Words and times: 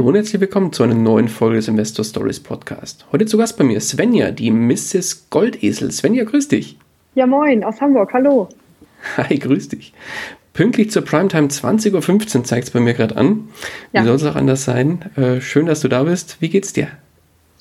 Hallo 0.00 0.08
und 0.08 0.14
herzlich 0.14 0.40
willkommen 0.40 0.72
zu 0.72 0.82
einer 0.82 0.94
neuen 0.94 1.28
Folge 1.28 1.56
des 1.56 1.68
Investor 1.68 2.06
Stories 2.06 2.40
Podcast. 2.40 3.04
Heute 3.12 3.26
zu 3.26 3.36
Gast 3.36 3.58
bei 3.58 3.64
mir 3.64 3.82
Svenja, 3.82 4.30
die 4.30 4.50
Mrs. 4.50 5.28
Goldesel. 5.28 5.90
Svenja, 5.90 6.24
grüß 6.24 6.48
dich. 6.48 6.78
Ja, 7.14 7.26
moin, 7.26 7.62
aus 7.62 7.82
Hamburg, 7.82 8.10
hallo. 8.14 8.48
Hi, 9.18 9.38
grüß 9.38 9.68
dich. 9.68 9.92
Pünktlich 10.54 10.90
zur 10.90 11.04
Primetime 11.04 11.48
20.15 11.48 12.34
Uhr 12.38 12.44
zeigt 12.44 12.68
es 12.68 12.70
bei 12.70 12.80
mir 12.80 12.94
gerade 12.94 13.14
an. 13.18 13.50
Wie 13.92 13.98
ja. 13.98 14.04
soll 14.04 14.14
es 14.14 14.24
auch 14.24 14.36
anders 14.36 14.64
sein? 14.64 15.04
Äh, 15.16 15.42
schön, 15.42 15.66
dass 15.66 15.80
du 15.80 15.88
da 15.88 16.04
bist. 16.04 16.40
Wie 16.40 16.48
geht's 16.48 16.72
dir? 16.72 16.88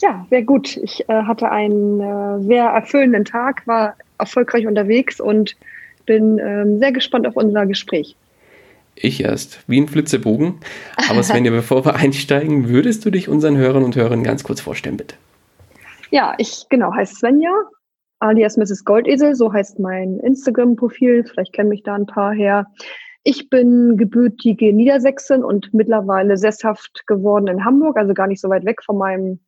Ja, 0.01 0.25
sehr 0.29 0.43
gut. 0.43 0.77
Ich 0.77 1.09
äh, 1.09 1.23
hatte 1.23 1.51
einen 1.51 1.99
äh, 1.99 2.41
sehr 2.43 2.67
erfüllenden 2.67 3.25
Tag, 3.25 3.67
war 3.67 3.97
erfolgreich 4.17 4.65
unterwegs 4.65 5.19
und 5.19 5.57
bin 6.05 6.39
ähm, 6.39 6.79
sehr 6.79 6.93
gespannt 6.93 7.27
auf 7.27 7.35
unser 7.35 7.65
Gespräch. 7.65 8.15
Ich 9.01 9.23
erst, 9.23 9.63
wie 9.67 9.79
ein 9.79 9.87
Flitzebogen. 9.87 10.59
Aber 11.09 11.23
Svenja, 11.23 11.51
bevor 11.55 11.85
wir 11.85 11.95
einsteigen, 11.95 12.67
würdest 12.67 13.05
du 13.05 13.11
dich 13.11 13.29
unseren 13.29 13.55
Hörern 13.55 13.83
und 13.83 13.95
Hörern 13.95 14.23
ganz 14.23 14.43
kurz 14.43 14.59
vorstellen, 14.59 14.97
bitte? 14.97 15.15
Ja, 16.11 16.35
ich 16.37 16.65
genau 16.69 16.93
heiße 16.93 17.15
Svenja, 17.15 17.51
alias 18.19 18.57
Mrs. 18.57 18.83
Goldesel, 18.83 19.35
so 19.35 19.53
heißt 19.53 19.79
mein 19.79 20.19
Instagram-Profil. 20.19 21.23
Vielleicht 21.23 21.53
kennen 21.53 21.69
mich 21.69 21.83
da 21.83 21.95
ein 21.95 22.07
paar 22.07 22.33
her. 22.33 22.67
Ich 23.23 23.49
bin 23.49 23.95
gebürtige 23.95 24.73
Niedersächsin 24.73 25.45
und 25.45 25.73
mittlerweile 25.73 26.35
sesshaft 26.35 27.07
geworden 27.07 27.47
in 27.47 27.63
Hamburg, 27.63 27.97
also 27.97 28.13
gar 28.13 28.27
nicht 28.27 28.41
so 28.41 28.49
weit 28.49 28.65
weg 28.65 28.83
von 28.83 28.97
meinem 28.97 29.39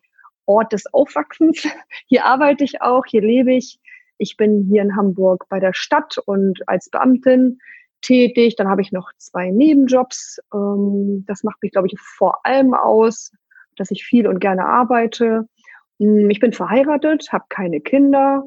Ort 0.46 0.72
des 0.72 0.94
Aufwachsens. 0.94 1.68
Hier 2.08 2.26
arbeite 2.26 2.64
ich 2.64 2.82
auch, 2.82 3.04
hier 3.06 3.22
lebe 3.22 3.54
ich. 3.54 3.80
Ich 4.18 4.38
bin 4.38 4.68
hier 4.70 4.82
in 4.82 4.96
Hamburg 4.96 5.46
bei 5.50 5.60
der 5.60 5.74
Stadt 5.74 6.18
und 6.26 6.60
als 6.68 6.90
Beamtin 6.90 7.60
tätig. 8.02 8.56
Dann 8.56 8.68
habe 8.68 8.82
ich 8.82 8.92
noch 8.92 9.12
zwei 9.18 9.50
Nebenjobs. 9.50 10.40
Ähm, 10.54 11.24
das 11.28 11.44
macht 11.44 11.62
mich, 11.62 11.72
glaube 11.72 11.88
ich, 11.88 12.00
vor 12.00 12.46
allem 12.46 12.74
aus, 12.74 13.32
dass 13.78 13.92
ich 13.92 14.04
viel 14.04 14.28
und 14.28 14.40
gerne 14.40 14.66
arbeite. 14.66 15.48
Hm, 16.00 16.30
ich 16.30 16.40
bin 16.40 16.54
verheiratet, 16.54 17.32
habe 17.32 17.46
keine 17.50 17.82
Kinder, 17.82 18.44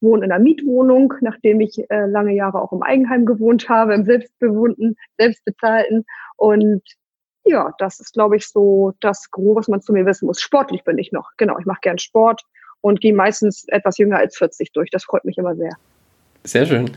wohne 0.00 0.24
in 0.24 0.32
einer 0.32 0.42
Mietwohnung, 0.42 1.14
nachdem 1.20 1.60
ich 1.60 1.78
äh, 1.90 2.06
lange 2.06 2.34
Jahre 2.34 2.60
auch 2.60 2.72
im 2.72 2.82
Eigenheim 2.82 3.24
gewohnt 3.24 3.68
habe, 3.68 3.94
im 3.94 4.04
selbstbewohnten, 4.04 4.96
selbstbezahlten. 5.18 6.04
Und 6.36 6.82
ja, 7.44 7.72
das 7.78 8.00
ist, 8.00 8.12
glaube 8.12 8.36
ich, 8.36 8.48
so 8.48 8.92
das 9.00 9.30
Grobe, 9.30 9.60
was 9.60 9.68
man 9.68 9.80
zu 9.80 9.92
mir 9.92 10.04
wissen 10.04 10.26
muss. 10.26 10.40
Sportlich 10.40 10.84
bin 10.84 10.98
ich 10.98 11.12
noch. 11.12 11.30
Genau, 11.36 11.58
ich 11.58 11.66
mache 11.66 11.80
gern 11.80 11.98
Sport 11.98 12.42
und 12.80 13.00
gehe 13.00 13.14
meistens 13.14 13.66
etwas 13.68 13.98
jünger 13.98 14.18
als 14.18 14.36
40 14.36 14.72
durch. 14.72 14.90
Das 14.90 15.04
freut 15.04 15.24
mich 15.24 15.38
immer 15.38 15.54
sehr. 15.54 15.76
Sehr 16.46 16.64
schön. 16.64 16.90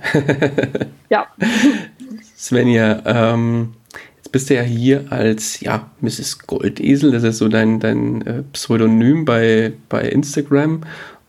ja. 1.10 1.26
Svenja, 2.38 3.02
ähm, 3.06 3.74
jetzt 4.18 4.32
bist 4.32 4.50
du 4.50 4.56
ja 4.56 4.62
hier 4.62 5.06
als 5.10 5.60
ja, 5.60 5.90
Mrs. 6.02 6.40
Goldesel, 6.46 7.12
das 7.12 7.24
ist 7.24 7.40
so 7.40 7.48
dein, 7.48 7.80
dein 7.80 8.26
äh, 8.26 8.44
Pseudonym 8.54 9.26
bei, 9.26 9.74
bei 9.90 10.04
Instagram. 10.04 10.82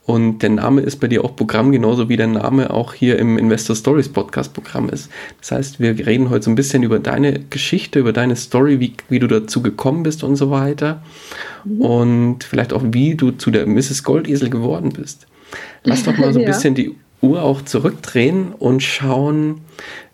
Und 0.04 0.40
der 0.42 0.50
Name 0.50 0.80
ist 0.82 0.96
bei 0.96 1.06
dir 1.06 1.24
auch 1.24 1.34
Programm, 1.36 1.72
genauso 1.72 2.08
wie 2.08 2.16
der 2.16 2.26
Name 2.26 2.70
auch 2.70 2.94
hier 2.94 3.18
im 3.18 3.38
Investor 3.38 3.76
Stories 3.76 4.08
Podcast 4.08 4.52
Programm 4.52 4.88
ist. 4.88 5.08
Das 5.40 5.52
heißt, 5.52 5.80
wir 5.80 6.04
reden 6.04 6.30
heute 6.30 6.44
so 6.44 6.50
ein 6.50 6.56
bisschen 6.56 6.82
über 6.82 6.98
deine 6.98 7.38
Geschichte, 7.38 8.00
über 8.00 8.12
deine 8.12 8.36
Story, 8.36 8.80
wie, 8.80 8.94
wie 9.08 9.20
du 9.20 9.28
dazu 9.28 9.62
gekommen 9.62 10.02
bist 10.02 10.24
und 10.24 10.36
so 10.36 10.50
weiter. 10.50 11.02
Mhm. 11.64 11.80
Und 11.80 12.44
vielleicht 12.44 12.72
auch, 12.72 12.82
wie 12.84 13.14
du 13.14 13.30
zu 13.30 13.50
der 13.50 13.66
Mrs. 13.66 14.02
Goldesel 14.02 14.50
geworden 14.50 14.90
bist. 14.90 15.26
Lass 15.84 16.02
doch 16.02 16.16
mal 16.18 16.32
so 16.32 16.40
ein 16.40 16.44
ja. 16.46 16.52
bisschen 16.52 16.74
die 16.74 16.96
Uhr 17.22 17.42
auch 17.42 17.62
zurückdrehen 17.62 18.52
und 18.52 18.82
schauen, 18.82 19.60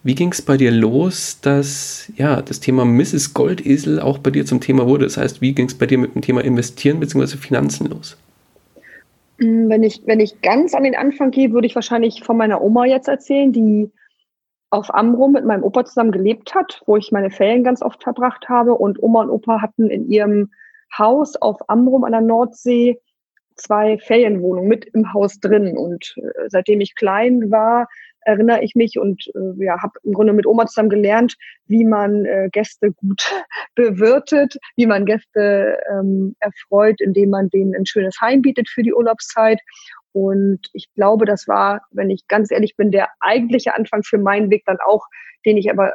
wie 0.02 0.14
ging 0.14 0.30
es 0.30 0.42
bei 0.42 0.56
dir 0.56 0.70
los, 0.70 1.40
dass 1.40 2.12
ja, 2.16 2.40
das 2.42 2.60
Thema 2.60 2.84
Mrs. 2.84 3.34
Goldesel 3.34 4.00
auch 4.00 4.18
bei 4.18 4.30
dir 4.30 4.46
zum 4.46 4.60
Thema 4.60 4.86
wurde? 4.86 5.04
Das 5.04 5.16
heißt, 5.16 5.40
wie 5.40 5.52
ging 5.52 5.66
es 5.66 5.76
bei 5.76 5.86
dir 5.86 5.98
mit 5.98 6.14
dem 6.14 6.22
Thema 6.22 6.42
Investieren 6.42 7.00
bzw. 7.00 7.36
Finanzen 7.36 7.88
los? 7.88 8.16
Mm, 9.38 9.68
wenn 9.68 9.82
ich, 9.82 10.02
wenn 10.06 10.20
ich 10.20 10.40
ganz 10.42 10.74
an 10.74 10.84
den 10.84 10.96
Anfang 10.96 11.30
gehe, 11.30 11.52
würde 11.52 11.66
ich 11.66 11.74
wahrscheinlich 11.74 12.22
von 12.22 12.36
meiner 12.36 12.60
Oma 12.62 12.86
jetzt 12.86 13.08
erzählen, 13.08 13.52
die 13.52 13.90
auf 14.70 14.94
Amrum 14.94 15.32
mit 15.32 15.44
meinem 15.44 15.62
Opa 15.62 15.84
zusammen 15.84 16.12
gelebt 16.12 16.54
hat, 16.54 16.82
wo 16.86 16.96
ich 16.96 17.12
meine 17.12 17.30
Ferien 17.30 17.64
ganz 17.64 17.82
oft 17.82 18.02
verbracht 18.02 18.48
habe. 18.48 18.74
Und 18.74 19.02
Oma 19.02 19.22
und 19.22 19.30
Opa 19.30 19.60
hatten 19.60 19.90
in 19.90 20.08
ihrem 20.08 20.50
Haus 20.96 21.36
auf 21.36 21.68
Amrum 21.68 22.04
an 22.04 22.12
der 22.12 22.20
Nordsee 22.20 23.00
zwei 23.56 23.98
Ferienwohnungen 23.98 24.68
mit 24.68 24.84
im 24.86 25.12
Haus 25.12 25.38
drin. 25.40 25.76
Und 25.76 26.14
äh, 26.16 26.48
seitdem 26.48 26.80
ich 26.80 26.94
klein 26.94 27.50
war, 27.50 27.88
erinnere 28.26 28.62
ich 28.62 28.74
mich 28.74 28.98
und 28.98 29.24
äh, 29.34 29.64
ja, 29.64 29.80
habe 29.80 29.92
im 30.02 30.12
Grunde 30.12 30.32
mit 30.32 30.46
Oma 30.46 30.66
zusammen 30.66 30.90
gelernt, 30.90 31.36
wie 31.66 31.84
man 31.84 32.24
äh, 32.24 32.48
Gäste 32.50 32.92
gut 32.92 33.22
bewirtet, 33.74 34.56
wie 34.76 34.86
man 34.86 35.06
Gäste 35.06 35.78
ähm, 35.90 36.34
erfreut, 36.40 37.00
indem 37.00 37.30
man 37.30 37.48
denen 37.50 37.74
ein 37.74 37.86
schönes 37.86 38.20
Heim 38.20 38.42
bietet 38.42 38.68
für 38.68 38.82
die 38.82 38.92
Urlaubszeit. 38.92 39.60
Und 40.12 40.60
ich 40.72 40.88
glaube, 40.94 41.24
das 41.24 41.46
war, 41.46 41.82
wenn 41.90 42.10
ich 42.10 42.26
ganz 42.26 42.50
ehrlich 42.50 42.74
bin, 42.76 42.90
der 42.90 43.08
eigentliche 43.20 43.74
Anfang 43.74 44.02
für 44.02 44.18
meinen 44.18 44.50
Weg 44.50 44.64
dann 44.66 44.78
auch, 44.84 45.04
den 45.44 45.56
ich 45.56 45.70
aber 45.70 45.92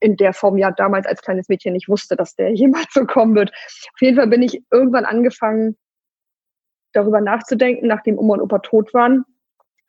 in 0.00 0.16
der 0.16 0.32
Form 0.32 0.58
ja 0.58 0.72
damals 0.72 1.06
als 1.06 1.22
kleines 1.22 1.48
Mädchen 1.48 1.72
nicht 1.72 1.88
wusste, 1.88 2.16
dass 2.16 2.34
der 2.34 2.50
jemals 2.54 2.92
so 2.92 3.06
kommen 3.06 3.34
wird. 3.34 3.50
Auf 3.50 4.00
jeden 4.00 4.16
Fall 4.16 4.26
bin 4.26 4.42
ich 4.42 4.62
irgendwann 4.70 5.04
angefangen, 5.04 5.76
darüber 6.92 7.20
nachzudenken, 7.20 7.86
nachdem 7.86 8.18
Oma 8.18 8.34
und 8.34 8.40
Opa 8.42 8.58
tot 8.58 8.94
waren, 8.94 9.24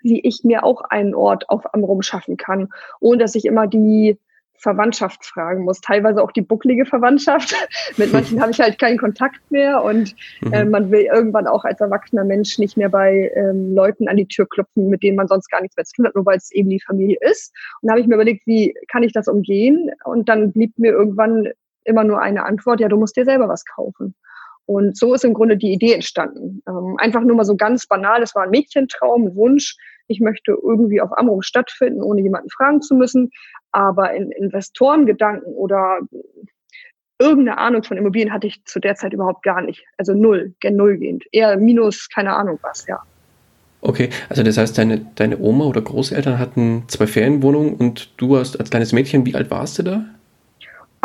wie 0.02 0.22
ich 0.22 0.44
mir 0.44 0.64
auch 0.64 0.82
einen 0.82 1.16
Ort 1.16 1.50
auf 1.50 1.74
Amrum 1.74 2.02
schaffen 2.02 2.38
kann, 2.38 2.70
ohne 3.00 3.20
dass 3.20 3.36
ich 3.36 3.46
immer 3.46 3.68
die 3.68 4.18
Verwandtschaft 4.64 5.26
fragen 5.26 5.66
muss, 5.66 5.82
teilweise 5.82 6.24
auch 6.24 6.32
die 6.32 6.42
bucklige 6.42 6.86
Verwandtschaft. 6.86 7.54
Mit 7.98 8.14
manchen 8.14 8.42
habe 8.42 8.52
ich 8.52 8.60
halt 8.60 8.80
keinen 8.80 8.98
Kontakt 8.98 9.40
mehr 9.52 9.84
und 9.84 10.16
mhm. 10.42 10.54
äh, 10.54 10.66
man 10.66 10.90
will 10.90 11.02
irgendwann 11.02 11.48
auch 11.48 11.66
als 11.66 11.82
erwachsener 11.82 12.24
Mensch 12.24 12.58
nicht 12.60 12.78
mehr 12.78 12.90
bei 12.90 13.32
ähm, 13.36 13.76
Leuten 13.76 14.08
an 14.08 14.18
die 14.18 14.28
Tür 14.28 14.48
klopfen, 14.48 14.90
mit 14.90 15.04
denen 15.04 15.18
man 15.18 15.28
sonst 15.28 15.50
gar 15.50 15.62
nichts 15.62 15.76
mehr 15.76 15.86
zu 15.86 15.96
tun 15.96 16.06
hat, 16.06 16.16
nur 16.16 16.26
weil 16.26 16.38
es 16.38 16.52
eben 16.52 16.70
die 16.70 16.80
Familie 16.80 17.18
ist. 17.22 17.54
Und 17.82 17.88
da 17.88 17.92
habe 17.92 18.02
ich 18.02 18.08
mir 18.08 18.16
überlegt, 18.16 18.48
wie 18.48 18.74
kann 18.90 19.04
ich 19.04 19.12
das 19.12 19.28
umgehen? 19.28 19.92
Und 20.06 20.30
dann 20.30 20.54
blieb 20.54 20.78
mir 20.80 20.92
irgendwann 20.92 21.50
immer 21.84 22.06
nur 22.06 22.22
eine 22.22 22.46
Antwort, 22.46 22.80
ja, 22.80 22.88
du 22.88 22.98
musst 22.98 23.18
dir 23.18 23.26
selber 23.26 23.50
was 23.50 23.66
kaufen. 23.66 24.16
Und 24.66 24.98
so 24.98 25.14
ist 25.14 25.26
im 25.26 25.34
Grunde 25.34 25.58
die 25.58 25.74
Idee 25.74 25.94
entstanden. 25.94 26.62
Ähm, 26.68 26.96
einfach 26.98 27.22
nur 27.22 27.36
mal 27.36 27.44
so 27.44 27.56
ganz 27.56 27.86
banal, 27.86 28.22
es 28.24 28.34
war 28.36 28.44
ein 28.44 28.50
Mädchentraum, 28.50 29.28
ein 29.28 29.36
Wunsch. 29.36 29.76
Ich 30.08 30.20
möchte 30.20 30.52
irgendwie 30.52 31.02
auf 31.02 31.18
Amrum 31.18 31.42
stattfinden, 31.42 32.02
ohne 32.02 32.22
jemanden 32.22 32.50
fragen 32.50 32.82
zu 32.82 32.96
müssen. 32.96 33.30
Aber 33.72 34.14
in 34.14 34.32
Investorengedanken 34.32 35.54
oder 35.54 36.00
irgendeine 37.20 37.58
Ahnung 37.58 37.84
von 37.84 37.98
Immobilien 37.98 38.34
hatte 38.34 38.48
ich 38.48 38.64
zu 38.66 38.80
der 38.80 38.96
Zeit 38.96 39.14
überhaupt 39.14 39.44
gar 39.44 39.62
nicht. 39.62 39.84
Also 39.98 40.14
null, 40.14 40.54
gen 40.60 40.76
null 40.76 40.98
gehend. 40.98 41.24
Eher 41.32 41.58
minus, 41.58 42.10
keine 42.10 42.36
Ahnung 42.36 42.60
was, 42.62 42.86
ja. 42.88 43.02
Okay, 43.82 44.10
also 44.30 44.44
das 44.44 44.58
heißt, 44.58 44.78
deine, 44.78 45.06
deine 45.16 45.40
Oma 45.40 45.66
oder 45.66 45.82
Großeltern 45.82 46.40
hatten 46.40 46.84
zwei 46.88 47.06
Ferienwohnungen 47.06 47.74
und 47.76 48.14
du 48.16 48.38
hast 48.38 48.58
als 48.58 48.70
kleines 48.70 48.94
Mädchen, 48.94 49.26
wie 49.26 49.36
alt 49.36 49.52
warst 49.52 49.78
du 49.78 49.84
da? 49.84 50.06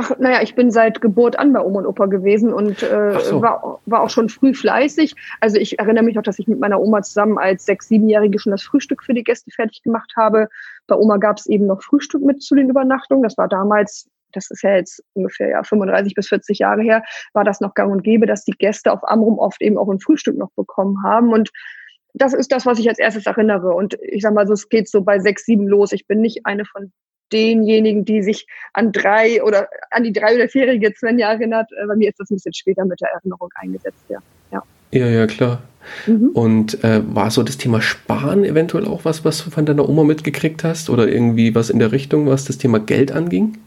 Ach, 0.01 0.13
naja, 0.17 0.43
ich 0.43 0.55
bin 0.55 0.71
seit 0.71 1.01
Geburt 1.01 1.37
an 1.41 1.53
bei 1.53 1.61
Oma 1.61 1.81
und 1.81 1.87
Opa 1.87 2.07
gewesen 2.07 2.53
und 2.53 2.85
äh, 2.85 3.19
so. 3.19 3.43
war, 3.43 3.81
war 3.85 4.01
auch 4.01 4.11
schon 4.11 4.29
früh 4.29 4.55
fleißig. 4.55 5.17
Also 5.41 5.59
ich 5.59 5.81
erinnere 5.81 6.05
mich 6.05 6.15
noch, 6.15 6.23
dass 6.23 6.39
ich 6.39 6.47
mit 6.47 6.61
meiner 6.61 6.81
Oma 6.81 7.03
zusammen 7.03 7.37
als 7.37 7.65
sechs-, 7.65 7.89
siebenjährige 7.89 8.39
schon 8.39 8.53
das 8.53 8.63
Frühstück 8.63 9.03
für 9.03 9.13
die 9.13 9.25
Gäste 9.25 9.51
fertig 9.51 9.83
gemacht 9.83 10.13
habe. 10.17 10.51
Bei 10.87 10.95
Oma 10.95 11.17
gab 11.17 11.39
es 11.39 11.47
eben 11.47 11.67
noch 11.67 11.83
Frühstück 11.83 12.23
mit 12.23 12.41
zu 12.45 12.55
den 12.55 12.71
Übernachtungen. 12.71 13.25
Das 13.25 13.37
war 13.37 13.49
damals, 13.49 14.09
das 14.31 14.53
ist 14.53 14.63
ja 14.63 14.77
jetzt 14.77 15.03
ungefähr 15.15 15.49
ja 15.49 15.65
35 15.65 16.15
bis 16.15 16.29
40 16.29 16.61
Jahre 16.61 16.83
her, 16.83 17.03
war 17.33 17.43
das 17.43 17.61
noch 17.61 17.75
gang 17.75 17.91
und 17.91 18.05
gäbe, 18.05 18.27
dass 18.27 18.45
die 18.45 18.53
Gäste 18.57 18.93
auf 18.93 19.01
Amrum 19.03 19.41
oft 19.41 19.61
eben 19.63 19.79
auch 19.79 19.89
ein 19.89 19.99
Frühstück 19.99 20.39
noch 20.39 20.53
bekommen 20.53 21.03
haben. 21.03 21.33
Und 21.33 21.51
das 22.15 22.35
ist 22.35 22.53
das, 22.53 22.67
was 22.67 22.79
ich 22.79 22.89
als 22.89 23.01
erstes 23.01 23.27
erinnere. 23.27 23.75
Und 23.75 23.99
ich 24.01 24.23
sag 24.23 24.33
mal 24.33 24.47
so, 24.47 24.53
es 24.53 24.69
geht 24.69 24.89
so 24.89 25.03
bei 25.03 25.19
sechs, 25.19 25.45
sieben 25.45 25.67
los. 25.67 25.91
Ich 25.91 26.07
bin 26.07 26.21
nicht 26.21 26.47
eine 26.47 26.65
von 26.65 26.93
denjenigen, 27.33 28.05
die 28.05 28.23
sich 28.23 28.47
an 28.73 28.93
drei 28.93 29.43
oder 29.43 29.69
an 29.91 30.05
die 30.05 30.13
drei- 30.13 30.35
oder 30.35 30.49
vierjährige 30.49 30.93
Svenja 30.97 31.33
erinnert. 31.33 31.71
Äh, 31.73 31.87
bei 31.87 31.97
mir 31.97 32.09
ist 32.09 32.21
das 32.21 32.31
ein 32.31 32.37
bisschen 32.37 32.55
später 32.55 32.85
mit 32.85 33.01
der 33.01 33.11
Erinnerung 33.11 33.51
eingesetzt, 33.57 34.05
ja. 34.09 34.19
Ja, 34.51 34.63
ja, 34.91 35.07
ja 35.07 35.27
klar. 35.27 35.63
Mhm. 36.07 36.31
Und 36.31 36.85
äh, 36.85 37.03
war 37.15 37.31
so 37.31 37.43
das 37.43 37.59
Thema 37.59 37.81
Sparen 37.81 38.45
eventuell 38.45 38.87
auch 38.87 39.05
was, 39.05 39.25
was 39.25 39.45
du 39.45 39.51
von 39.51 39.67
deiner 39.67 39.89
Oma 39.89 40.05
mitgekriegt 40.05 40.65
hast? 40.65 40.91
Oder 40.91 41.09
irgendwie 41.09 41.55
was 41.55 41.71
in 41.71 41.79
der 41.79 41.93
Richtung, 41.93 42.27
was 42.27 42.45
das 42.45 42.59
Thema 42.59 42.79
Geld 42.79 43.13
anging? 43.13 43.59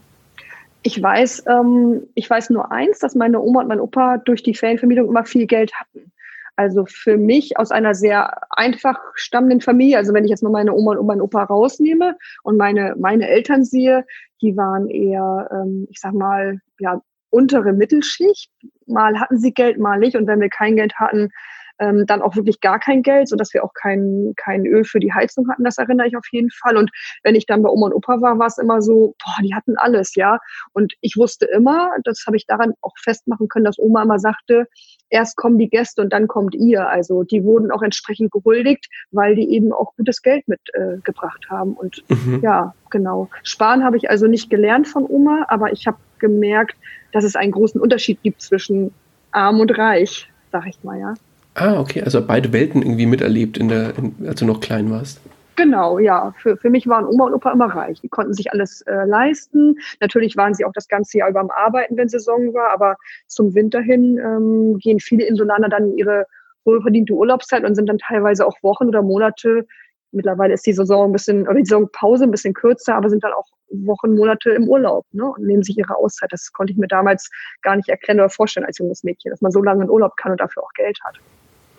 Ich 0.82 1.00
weiß, 1.00 1.44
ähm, 1.48 2.02
ich 2.14 2.28
weiß 2.28 2.50
nur 2.50 2.72
eins, 2.72 2.98
dass 2.98 3.14
meine 3.14 3.40
Oma 3.40 3.60
und 3.60 3.68
mein 3.68 3.80
Opa 3.80 4.18
durch 4.18 4.42
die 4.42 4.54
Ferienvermietung 4.54 5.08
immer 5.08 5.24
viel 5.24 5.46
Geld 5.46 5.72
hatten. 5.74 6.10
Also 6.56 6.84
für 6.86 7.16
mich 7.16 7.56
aus 7.56 7.70
einer 7.70 7.94
sehr 7.94 8.42
einfach 8.50 8.98
stammenden 9.14 9.60
Familie, 9.60 9.96
also 9.96 10.12
wenn 10.12 10.24
ich 10.24 10.30
jetzt 10.30 10.42
mal 10.42 10.50
meine 10.50 10.74
Oma 10.74 10.96
und 10.96 11.06
meinen 11.06 11.22
Opa 11.22 11.44
rausnehme 11.44 12.16
und 12.42 12.56
meine, 12.56 12.94
meine 12.98 13.28
Eltern 13.28 13.64
sehe, 13.64 14.04
die 14.42 14.56
waren 14.56 14.88
eher, 14.88 15.48
ähm, 15.52 15.86
ich 15.90 16.00
sag 16.00 16.12
mal, 16.12 16.58
ja, 16.78 17.00
untere 17.30 17.72
Mittelschicht. 17.72 18.50
Mal 18.86 19.18
hatten 19.18 19.38
sie 19.38 19.54
Geld, 19.54 19.78
mal 19.78 19.98
nicht. 19.98 20.16
Und 20.16 20.26
wenn 20.26 20.40
wir 20.40 20.50
kein 20.50 20.76
Geld 20.76 20.94
hatten, 20.96 21.30
ähm, 21.78 22.04
dann 22.06 22.22
auch 22.22 22.36
wirklich 22.36 22.60
gar 22.60 22.78
kein 22.78 23.02
Geld, 23.02 23.28
sodass 23.28 23.52
wir 23.54 23.64
auch 23.64 23.74
kein, 23.74 24.32
kein 24.36 24.66
Öl 24.66 24.84
für 24.84 25.00
die 25.00 25.12
Heizung 25.12 25.48
hatten. 25.48 25.64
Das 25.64 25.78
erinnere 25.78 26.06
ich 26.06 26.16
auf 26.16 26.26
jeden 26.30 26.50
Fall. 26.50 26.76
Und 26.76 26.90
wenn 27.22 27.34
ich 27.34 27.46
dann 27.46 27.62
bei 27.62 27.70
Oma 27.70 27.86
und 27.86 27.94
Opa 27.94 28.20
war, 28.20 28.38
war 28.38 28.46
es 28.46 28.58
immer 28.58 28.82
so, 28.82 29.14
boah, 29.22 29.42
die 29.42 29.54
hatten 29.54 29.76
alles, 29.76 30.14
ja. 30.14 30.38
Und 30.72 30.94
ich 31.00 31.16
wusste 31.16 31.46
immer, 31.46 31.90
das 32.04 32.24
habe 32.26 32.36
ich 32.36 32.46
daran 32.46 32.74
auch 32.80 32.94
festmachen 33.02 33.48
können, 33.48 33.64
dass 33.64 33.78
Oma 33.78 34.02
immer 34.02 34.18
sagte, 34.18 34.66
erst 35.10 35.36
kommen 35.36 35.58
die 35.58 35.68
Gäste 35.68 36.02
und 36.02 36.12
dann 36.12 36.26
kommt 36.26 36.54
ihr. 36.54 36.88
Also 36.88 37.22
die 37.22 37.44
wurden 37.44 37.70
auch 37.70 37.82
entsprechend 37.82 38.30
gehuldigt, 38.32 38.88
weil 39.10 39.34
die 39.34 39.50
eben 39.50 39.72
auch 39.72 39.94
gutes 39.96 40.22
Geld 40.22 40.46
mitgebracht 40.48 41.46
äh, 41.46 41.50
haben. 41.50 41.74
Und 41.74 42.04
mhm. 42.08 42.40
ja, 42.42 42.74
genau. 42.90 43.28
Sparen 43.42 43.84
habe 43.84 43.96
ich 43.96 44.10
also 44.10 44.26
nicht 44.26 44.50
gelernt 44.50 44.88
von 44.88 45.04
Oma, 45.06 45.44
aber 45.48 45.72
ich 45.72 45.86
habe 45.86 45.98
gemerkt, 46.18 46.76
dass 47.12 47.24
es 47.24 47.36
einen 47.36 47.52
großen 47.52 47.80
Unterschied 47.80 48.22
gibt 48.22 48.40
zwischen 48.40 48.92
arm 49.30 49.60
und 49.60 49.76
reich, 49.76 50.30
sag 50.50 50.66
ich 50.66 50.82
mal, 50.82 50.98
ja. 50.98 51.14
Ah, 51.54 51.78
okay, 51.78 52.02
also 52.02 52.24
beide 52.26 52.52
Welten 52.52 52.82
irgendwie 52.82 53.06
miterlebt, 53.06 53.58
in 53.58 53.68
der, 53.68 53.96
in, 53.98 54.14
als 54.26 54.40
du 54.40 54.46
noch 54.46 54.60
klein 54.60 54.90
warst. 54.90 55.20
Genau, 55.56 55.98
ja. 55.98 56.34
Für, 56.38 56.56
für 56.56 56.70
mich 56.70 56.86
waren 56.88 57.06
Oma 57.06 57.26
und 57.26 57.34
Opa 57.34 57.52
immer 57.52 57.66
reich. 57.66 58.00
Die 58.00 58.08
konnten 58.08 58.32
sich 58.32 58.52
alles 58.52 58.80
äh, 58.82 59.04
leisten. 59.04 59.76
Natürlich 60.00 60.36
waren 60.36 60.54
sie 60.54 60.64
auch 60.64 60.72
das 60.72 60.88
ganze 60.88 61.18
Jahr 61.18 61.28
über 61.28 61.40
am 61.40 61.50
Arbeiten, 61.50 61.96
wenn 61.96 62.08
Saison 62.08 62.54
war, 62.54 62.72
aber 62.72 62.96
zum 63.26 63.54
Winter 63.54 63.80
hin 63.80 64.18
ähm, 64.18 64.78
gehen 64.78 64.98
viele 64.98 65.26
Insulaner 65.26 65.68
dann 65.68 65.90
in 65.90 65.98
ihre 65.98 66.26
wohlverdiente 66.64 67.12
Urlaubszeit 67.12 67.64
und 67.64 67.74
sind 67.74 67.88
dann 67.88 67.98
teilweise 67.98 68.46
auch 68.46 68.56
Wochen 68.62 68.88
oder 68.88 69.02
Monate. 69.02 69.66
Mittlerweile 70.12 70.54
ist 70.54 70.66
die 70.66 70.72
Saison 70.72 71.10
ein 71.10 71.12
bisschen, 71.12 71.42
oder 71.42 71.54
die 71.54 71.64
Saisonpause 71.64 72.24
ein 72.24 72.30
bisschen 72.30 72.54
kürzer, 72.54 72.94
aber 72.94 73.10
sind 73.10 73.24
dann 73.24 73.32
auch 73.32 73.46
Wochen, 73.70 74.14
Monate 74.14 74.50
im 74.50 74.68
Urlaub 74.68 75.06
ne, 75.12 75.26
und 75.26 75.44
nehmen 75.44 75.62
sich 75.62 75.76
ihre 75.76 75.96
Auszeit. 75.96 76.32
Das 76.32 76.52
konnte 76.52 76.72
ich 76.72 76.78
mir 76.78 76.88
damals 76.88 77.30
gar 77.62 77.76
nicht 77.76 77.88
erkennen 77.88 78.20
oder 78.20 78.30
vorstellen 78.30 78.66
als 78.66 78.78
junges 78.78 79.02
Mädchen, 79.04 79.30
dass 79.30 79.40
man 79.40 79.52
so 79.52 79.62
lange 79.62 79.84
in 79.84 79.90
Urlaub 79.90 80.16
kann 80.16 80.32
und 80.32 80.40
dafür 80.40 80.62
auch 80.62 80.72
Geld 80.74 80.98
hat. 81.04 81.18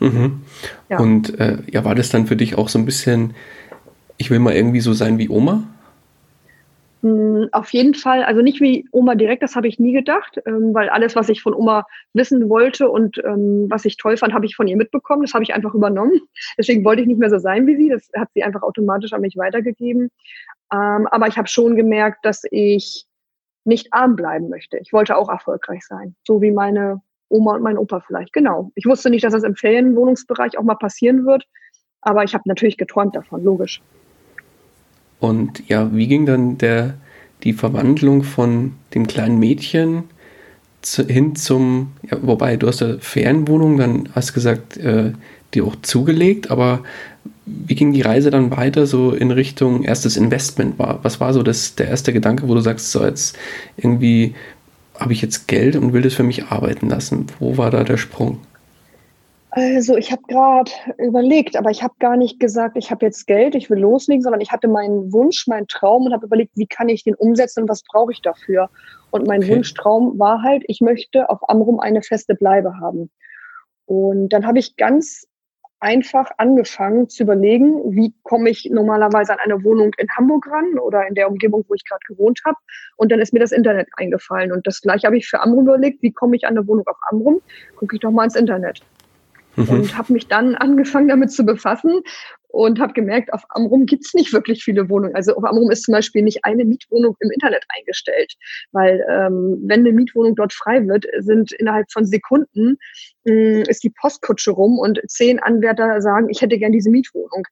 Mhm. 0.03 0.41
Ja. 0.89 1.00
Und 1.00 1.39
äh, 1.39 1.57
ja, 1.71 1.85
war 1.85 1.95
das 1.95 2.09
dann 2.09 2.27
für 2.27 2.35
dich 2.35 2.57
auch 2.57 2.67
so 2.67 2.77
ein 2.77 2.85
bisschen, 2.85 3.33
ich 4.17 4.29
will 4.29 4.39
mal 4.39 4.53
irgendwie 4.53 4.81
so 4.81 4.94
sein 4.94 5.17
wie 5.17 5.29
Oma? 5.29 5.63
Hm, 7.03 7.50
auf 7.51 7.71
jeden 7.71 7.94
Fall, 7.95 8.23
also 8.23 8.41
nicht 8.41 8.61
wie 8.61 8.88
Oma 8.91 9.15
direkt, 9.15 9.44
das 9.44 9.55
habe 9.55 9.67
ich 9.67 9.79
nie 9.79 9.94
gedacht, 9.94 10.41
ähm, 10.45 10.73
weil 10.73 10.89
alles, 10.89 11.15
was 11.15 11.29
ich 11.29 11.41
von 11.41 11.53
Oma 11.53 11.85
wissen 12.13 12.50
wollte 12.50 12.89
und 12.89 13.17
ähm, 13.25 13.67
was 13.69 13.85
ich 13.85 13.97
toll 13.97 14.17
fand, 14.17 14.33
habe 14.33 14.45
ich 14.45 14.55
von 14.55 14.67
ihr 14.67 14.77
mitbekommen. 14.77 15.23
Das 15.23 15.33
habe 15.33 15.44
ich 15.44 15.53
einfach 15.53 15.73
übernommen. 15.73 16.19
Deswegen 16.57 16.83
wollte 16.83 17.01
ich 17.01 17.07
nicht 17.07 17.19
mehr 17.19 17.29
so 17.29 17.39
sein 17.39 17.65
wie 17.67 17.77
sie. 17.77 17.89
Das 17.89 18.09
hat 18.15 18.29
sie 18.33 18.44
einfach 18.44 18.61
automatisch 18.61 19.13
an 19.13 19.21
mich 19.21 19.38
weitergegeben. 19.38 20.11
Ähm, 20.73 21.07
aber 21.07 21.27
ich 21.27 21.38
habe 21.38 21.47
schon 21.47 21.75
gemerkt, 21.75 22.25
dass 22.25 22.44
ich 22.51 23.06
nicht 23.65 23.94
arm 23.94 24.15
bleiben 24.15 24.49
möchte. 24.49 24.77
Ich 24.79 24.91
wollte 24.91 25.17
auch 25.17 25.29
erfolgreich 25.29 25.85
sein, 25.85 26.15
so 26.25 26.41
wie 26.41 26.51
meine 26.51 27.01
Oma 27.33 27.56
und 27.56 27.63
mein 27.63 27.77
Opa 27.77 28.01
vielleicht. 28.06 28.31
Genau. 28.31 28.71
Ich 28.75 28.85
wusste 28.85 29.09
nicht, 29.09 29.24
dass 29.24 29.33
das 29.33 29.44
im 29.44 29.56
Ferienwohnungsbereich 29.56 30.57
auch 30.57 30.63
mal 30.63 30.75
passieren 30.75 31.25
wird, 31.25 31.45
aber 32.01 32.24
ich 32.24 32.33
habe 32.33 32.44
natürlich 32.45 32.77
geträumt 32.77 33.15
davon, 33.15 33.44
logisch. 33.44 33.81
Und 35.19 35.68
ja, 35.68 35.94
wie 35.94 36.07
ging 36.07 36.25
dann 36.25 36.57
der, 36.57 36.95
die 37.44 37.53
Verwandlung 37.53 38.24
von 38.24 38.74
dem 38.94 39.07
kleinen 39.07 39.39
Mädchen 39.39 40.03
zu, 40.81 41.06
hin 41.07 41.35
zum, 41.35 41.94
ja, 42.03 42.18
wobei 42.21 42.57
du 42.57 42.68
hast 42.68 42.83
eine 42.83 43.00
Ferienwohnung, 43.00 43.77
dann 43.77 44.09
hast 44.13 44.33
gesagt, 44.33 44.77
äh, 44.77 45.13
die 45.53 45.62
auch 45.62 45.75
zugelegt, 45.81 46.51
aber 46.51 46.83
wie 47.45 47.75
ging 47.75 47.94
die 47.94 48.01
Reise 48.01 48.31
dann 48.31 48.51
weiter 48.51 48.85
so 48.85 49.12
in 49.12 49.31
Richtung 49.31 49.83
erstes 49.83 50.18
Investment? 50.18 50.77
War, 50.80 51.00
was 51.03 51.19
war 51.19 51.33
so 51.33 51.44
das, 51.44 51.75
der 51.75 51.88
erste 51.88 52.13
Gedanke, 52.13 52.47
wo 52.47 52.53
du 52.53 52.62
sagst, 52.62 52.91
so 52.91 53.03
jetzt 53.03 53.38
irgendwie 53.77 54.35
habe 55.03 55.13
ich 55.13 55.21
jetzt 55.21 55.47
Geld 55.47 55.75
und 55.75 55.94
will 55.94 56.01
das 56.01 56.13
für 56.13 56.23
mich 56.23 56.45
arbeiten 56.45 56.89
lassen? 56.89 57.27
Wo 57.39 57.57
war 57.57 57.69
da 57.69 57.83
der 57.83 57.97
Sprung? 57.97 58.39
Also 59.51 59.97
ich 59.97 60.11
habe 60.11 60.23
gerade 60.27 60.71
überlegt, 60.97 61.55
aber 61.55 61.69
ich 61.69 61.83
habe 61.83 61.94
gar 62.00 62.17
nicht 62.17 62.39
gesagt, 62.39 62.75
ich 62.75 62.89
habe 62.89 63.05
jetzt 63.05 63.27
Geld, 63.27 63.53
ich 63.53 63.69
will 63.69 63.77
loslegen, 63.77 64.23
sondern 64.23 64.41
ich 64.41 64.51
hatte 64.51 64.67
meinen 64.67 65.13
Wunsch, 65.13 65.45
meinen 65.45 65.67
Traum 65.67 66.05
und 66.05 66.13
habe 66.13 66.25
überlegt, 66.25 66.53
wie 66.55 66.65
kann 66.65 66.89
ich 66.89 67.03
den 67.03 67.13
umsetzen 67.13 67.61
und 67.63 67.69
was 67.69 67.83
brauche 67.83 68.11
ich 68.11 68.21
dafür. 68.21 68.69
Und 69.11 69.27
mein 69.27 69.44
okay. 69.44 69.51
Wunschtraum 69.51 70.17
war 70.17 70.41
halt, 70.41 70.63
ich 70.67 70.81
möchte 70.81 71.29
auf 71.29 71.47
Amrum 71.49 71.79
eine 71.79 72.01
feste 72.01 72.33
Bleibe 72.33 72.79
haben. 72.79 73.11
Und 73.85 74.29
dann 74.29 74.47
habe 74.47 74.57
ich 74.57 74.75
ganz 74.75 75.27
einfach 75.83 76.31
angefangen 76.38 77.09
zu 77.09 77.24
überlegen, 77.24 77.94
wie 77.94 78.13
komme 78.24 78.50
ich 78.50 78.69
normalerweise 78.71 79.33
an 79.33 79.39
eine 79.44 79.63
Wohnung 79.65 79.91
in 79.97 80.07
Hamburg 80.18 80.47
ran 80.50 80.80
oder 80.80 81.06
in 81.06 81.13
der 81.13 81.30
Umgebung, 81.30 81.65
wo 81.68 81.74
ich 81.74 81.83
gerade 81.83 82.00
gewohnt 82.07 82.39
habe. 82.45 82.57
Und 82.95 83.12
dann 83.12 83.19
ist 83.19 83.33
mir 83.33 83.39
das 83.39 83.51
Internet 83.51 83.89
eingefallen. 83.97 84.53
Und 84.53 84.65
das 84.65 84.81
gleiche 84.81 85.07
habe 85.07 85.18
ich 85.18 85.27
für 85.27 85.41
Amrum 85.41 85.65
überlegt, 85.65 86.01
wie 86.01 86.13
komme 86.13 86.38
ich 86.38 86.45
an 86.45 86.57
eine 86.57 86.65
Wohnung 86.68 86.88
auf 86.88 86.95
Amrum? 87.12 87.41
Gucke 87.75 87.97
ich 87.97 88.00
doch 88.00 88.12
mal 88.12 88.24
ins 88.24 88.35
Internet. 88.35 88.80
Mhm. 89.57 89.69
Und 89.69 89.97
habe 89.97 90.13
mich 90.13 90.27
dann 90.27 90.56
angefangen 90.56 91.09
damit 91.09 91.31
zu 91.31 91.45
befassen 91.45 92.01
und 92.53 92.79
habe 92.79 92.94
gemerkt, 92.94 93.33
auf 93.33 93.44
Amrum 93.50 93.88
gibt's 93.88 94.13
nicht 94.13 94.31
wirklich 94.31 94.63
viele 94.63 94.88
Wohnungen. 94.88 95.15
Also 95.15 95.35
auf 95.35 95.44
Amrum 95.44 95.71
ist 95.71 95.83
zum 95.83 95.94
Beispiel 95.94 96.21
nicht 96.21 96.45
eine 96.45 96.63
Mietwohnung 96.65 97.15
im 97.19 97.31
Internet 97.31 97.65
eingestellt, 97.69 98.31
weil 98.71 99.03
ähm, 99.09 99.59
wenn 99.65 99.79
eine 99.79 99.91
Mietwohnung 99.91 100.35
dort 100.35 100.53
frei 100.53 100.88
wird, 100.88 101.05
sind 101.17 101.51
innerhalb 101.53 101.91
von 101.91 102.05
Sekunden 102.05 102.77
äh, 103.25 103.63
ist 103.63 103.83
die 103.83 103.89
Postkutsche 103.89 104.51
rum 104.51 104.77
und 104.77 105.01
zehn 105.07 105.39
Anwärter 105.39 106.00
sagen, 106.00 106.29
ich 106.29 106.44
hätte 106.44 106.59
gern 106.59 106.71
diese 106.71 106.91
Mietwohnung. 106.91 107.44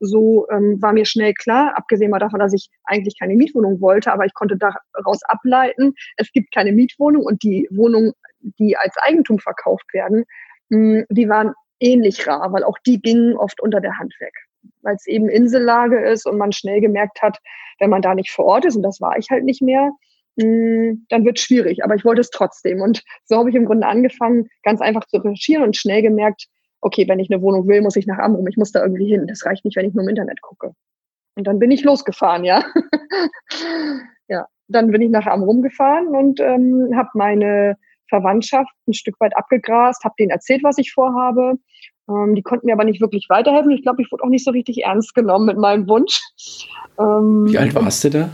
So 0.00 0.46
ähm, 0.50 0.76
war 0.82 0.92
mir 0.92 1.06
schnell 1.06 1.32
klar, 1.32 1.72
abgesehen 1.78 2.10
mal 2.10 2.18
davon, 2.18 2.40
dass 2.40 2.52
ich 2.52 2.68
eigentlich 2.84 3.18
keine 3.18 3.36
Mietwohnung 3.36 3.80
wollte, 3.80 4.12
aber 4.12 4.26
ich 4.26 4.34
konnte 4.34 4.58
daraus 4.58 5.22
ableiten, 5.22 5.94
es 6.18 6.30
gibt 6.32 6.52
keine 6.52 6.72
Mietwohnung 6.72 7.24
und 7.24 7.42
die 7.42 7.66
Wohnungen, 7.70 8.12
die 8.58 8.76
als 8.76 8.94
Eigentum 8.98 9.38
verkauft 9.38 9.86
werden, 9.94 10.26
mh, 10.68 11.04
die 11.08 11.30
waren 11.30 11.54
ähnlich 11.80 12.26
rar, 12.26 12.52
weil 12.52 12.62
auch 12.62 12.76
die 12.86 13.00
gingen 13.00 13.38
oft 13.38 13.58
unter 13.62 13.80
der 13.80 13.96
Hand 13.96 14.14
weg 14.20 14.34
weil 14.82 14.94
es 14.94 15.06
eben 15.06 15.28
Insellage 15.28 16.00
ist 16.00 16.26
und 16.26 16.38
man 16.38 16.52
schnell 16.52 16.80
gemerkt 16.80 17.22
hat, 17.22 17.38
wenn 17.78 17.90
man 17.90 18.02
da 18.02 18.14
nicht 18.14 18.30
vor 18.30 18.44
Ort 18.44 18.64
ist, 18.64 18.76
und 18.76 18.82
das 18.82 19.00
war 19.00 19.16
ich 19.18 19.30
halt 19.30 19.44
nicht 19.44 19.62
mehr, 19.62 19.90
mm, 20.36 21.06
dann 21.08 21.24
wird 21.24 21.38
es 21.38 21.44
schwierig. 21.44 21.84
Aber 21.84 21.94
ich 21.94 22.04
wollte 22.04 22.20
es 22.20 22.30
trotzdem. 22.30 22.80
Und 22.80 23.02
so 23.24 23.36
habe 23.36 23.50
ich 23.50 23.56
im 23.56 23.66
Grunde 23.66 23.86
angefangen, 23.86 24.48
ganz 24.62 24.80
einfach 24.80 25.06
zu 25.06 25.18
recherchieren 25.18 25.64
und 25.64 25.76
schnell 25.76 26.02
gemerkt, 26.02 26.46
okay, 26.80 27.06
wenn 27.08 27.18
ich 27.18 27.30
eine 27.30 27.42
Wohnung 27.42 27.68
will, 27.68 27.82
muss 27.82 27.96
ich 27.96 28.06
nach 28.06 28.18
Amrum. 28.18 28.46
Ich 28.46 28.56
muss 28.56 28.72
da 28.72 28.82
irgendwie 28.82 29.08
hin. 29.08 29.26
Das 29.26 29.44
reicht 29.44 29.64
nicht, 29.64 29.76
wenn 29.76 29.86
ich 29.86 29.94
nur 29.94 30.04
im 30.04 30.08
Internet 30.08 30.40
gucke. 30.40 30.72
Und 31.36 31.46
dann 31.46 31.58
bin 31.58 31.70
ich 31.70 31.84
losgefahren, 31.84 32.44
ja. 32.44 32.64
ja, 34.28 34.46
dann 34.68 34.90
bin 34.90 35.02
ich 35.02 35.10
nach 35.10 35.26
Amrum 35.26 35.62
gefahren 35.62 36.08
und 36.08 36.40
ähm, 36.40 36.90
habe 36.96 37.08
meine 37.14 37.76
Verwandtschaft 38.08 38.72
ein 38.88 38.94
Stück 38.94 39.18
weit 39.20 39.36
abgegrast, 39.36 40.04
habe 40.04 40.14
denen 40.18 40.30
erzählt, 40.30 40.64
was 40.64 40.78
ich 40.78 40.92
vorhabe 40.92 41.54
ähm, 42.10 42.34
die 42.34 42.42
konnten 42.42 42.66
mir 42.66 42.72
aber 42.72 42.84
nicht 42.84 43.00
wirklich 43.00 43.26
weiterhelfen. 43.28 43.70
Ich 43.70 43.82
glaube, 43.82 44.02
ich 44.02 44.10
wurde 44.10 44.24
auch 44.24 44.28
nicht 44.28 44.44
so 44.44 44.50
richtig 44.50 44.84
ernst 44.84 45.14
genommen 45.14 45.46
mit 45.46 45.58
meinem 45.58 45.88
Wunsch. 45.88 46.20
Ähm, 46.98 47.46
Wie 47.46 47.56
alt 47.56 47.74
warst 47.74 48.04
du 48.04 48.10
da? 48.10 48.28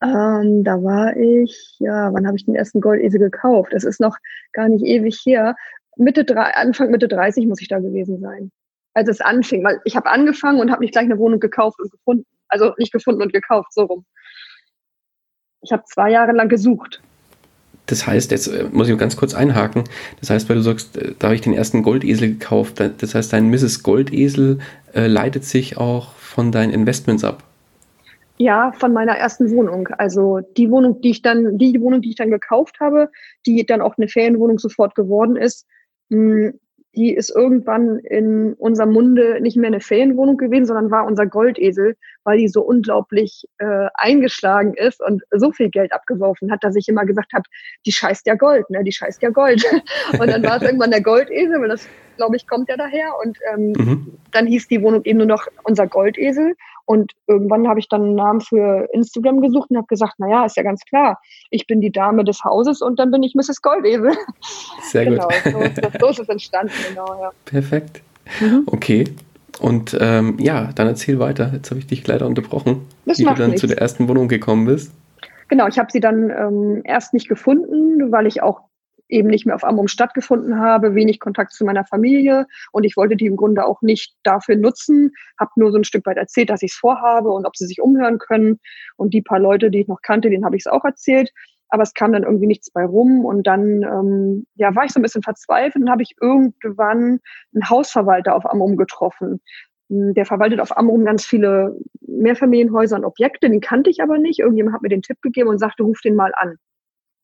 Ähm, 0.00 0.62
da 0.62 0.80
war 0.82 1.16
ich, 1.16 1.74
ja, 1.80 2.12
wann 2.12 2.24
habe 2.24 2.36
ich 2.36 2.44
den 2.44 2.54
ersten 2.54 2.80
Goldesel 2.80 3.18
gekauft? 3.18 3.72
Das 3.72 3.82
ist 3.82 4.00
noch 4.00 4.16
gar 4.52 4.68
nicht 4.68 4.84
ewig 4.84 5.20
her. 5.24 5.56
Mitte 5.96 6.24
drei, 6.24 6.54
Anfang 6.54 6.90
Mitte 6.90 7.08
30 7.08 7.46
muss 7.46 7.60
ich 7.60 7.66
da 7.66 7.80
gewesen 7.80 8.20
sein. 8.20 8.52
Als 8.94 9.08
es 9.08 9.20
anfing, 9.20 9.64
weil 9.64 9.80
ich 9.84 9.96
habe 9.96 10.08
angefangen 10.08 10.60
und 10.60 10.70
habe 10.70 10.82
nicht 10.82 10.92
gleich 10.92 11.06
eine 11.06 11.18
Wohnung 11.18 11.40
gekauft 11.40 11.80
und 11.80 11.90
gefunden. 11.90 12.26
Also 12.46 12.74
nicht 12.78 12.92
gefunden 12.92 13.22
und 13.22 13.32
gekauft, 13.32 13.72
so 13.72 13.84
rum. 13.84 14.04
Ich 15.62 15.72
habe 15.72 15.82
zwei 15.86 16.10
Jahre 16.10 16.32
lang 16.32 16.48
gesucht. 16.48 17.02
Das 17.86 18.06
heißt, 18.06 18.30
jetzt 18.30 18.46
äh, 18.46 18.66
muss 18.70 18.88
ich 18.88 18.96
ganz 18.98 19.16
kurz 19.16 19.34
einhaken. 19.34 19.84
Das 20.20 20.30
heißt, 20.30 20.48
weil 20.48 20.56
du 20.56 20.62
sagst, 20.62 20.96
äh, 20.96 21.14
da 21.18 21.28
habe 21.28 21.34
ich 21.34 21.40
den 21.40 21.54
ersten 21.54 21.82
Goldesel 21.82 22.28
gekauft. 22.28 22.80
Das 22.98 23.14
heißt, 23.14 23.32
dein 23.32 23.50
Mrs. 23.50 23.82
Goldesel 23.82 24.58
äh, 24.94 25.06
leitet 25.06 25.44
sich 25.44 25.76
auch 25.76 26.12
von 26.14 26.52
deinen 26.52 26.72
Investments 26.72 27.24
ab. 27.24 27.42
Ja, 28.38 28.72
von 28.72 28.92
meiner 28.92 29.12
ersten 29.12 29.50
Wohnung. 29.50 29.88
Also 29.98 30.40
die 30.56 30.70
Wohnung, 30.70 31.00
die 31.00 31.10
ich 31.10 31.22
dann, 31.22 31.58
die 31.58 31.80
Wohnung, 31.80 32.02
die 32.02 32.10
ich 32.10 32.16
dann 32.16 32.30
gekauft 32.30 32.80
habe, 32.80 33.10
die 33.46 33.64
dann 33.66 33.80
auch 33.80 33.96
eine 33.98 34.08
Ferienwohnung 34.08 34.58
sofort 34.58 34.94
geworden 34.94 35.36
ist, 35.36 35.66
hm, 36.10 36.58
die 36.94 37.14
ist 37.14 37.30
irgendwann 37.34 37.98
in 38.00 38.52
unserem 38.54 38.92
Munde 38.92 39.40
nicht 39.40 39.56
mehr 39.56 39.68
eine 39.68 39.80
Ferienwohnung 39.80 40.36
gewesen, 40.36 40.66
sondern 40.66 40.90
war 40.90 41.06
unser 41.06 41.26
Goldesel, 41.26 41.96
weil 42.24 42.38
die 42.38 42.48
so 42.48 42.62
unglaublich 42.62 43.48
äh, 43.58 43.88
eingeschlagen 43.94 44.74
ist 44.74 45.00
und 45.00 45.22
so 45.30 45.52
viel 45.52 45.70
Geld 45.70 45.92
abgeworfen 45.92 46.52
hat, 46.52 46.62
dass 46.62 46.76
ich 46.76 46.88
immer 46.88 47.06
gesagt 47.06 47.32
habe, 47.32 47.44
die 47.86 47.92
scheißt 47.92 48.26
ja 48.26 48.34
Gold, 48.34 48.68
ne? 48.68 48.84
Die 48.84 48.92
scheißt 48.92 49.22
ja 49.22 49.30
Gold. 49.30 49.64
und 50.18 50.28
dann 50.28 50.42
war 50.42 50.56
es 50.56 50.62
irgendwann 50.62 50.90
der 50.90 51.02
Goldesel, 51.02 51.60
weil 51.60 51.68
das, 51.68 51.88
glaube 52.16 52.36
ich, 52.36 52.46
kommt 52.46 52.68
ja 52.68 52.76
daher. 52.76 53.12
Und 53.24 53.38
ähm, 53.52 53.72
mhm. 53.72 54.18
dann 54.30 54.46
hieß 54.46 54.68
die 54.68 54.82
Wohnung 54.82 55.02
eben 55.04 55.18
nur 55.18 55.26
noch 55.26 55.46
unser 55.64 55.86
Goldesel. 55.86 56.54
Und 56.84 57.12
irgendwann 57.26 57.68
habe 57.68 57.80
ich 57.80 57.88
dann 57.88 58.02
einen 58.02 58.14
Namen 58.14 58.40
für 58.40 58.88
Instagram 58.92 59.40
gesucht 59.40 59.70
und 59.70 59.76
habe 59.76 59.86
gesagt, 59.86 60.18
naja, 60.18 60.44
ist 60.44 60.56
ja 60.56 60.62
ganz 60.62 60.82
klar, 60.84 61.20
ich 61.50 61.66
bin 61.66 61.80
die 61.80 61.92
Dame 61.92 62.24
des 62.24 62.44
Hauses 62.44 62.82
und 62.82 62.98
dann 62.98 63.10
bin 63.10 63.22
ich 63.22 63.34
Mrs. 63.34 63.62
Goldesel. 63.62 64.12
Sehr 64.82 65.04
genau, 65.04 65.28
gut. 65.28 65.52
So 65.52 65.58
ist, 65.60 65.78
das, 65.78 65.92
so 66.00 66.08
ist 66.08 66.18
es 66.20 66.28
entstanden, 66.28 66.74
genau, 66.88 67.06
ja. 67.20 67.30
Perfekt. 67.44 68.02
Mhm. 68.40 68.62
Okay. 68.66 69.04
Und 69.60 69.96
ähm, 70.00 70.38
ja, 70.40 70.70
dann 70.74 70.88
erzähl 70.88 71.18
weiter. 71.18 71.50
Jetzt 71.52 71.70
habe 71.70 71.78
ich 71.78 71.86
dich 71.86 72.06
leider 72.06 72.26
unterbrochen, 72.26 72.86
das 73.04 73.18
wie 73.18 73.24
du 73.24 73.34
dann 73.34 73.50
nichts. 73.50 73.60
zu 73.60 73.66
der 73.66 73.78
ersten 73.78 74.08
Wohnung 74.08 74.28
gekommen 74.28 74.66
bist. 74.66 74.92
Genau, 75.48 75.68
ich 75.68 75.78
habe 75.78 75.92
sie 75.92 76.00
dann 76.00 76.30
ähm, 76.30 76.80
erst 76.84 77.12
nicht 77.12 77.28
gefunden, 77.28 78.10
weil 78.10 78.26
ich 78.26 78.42
auch 78.42 78.62
eben 79.12 79.28
nicht 79.28 79.46
mehr 79.46 79.54
auf 79.54 79.64
Amrum 79.64 79.88
stattgefunden 79.88 80.58
habe, 80.58 80.94
wenig 80.94 81.20
Kontakt 81.20 81.52
zu 81.52 81.64
meiner 81.64 81.84
Familie 81.84 82.46
und 82.72 82.84
ich 82.84 82.96
wollte 82.96 83.16
die 83.16 83.26
im 83.26 83.36
Grunde 83.36 83.64
auch 83.64 83.82
nicht 83.82 84.14
dafür 84.22 84.56
nutzen, 84.56 85.12
habe 85.38 85.50
nur 85.56 85.70
so 85.70 85.78
ein 85.78 85.84
Stück 85.84 86.06
weit 86.06 86.16
erzählt, 86.16 86.50
dass 86.50 86.62
ich 86.62 86.72
es 86.72 86.78
vorhabe 86.78 87.30
und 87.30 87.46
ob 87.46 87.56
sie 87.56 87.66
sich 87.66 87.80
umhören 87.80 88.18
können 88.18 88.58
und 88.96 89.14
die 89.14 89.22
paar 89.22 89.38
Leute, 89.38 89.70
die 89.70 89.80
ich 89.80 89.88
noch 89.88 90.02
kannte, 90.02 90.30
denen 90.30 90.44
habe 90.44 90.56
ich 90.56 90.62
es 90.66 90.72
auch 90.72 90.84
erzählt, 90.84 91.30
aber 91.68 91.82
es 91.82 91.94
kam 91.94 92.12
dann 92.12 92.24
irgendwie 92.24 92.46
nichts 92.46 92.70
bei 92.70 92.84
rum 92.84 93.24
und 93.24 93.46
dann 93.46 93.82
ähm, 93.82 94.46
ja 94.56 94.74
war 94.74 94.84
ich 94.84 94.92
so 94.92 95.00
ein 95.00 95.02
bisschen 95.02 95.22
verzweifelt 95.22 95.84
und 95.84 95.90
habe 95.90 96.02
ich 96.02 96.16
irgendwann 96.20 97.20
einen 97.54 97.70
Hausverwalter 97.70 98.34
auf 98.34 98.44
Amrum 98.50 98.76
getroffen. 98.76 99.40
Hm, 99.88 100.14
der 100.14 100.26
verwaltet 100.26 100.60
auf 100.60 100.76
Amrum 100.76 101.04
ganz 101.04 101.24
viele 101.24 101.78
Mehrfamilienhäuser 102.00 102.96
und 102.96 103.04
Objekte, 103.04 103.48
den 103.48 103.60
kannte 103.60 103.90
ich 103.90 104.02
aber 104.02 104.18
nicht. 104.18 104.40
Irgendjemand 104.40 104.74
hat 104.74 104.82
mir 104.82 104.88
den 104.88 105.02
Tipp 105.02 105.20
gegeben 105.22 105.48
und 105.48 105.58
sagte, 105.58 105.82
ruf 105.82 106.00
den 106.00 106.14
mal 106.14 106.32
an. 106.36 106.56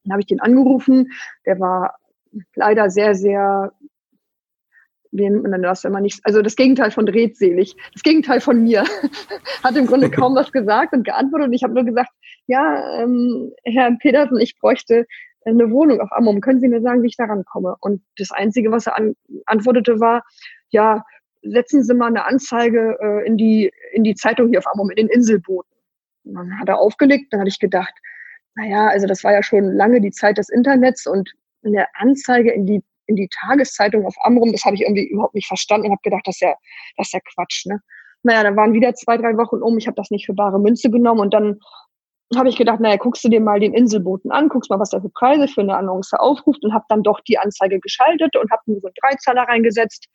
Dann 0.05 0.13
habe 0.13 0.21
ich 0.21 0.27
den 0.27 0.41
angerufen. 0.41 1.11
Der 1.47 1.59
war 1.61 1.97
leider 2.55 2.91
sehr, 2.91 3.15
sehr, 3.15 3.73
wie 5.11 5.29
nennt 5.29 5.49
man 5.49 5.63
das, 5.63 5.85
wenn 5.85 5.93
man 5.93 6.03
nicht, 6.03 6.21
also 6.25 6.43
das 6.43 6.57
Gegenteil 6.57 6.91
von 6.91 7.09
redselig, 7.09 7.77
das 7.93 8.03
Gegenteil 8.03 8.41
von 8.41 8.63
mir. 8.63 8.85
Hat 9.65 9.77
im 9.77 9.87
Grunde 9.87 10.11
kaum 10.11 10.35
was 10.35 10.53
gesagt 10.53 10.93
und 10.93 11.05
geantwortet. 11.05 11.49
Und 11.49 11.55
ich 11.55 11.63
habe 11.63 11.75
nur 11.75 11.85
gesagt, 11.85 12.11
ja, 12.47 13.03
ähm, 13.03 13.53
Herr 13.65 13.91
Petersen, 14.01 14.39
ich 14.39 14.59
bräuchte 14.59 15.07
eine 15.45 15.71
Wohnung 15.71 16.01
auf 16.01 16.13
Amrum. 16.13 16.41
Können 16.41 16.61
Sie 16.61 16.69
mir 16.69 16.81
sagen, 16.81 17.03
wie 17.03 17.09
ich 17.09 17.17
da 17.17 17.25
rankomme? 17.25 17.77
Und 17.81 18.03
das 18.17 18.31
Einzige, 18.31 18.71
was 18.71 18.87
er 18.87 18.97
an, 18.97 19.15
antwortete, 19.47 20.01
war, 20.01 20.23
ja, 20.71 21.05
setzen 21.43 21.83
Sie 21.83 21.95
mal 21.95 22.09
eine 22.09 22.25
Anzeige 22.25 22.99
äh, 23.01 23.27
in, 23.27 23.37
die, 23.37 23.73
in 23.93 24.05
die 24.05 24.15
Zeitung 24.15 24.49
hier 24.49 24.59
auf 24.59 24.67
Amrum, 24.67 24.91
in 24.91 24.97
den 24.97 25.09
Inselbooten. 25.09 25.73
Und 26.25 26.35
dann 26.35 26.59
hat 26.59 26.69
er 26.69 26.79
aufgelegt, 26.79 27.33
dann 27.33 27.41
hatte 27.41 27.49
ich 27.49 27.59
gedacht, 27.59 27.95
naja, 28.59 28.89
also 28.89 29.07
das 29.07 29.23
war 29.23 29.33
ja 29.33 29.43
schon 29.43 29.73
lange 29.73 30.01
die 30.01 30.11
Zeit 30.11 30.37
des 30.37 30.49
Internets 30.49 31.07
und 31.07 31.33
eine 31.65 31.87
Anzeige 31.95 32.51
in 32.51 32.67
die, 32.67 32.83
in 33.07 33.15
die 33.15 33.29
Tageszeitung 33.29 34.05
auf 34.05 34.17
Amrum, 34.23 34.51
das 34.51 34.65
habe 34.65 34.75
ich 34.75 34.83
irgendwie 34.83 35.07
überhaupt 35.07 35.37
nicht 35.37 35.47
verstanden 35.47 35.87
und 35.87 35.93
habe 35.93 36.03
gedacht, 36.03 36.23
das 36.27 36.37
ist 36.37 36.41
ja, 36.41 36.55
das 36.97 37.07
ist 37.07 37.13
ja 37.13 37.21
Quatsch, 37.21 37.67
ne? 37.67 37.81
Naja, 38.25 38.43
da 38.43 38.57
waren 38.57 38.73
wieder 38.73 38.95
zwei, 38.95 39.17
drei 39.17 39.37
Wochen 39.37 39.63
um, 39.63 39.79
ich 39.79 39.87
habe 39.87 39.95
das 39.95 40.11
nicht 40.11 40.27
für 40.27 40.35
bare 40.35 40.59
Münze 40.59 40.91
genommen 40.91 41.21
und 41.21 41.33
dann 41.33 41.61
habe 42.37 42.49
ich 42.49 42.57
gedacht, 42.57 42.81
naja, 42.81 42.97
guckst 42.97 43.25
du 43.25 43.29
dir 43.29 43.41
mal 43.41 43.59
den 43.59 43.73
Inselboten 43.73 44.31
an, 44.31 44.49
guckst 44.49 44.71
mal, 44.71 44.79
was 44.79 44.91
der 44.91 45.01
für 45.01 45.09
Preise 45.09 45.49
für 45.49 45.63
eine 45.63 45.77
Annonce 45.77 46.13
aufruft 46.13 46.63
und 46.63 46.75
habe 46.75 46.85
dann 46.89 47.03
doch 47.03 47.21
die 47.21 47.39
Anzeige 47.39 47.81
geschaltet 47.81 48.37
und 48.37 48.51
habe 48.51 48.63
nur 48.67 48.81
so 48.81 48.89
einen 48.89 48.95
Dreizeiler 49.01 49.43
reingesetzt, 49.43 50.09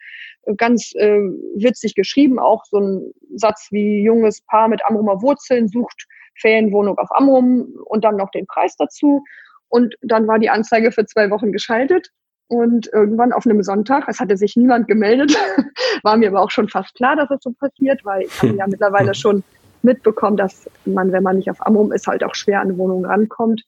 ganz 0.58 0.92
äh, 0.96 1.20
witzig 1.56 1.96
geschrieben, 1.96 2.38
auch 2.38 2.64
so 2.66 2.78
ein 2.78 3.14
Satz 3.36 3.68
wie 3.72 4.04
junges 4.04 4.42
Paar 4.42 4.68
mit 4.68 4.86
Amrumer 4.86 5.22
Wurzeln 5.22 5.68
sucht 5.68 6.06
Ferienwohnung 6.40 6.98
auf 6.98 7.10
Amrum 7.12 7.74
und 7.86 8.04
dann 8.04 8.18
noch 8.18 8.32
den 8.32 8.48
Preis 8.48 8.76
dazu. 8.78 9.24
Und 9.70 9.96
dann 10.02 10.28
war 10.28 10.40
die 10.40 10.50
Anzeige 10.50 10.92
für 10.92 11.06
zwei 11.06 11.30
Wochen 11.30 11.52
geschaltet. 11.52 12.10
Und 12.48 12.88
irgendwann 12.94 13.34
auf 13.34 13.48
einem 13.48 13.64
Sonntag, 13.64 14.08
es 14.08 14.20
hatte 14.20 14.38
sich 14.38 14.56
niemand 14.56 14.88
gemeldet, 14.88 15.36
war 16.04 16.18
mir 16.18 16.30
aber 16.30 16.42
auch 16.42 16.52
schon 16.52 16.70
fast 16.70 16.94
klar, 16.94 17.16
dass 17.16 17.30
das 17.30 17.40
so 17.42 17.52
passiert, 17.54 18.04
weil 18.06 18.24
ich 18.24 18.42
habe 18.42 18.54
ja 18.58 18.68
mittlerweile 18.68 19.16
schon 19.16 19.44
mitbekommen, 19.84 20.38
dass 20.38 20.70
man, 20.86 21.12
wenn 21.12 21.24
man 21.24 21.38
nicht 21.38 21.50
auf 21.50 21.66
Amrum 21.66 21.92
ist, 21.92 22.08
halt 22.08 22.24
auch 22.24 22.36
schwer 22.36 22.62
an 22.62 22.70
eine 22.70 22.78
Wohnung 22.78 23.06
rankommt. 23.06 23.64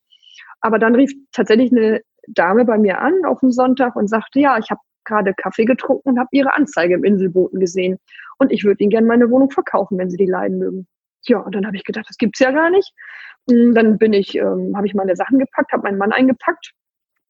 Aber 0.61 0.79
dann 0.79 0.95
rief 0.95 1.11
tatsächlich 1.31 1.71
eine 1.71 2.01
Dame 2.27 2.65
bei 2.65 2.77
mir 2.77 2.99
an 2.99 3.25
auf 3.25 3.39
dem 3.41 3.51
Sonntag 3.51 3.95
und 3.95 4.07
sagte, 4.07 4.39
ja, 4.39 4.57
ich 4.57 4.69
habe 4.71 4.81
gerade 5.05 5.33
Kaffee 5.33 5.65
getrunken 5.65 6.09
und 6.09 6.19
habe 6.19 6.29
ihre 6.31 6.53
Anzeige 6.53 6.95
im 6.95 7.03
Inselboten 7.03 7.59
gesehen. 7.59 7.97
Und 8.39 8.51
ich 8.51 8.63
würde 8.63 8.83
Ihnen 8.83 8.89
gerne 8.89 9.07
meine 9.07 9.29
Wohnung 9.29 9.51
verkaufen, 9.51 9.97
wenn 9.97 10.09
Sie 10.09 10.17
die 10.17 10.25
leiden 10.25 10.57
mögen. 10.57 10.87
Ja, 11.27 11.39
und 11.39 11.55
dann 11.55 11.65
habe 11.65 11.75
ich 11.75 11.83
gedacht, 11.83 12.05
das 12.09 12.17
gibt's 12.17 12.39
ja 12.39 12.51
gar 12.51 12.69
nicht. 12.69 12.91
Und 13.47 13.75
dann 13.75 13.97
bin 13.97 14.13
ich, 14.13 14.35
ähm, 14.35 14.73
habe 14.75 14.87
ich 14.87 14.95
meine 14.95 15.15
Sachen 15.15 15.39
gepackt, 15.39 15.71
habe 15.71 15.83
meinen 15.83 15.97
Mann 15.97 16.11
eingepackt. 16.11 16.71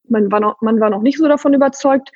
Mein 0.08 0.28
Mann 0.28 0.80
war 0.80 0.90
noch 0.90 1.02
nicht 1.02 1.18
so 1.18 1.28
davon 1.28 1.52
überzeugt, 1.52 2.10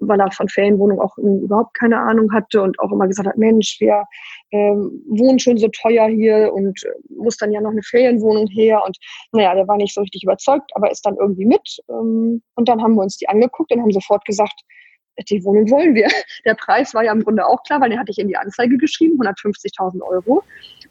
weil 0.00 0.20
er 0.20 0.30
von 0.30 0.48
Ferienwohnung 0.48 1.00
auch 1.00 1.16
überhaupt 1.18 1.74
keine 1.74 1.98
Ahnung 1.98 2.32
hatte 2.32 2.62
und 2.62 2.78
auch 2.80 2.92
immer 2.92 3.06
gesagt 3.06 3.28
hat, 3.28 3.38
Mensch, 3.38 3.76
wir 3.80 4.04
ähm, 4.52 5.02
wohnen 5.08 5.38
schon 5.38 5.58
so 5.58 5.68
teuer 5.68 6.08
hier 6.08 6.52
und 6.52 6.82
äh, 6.84 6.90
muss 7.16 7.36
dann 7.36 7.52
ja 7.52 7.60
noch 7.60 7.70
eine 7.70 7.82
Ferienwohnung 7.82 8.46
her. 8.48 8.82
Und 8.84 8.96
naja, 9.32 9.54
der 9.54 9.68
war 9.68 9.76
nicht 9.76 9.94
so 9.94 10.00
richtig 10.00 10.22
überzeugt, 10.24 10.70
aber 10.74 10.90
ist 10.90 11.04
dann 11.04 11.16
irgendwie 11.16 11.46
mit. 11.46 11.78
Ähm, 11.88 12.42
und 12.54 12.68
dann 12.68 12.82
haben 12.82 12.94
wir 12.94 13.02
uns 13.02 13.16
die 13.16 13.28
angeguckt 13.28 13.72
und 13.72 13.80
haben 13.80 13.92
sofort 13.92 14.24
gesagt, 14.24 14.60
die 15.28 15.44
Wohnung 15.44 15.70
wollen 15.70 15.94
wir. 15.94 16.08
Der 16.44 16.54
Preis 16.54 16.94
war 16.94 17.04
ja 17.04 17.12
im 17.12 17.22
Grunde 17.22 17.46
auch 17.46 17.62
klar, 17.62 17.80
weil 17.80 17.90
den 17.90 17.98
hatte 17.98 18.10
ich 18.10 18.18
in 18.18 18.28
die 18.28 18.36
Anzeige 18.36 18.76
geschrieben, 18.76 19.20
150.000 19.20 20.02
Euro. 20.02 20.42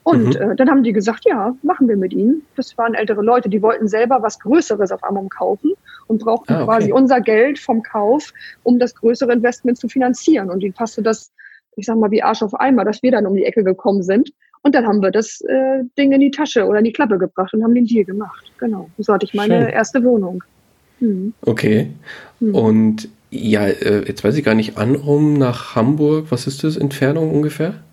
Und 0.03 0.39
mhm. 0.39 0.51
äh, 0.51 0.55
dann 0.55 0.69
haben 0.69 0.83
die 0.83 0.93
gesagt, 0.93 1.25
ja, 1.25 1.55
machen 1.63 1.87
wir 1.87 1.97
mit 1.97 2.13
ihnen. 2.13 2.43
Das 2.55 2.77
waren 2.77 2.93
ältere 2.93 3.23
Leute, 3.23 3.49
die 3.49 3.61
wollten 3.61 3.87
selber 3.87 4.21
was 4.21 4.39
Größeres 4.39 4.91
auf 4.91 5.03
Amrum 5.03 5.29
kaufen 5.29 5.71
und 6.07 6.21
brauchten 6.21 6.53
ah, 6.53 6.57
okay. 6.57 6.65
quasi 6.65 6.91
unser 6.91 7.21
Geld 7.21 7.57
vom 7.57 7.81
Kauf, 7.81 8.31
um 8.63 8.77
das 8.77 8.93
größere 8.93 9.33
Investment 9.33 9.79
zu 9.79 9.87
finanzieren. 9.87 10.51
Und 10.51 10.61
ihnen 10.61 10.73
passte 10.73 11.01
das, 11.01 11.31
ich 11.75 11.87
sag 11.87 11.97
mal, 11.97 12.11
wie 12.11 12.21
Arsch 12.21 12.43
auf 12.43 12.53
Eimer, 12.59 12.85
dass 12.85 13.01
wir 13.01 13.11
dann 13.11 13.25
um 13.25 13.35
die 13.35 13.45
Ecke 13.45 13.63
gekommen 13.63 14.03
sind. 14.03 14.31
Und 14.61 14.75
dann 14.75 14.87
haben 14.87 15.01
wir 15.01 15.11
das 15.11 15.41
äh, 15.41 15.83
Ding 15.97 16.11
in 16.11 16.21
die 16.21 16.31
Tasche 16.31 16.65
oder 16.65 16.79
in 16.79 16.85
die 16.85 16.93
Klappe 16.93 17.17
gebracht 17.17 17.53
und 17.53 17.63
haben 17.63 17.75
den 17.75 17.85
Deal 17.85 18.05
gemacht. 18.05 18.51
Genau. 18.57 18.89
So 18.97 19.13
hatte 19.13 19.25
ich 19.25 19.33
meine 19.33 19.61
Schön. 19.61 19.69
erste 19.69 20.03
Wohnung. 20.03 20.43
Mhm. 20.99 21.33
Okay. 21.41 21.91
Mhm. 22.39 22.55
Und 22.55 23.09
ja, 23.35 23.67
äh, 23.67 24.05
jetzt 24.07 24.23
weiß 24.23 24.35
ich 24.35 24.43
gar 24.43 24.55
nicht, 24.55 24.77
Anrum 24.77 25.37
nach 25.37 25.75
Hamburg, 25.75 26.27
was 26.29 26.47
ist 26.47 26.63
das, 26.63 26.77
Entfernung 26.77 27.31
ungefähr? 27.31 27.83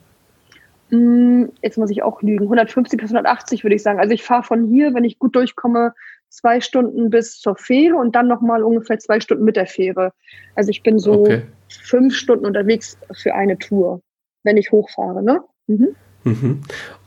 Hm, 0.90 1.50
jetzt 1.62 1.78
muss 1.78 1.90
ich 1.90 2.02
auch 2.02 2.20
lügen. 2.22 2.44
150 2.44 3.00
bis 3.00 3.10
180 3.10 3.64
würde 3.64 3.76
ich 3.76 3.82
sagen. 3.82 3.98
Also 3.98 4.12
ich 4.12 4.22
fahre 4.22 4.42
von 4.42 4.68
hier, 4.68 4.92
wenn 4.94 5.04
ich 5.04 5.18
gut 5.18 5.34
durchkomme, 5.34 5.94
zwei 6.28 6.60
Stunden 6.60 7.10
bis 7.10 7.38
zur 7.38 7.56
Fähre 7.56 7.96
und 7.96 8.14
dann 8.14 8.28
nochmal 8.28 8.62
ungefähr 8.62 8.98
zwei 8.98 9.20
Stunden 9.20 9.44
mit 9.44 9.56
der 9.56 9.66
Fähre. 9.66 10.12
Also 10.54 10.70
ich 10.70 10.82
bin 10.82 10.98
so 10.98 11.20
okay. 11.20 11.42
fünf 11.68 12.14
Stunden 12.14 12.46
unterwegs 12.46 12.98
für 13.12 13.34
eine 13.34 13.58
Tour, 13.58 14.02
wenn 14.42 14.56
ich 14.56 14.70
hochfahre, 14.70 15.22
ne? 15.22 15.40
Mhm. 15.66 15.94
Mhm. 16.24 16.62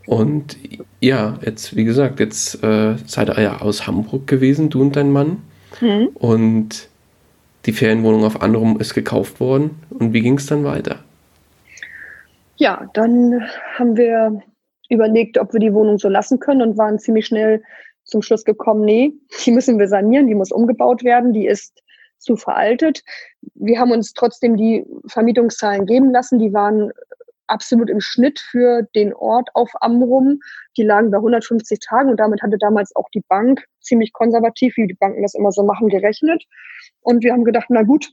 Und 0.08 0.58
ja, 1.00 1.40
jetzt, 1.44 1.76
wie 1.76 1.84
gesagt, 1.84 2.20
jetzt 2.20 2.64
äh, 2.64 2.96
seid 3.06 3.30
ihr 3.30 3.42
ja 3.42 3.62
aus 3.62 3.88
Hamburg 3.88 4.28
gewesen, 4.28 4.70
du 4.70 4.82
und 4.82 4.96
dein 4.96 5.12
Mann. 5.12 5.44
Mhm. 5.82 6.10
Und 6.14 6.90
die 7.66 7.74
Ferienwohnung 7.74 8.24
auf 8.24 8.42
Andrum 8.42 8.80
ist 8.80 8.94
gekauft 8.94 9.40
worden. 9.40 9.82
Und 9.90 10.14
wie 10.14 10.22
ging 10.22 10.38
es 10.38 10.46
dann 10.46 10.64
weiter? 10.64 11.00
Ja, 12.58 12.90
dann 12.94 13.44
haben 13.78 13.98
wir 13.98 14.42
überlegt, 14.90 15.38
ob 15.38 15.54
wir 15.54 15.60
die 15.60 15.74
Wohnung 15.74 15.98
so 15.98 16.08
lassen 16.08 16.40
können 16.40 16.62
und 16.62 16.78
waren 16.78 17.00
ziemlich 17.00 17.26
schnell 17.26 17.64
zum 18.04 18.22
Schluss 18.22 18.46
gekommen, 18.46 18.86
nee, 18.86 19.14
die 19.46 19.52
müssen 19.52 19.80
wir 19.80 19.88
sanieren, 19.88 20.28
die 20.28 20.36
muss 20.36 20.52
umgebaut 20.52 21.04
werden, 21.04 21.34
die 21.34 21.48
ist 21.48 21.82
zu 22.20 22.38
veraltet. 22.38 23.04
Wir 23.56 23.80
haben 23.80 23.92
uns 23.92 24.14
trotzdem 24.14 24.58
die 24.58 24.86
Vermietungszahlen 25.08 25.86
geben 25.86 26.12
lassen, 26.12 26.40
die 26.40 26.54
waren 26.54 26.92
absolut 27.48 27.90
im 27.90 28.00
Schnitt 28.00 28.40
für 28.40 28.84
den 28.96 29.14
Ort 29.14 29.50
auf 29.54 29.72
Amrum. 29.82 30.40
Die 30.78 30.84
lagen 30.84 31.12
bei 31.12 31.18
150 31.18 31.80
Tagen 31.80 32.10
und 32.10 32.20
damit 32.20 32.42
hatte 32.42 32.58
damals 32.58 32.96
auch 32.96 33.10
die 33.14 33.24
Bank 33.28 33.66
ziemlich 33.82 34.14
konservativ, 34.14 34.78
wie 34.78 34.88
die 34.88 34.96
Banken 34.96 35.22
das 35.22 35.36
immer 35.36 35.52
so 35.52 35.64
machen, 35.64 35.90
gerechnet. 35.90 36.44
Und 37.06 37.24
wir 37.24 37.32
haben 37.32 37.46
gedacht, 37.46 37.68
na 37.70 37.84
gut, 37.84 38.12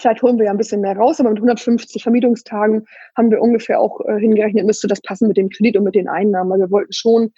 Vielleicht 0.00 0.22
holen 0.22 0.38
wir 0.38 0.46
ja 0.46 0.50
ein 0.50 0.58
bisschen 0.58 0.80
mehr 0.80 0.96
raus, 0.96 1.20
aber 1.20 1.30
mit 1.30 1.38
150 1.38 2.02
Vermietungstagen 2.02 2.84
haben 3.16 3.30
wir 3.30 3.40
ungefähr 3.40 3.78
auch 3.78 4.00
äh, 4.00 4.18
hingerechnet, 4.18 4.66
müsste 4.66 4.88
das 4.88 5.00
passen 5.00 5.28
mit 5.28 5.36
dem 5.36 5.50
Kredit 5.50 5.76
und 5.76 5.84
mit 5.84 5.94
den 5.94 6.08
Einnahmen. 6.08 6.50
Weil 6.50 6.58
wir 6.58 6.70
wollten 6.72 6.92
schon 6.92 7.32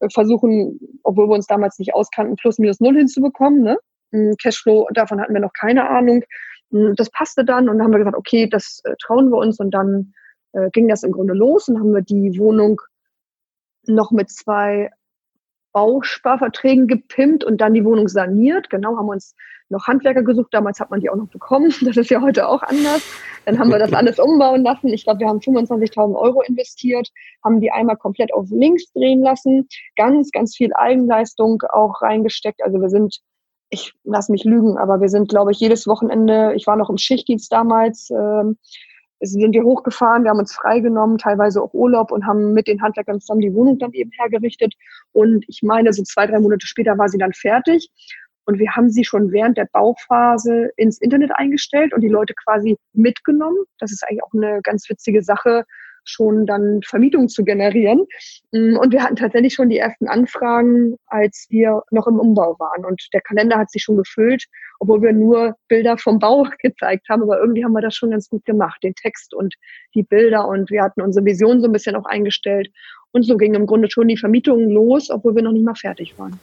äh, 0.00 0.08
versuchen, 0.12 0.80
obwohl 1.04 1.28
wir 1.28 1.34
uns 1.34 1.46
damals 1.46 1.78
nicht 1.78 1.94
auskannten, 1.94 2.34
plus 2.34 2.58
minus 2.58 2.80
null 2.80 2.96
hinzubekommen. 2.96 3.62
Ne? 3.62 3.78
Mm, 4.10 4.32
Cashflow, 4.42 4.88
davon 4.92 5.20
hatten 5.20 5.34
wir 5.34 5.40
noch 5.40 5.52
keine 5.52 5.88
Ahnung. 5.88 6.24
Mm, 6.70 6.94
das 6.96 7.10
passte 7.10 7.44
dann 7.44 7.68
und 7.68 7.78
dann 7.78 7.84
haben 7.84 7.92
wir 7.92 7.98
gesagt, 7.98 8.16
okay, 8.16 8.48
das 8.48 8.80
äh, 8.84 8.94
trauen 9.00 9.30
wir 9.30 9.38
uns 9.38 9.60
und 9.60 9.70
dann 9.70 10.12
äh, 10.52 10.68
ging 10.70 10.88
das 10.88 11.04
im 11.04 11.12
Grunde 11.12 11.34
los 11.34 11.68
und 11.68 11.78
haben 11.78 11.94
wir 11.94 12.02
die 12.02 12.36
Wohnung 12.38 12.80
noch 13.86 14.10
mit 14.10 14.30
zwei 14.30 14.90
Bausparverträgen 15.72 16.88
gepimpt 16.88 17.44
und 17.44 17.60
dann 17.60 17.74
die 17.74 17.84
Wohnung 17.84 18.08
saniert. 18.08 18.70
Genau, 18.70 18.96
haben 18.96 19.08
uns 19.08 19.34
noch 19.70 19.86
Handwerker 19.86 20.22
gesucht. 20.22 20.52
Damals 20.52 20.80
hat 20.80 20.90
man 20.90 21.00
die 21.00 21.10
auch 21.10 21.16
noch 21.16 21.28
bekommen. 21.28 21.72
Das 21.84 21.96
ist 21.96 22.10
ja 22.10 22.20
heute 22.20 22.48
auch 22.48 22.62
anders. 22.62 23.02
Dann 23.46 23.58
haben 23.58 23.70
wir 23.70 23.78
das 23.78 23.92
alles 23.92 24.18
umbauen 24.18 24.62
lassen. 24.62 24.88
Ich 24.88 25.04
glaube, 25.04 25.20
wir 25.20 25.28
haben 25.28 25.38
25.000 25.38 26.14
Euro 26.14 26.42
investiert, 26.42 27.08
haben 27.44 27.60
die 27.60 27.70
einmal 27.70 27.96
komplett 27.96 28.32
auf 28.34 28.46
links 28.50 28.92
drehen 28.92 29.22
lassen. 29.22 29.68
Ganz, 29.96 30.30
ganz 30.30 30.56
viel 30.56 30.72
Eigenleistung 30.74 31.62
auch 31.70 32.02
reingesteckt. 32.02 32.62
Also 32.62 32.80
wir 32.80 32.90
sind, 32.90 33.20
ich 33.70 33.92
lass 34.04 34.28
mich 34.28 34.44
lügen, 34.44 34.76
aber 34.76 35.00
wir 35.00 35.08
sind, 35.08 35.28
glaube 35.28 35.52
ich, 35.52 35.60
jedes 35.60 35.86
Wochenende, 35.86 36.52
ich 36.54 36.66
war 36.66 36.76
noch 36.76 36.90
im 36.90 36.98
Schichtdienst 36.98 37.50
damals, 37.50 38.10
ähm, 38.10 38.58
sind 39.20 39.52
wir 39.54 39.64
hochgefahren, 39.64 40.24
wir 40.24 40.30
haben 40.30 40.38
uns 40.38 40.54
freigenommen, 40.54 41.18
teilweise 41.18 41.62
auch 41.62 41.74
Urlaub 41.74 42.10
und 42.10 42.26
haben 42.26 42.52
mit 42.52 42.66
den 42.66 42.80
Handwerkern 42.82 43.20
zusammen 43.20 43.42
die 43.42 43.54
Wohnung 43.54 43.78
dann 43.78 43.92
eben 43.92 44.10
hergerichtet. 44.12 44.74
Und 45.12 45.44
ich 45.48 45.62
meine, 45.62 45.92
so 45.92 46.02
zwei, 46.02 46.26
drei 46.26 46.40
Monate 46.40 46.66
später 46.66 46.96
war 46.98 47.08
sie 47.08 47.18
dann 47.18 47.32
fertig. 47.32 47.90
Und 48.46 48.58
wir 48.58 48.74
haben 48.74 48.90
sie 48.90 49.04
schon 49.04 49.30
während 49.30 49.58
der 49.58 49.68
Bauphase 49.70 50.70
ins 50.76 50.98
Internet 51.00 51.30
eingestellt 51.34 51.92
und 51.94 52.00
die 52.00 52.08
Leute 52.08 52.34
quasi 52.34 52.76
mitgenommen. 52.92 53.58
Das 53.78 53.92
ist 53.92 54.02
eigentlich 54.02 54.24
auch 54.24 54.32
eine 54.34 54.60
ganz 54.62 54.88
witzige 54.88 55.22
Sache, 55.22 55.64
schon 56.04 56.46
dann 56.46 56.80
Vermietung 56.84 57.28
zu 57.28 57.44
generieren. 57.44 58.06
Mm, 58.52 58.76
und 58.76 58.92
wir 58.92 59.02
hatten 59.02 59.16
tatsächlich 59.16 59.54
schon 59.54 59.68
die 59.68 59.78
ersten 59.78 60.08
Anfragen, 60.08 60.96
als 61.06 61.46
wir 61.50 61.82
noch 61.90 62.06
im 62.06 62.18
Umbau 62.18 62.58
waren. 62.58 62.84
Und 62.84 63.08
der 63.12 63.20
Kalender 63.20 63.58
hat 63.58 63.70
sich 63.70 63.82
schon 63.82 63.96
gefüllt, 63.96 64.44
obwohl 64.78 65.02
wir 65.02 65.12
nur 65.12 65.56
Bilder 65.68 65.98
vom 65.98 66.18
Bau 66.18 66.46
gezeigt 66.62 67.08
haben. 67.08 67.22
Aber 67.22 67.40
irgendwie 67.40 67.64
haben 67.64 67.72
wir 67.72 67.82
das 67.82 67.94
schon 67.94 68.10
ganz 68.10 68.28
gut 68.28 68.44
gemacht, 68.44 68.82
den 68.82 68.94
Text 68.94 69.34
und 69.34 69.54
die 69.94 70.02
Bilder. 70.02 70.46
Und 70.48 70.70
wir 70.70 70.82
hatten 70.82 71.02
unsere 71.02 71.24
Vision 71.24 71.60
so 71.60 71.68
ein 71.68 71.72
bisschen 71.72 71.96
auch 71.96 72.06
eingestellt. 72.06 72.70
Und 73.12 73.24
so 73.24 73.36
ging 73.36 73.54
im 73.54 73.66
Grunde 73.66 73.90
schon 73.90 74.08
die 74.08 74.16
Vermietung 74.16 74.68
los, 74.70 75.10
obwohl 75.10 75.34
wir 75.34 75.42
noch 75.42 75.52
nicht 75.52 75.64
mal 75.64 75.74
fertig 75.74 76.18
waren. 76.18 76.38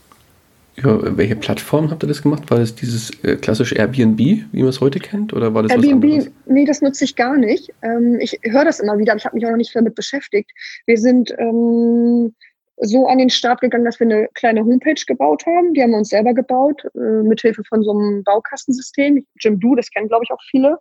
Über 0.78 1.18
welche 1.18 1.36
Plattform 1.36 1.90
habt 1.90 2.04
ihr 2.04 2.08
das 2.08 2.22
gemacht? 2.22 2.52
War 2.52 2.60
das 2.60 2.76
dieses 2.76 3.10
äh, 3.24 3.36
klassische 3.36 3.76
Airbnb, 3.76 4.20
wie 4.20 4.60
man 4.60 4.68
es 4.68 4.80
heute 4.80 5.00
kennt? 5.00 5.34
Oder 5.34 5.54
war 5.54 5.64
das 5.64 5.72
Airbnb, 5.72 6.04
was 6.04 6.12
anderes? 6.12 6.32
nee, 6.46 6.66
das 6.66 6.82
nutze 6.82 7.04
ich 7.04 7.16
gar 7.16 7.36
nicht. 7.36 7.74
Ähm, 7.82 8.20
ich 8.20 8.40
höre 8.44 8.64
das 8.64 8.80
immer 8.80 9.00
wieder, 9.00 9.14
aber 9.14 9.18
ich 9.18 9.26
habe 9.26 9.36
mich 9.36 9.46
auch 9.46 9.50
noch 9.50 9.58
nicht 9.58 9.76
damit 9.76 9.96
beschäftigt. 9.96 10.52
Wir 10.86 10.98
sind 10.98 11.34
ähm, 11.40 12.36
so 12.78 13.08
an 13.08 13.18
den 13.18 13.32
Start 13.32 13.62
gegangen, 13.62 13.86
dass 13.86 14.00
wir 14.00 14.06
eine 14.06 14.30
kleine 14.36 14.62
Homepage 14.62 15.02
gebaut 15.08 15.48
haben. 15.48 15.74
Die 15.74 15.82
haben 15.82 15.92
wir 15.92 15.98
uns 15.98 16.10
selber 16.10 16.36
gebaut, 16.36 16.84
äh, 16.94 17.24
mithilfe 17.24 17.64
von 17.64 17.82
so 17.82 17.92
einem 17.92 18.24
Baukastensystem. 18.24 19.26
Jimdo, 19.40 19.74
das 19.74 19.90
kennen, 19.90 20.10
glaube 20.10 20.26
ich, 20.26 20.32
auch 20.32 20.42
viele. 20.52 20.78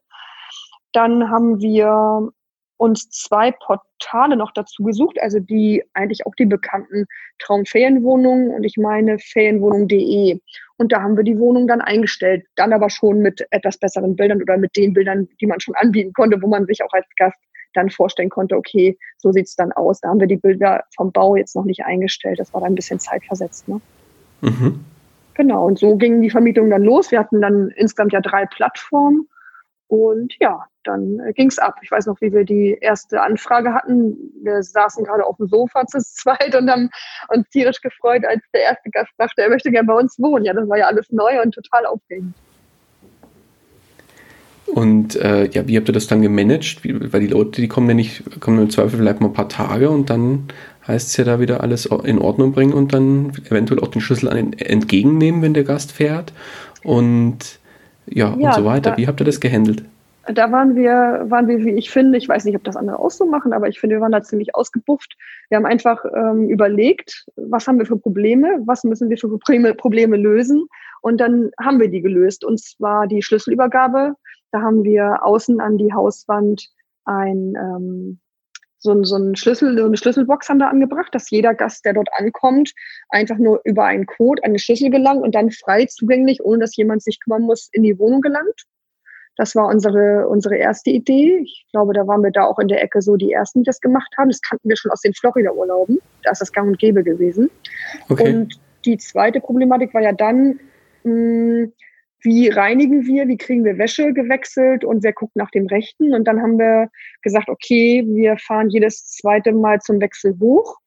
Dann 0.92 1.30
haben 1.30 1.58
wir 1.60 2.30
uns 2.78 3.08
zwei 3.10 3.52
Portale 3.52 4.36
noch 4.36 4.52
dazu 4.52 4.82
gesucht, 4.82 5.16
also 5.20 5.38
die 5.38 5.82
eigentlich 5.94 6.26
auch 6.26 6.34
die 6.34 6.46
bekannten 6.46 7.06
Traumferienwohnungen 7.38 8.50
und 8.50 8.64
ich 8.64 8.76
meine 8.76 9.18
Ferienwohnung.de. 9.18 10.38
Und 10.76 10.92
da 10.92 11.02
haben 11.02 11.16
wir 11.16 11.24
die 11.24 11.38
Wohnung 11.38 11.66
dann 11.66 11.80
eingestellt, 11.80 12.44
dann 12.56 12.72
aber 12.72 12.90
schon 12.90 13.20
mit 13.20 13.46
etwas 13.50 13.78
besseren 13.78 14.16
Bildern 14.16 14.42
oder 14.42 14.58
mit 14.58 14.76
den 14.76 14.92
Bildern, 14.92 15.28
die 15.40 15.46
man 15.46 15.60
schon 15.60 15.74
anbieten 15.76 16.12
konnte, 16.12 16.40
wo 16.42 16.48
man 16.48 16.66
sich 16.66 16.82
auch 16.82 16.92
als 16.92 17.06
Gast 17.16 17.38
dann 17.72 17.90
vorstellen 17.90 18.30
konnte, 18.30 18.56
okay, 18.56 18.98
so 19.18 19.32
sieht's 19.32 19.54
dann 19.54 19.72
aus. 19.72 20.00
Da 20.00 20.08
haben 20.08 20.20
wir 20.20 20.26
die 20.26 20.36
Bilder 20.36 20.84
vom 20.94 21.12
Bau 21.12 21.36
jetzt 21.36 21.54
noch 21.54 21.64
nicht 21.64 21.84
eingestellt. 21.84 22.38
Das 22.38 22.52
war 22.52 22.60
dann 22.60 22.72
ein 22.72 22.74
bisschen 22.74 22.98
zeitversetzt. 22.98 23.68
Ne? 23.68 23.80
Mhm. 24.40 24.84
Genau, 25.34 25.66
und 25.66 25.78
so 25.78 25.96
gingen 25.96 26.22
die 26.22 26.30
Vermietungen 26.30 26.70
dann 26.70 26.82
los. 26.82 27.10
Wir 27.10 27.18
hatten 27.18 27.42
dann 27.42 27.68
insgesamt 27.76 28.12
ja 28.12 28.20
drei 28.20 28.46
Plattformen 28.46 29.28
und 29.88 30.34
ja, 30.40 30.66
dann 30.86 31.20
äh, 31.20 31.32
ging 31.32 31.48
es 31.48 31.58
ab. 31.58 31.76
Ich 31.82 31.90
weiß 31.90 32.06
noch, 32.06 32.20
wie 32.20 32.32
wir 32.32 32.44
die 32.44 32.78
erste 32.80 33.20
Anfrage 33.20 33.74
hatten. 33.74 34.16
Wir 34.42 34.62
saßen 34.62 35.04
gerade 35.04 35.24
auf 35.24 35.36
dem 35.36 35.48
Sofa 35.48 35.86
zu 35.86 35.98
zweit 35.98 36.54
und 36.54 36.70
haben 36.70 36.90
uns 37.28 37.48
tierisch 37.50 37.80
gefreut, 37.80 38.24
als 38.24 38.42
der 38.52 38.62
erste 38.62 38.90
Gast 38.90 39.12
sagte, 39.18 39.42
er 39.42 39.50
möchte 39.50 39.70
gerne 39.70 39.86
bei 39.86 39.94
uns 39.94 40.18
wohnen. 40.18 40.44
Ja, 40.44 40.52
das 40.52 40.68
war 40.68 40.78
ja 40.78 40.86
alles 40.86 41.10
neu 41.10 41.42
und 41.42 41.52
total 41.52 41.86
aufregend. 41.86 42.34
Und 44.66 45.14
äh, 45.16 45.48
ja, 45.48 45.68
wie 45.68 45.76
habt 45.76 45.88
ihr 45.88 45.92
das 45.92 46.08
dann 46.08 46.22
gemanagt? 46.22 46.82
Wie, 46.82 47.12
weil 47.12 47.20
die 47.20 47.28
Leute, 47.28 47.60
die 47.60 47.68
kommen 47.68 47.88
ja 47.88 47.94
nicht, 47.94 48.40
kommen 48.40 48.58
im 48.58 48.70
Zweifel 48.70 48.98
vielleicht 48.98 49.20
mal 49.20 49.28
ein 49.28 49.32
paar 49.32 49.48
Tage 49.48 49.90
und 49.90 50.10
dann 50.10 50.48
heißt 50.86 51.08
es 51.08 51.16
ja 51.16 51.24
da 51.24 51.40
wieder 51.40 51.62
alles 51.62 51.86
in 51.86 52.18
Ordnung 52.18 52.52
bringen 52.52 52.72
und 52.72 52.92
dann 52.92 53.32
eventuell 53.48 53.80
auch 53.80 53.88
den 53.88 54.00
Schlüssel 54.00 54.28
an, 54.28 54.52
entgegennehmen, 54.54 55.42
wenn 55.42 55.54
der 55.54 55.64
Gast 55.64 55.92
fährt. 55.92 56.32
Und 56.82 57.58
ja, 58.06 58.36
ja 58.38 58.48
und 58.48 58.54
so 58.54 58.64
weiter. 58.64 58.90
Da, 58.90 58.96
wie 58.96 59.06
habt 59.06 59.20
ihr 59.20 59.24
das 59.24 59.40
gehandelt? 59.40 59.84
Da 60.34 60.50
waren 60.50 60.74
wir, 60.74 61.24
waren 61.28 61.46
wir, 61.46 61.64
wie 61.64 61.74
ich 61.74 61.90
finde, 61.90 62.18
ich 62.18 62.28
weiß 62.28 62.44
nicht, 62.44 62.56
ob 62.56 62.64
das 62.64 62.76
andere 62.76 62.98
auch 62.98 63.10
so 63.10 63.26
machen, 63.26 63.52
aber 63.52 63.68
ich 63.68 63.78
finde, 63.78 63.96
wir 63.96 64.00
waren 64.00 64.12
da 64.12 64.22
ziemlich 64.22 64.54
ausgebufft. 64.54 65.16
Wir 65.48 65.56
haben 65.56 65.66
einfach 65.66 66.04
ähm, 66.04 66.48
überlegt, 66.48 67.26
was 67.36 67.66
haben 67.66 67.78
wir 67.78 67.86
für 67.86 67.98
Probleme, 67.98 68.58
was 68.66 68.82
müssen 68.84 69.08
wir 69.08 69.18
für 69.18 69.28
Probleme, 69.28 69.74
Probleme 69.74 70.16
lösen 70.16 70.66
und 71.02 71.20
dann 71.20 71.50
haben 71.60 71.80
wir 71.80 71.88
die 71.88 72.00
gelöst. 72.00 72.44
Und 72.44 72.60
zwar 72.60 73.06
die 73.06 73.22
Schlüsselübergabe. 73.22 74.14
Da 74.52 74.60
haben 74.60 74.84
wir 74.84 75.24
außen 75.24 75.60
an 75.60 75.78
die 75.78 75.92
Hauswand 75.92 76.68
ein 77.04 77.54
ähm, 77.56 78.20
so, 78.78 78.92
ein, 78.92 79.04
so 79.04 79.16
ein 79.16 79.36
Schlüssel, 79.36 79.76
so 79.76 79.84
eine 79.84 79.96
Schlüsselbox 79.96 80.48
haben 80.48 80.58
wir 80.58 80.68
angebracht, 80.68 81.14
dass 81.14 81.30
jeder 81.30 81.54
Gast, 81.54 81.84
der 81.84 81.94
dort 81.94 82.08
ankommt, 82.16 82.72
einfach 83.10 83.36
nur 83.36 83.60
über 83.64 83.84
einen 83.84 84.06
Code 84.06 84.42
an 84.44 84.52
den 84.52 84.58
Schlüssel 84.58 84.90
gelangt 84.90 85.22
und 85.22 85.34
dann 85.34 85.50
frei 85.50 85.86
zugänglich, 85.86 86.42
ohne 86.42 86.60
dass 86.60 86.76
jemand 86.76 87.02
sich 87.02 87.18
kümmern 87.20 87.42
muss, 87.42 87.68
in 87.72 87.82
die 87.82 87.98
Wohnung 87.98 88.20
gelangt. 88.20 88.64
Das 89.36 89.54
war 89.54 89.66
unsere, 89.66 90.28
unsere 90.28 90.56
erste 90.56 90.90
Idee. 90.90 91.40
Ich 91.44 91.66
glaube, 91.70 91.92
da 91.92 92.06
waren 92.06 92.22
wir 92.22 92.30
da 92.30 92.44
auch 92.44 92.58
in 92.58 92.68
der 92.68 92.82
Ecke 92.82 93.02
so 93.02 93.16
die 93.16 93.32
Ersten, 93.32 93.60
die 93.60 93.66
das 93.66 93.80
gemacht 93.80 94.12
haben. 94.18 94.30
Das 94.30 94.40
kannten 94.40 94.68
wir 94.68 94.76
schon 94.76 94.90
aus 94.90 95.02
den 95.02 95.14
Florida-Urlauben. 95.14 95.98
Da 96.22 96.30
ist 96.30 96.40
das 96.40 96.52
gang 96.52 96.68
und 96.68 96.78
gäbe 96.78 97.04
gewesen. 97.04 97.50
Okay. 98.08 98.34
Und 98.34 98.58
die 98.86 98.96
zweite 98.96 99.40
Problematik 99.40 99.92
war 99.92 100.02
ja 100.02 100.12
dann, 100.12 100.60
mh, 101.04 101.12
hm, 101.12 101.72
wie 102.22 102.48
reinigen 102.48 103.06
wir, 103.06 103.28
wie 103.28 103.36
kriegen 103.36 103.64
wir 103.64 103.78
Wäsche 103.78 104.12
gewechselt 104.12 104.84
und 104.84 105.04
wer 105.04 105.12
guckt 105.12 105.36
nach 105.36 105.50
dem 105.50 105.66
Rechten. 105.66 106.12
Und 106.12 106.24
dann 106.26 106.42
haben 106.42 106.58
wir 106.58 106.88
gesagt, 107.22 107.48
okay, 107.48 108.04
wir 108.06 108.36
fahren 108.38 108.68
jedes 108.70 109.06
zweite 109.12 109.52
Mal 109.52 109.80
zum 109.80 110.00
Wechsel 110.00 110.34
hoch 110.40 110.78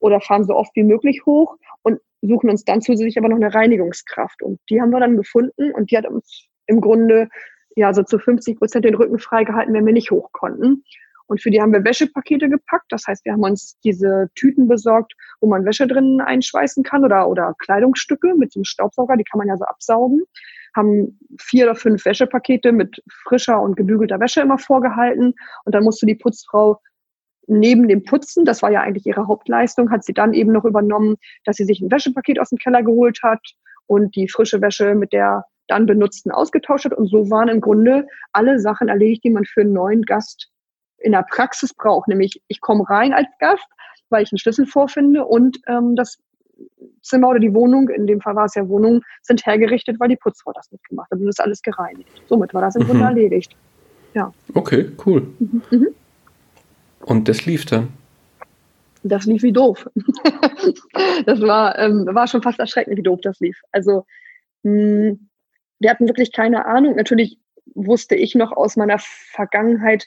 oder 0.00 0.20
fahren 0.20 0.44
so 0.44 0.54
oft 0.56 0.74
wie 0.74 0.82
möglich 0.82 1.22
hoch 1.24 1.56
und 1.82 2.00
suchen 2.22 2.50
uns 2.50 2.64
dann 2.64 2.80
zusätzlich 2.80 3.16
aber 3.18 3.28
noch 3.28 3.36
eine 3.36 3.54
Reinigungskraft. 3.54 4.42
Und 4.42 4.58
die 4.70 4.80
haben 4.80 4.90
wir 4.90 4.98
dann 4.98 5.16
gefunden 5.16 5.72
und 5.72 5.90
die 5.90 5.96
hat 5.96 6.06
uns 6.06 6.48
im 6.66 6.80
Grunde 6.80 7.28
ja 7.78 7.94
so 7.94 8.02
zu 8.02 8.18
50 8.18 8.58
Prozent 8.58 8.84
den 8.84 8.94
Rücken 8.94 9.18
freigehalten, 9.18 9.74
wenn 9.74 9.86
wir 9.86 9.92
nicht 9.92 10.10
hoch 10.10 10.30
konnten. 10.32 10.84
Und 11.26 11.42
für 11.42 11.50
die 11.50 11.60
haben 11.60 11.72
wir 11.72 11.84
Wäschepakete 11.84 12.48
gepackt. 12.48 12.86
Das 12.90 13.06
heißt, 13.06 13.24
wir 13.24 13.32
haben 13.32 13.42
uns 13.42 13.78
diese 13.84 14.30
Tüten 14.34 14.66
besorgt, 14.66 15.14
wo 15.40 15.48
man 15.48 15.64
Wäsche 15.64 15.86
drinnen 15.86 16.20
einschweißen 16.20 16.82
kann 16.82 17.04
oder, 17.04 17.28
oder 17.28 17.54
Kleidungsstücke 17.58 18.34
mit 18.34 18.54
dem 18.54 18.64
Staubsauger, 18.64 19.16
die 19.16 19.24
kann 19.24 19.38
man 19.38 19.48
ja 19.48 19.56
so 19.56 19.64
absaugen. 19.64 20.22
Haben 20.74 21.18
vier 21.38 21.66
oder 21.66 21.74
fünf 21.74 22.04
Wäschepakete 22.04 22.72
mit 22.72 23.02
frischer 23.24 23.60
und 23.60 23.76
gebügelter 23.76 24.20
Wäsche 24.20 24.40
immer 24.40 24.58
vorgehalten. 24.58 25.34
Und 25.64 25.74
dann 25.74 25.84
musste 25.84 26.06
die 26.06 26.14
Putzfrau 26.14 26.80
neben 27.46 27.88
dem 27.88 28.04
Putzen, 28.04 28.44
das 28.44 28.62
war 28.62 28.70
ja 28.70 28.80
eigentlich 28.80 29.06
ihre 29.06 29.26
Hauptleistung, 29.26 29.90
hat 29.90 30.04
sie 30.04 30.12
dann 30.12 30.34
eben 30.34 30.52
noch 30.52 30.64
übernommen, 30.64 31.16
dass 31.44 31.56
sie 31.56 31.64
sich 31.64 31.80
ein 31.80 31.90
Wäschepaket 31.90 32.38
aus 32.38 32.50
dem 32.50 32.58
Keller 32.58 32.82
geholt 32.82 33.20
hat 33.22 33.40
und 33.86 34.14
die 34.16 34.28
frische 34.28 34.60
Wäsche 34.60 34.94
mit 34.94 35.12
der 35.12 35.44
dann 35.68 35.86
benutzten 35.86 36.32
ausgetauscht 36.32 36.86
hat. 36.86 36.94
Und 36.94 37.08
so 37.08 37.30
waren 37.30 37.48
im 37.48 37.60
Grunde 37.60 38.06
alle 38.32 38.58
Sachen 38.58 38.88
erledigt, 38.88 39.24
die 39.24 39.30
man 39.30 39.44
für 39.44 39.60
einen 39.60 39.72
neuen 39.72 40.02
Gast 40.02 40.48
in 40.98 41.12
der 41.12 41.24
Praxis 41.30 41.72
braucht. 41.72 42.08
Nämlich, 42.08 42.42
ich 42.48 42.60
komme 42.60 42.88
rein 42.88 43.12
als 43.12 43.28
Gast, 43.38 43.66
weil 44.10 44.22
ich 44.22 44.32
einen 44.32 44.38
Schlüssel 44.38 44.66
vorfinde 44.66 45.24
und 45.24 45.58
ähm, 45.66 45.94
das 45.94 46.18
Zimmer 47.02 47.28
oder 47.28 47.38
die 47.38 47.54
Wohnung, 47.54 47.88
in 47.88 48.06
dem 48.06 48.20
Fall 48.20 48.34
war 48.34 48.46
es 48.46 48.54
ja 48.54 48.68
Wohnung, 48.68 49.02
sind 49.22 49.46
hergerichtet, 49.46 50.00
weil 50.00 50.08
die 50.08 50.16
Putzfrau 50.16 50.52
das 50.52 50.70
mitgemacht 50.72 51.10
hat 51.10 51.20
und 51.20 51.26
das 51.26 51.38
alles 51.38 51.62
gereinigt. 51.62 52.10
Somit 52.28 52.52
war 52.52 52.62
das 52.62 52.74
im 52.74 52.82
mhm. 52.82 52.86
Grunde 52.86 53.04
erledigt. 53.04 53.54
Ja. 54.14 54.32
Okay, 54.54 54.90
cool. 55.06 55.26
Mhm. 55.38 55.62
Mhm. 55.70 55.88
Und 57.00 57.28
das 57.28 57.46
lief 57.46 57.64
dann? 57.66 57.88
Das 59.04 59.26
lief 59.26 59.42
wie 59.42 59.52
doof. 59.52 59.88
das 61.26 61.40
war, 61.40 61.78
ähm, 61.78 62.06
war 62.10 62.26
schon 62.26 62.42
fast 62.42 62.58
erschreckend, 62.58 62.96
wie 62.98 63.02
doof 63.02 63.20
das 63.22 63.38
lief. 63.38 63.60
Also 63.70 64.04
mh, 64.64 64.72
hm, 64.72 65.27
wir 65.80 65.90
hatten 65.90 66.08
wirklich 66.08 66.32
keine 66.32 66.66
Ahnung. 66.66 66.96
Natürlich 66.96 67.38
wusste 67.74 68.14
ich 68.14 68.34
noch 68.34 68.52
aus 68.52 68.76
meiner 68.76 68.98
Vergangenheit, 68.98 70.06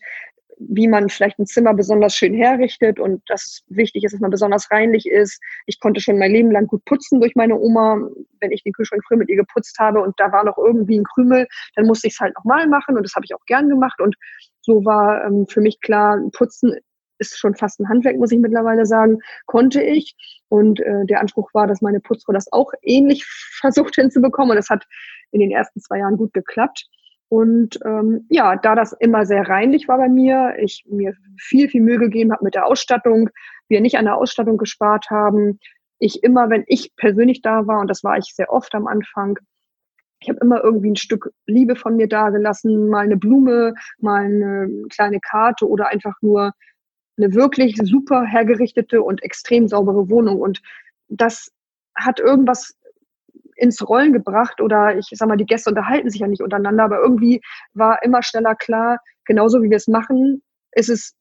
wie 0.70 0.88
man 0.88 1.10
vielleicht 1.10 1.40
ein 1.40 1.48
Zimmer 1.48 1.74
besonders 1.74 2.16
schön 2.16 2.34
herrichtet 2.34 3.00
und 3.00 3.24
dass 3.28 3.64
wichtig 3.68 4.04
ist, 4.04 4.14
dass 4.14 4.22
man 4.22 4.30
besonders 4.30 4.70
reinlich 4.70 5.08
ist. 5.08 5.42
Ich 5.66 5.80
konnte 5.80 6.02
schon 6.02 6.20
mein 6.20 6.32
Leben 6.32 6.52
lang 6.52 6.68
gut 6.68 6.86
putzen 6.86 7.20
durch 7.20 7.36
meine 7.36 7.58
Oma, 7.58 7.98
wenn 8.40 8.52
ich 8.52 8.64
den 8.64 8.74
Kühlschrank 8.74 9.04
früh 9.08 9.18
mit 9.18 9.30
ihr 9.30 9.38
geputzt 9.38 9.80
habe 9.80 10.02
und 10.02 10.14
da 10.20 10.32
war 10.32 10.44
noch 10.44 10.58
irgendwie 10.58 11.00
ein 11.00 11.04
Krümel, 11.04 11.48
dann 11.76 11.88
musste 11.88 12.08
ich 12.08 12.14
es 12.14 12.20
halt 12.20 12.36
nochmal 12.36 12.68
machen 12.68 12.96
und 12.96 13.04
das 13.04 13.16
habe 13.16 13.26
ich 13.26 13.34
auch 13.34 13.46
gern 13.48 13.70
gemacht 13.70 14.00
und 14.00 14.16
so 14.62 14.86
war 14.86 15.26
ähm, 15.26 15.48
für 15.48 15.62
mich 15.62 15.82
klar, 15.82 16.20
Putzen 16.34 16.76
ist 17.22 17.38
schon 17.38 17.56
fast 17.56 17.80
ein 17.80 17.88
Handwerk, 17.88 18.18
muss 18.18 18.32
ich 18.32 18.40
mittlerweile 18.40 18.86
sagen, 18.86 19.20
konnte 19.46 19.82
ich. 19.82 20.16
Und 20.50 20.82
äh, 20.82 21.06
der 21.06 21.22
Anspruch 21.22 21.54
war, 21.54 21.68
dass 21.68 21.82
meine 21.82 22.00
Putzfrau 22.02 22.34
das 22.34 22.52
auch 22.52 22.74
ähnlich 22.82 23.24
versucht 23.62 23.96
hinzubekommen. 23.96 24.52
Und 24.52 24.58
das 24.58 24.70
hat 24.70 24.86
in 25.32 25.40
den 25.40 25.52
ersten 25.52 25.80
zwei 25.82 26.00
Jahren 26.00 26.18
gut 26.18 26.34
geklappt. 26.34 26.88
Und 27.30 27.80
ähm, 27.86 28.26
ja, 28.30 28.58
da 28.58 28.76
das 28.76 28.92
immer 28.94 29.26
sehr 29.26 29.48
reinlich 29.48 29.88
war 29.88 29.98
bei 29.98 30.10
mir, 30.10 30.56
ich 30.60 30.84
mir 30.90 31.14
viel, 31.38 31.70
viel 31.70 31.82
Mühe 31.82 31.98
gegeben 31.98 32.34
habe 32.34 32.44
mit 32.44 32.56
der 32.56 32.66
Ausstattung, 32.66 33.30
wir 33.70 33.80
nicht 33.80 33.98
an 33.98 34.06
der 34.06 34.18
Ausstattung 34.18 34.58
gespart 34.58 35.10
haben, 35.10 35.60
ich 36.00 36.24
immer, 36.24 36.50
wenn 36.50 36.66
ich 36.68 36.94
persönlich 36.98 37.42
da 37.42 37.68
war, 37.68 37.80
und 37.80 37.88
das 37.88 38.04
war 38.04 38.18
ich 38.18 38.34
sehr 38.36 38.52
oft 38.52 38.76
am 38.76 38.88
Anfang, 38.88 39.40
ich 40.20 40.30
habe 40.30 40.40
immer 40.42 40.64
irgendwie 40.64 40.92
ein 40.92 40.96
Stück 40.98 41.32
Liebe 41.48 41.76
von 41.76 41.96
mir 41.96 42.08
dagelassen, 42.08 42.90
mal 42.90 43.06
eine 43.06 43.18
Blume, 43.18 43.74
mal 44.00 44.26
eine 44.26 44.70
kleine 44.90 45.20
Karte 45.20 45.68
oder 45.68 45.88
einfach 45.88 46.16
nur 46.22 46.52
eine 47.18 47.34
wirklich 47.34 47.76
super 47.82 48.24
hergerichtete 48.24 49.02
und 49.02 49.24
extrem 49.24 49.68
saubere 49.68 50.10
Wohnung. 50.10 50.40
Und 50.40 50.62
das 51.08 51.52
hat 51.96 52.20
irgendwas 52.20 52.76
ins 53.62 53.88
Rollen 53.88 54.12
gebracht 54.12 54.60
oder 54.60 54.98
ich 54.98 55.08
sag 55.12 55.28
mal, 55.28 55.38
die 55.38 55.46
Gäste 55.46 55.70
unterhalten 55.70 56.10
sich 56.10 56.22
ja 56.22 56.28
nicht 56.28 56.42
untereinander, 56.42 56.84
aber 56.84 57.00
irgendwie 57.00 57.42
war 57.74 58.02
immer 58.04 58.24
schneller 58.24 58.56
klar, 58.56 58.98
genauso 59.26 59.62
wie 59.62 59.70
wir 59.70 59.78
es 59.78 59.88
machen, 59.88 60.42
ist 60.72 60.90
es 60.90 61.16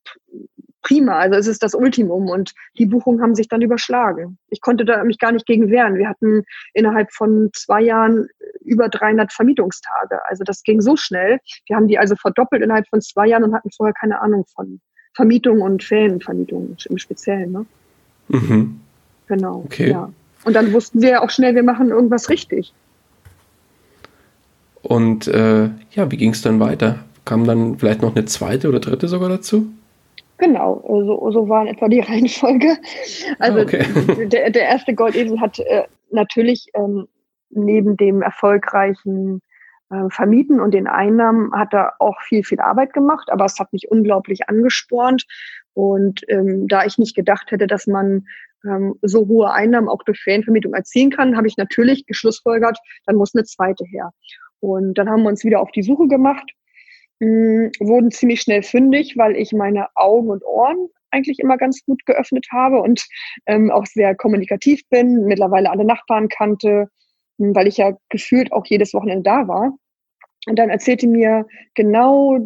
prima, 0.82 1.18
also 1.18 1.38
es 1.38 1.46
ist 1.46 1.62
das 1.62 1.74
Ultimum 1.74 2.30
und 2.30 2.54
die 2.78 2.86
Buchungen 2.86 3.20
haben 3.20 3.34
sich 3.34 3.48
dann 3.48 3.60
überschlagen. 3.60 4.38
Ich 4.48 4.62
konnte 4.62 4.86
da 4.86 5.04
mich 5.04 5.18
gar 5.18 5.32
nicht 5.32 5.44
gegen 5.44 5.70
wehren. 5.70 5.96
Wir 5.96 6.08
hatten 6.08 6.44
innerhalb 6.72 7.12
von 7.12 7.50
zwei 7.54 7.82
Jahren 7.82 8.28
über 8.62 8.88
300 8.88 9.30
Vermietungstage. 9.30 10.24
Also 10.26 10.42
das 10.42 10.62
ging 10.62 10.80
so 10.80 10.96
schnell. 10.96 11.40
Wir 11.66 11.76
haben 11.76 11.88
die 11.88 11.98
also 11.98 12.16
verdoppelt 12.16 12.62
innerhalb 12.62 12.88
von 12.88 13.02
zwei 13.02 13.26
Jahren 13.26 13.44
und 13.44 13.54
hatten 13.54 13.70
vorher 13.70 13.92
keine 13.92 14.22
Ahnung 14.22 14.46
von 14.54 14.80
Vermietung 15.14 15.60
und 15.60 15.84
Ferienvermietung 15.84 16.76
im 16.88 16.96
Speziellen. 16.96 17.52
Ne? 17.52 17.66
Mhm. 18.28 18.80
Genau. 19.26 19.64
Okay. 19.66 19.90
Ja. 19.90 20.10
Und 20.44 20.54
dann 20.54 20.72
wussten 20.72 21.02
wir 21.02 21.22
auch 21.22 21.30
schnell, 21.30 21.54
wir 21.54 21.62
machen 21.62 21.90
irgendwas 21.90 22.28
richtig. 22.28 22.72
Und 24.82 25.28
äh, 25.28 25.68
ja, 25.92 26.10
wie 26.10 26.16
ging 26.16 26.30
es 26.30 26.42
dann 26.42 26.60
weiter? 26.60 27.00
Kam 27.24 27.44
dann 27.44 27.78
vielleicht 27.78 28.02
noch 28.02 28.16
eine 28.16 28.24
zweite 28.24 28.68
oder 28.68 28.80
dritte 28.80 29.08
sogar 29.08 29.28
dazu? 29.28 29.66
Genau, 30.38 30.82
so, 30.86 31.30
so 31.30 31.48
war 31.48 31.62
in 31.62 31.68
etwa 31.68 31.88
die 31.88 32.00
Reihenfolge. 32.00 32.76
Also 33.38 33.58
ah, 33.58 33.62
okay. 33.62 33.84
der, 34.26 34.50
der 34.50 34.62
erste 34.62 34.94
Goldesel 34.94 35.40
hat 35.40 35.58
äh, 35.58 35.84
natürlich 36.10 36.68
ähm, 36.74 37.06
neben 37.50 37.96
dem 37.96 38.22
erfolgreichen 38.22 39.42
äh, 39.90 40.08
Vermieten 40.08 40.60
und 40.60 40.72
den 40.72 40.86
Einnahmen 40.86 41.52
hat 41.52 41.74
er 41.74 41.94
auch 41.98 42.20
viel, 42.22 42.42
viel 42.42 42.60
Arbeit 42.60 42.94
gemacht, 42.94 43.28
aber 43.30 43.44
es 43.44 43.58
hat 43.58 43.72
mich 43.72 43.90
unglaublich 43.90 44.48
angespornt. 44.48 45.26
Und 45.74 46.22
ähm, 46.28 46.68
da 46.68 46.84
ich 46.84 46.98
nicht 46.98 47.14
gedacht 47.14 47.50
hätte, 47.50 47.66
dass 47.66 47.86
man 47.86 48.26
ähm, 48.64 48.94
so 49.02 49.26
hohe 49.26 49.52
Einnahmen 49.52 49.88
auch 49.88 50.02
durch 50.04 50.20
Ferienvermietung 50.20 50.74
erzielen 50.74 51.10
kann, 51.10 51.36
habe 51.36 51.46
ich 51.46 51.56
natürlich 51.56 52.06
geschlussfolgert, 52.06 52.78
dann 53.06 53.16
muss 53.16 53.34
eine 53.34 53.44
zweite 53.44 53.84
her. 53.86 54.10
Und 54.60 54.94
dann 54.94 55.08
haben 55.08 55.22
wir 55.22 55.30
uns 55.30 55.44
wieder 55.44 55.60
auf 55.60 55.70
die 55.72 55.82
Suche 55.82 56.06
gemacht 56.06 56.52
mh, 57.20 57.28
mm, 57.28 57.70
wurden 57.80 58.10
ziemlich 58.10 58.40
schnell 58.40 58.62
fündig, 58.62 59.16
weil 59.16 59.36
ich 59.36 59.52
meine 59.52 59.88
Augen 59.94 60.30
und 60.30 60.44
Ohren 60.44 60.88
eigentlich 61.10 61.38
immer 61.40 61.56
ganz 61.56 61.84
gut 61.84 62.04
geöffnet 62.06 62.46
habe 62.52 62.80
und 62.80 63.04
ähm, 63.46 63.70
auch 63.70 63.86
sehr 63.86 64.14
kommunikativ 64.14 64.82
bin, 64.90 65.24
mittlerweile 65.24 65.70
alle 65.70 65.84
Nachbarn 65.84 66.28
kannte, 66.28 66.88
mh, 67.38 67.48
hm, 67.48 67.54
weil 67.54 67.66
ich 67.68 67.76
ja 67.76 67.96
gefühlt 68.08 68.52
auch 68.52 68.66
jedes 68.66 68.94
Wochenende 68.94 69.22
da 69.22 69.48
war. 69.48 69.72
Und 70.46 70.58
dann 70.58 70.70
erzählte 70.70 71.06
mir 71.06 71.46
genau 71.74 72.38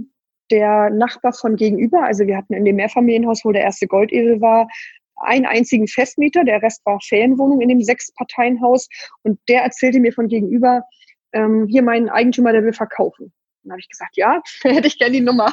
der 0.50 0.90
Nachbar 0.90 1.32
von 1.32 1.56
gegenüber, 1.56 2.02
also 2.02 2.26
wir 2.26 2.36
hatten 2.36 2.54
in 2.54 2.64
dem 2.64 2.76
Mehrfamilienhaus, 2.76 3.44
wo 3.44 3.52
der 3.52 3.62
erste 3.62 3.86
Goldesel 3.86 4.40
war, 4.40 4.68
einen 5.16 5.46
einzigen 5.46 5.86
Festmieter, 5.86 6.44
der 6.44 6.62
Rest 6.62 6.84
war 6.84 6.98
Ferienwohnung 7.00 7.60
in 7.60 7.68
dem 7.68 7.82
Sechsparteienhaus 7.82 8.88
und 9.22 9.38
der 9.48 9.62
erzählte 9.62 10.00
mir 10.00 10.12
von 10.12 10.28
gegenüber, 10.28 10.82
ähm, 11.32 11.66
hier 11.68 11.82
mein 11.82 12.08
Eigentümer, 12.08 12.52
der 12.52 12.64
will 12.64 12.72
verkaufen. 12.72 13.32
Dann 13.64 13.72
habe 13.72 13.80
ich 13.80 13.88
gesagt, 13.88 14.16
ja, 14.16 14.42
hätte 14.62 14.86
ich 14.86 14.98
gerne 14.98 15.12
die 15.12 15.20
Nummer. 15.20 15.52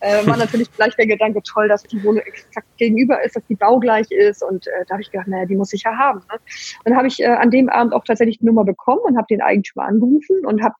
Äh, 0.00 0.26
war 0.26 0.36
natürlich 0.36 0.72
gleich 0.72 0.96
der 0.96 1.06
Gedanke, 1.06 1.42
toll, 1.42 1.68
dass 1.68 1.82
die 1.82 2.02
Wohnung 2.02 2.22
exakt 2.22 2.66
gegenüber 2.78 3.22
ist, 3.22 3.36
dass 3.36 3.46
die 3.46 3.54
baugleich 3.54 4.10
ist. 4.10 4.42
Und 4.42 4.66
äh, 4.66 4.84
da 4.86 4.94
habe 4.94 5.02
ich 5.02 5.10
gedacht, 5.10 5.28
naja, 5.28 5.44
die 5.44 5.56
muss 5.56 5.72
ich 5.72 5.82
ja 5.82 5.96
haben. 5.96 6.20
Ne? 6.20 6.38
Dann 6.84 6.96
habe 6.96 7.08
ich 7.08 7.20
äh, 7.20 7.26
an 7.26 7.50
dem 7.50 7.68
Abend 7.68 7.92
auch 7.92 8.04
tatsächlich 8.04 8.38
die 8.38 8.46
Nummer 8.46 8.64
bekommen 8.64 9.02
und 9.04 9.16
habe 9.16 9.26
den 9.28 9.42
Eigentümer 9.42 9.84
angerufen 9.84 10.46
und 10.46 10.62
habe 10.62 10.74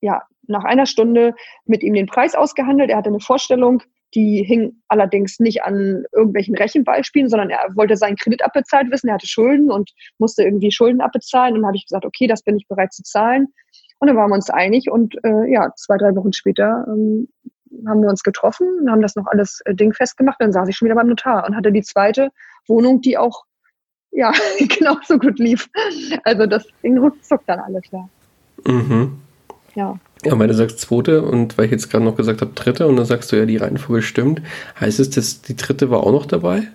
ja 0.00 0.22
nach 0.46 0.64
einer 0.64 0.86
Stunde 0.86 1.34
mit 1.64 1.82
ihm 1.82 1.94
den 1.94 2.06
Preis 2.06 2.34
ausgehandelt. 2.34 2.90
Er 2.90 2.98
hatte 2.98 3.08
eine 3.08 3.20
Vorstellung, 3.20 3.82
die 4.14 4.42
hing 4.42 4.80
allerdings 4.88 5.38
nicht 5.38 5.62
an 5.62 6.04
irgendwelchen 6.12 6.56
Rechenbeispielen, 6.56 7.28
sondern 7.28 7.50
er 7.50 7.68
wollte 7.74 7.96
seinen 7.96 8.16
Kredit 8.16 8.44
abbezahlt 8.44 8.90
wissen. 8.90 9.08
Er 9.08 9.14
hatte 9.14 9.26
Schulden 9.26 9.70
und 9.70 9.90
musste 10.18 10.42
irgendwie 10.42 10.72
Schulden 10.72 11.00
abbezahlen. 11.00 11.54
Und 11.54 11.60
dann 11.60 11.68
habe 11.68 11.76
ich 11.76 11.86
gesagt, 11.86 12.06
okay, 12.06 12.26
das 12.26 12.42
bin 12.42 12.56
ich 12.56 12.66
bereit 12.68 12.92
zu 12.92 13.02
zahlen. 13.02 13.48
Und 13.98 14.08
dann 14.08 14.16
waren 14.16 14.30
wir 14.30 14.36
uns 14.36 14.50
einig 14.50 14.90
und 14.90 15.16
äh, 15.24 15.50
ja, 15.52 15.72
zwei, 15.76 15.96
drei 15.98 16.14
Wochen 16.14 16.32
später 16.32 16.86
ähm, 16.88 17.28
haben 17.86 18.00
wir 18.00 18.08
uns 18.08 18.22
getroffen 18.22 18.80
und 18.80 18.90
haben 18.90 19.02
das 19.02 19.16
noch 19.16 19.26
alles 19.26 19.60
äh, 19.64 19.74
dingfest 19.74 20.16
gemacht. 20.16 20.36
Dann 20.38 20.52
saß 20.52 20.68
ich 20.68 20.76
schon 20.76 20.86
wieder 20.86 20.94
beim 20.94 21.08
Notar 21.08 21.46
und 21.46 21.56
hatte 21.56 21.72
die 21.72 21.82
zweite 21.82 22.30
Wohnung, 22.66 23.00
die 23.00 23.18
auch 23.18 23.44
ja 24.10 24.32
genauso 24.58 25.18
gut 25.18 25.38
lief. 25.38 25.68
Also 26.24 26.46
das 26.46 26.66
ging 26.82 26.98
ruckzuck 26.98 27.44
dann 27.46 27.60
alles 27.60 27.82
klar. 27.82 28.08
Mhm. 28.66 29.20
Ja. 29.74 29.98
Ja, 30.24 30.38
weil 30.38 30.48
du 30.48 30.54
sagst 30.54 30.80
zweite 30.80 31.22
und 31.22 31.56
weil 31.56 31.66
ich 31.66 31.70
jetzt 31.70 31.90
gerade 31.90 32.04
noch 32.04 32.16
gesagt 32.16 32.40
habe 32.40 32.52
dritte 32.54 32.86
und 32.86 32.96
dann 32.96 33.06
sagst 33.06 33.30
du 33.30 33.36
ja, 33.36 33.46
die 33.46 33.56
Reihenfolge 33.56 34.02
stimmt. 34.02 34.42
Heißt 34.80 34.98
es, 34.98 35.10
dass 35.10 35.42
die 35.42 35.56
dritte 35.56 35.90
war 35.90 36.00
auch 36.00 36.12
noch 36.12 36.26
dabei? 36.26 36.68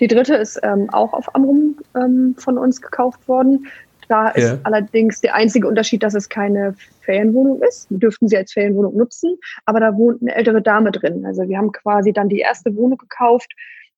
Die 0.00 0.08
dritte 0.08 0.34
ist 0.34 0.58
ähm, 0.62 0.88
auch 0.90 1.12
auf 1.12 1.34
Amrum 1.34 1.76
ähm, 1.94 2.34
von 2.38 2.56
uns 2.56 2.80
gekauft 2.80 3.28
worden. 3.28 3.66
Da 4.08 4.30
ist 4.30 4.48
ja. 4.48 4.58
allerdings 4.64 5.20
der 5.20 5.34
einzige 5.34 5.68
Unterschied, 5.68 6.02
dass 6.02 6.14
es 6.14 6.28
keine 6.28 6.74
Ferienwohnung 7.02 7.62
ist. 7.62 7.88
Wir 7.90 7.98
dürften 7.98 8.26
sie 8.26 8.36
als 8.36 8.52
Ferienwohnung 8.52 8.96
nutzen, 8.96 9.38
aber 9.66 9.78
da 9.78 9.94
wohnt 9.96 10.20
eine 10.20 10.34
ältere 10.34 10.62
Dame 10.62 10.90
drin. 10.90 11.24
Also 11.24 11.48
wir 11.48 11.56
haben 11.58 11.70
quasi 11.70 12.12
dann 12.12 12.28
die 12.28 12.40
erste 12.40 12.74
Wohnung 12.74 12.98
gekauft 12.98 13.52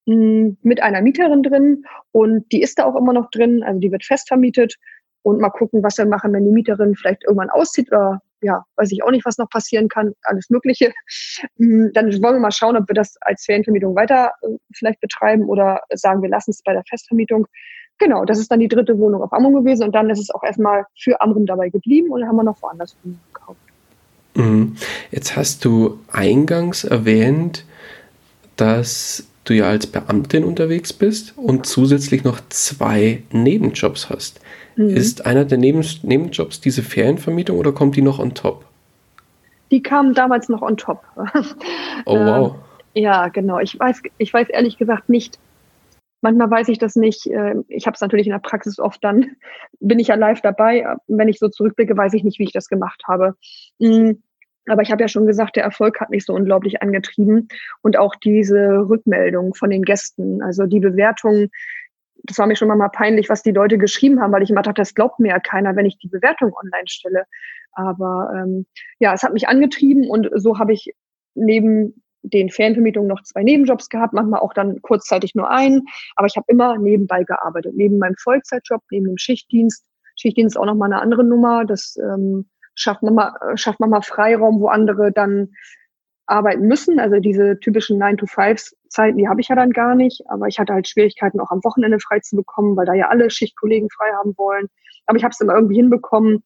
mh, 0.07 0.15
hm, 0.15 0.57
mit 0.63 0.83
einer 0.83 1.01
Mieterin 1.01 1.43
drin 1.43 1.85
und 2.11 2.51
die 2.53 2.61
ist 2.61 2.79
da 2.79 2.85
auch 2.85 2.97
immer 2.97 3.13
noch 3.13 3.31
drin. 3.31 3.63
Also 3.63 3.81
die 3.81 3.91
wird 3.91 4.05
fest 4.05 4.29
vermietet 4.29 4.77
und 5.23 5.41
mal 5.41 5.51
gucken, 5.51 5.83
was 5.83 5.99
wir 5.99 6.07
machen, 6.07 6.33
wenn 6.33 6.45
die 6.45 6.51
Mieterin 6.51 6.95
vielleicht 6.95 7.25
irgendwann 7.25 7.51
auszieht 7.51 7.91
oder 7.91 8.21
ja, 8.43 8.65
weiß 8.77 8.91
ich 8.91 9.05
auch 9.05 9.11
nicht, 9.11 9.25
was 9.25 9.39
noch 9.39 9.49
passieren 9.49 9.89
kann, 9.89 10.15
alles 10.25 10.51
Mögliche. 10.51 10.93
Hm, 11.59 11.91
dann 11.95 12.07
wollen 12.23 12.35
wir 12.35 12.41
mal 12.41 12.51
schauen, 12.51 12.77
ob 12.77 12.89
wir 12.89 12.95
das 12.95 13.17
als 13.21 13.45
Ferienvermietung 13.45 13.95
weiter 13.95 14.33
äh, 14.43 14.49
vielleicht 14.75 15.01
betreiben 15.01 15.45
oder 15.45 15.81
sagen, 15.95 16.23
wir 16.23 16.29
lassen 16.29 16.51
es 16.51 16.63
bei 16.63 16.73
der 16.73 16.83
Festvermietung. 16.89 17.47
Genau, 17.99 18.25
das 18.25 18.39
ist 18.39 18.51
dann 18.51 18.59
die 18.59 18.69
dritte 18.69 18.99
Wohnung 18.99 19.23
auf 19.23 19.33
Amrum 19.33 19.55
gewesen 19.55 19.85
und 19.85 19.95
dann 19.95 20.11
ist 20.11 20.19
es 20.19 20.31
auch 20.31 20.43
erstmal 20.43 20.85
für 20.99 21.21
Amrum 21.21 21.47
dabei 21.47 21.69
geblieben 21.69 22.11
und 22.11 22.21
dann 22.21 22.29
haben 22.29 22.37
wir 22.37 22.43
noch 22.43 22.61
woanders 22.61 22.97
gekauft. 23.05 23.61
Mhm. 24.35 24.77
Jetzt 25.11 25.37
hast 25.37 25.65
du 25.65 26.01
eingangs 26.11 26.85
erwähnt, 26.85 27.65
dass 28.57 29.29
du 29.45 29.55
ja 29.55 29.69
als 29.69 29.87
Beamtin 29.87 30.45
unterwegs 30.45 30.93
bist 30.93 31.37
und 31.37 31.67
zusätzlich 31.67 32.25
noch 32.25 32.41
zwei 32.49 33.23
Nebenjobs 33.31 34.11
hast. 34.11 34.41
Mhm. 34.77 34.89
Ist 34.91 35.27
einer 35.27 35.45
der 35.45 35.59
Neben 35.59 35.85
Nebenjobs 36.03 36.61
diese 36.61 36.83
Ferienvermietung 36.83 37.59
oder 37.59 37.73
kommt 37.73 37.97
die 37.97 38.03
noch 38.03 38.19
on 38.19 38.35
top? 38.35 38.65
Die 39.71 39.83
kam 39.83 40.15
damals 40.15 40.49
noch 40.49 40.63
on 40.63 40.77
top. 40.77 41.03
Oh 42.05 42.17
wow. 42.17 42.55
Ähm, 42.95 43.03
ja, 43.03 43.29
genau. 43.29 43.59
Ich 43.61 43.79
weiß, 43.79 44.03
ich 44.19 44.35
weiß 44.35 44.49
ehrlich 44.49 44.77
gesagt 44.77 45.09
nicht, 45.09 45.39
Manchmal 46.23 46.51
weiß 46.53 46.69
ich 46.69 46.79
das 46.79 46.95
nicht. 46.95 47.27
Ähm, 47.27 47.65
ich 47.69 47.87
habe 47.87 47.97
es 47.97 48.01
natürlich 48.01 48.27
in 48.27 48.33
der 48.33 48.39
Praxis 48.39 48.79
oft 48.79 49.03
dann, 49.05 49.33
bin 49.81 49.99
ich 49.99 50.09
ja 50.09 50.15
live 50.15 50.41
dabei. 50.41 50.87
Wenn 51.09 51.29
ich 51.29 51.39
so 51.39 51.49
zurückblicke, 51.49 51.97
weiß 51.97 52.15
ich 52.15 52.25
nicht, 52.25 52.39
wie 52.39 52.45
ich 52.45 52.53
das 52.53 52.69
gemacht 52.69 53.03
habe. 53.07 53.35
Mm, 53.79 54.13
aber 54.69 54.83
ich 54.83 54.93
habe 54.93 55.03
ja 55.03 55.09
schon 55.09 55.27
gesagt, 55.27 55.57
der 55.57 55.65
Erfolg 55.65 56.01
hat 56.01 56.11
mich 56.11 56.25
so 56.25 56.33
unglaublich 56.33 56.81
angetrieben 56.81 57.49
und 57.83 57.99
auch 57.99 58.15
diese 58.15 58.89
Rückmeldung 58.89 59.55
von 59.55 59.71
den 59.71 59.83
Gästen, 59.83 60.41
also 60.41 60.67
die 60.67 60.79
Bewertung. 60.79 61.49
Das 62.25 62.39
war 62.39 62.47
mir 62.47 62.57
schon 62.57 62.69
mal 62.69 62.89
peinlich, 62.89 63.29
was 63.29 63.43
die 63.43 63.51
Leute 63.51 63.79
geschrieben 63.79 64.21
haben, 64.21 64.33
weil 64.33 64.43
ich 64.43 64.51
immer 64.51 64.63
dachte, 64.63 64.81
das 64.81 64.95
glaubt 64.95 65.19
mir 65.19 65.31
ja 65.31 65.41
keiner, 65.41 65.75
wenn 65.77 65.87
ich 65.87 65.99
die 65.99 66.09
Bewertung 66.09 66.53
online 66.55 66.87
stelle. 66.87 67.25
Aber 67.73 68.31
ähm, 68.35 68.67
ja, 68.99 69.13
es 69.13 69.23
hat 69.23 69.33
mich 69.33 69.49
angetrieben 69.49 70.09
und 70.09 70.29
so 70.35 70.59
habe 70.59 70.73
ich 70.73 70.95
neben 71.35 72.03
den 72.23 72.51
Ferienvermietungen 72.51 73.09
noch 73.09 73.23
zwei 73.23 73.43
Nebenjobs 73.43 73.89
gehabt, 73.89 74.13
manchmal 74.13 74.41
auch 74.41 74.53
dann 74.53 74.81
kurzzeitig 74.83 75.35
nur 75.35 75.51
einen. 75.51 75.83
Aber 76.17 76.27
ich 76.27 76.37
habe 76.37 76.47
immer 76.49 76.79
nebenbei 76.79 77.25
gearbeitet, 77.25 77.75
neben 77.75 77.99
meinem 77.99 78.15
Vollzeitjob, 78.17 78.83
neben 78.91 79.07
dem 79.07 79.19
Schichtdienst. 79.19 79.85
Schichtdienst 80.17 80.57
ist 80.57 80.61
auch 80.61 80.67
nochmal 80.67 80.93
eine 80.93 81.03
andere 81.03 81.25
Nummer. 81.25 81.65
Das 81.65 81.97
ähm, 81.97 82.49
schafft 82.75 83.03
manchmal, 83.03 83.33
schafft 83.57 83.81
manchmal 83.81 84.03
Freiraum, 84.03 84.61
wo 84.61 84.69
andere 84.69 85.11
dann 85.13 85.51
arbeiten 86.27 86.67
müssen. 86.67 86.99
Also 86.99 87.19
diese 87.19 87.59
typischen 87.61 88.01
9-to-5-Zeiten, 88.01 89.19
die 89.19 89.29
habe 89.29 89.41
ich 89.41 89.49
ja 89.49 89.57
dann 89.57 89.71
gar 89.71 89.95
nicht. 89.95 90.23
Aber 90.29 90.47
ich 90.47 90.59
hatte 90.59 90.73
halt 90.73 90.89
Schwierigkeiten, 90.89 91.41
auch 91.41 91.51
am 91.51 91.65
Wochenende 91.65 91.99
frei 92.01 92.21
zu 92.21 92.37
bekommen, 92.37 92.77
weil 92.77 92.87
da 92.87 92.95
ja 92.95 93.09
alle 93.09 93.31
Schichtkollegen 93.31 93.91
frei 93.91 94.13
haben 94.15 94.37
wollen. 94.37 94.69
Aber 95.07 95.19
ich 95.19 95.25
habe 95.25 95.33
es 95.33 95.41
immer 95.41 95.55
irgendwie 95.55 95.77
hinbekommen. 95.77 96.43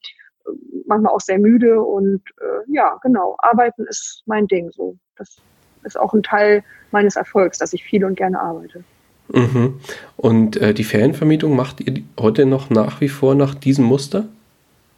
Manchmal 0.87 1.13
auch 1.13 1.21
sehr 1.21 1.39
müde 1.39 1.81
und 1.83 2.23
äh, 2.41 2.73
ja, 2.73 2.99
genau. 3.03 3.37
Arbeiten 3.39 3.85
ist 3.87 4.23
mein 4.27 4.47
Ding 4.47 4.71
so. 4.71 4.97
Das 5.17 5.37
ist 5.83 5.99
auch 5.99 6.15
ein 6.15 6.23
Teil 6.23 6.63
meines 6.93 7.17
Erfolgs, 7.17 7.59
dass 7.59 7.73
ich 7.73 7.83
viel 7.83 8.05
und 8.05 8.17
gerne 8.17 8.41
arbeite. 8.41 8.85
Mhm. 9.29 9.81
Und 10.17 10.57
äh, 10.57 10.73
die 10.73 10.85
Ferienvermietung 10.85 11.57
macht 11.57 11.81
ihr 11.81 12.03
heute 12.19 12.47
noch 12.47 12.71
nach 12.71 13.01
wie 13.01 13.09
vor 13.09 13.35
nach 13.35 13.55
diesem 13.55 13.85
Muster, 13.85 14.27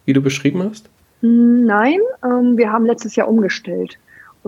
wie 0.05 0.13
du 0.13 0.21
beschrieben 0.21 0.63
hast? 0.63 0.89
Nein, 1.21 1.99
ähm, 2.23 2.57
wir 2.57 2.71
haben 2.71 2.85
letztes 2.85 3.15
Jahr 3.15 3.27
umgestellt. 3.27 3.97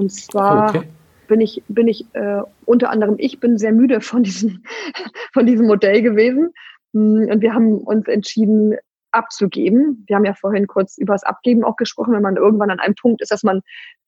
Und 0.02 0.12
zwar 0.12 0.70
okay. 0.70 0.88
bin 1.28 1.42
ich, 1.42 1.64
bin 1.68 1.88
ich 1.88 2.06
äh, 2.14 2.42
unter 2.66 2.90
anderem, 2.90 3.16
ich 3.20 3.40
bin 3.40 3.58
sehr 3.58 3.72
müde 3.72 4.02
von 4.02 4.24
diesem, 4.24 4.64
von 5.34 5.46
diesem 5.46 5.68
Modell 5.68 6.02
gewesen. 6.02 6.54
Mm, 6.94 7.30
und 7.30 7.42
wir 7.42 7.54
haben 7.54 7.78
uns 7.78 8.08
entschieden, 8.08 8.76
abzugeben. 9.12 10.04
Wir 10.08 10.16
haben 10.16 10.26
ja 10.26 10.34
vorhin 10.34 10.68
kurz 10.68 10.98
über 10.98 11.14
das 11.14 11.24
Abgeben 11.24 11.64
auch 11.64 11.76
gesprochen, 11.76 12.14
wenn 12.14 12.22
man 12.22 12.38
irgendwann 12.38 12.72
an 12.72 12.80
einem 12.80 12.96
Punkt 12.96 13.22
ist, 13.22 13.32
dass 13.32 13.44
man 13.44 13.62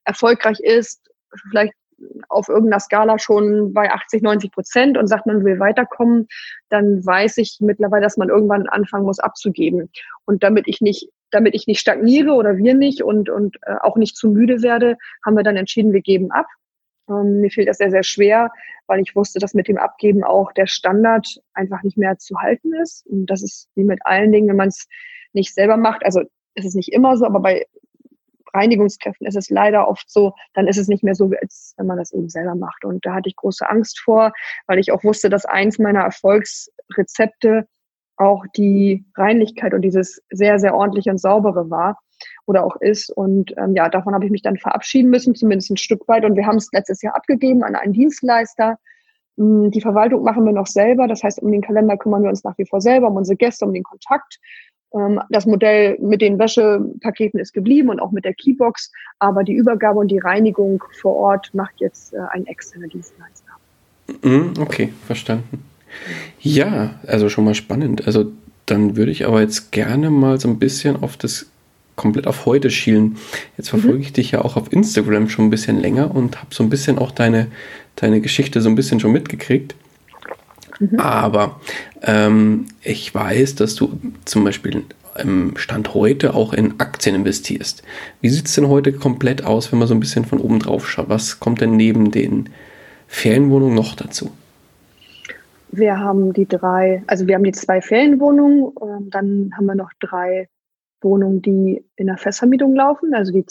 erfolgreich 0.06 0.60
ist, 0.62 1.10
vielleicht 1.50 1.74
auf 2.30 2.50
irgendeiner 2.50 2.80
Skala 2.80 3.20
schon 3.20 3.74
bei 3.74 3.92
80, 3.92 4.24
90 4.24 4.52
Prozent 4.52 4.98
und 4.98 5.08
sagt, 5.08 5.26
man 5.26 5.44
will 5.46 5.60
weiterkommen, 5.60 6.28
dann 6.70 7.06
weiß 7.06 7.38
ich 7.38 7.58
mittlerweile, 7.60 8.04
dass 8.04 8.18
man 8.18 8.30
irgendwann 8.30 8.68
anfangen 8.68 9.06
muss 9.06 9.20
abzugeben. 9.20 9.90
Und 10.26 10.44
damit 10.44 10.68
ich 10.68 10.82
nicht, 10.82 11.10
damit 11.34 11.56
ich 11.56 11.68
nicht 11.68 11.80
stagniere 11.80 12.34
oder 12.34 12.58
wir 12.58 12.76
nicht 12.76 13.04
und, 13.04 13.30
und 13.30 13.58
äh, 13.64 13.76
auch 13.82 13.98
nicht 13.98 14.16
zu 14.16 14.30
müde 14.30 14.62
werde, 14.62 14.98
haben 15.26 15.36
wir 15.36 15.44
dann 15.44 15.58
entschieden, 15.58 15.94
wir 15.94 16.02
geben 16.02 16.32
ab. 16.32 16.46
Ähm, 17.10 17.42
mir 17.42 17.50
fiel 17.50 17.66
das 17.66 17.78
sehr, 17.78 17.92
sehr 17.92 18.04
schwer, 18.04 18.52
weil 18.88 19.02
ich 19.02 19.16
wusste, 19.16 19.40
dass 19.40 19.54
mit 19.54 19.68
dem 19.68 19.78
Abgeben 19.78 20.24
auch 20.24 20.52
der 20.54 20.68
Standard 20.68 21.28
einfach 21.54 21.84
nicht 21.84 21.98
mehr 21.98 22.18
zu 22.18 22.40
halten 22.40 22.74
ist. 22.74 23.06
Und 23.08 23.26
das 23.28 23.42
ist 23.42 23.70
wie 23.76 23.84
mit 23.84 24.00
allen 24.06 24.32
Dingen, 24.32 24.48
wenn 24.50 24.58
man 24.58 24.70
es 24.70 24.88
nicht 25.34 25.54
selber 25.54 25.78
macht. 25.78 26.06
Also 26.06 26.22
es 26.56 26.66
ist 26.66 26.76
nicht 26.76 26.94
immer 26.94 27.18
so, 27.18 27.26
aber 27.26 27.40
bei 27.40 27.66
Reinigungskräften 28.54 29.26
ist 29.26 29.36
es 29.36 29.50
leider 29.50 29.88
oft 29.88 30.10
so, 30.12 30.34
dann 30.54 30.68
ist 30.68 30.78
es 30.78 30.88
nicht 30.88 31.04
mehr 31.04 31.16
so, 31.16 31.32
als 31.42 31.74
wenn 31.78 31.88
man 31.88 31.98
das 31.98 32.14
eben 32.14 32.30
selber 32.30 32.54
macht. 32.56 32.86
Und 32.86 33.06
da 33.06 33.16
hatte 33.16 33.30
ich 33.30 33.36
große 33.36 33.68
Angst 33.68 34.00
vor, 34.00 34.32
weil 34.68 34.78
ich 34.78 34.92
auch 34.92 35.04
wusste, 35.04 35.30
dass 35.30 35.46
eins 35.46 35.80
meiner 35.80 36.02
Erfolgsrezepte 36.02 37.68
auch 38.18 38.46
die 38.56 39.06
Reinlichkeit 39.16 39.74
und 39.74 39.82
dieses 39.82 40.22
sehr, 40.30 40.60
sehr 40.60 40.76
ordentliche 40.76 41.12
und 41.12 41.20
saubere 41.20 41.70
war 41.70 42.00
oder 42.46 42.66
auch 42.66 42.76
ist. 42.78 43.10
Und 43.10 43.54
ähm, 43.58 43.76
ja, 43.76 43.90
davon 43.90 44.14
habe 44.14 44.26
ich 44.26 44.32
mich 44.32 44.42
dann 44.42 44.58
verabschieden 44.58 45.10
müssen, 45.10 45.36
zumindest 45.36 45.72
ein 45.72 45.78
Stück 45.78 46.08
weit. 46.08 46.26
Und 46.26 46.36
wir 46.36 46.46
haben 46.46 46.58
es 46.58 46.70
letztes 46.72 47.02
Jahr 47.02 47.16
abgegeben 47.16 47.64
an 47.64 47.76
einen 47.76 47.94
Dienstleister. 47.94 48.78
Hm, 49.38 49.72
die 49.72 49.82
Verwaltung 49.82 50.24
machen 50.24 50.46
wir 50.46 50.54
noch 50.54 50.68
selber. 50.68 51.08
Das 51.08 51.24
heißt, 51.24 51.42
um 51.42 51.52
den 51.52 51.62
Kalender 51.62 51.98
kümmern 51.98 52.24
wir 52.24 52.30
uns 52.30 52.44
nach 52.44 52.58
wie 52.58 52.66
vor 52.66 52.82
selber, 52.82 53.08
um 53.08 53.16
unsere 53.16 53.38
Gäste, 53.38 53.66
um 53.66 53.74
den 53.74 53.84
Kontakt. 53.84 54.40
Ähm, 54.94 55.20
das 55.30 55.46
Modell 55.46 55.98
mit 56.00 56.22
den 56.22 56.38
Wäschepaketen 56.40 57.40
ist 57.40 57.54
geblieben 57.54 57.90
und 57.90 58.00
auch 58.00 58.12
mit 58.12 58.26
der 58.26 58.34
Keybox, 58.34 58.92
aber 59.20 59.44
die 59.44 59.54
Übergabe 59.54 60.00
und 60.00 60.10
die 60.10 60.20
Reinigung 60.20 60.84
vor 61.02 61.16
Ort 61.16 61.54
macht 61.54 61.80
jetzt 61.80 62.14
äh, 62.14 62.18
ein 62.32 62.46
externer 62.46 62.88
Dienstleister. 62.88 63.52
Mhm, 64.22 64.54
okay, 64.60 64.94
verstanden. 65.06 65.73
Ja, 66.40 67.00
also 67.08 67.30
schon 67.30 67.46
mal 67.46 67.56
spannend. 67.56 68.08
Also 68.08 68.32
dann 68.66 68.96
würde 68.96 69.12
ich 69.12 69.26
aber 69.26 69.42
jetzt 69.42 69.72
gerne 69.72 70.10
mal 70.10 70.40
so 70.40 70.48
ein 70.48 70.60
bisschen 70.60 71.02
auf 71.02 71.18
das 71.18 71.48
komplett 71.96 72.28
auf 72.28 72.46
heute 72.46 72.70
schielen. 72.70 73.18
Jetzt 73.58 73.70
verfolge 73.70 73.98
mhm. 73.98 74.04
ich 74.04 74.14
dich 74.14 74.32
ja 74.32 74.44
auch 74.44 74.58
auf 74.58 74.72
Instagram 74.72 75.30
schon 75.30 75.46
ein 75.46 75.50
bisschen 75.50 75.80
länger 75.80 76.14
und 76.14 76.38
habe 76.38 76.54
so 76.54 76.64
ein 76.64 76.70
bisschen 76.70 76.98
auch 76.98 77.12
deine, 77.12 77.48
deine 77.96 78.22
Geschichte 78.22 78.62
so 78.62 78.70
ein 78.70 78.76
bisschen 78.76 79.00
schon 79.00 79.12
mitgekriegt. 79.12 79.76
Mhm. 80.80 81.00
Aber 81.00 81.60
ähm, 82.02 82.66
ich 82.82 83.14
weiß, 83.14 83.56
dass 83.56 83.76
du 83.76 84.00
zum 84.26 84.44
Beispiel 84.44 84.84
im 85.18 85.56
Stand 85.58 85.94
heute 85.94 86.34
auch 86.34 86.54
in 86.54 86.80
Aktien 86.80 87.16
investierst. 87.16 87.84
Wie 88.22 88.30
sieht 88.30 88.48
es 88.48 88.56
denn 88.56 88.68
heute 88.68 88.94
komplett 88.94 89.44
aus, 89.44 89.72
wenn 89.72 89.80
man 89.80 89.88
so 89.88 89.94
ein 89.94 90.00
bisschen 90.00 90.26
von 90.26 90.40
oben 90.40 90.60
drauf 90.60 90.90
schaut? 90.90 91.10
Was 91.10 91.40
kommt 91.40 91.62
denn 91.62 91.76
neben 91.76 92.10
den 92.10 92.50
Ferienwohnungen 93.08 93.76
noch 93.76 93.96
dazu? 93.96 94.32
Wir 95.76 96.00
haben 96.00 96.34
die 96.34 96.48
drei, 96.48 97.04
also 97.08 97.26
wir 97.26 97.34
haben 97.34 97.44
die 97.44 97.52
zwei 97.52 97.82
Ferienwohnungen, 97.82 98.72
ähm, 98.80 99.10
dann 99.10 99.52
haben 99.58 99.66
wir 99.66 99.74
noch 99.74 99.92
drei 100.00 100.48
Wohnungen, 101.02 101.42
die 101.42 101.84
in 101.96 102.06
der 102.06 102.18
Festvermietung 102.20 102.76
laufen, 102.76 103.16
also 103.16 103.32
die 103.32 103.44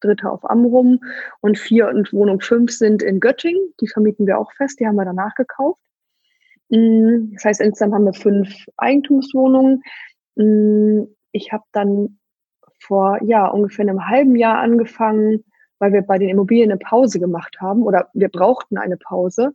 dritte 0.00 0.30
auf 0.30 0.48
Amrum 0.48 1.00
und 1.40 1.58
vier 1.58 1.88
und 1.88 2.12
Wohnung 2.12 2.42
fünf 2.42 2.70
sind 2.70 3.02
in 3.02 3.18
Göttingen. 3.18 3.72
Die 3.80 3.88
vermieten 3.88 4.26
wir 4.26 4.38
auch 4.38 4.52
fest, 4.52 4.78
die 4.78 4.86
haben 4.86 4.96
wir 4.96 5.06
danach 5.06 5.34
gekauft. 5.34 5.80
Mm, 6.68 7.32
das 7.32 7.46
heißt, 7.46 7.60
insgesamt 7.62 7.94
haben 7.94 8.04
wir 8.04 8.12
fünf 8.12 8.54
Eigentumswohnungen. 8.76 9.82
Mm, 10.36 11.04
ich 11.32 11.50
habe 11.50 11.64
dann 11.72 12.18
vor 12.78 13.22
ja 13.24 13.46
ungefähr 13.46 13.86
einem 13.86 14.06
halben 14.06 14.36
Jahr 14.36 14.58
angefangen, 14.58 15.44
weil 15.78 15.94
wir 15.94 16.02
bei 16.02 16.18
den 16.18 16.28
Immobilien 16.28 16.70
eine 16.70 16.78
Pause 16.78 17.20
gemacht 17.20 17.56
haben 17.58 17.84
oder 17.84 18.10
wir 18.12 18.28
brauchten 18.28 18.76
eine 18.76 18.98
Pause, 18.98 19.54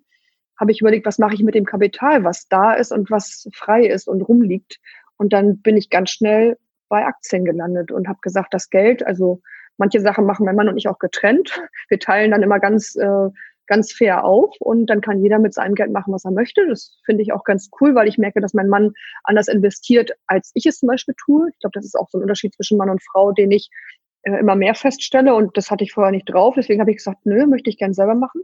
habe 0.59 0.71
ich 0.71 0.81
überlegt, 0.81 1.05
was 1.05 1.19
mache 1.19 1.33
ich 1.35 1.43
mit 1.43 1.55
dem 1.55 1.65
Kapital, 1.65 2.23
was 2.23 2.47
da 2.47 2.73
ist 2.73 2.91
und 2.91 3.11
was 3.11 3.47
frei 3.53 3.85
ist 3.85 4.07
und 4.07 4.21
rumliegt. 4.21 4.79
Und 5.17 5.33
dann 5.33 5.61
bin 5.61 5.77
ich 5.77 5.89
ganz 5.89 6.11
schnell 6.11 6.57
bei 6.89 7.05
Aktien 7.05 7.45
gelandet 7.45 7.91
und 7.91 8.07
habe 8.07 8.19
gesagt, 8.21 8.53
das 8.53 8.69
Geld, 8.69 9.05
also 9.05 9.41
manche 9.77 9.99
Sachen 9.99 10.25
machen 10.25 10.45
mein 10.45 10.55
Mann 10.55 10.69
und 10.69 10.77
ich 10.77 10.87
auch 10.87 10.99
getrennt. 10.99 11.61
Wir 11.89 11.99
teilen 11.99 12.31
dann 12.31 12.43
immer 12.43 12.59
ganz 12.59 12.95
äh, 12.95 13.29
ganz 13.67 13.91
fair 13.91 14.23
auf 14.23 14.55
und 14.59 14.87
dann 14.87 15.01
kann 15.01 15.21
jeder 15.21 15.39
mit 15.39 15.53
seinem 15.53 15.75
Geld 15.75 15.91
machen, 15.91 16.13
was 16.13 16.25
er 16.25 16.31
möchte. 16.31 16.67
Das 16.67 16.99
finde 17.05 17.23
ich 17.23 17.33
auch 17.33 17.43
ganz 17.43 17.69
cool, 17.79 17.95
weil 17.95 18.07
ich 18.07 18.17
merke, 18.17 18.41
dass 18.41 18.53
mein 18.53 18.69
Mann 18.69 18.93
anders 19.23 19.47
investiert, 19.47 20.11
als 20.27 20.51
ich 20.53 20.65
es 20.65 20.79
zum 20.79 20.87
Beispiel 20.87 21.15
tue. 21.17 21.49
Ich 21.51 21.59
glaube, 21.59 21.73
das 21.73 21.85
ist 21.85 21.95
auch 21.95 22.09
so 22.09 22.17
ein 22.17 22.21
Unterschied 22.21 22.53
zwischen 22.53 22.77
Mann 22.77 22.89
und 22.89 23.03
Frau, 23.03 23.31
den 23.31 23.51
ich 23.51 23.69
äh, 24.23 24.39
immer 24.39 24.55
mehr 24.55 24.75
feststelle 24.75 25.33
und 25.33 25.57
das 25.57 25.71
hatte 25.71 25.83
ich 25.83 25.93
vorher 25.93 26.11
nicht 26.11 26.25
drauf. 26.25 26.55
Deswegen 26.57 26.79
habe 26.79 26.91
ich 26.91 26.97
gesagt, 26.97 27.25
nö, 27.25 27.45
möchte 27.47 27.69
ich 27.69 27.77
gern 27.77 27.93
selber 27.93 28.15
machen. 28.15 28.41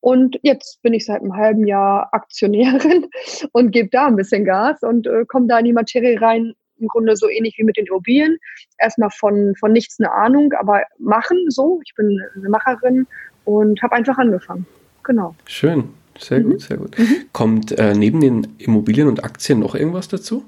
Und 0.00 0.38
jetzt 0.42 0.80
bin 0.82 0.94
ich 0.94 1.04
seit 1.04 1.20
einem 1.20 1.36
halben 1.36 1.66
Jahr 1.66 2.08
Aktionärin 2.12 3.06
und 3.52 3.70
gebe 3.70 3.90
da 3.90 4.06
ein 4.06 4.16
bisschen 4.16 4.44
Gas 4.44 4.82
und 4.82 5.06
äh, 5.06 5.24
komme 5.26 5.46
da 5.46 5.58
in 5.58 5.66
die 5.66 5.72
Materie 5.72 6.20
rein, 6.20 6.54
im 6.78 6.88
Grunde 6.88 7.16
so 7.16 7.28
ähnlich 7.28 7.56
wie 7.58 7.64
mit 7.64 7.76
den 7.76 7.86
Immobilien. 7.86 8.38
Erstmal 8.78 9.10
von, 9.10 9.54
von 9.56 9.72
nichts 9.72 10.00
eine 10.00 10.10
Ahnung, 10.10 10.52
aber 10.58 10.82
machen 10.98 11.46
so. 11.48 11.80
Ich 11.84 11.94
bin 11.94 12.18
eine 12.34 12.48
Macherin 12.48 13.06
und 13.44 13.82
habe 13.82 13.94
einfach 13.96 14.16
angefangen. 14.18 14.66
Genau. 15.04 15.34
Schön, 15.44 15.90
sehr 16.18 16.40
mhm. 16.40 16.50
gut, 16.50 16.60
sehr 16.62 16.76
gut. 16.78 16.98
Mhm. 16.98 17.16
Kommt 17.32 17.78
äh, 17.78 17.94
neben 17.94 18.20
den 18.20 18.48
Immobilien 18.58 19.08
und 19.08 19.22
Aktien 19.24 19.60
noch 19.60 19.74
irgendwas 19.74 20.08
dazu? 20.08 20.44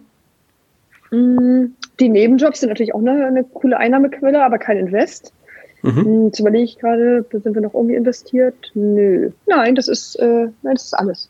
Mm, 1.10 1.66
die 2.00 2.08
Nebenjobs 2.08 2.60
sind 2.60 2.70
natürlich 2.70 2.94
auch 2.94 3.00
eine, 3.00 3.26
eine 3.26 3.44
coole 3.44 3.76
Einnahmequelle, 3.76 4.42
aber 4.42 4.58
kein 4.58 4.78
Invest. 4.78 5.32
Mhm. 5.82 6.26
Jetzt 6.26 6.40
überlege 6.40 6.64
ich 6.64 6.78
gerade, 6.78 7.24
sind 7.30 7.54
wir 7.54 7.62
noch 7.62 7.74
irgendwie 7.74 7.96
investiert? 7.96 8.54
Nö. 8.74 9.30
Nein, 9.46 9.74
das 9.74 9.88
ist, 9.88 10.16
äh, 10.16 10.48
nein, 10.62 10.74
das 10.74 10.84
ist 10.84 10.94
alles. 10.94 11.28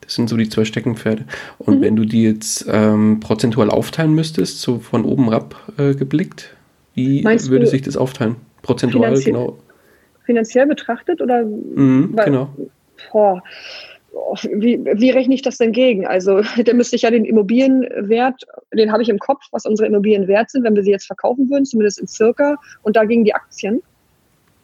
Das 0.00 0.14
sind 0.14 0.28
so 0.28 0.36
die 0.36 0.48
zwei 0.48 0.64
Steckenpferde. 0.64 1.24
Und 1.58 1.78
mhm. 1.78 1.82
wenn 1.82 1.96
du 1.96 2.04
die 2.04 2.24
jetzt 2.24 2.66
ähm, 2.68 3.20
prozentual 3.20 3.70
aufteilen 3.70 4.14
müsstest, 4.14 4.60
so 4.60 4.78
von 4.78 5.04
oben 5.04 5.24
herab 5.24 5.72
äh, 5.76 5.94
geblickt, 5.94 6.54
wie 6.94 7.22
Meinst 7.22 7.50
würde 7.50 7.66
sich 7.66 7.82
das 7.82 7.96
aufteilen? 7.96 8.36
Prozentual, 8.62 9.20
genau 9.20 9.58
finanziell 10.28 10.66
betrachtet 10.66 11.22
oder? 11.22 11.42
Mhm, 11.42 12.10
weil, 12.12 12.26
genau. 12.26 12.54
Boah, 13.10 13.42
wie, 14.52 14.78
wie 14.84 15.10
rechne 15.10 15.34
ich 15.34 15.42
das 15.42 15.58
denn 15.58 15.72
gegen? 15.72 16.06
Also, 16.06 16.42
da 16.64 16.74
müsste 16.74 16.96
ich 16.96 17.02
ja 17.02 17.10
den 17.10 17.24
Immobilienwert, 17.24 18.44
den 18.72 18.92
habe 18.92 19.02
ich 19.02 19.08
im 19.08 19.18
Kopf, 19.18 19.42
was 19.52 19.64
unsere 19.64 19.88
Immobilien 19.88 20.28
wert 20.28 20.50
sind, 20.50 20.64
wenn 20.64 20.74
wir 20.74 20.82
sie 20.82 20.90
jetzt 20.90 21.06
verkaufen 21.06 21.48
würden, 21.50 21.64
zumindest 21.64 21.98
in 21.98 22.06
circa, 22.06 22.56
und 22.82 22.96
dagegen 22.96 23.24
die 23.24 23.34
Aktien. 23.34 23.82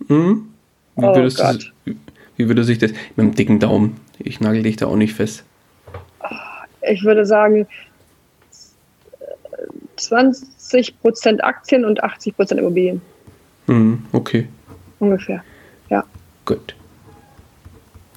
Mhm. 0.08 0.48
Wie, 0.96 1.04
oh 1.04 1.14
würdest 1.14 1.38
Gott. 1.38 1.72
Du, 1.84 1.94
wie 2.36 2.48
würde 2.48 2.64
sich 2.64 2.78
das 2.78 2.92
mit 3.16 3.26
dem 3.26 3.34
dicken 3.34 3.60
Daumen? 3.60 4.00
Ich 4.18 4.40
nagel 4.40 4.62
dich 4.62 4.76
da 4.76 4.86
auch 4.86 4.96
nicht 4.96 5.14
fest. 5.14 5.44
Ich 6.82 7.04
würde 7.04 7.24
sagen 7.24 7.66
20% 9.98 11.40
Aktien 11.40 11.84
und 11.84 12.02
80% 12.02 12.56
Immobilien. 12.56 13.00
Mhm, 13.66 14.04
okay. 14.12 14.48
Ungefähr. 14.98 15.42
Ja. 15.88 16.04
Gut. 16.44 16.74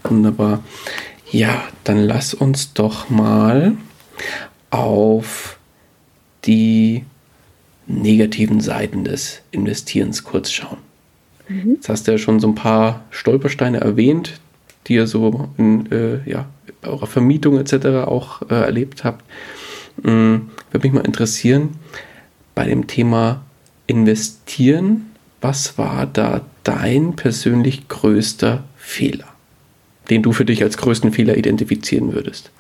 Wunderbar. 0.04 0.64
Ja, 1.32 1.64
dann 1.84 2.00
lass 2.00 2.34
uns 2.34 2.74
doch 2.74 3.10
mal 3.10 3.76
auf 4.70 5.58
die 6.46 7.04
negativen 7.86 8.62
Seiten 8.62 9.04
des 9.04 9.42
Investierens 9.52 10.24
kurz 10.24 10.52
schauen. 10.52 10.78
Mhm. 11.48 11.76
Jetzt 11.76 11.90
hast 11.90 12.08
du 12.08 12.12
ja 12.12 12.18
schon 12.18 12.40
so 12.40 12.48
ein 12.48 12.56
paar 12.56 13.06
Stolpersteine 13.10 13.80
erwähnt, 13.80 14.40
die 14.88 14.96
ihr 14.96 15.08
so 15.08 15.50
in 15.58 15.92
äh, 15.92 16.30
ja, 16.30 16.46
eurer 16.84 17.08
Vermietung 17.08 17.58
etc. 17.58 18.08
auch 18.08 18.42
äh, 18.50 18.56
erlebt 18.56 19.04
habt. 19.04 19.24
Ähm, 20.04 20.50
Würde 20.72 20.88
mich 20.88 20.94
mal 20.94 21.06
interessieren, 21.06 21.76
bei 22.56 22.66
dem 22.66 22.88
Thema 22.88 23.44
Investieren, 23.86 25.12
was 25.42 25.78
war 25.78 26.06
da 26.08 26.42
dein 26.64 27.16
persönlich 27.16 27.88
größter 27.88 28.64
Fehler, 28.76 29.28
den 30.10 30.24
du 30.24 30.32
für 30.32 30.46
dich 30.46 30.64
als 30.64 30.78
größten 30.78 31.12
Fehler 31.12 31.38
identifizieren 31.38 32.14
würdest? 32.14 32.52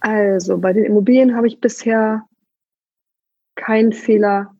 Also 0.00 0.58
bei 0.58 0.72
den 0.72 0.84
Immobilien 0.84 1.34
habe 1.34 1.46
ich 1.46 1.60
bisher 1.60 2.24
keinen 3.56 3.92
Fehler 3.92 4.54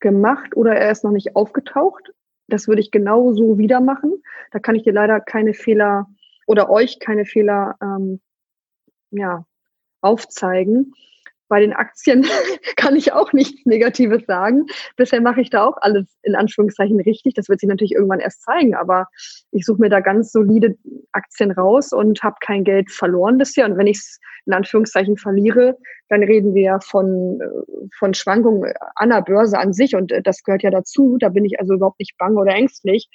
gemacht 0.00 0.56
oder 0.56 0.76
er 0.76 0.92
ist 0.92 1.04
noch 1.04 1.10
nicht 1.10 1.34
aufgetaucht. 1.34 2.12
Das 2.48 2.68
würde 2.68 2.80
ich 2.80 2.90
genau 2.90 3.32
so 3.32 3.58
wieder 3.58 3.80
machen. 3.80 4.22
Da 4.52 4.58
kann 4.60 4.76
ich 4.76 4.84
dir 4.84 4.92
leider 4.92 5.20
keine 5.20 5.54
Fehler 5.54 6.06
oder 6.46 6.70
euch 6.70 7.00
keine 7.00 7.24
Fehler 7.24 7.76
ähm, 7.82 8.20
ja, 9.10 9.44
aufzeigen. 10.00 10.94
Bei 11.48 11.60
den 11.60 11.72
Aktien 11.72 12.26
kann 12.76 12.96
ich 12.96 13.12
auch 13.12 13.32
nichts 13.32 13.64
Negatives 13.66 14.24
sagen. 14.26 14.66
Bisher 14.96 15.20
mache 15.20 15.40
ich 15.40 15.50
da 15.50 15.64
auch 15.64 15.76
alles 15.80 16.06
in 16.22 16.34
Anführungszeichen 16.34 17.00
richtig. 17.00 17.34
Das 17.34 17.48
wird 17.48 17.60
sich 17.60 17.68
natürlich 17.68 17.92
irgendwann 17.92 18.20
erst 18.20 18.42
zeigen, 18.42 18.74
aber 18.74 19.06
ich 19.52 19.64
suche 19.64 19.80
mir 19.80 19.90
da 19.90 20.00
ganz 20.00 20.32
solide 20.32 20.76
Aktien 21.12 21.50
raus 21.50 21.92
und 21.92 22.22
habe 22.22 22.36
kein 22.40 22.64
Geld 22.64 22.90
verloren 22.90 23.38
bisher. 23.38 23.66
Und 23.66 23.78
wenn 23.78 23.86
ich 23.86 23.98
es 23.98 24.20
in 24.46 24.52
Anführungszeichen 24.52 25.16
verliere, 25.16 25.76
dann 26.08 26.22
reden 26.22 26.54
wir 26.54 26.62
ja 26.62 26.80
von, 26.80 27.40
äh, 27.40 27.88
von 27.98 28.14
Schwankungen 28.14 28.72
an 28.94 29.10
der 29.10 29.22
Börse 29.22 29.58
an 29.58 29.72
sich 29.72 29.94
und 29.96 30.12
äh, 30.12 30.22
das 30.22 30.42
gehört 30.42 30.62
ja 30.62 30.70
dazu. 30.70 31.16
Da 31.18 31.28
bin 31.28 31.44
ich 31.44 31.58
also 31.60 31.74
überhaupt 31.74 31.98
nicht 31.98 32.16
bang 32.18 32.36
oder 32.36 32.54
ängstlich. 32.54 33.08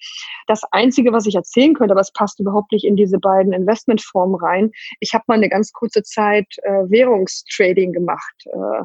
Das 0.47 0.61
Einzige, 0.71 1.13
was 1.13 1.25
ich 1.25 1.35
erzählen 1.35 1.73
könnte, 1.73 1.93
aber 1.93 2.01
es 2.01 2.13
passt 2.13 2.39
überhaupt 2.39 2.71
nicht 2.71 2.85
in 2.85 2.95
diese 2.95 3.19
beiden 3.19 3.53
Investmentformen 3.53 4.35
rein. 4.35 4.71
Ich 4.99 5.13
habe 5.13 5.23
mal 5.27 5.35
eine 5.35 5.49
ganz 5.49 5.71
kurze 5.71 6.03
Zeit 6.03 6.47
äh, 6.63 6.89
Währungstrading 6.89 7.93
gemacht. 7.93 8.35
Äh, 8.45 8.83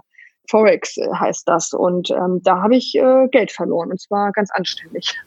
Forex 0.49 0.97
äh, 0.97 1.09
heißt 1.13 1.49
das. 1.49 1.73
Und 1.73 2.11
ähm, 2.11 2.41
da 2.43 2.63
habe 2.63 2.77
ich 2.77 2.95
äh, 2.95 3.29
Geld 3.31 3.53
verloren 3.53 3.91
und 3.91 4.01
zwar 4.01 4.33
ganz 4.33 4.51
anständig. 4.53 5.19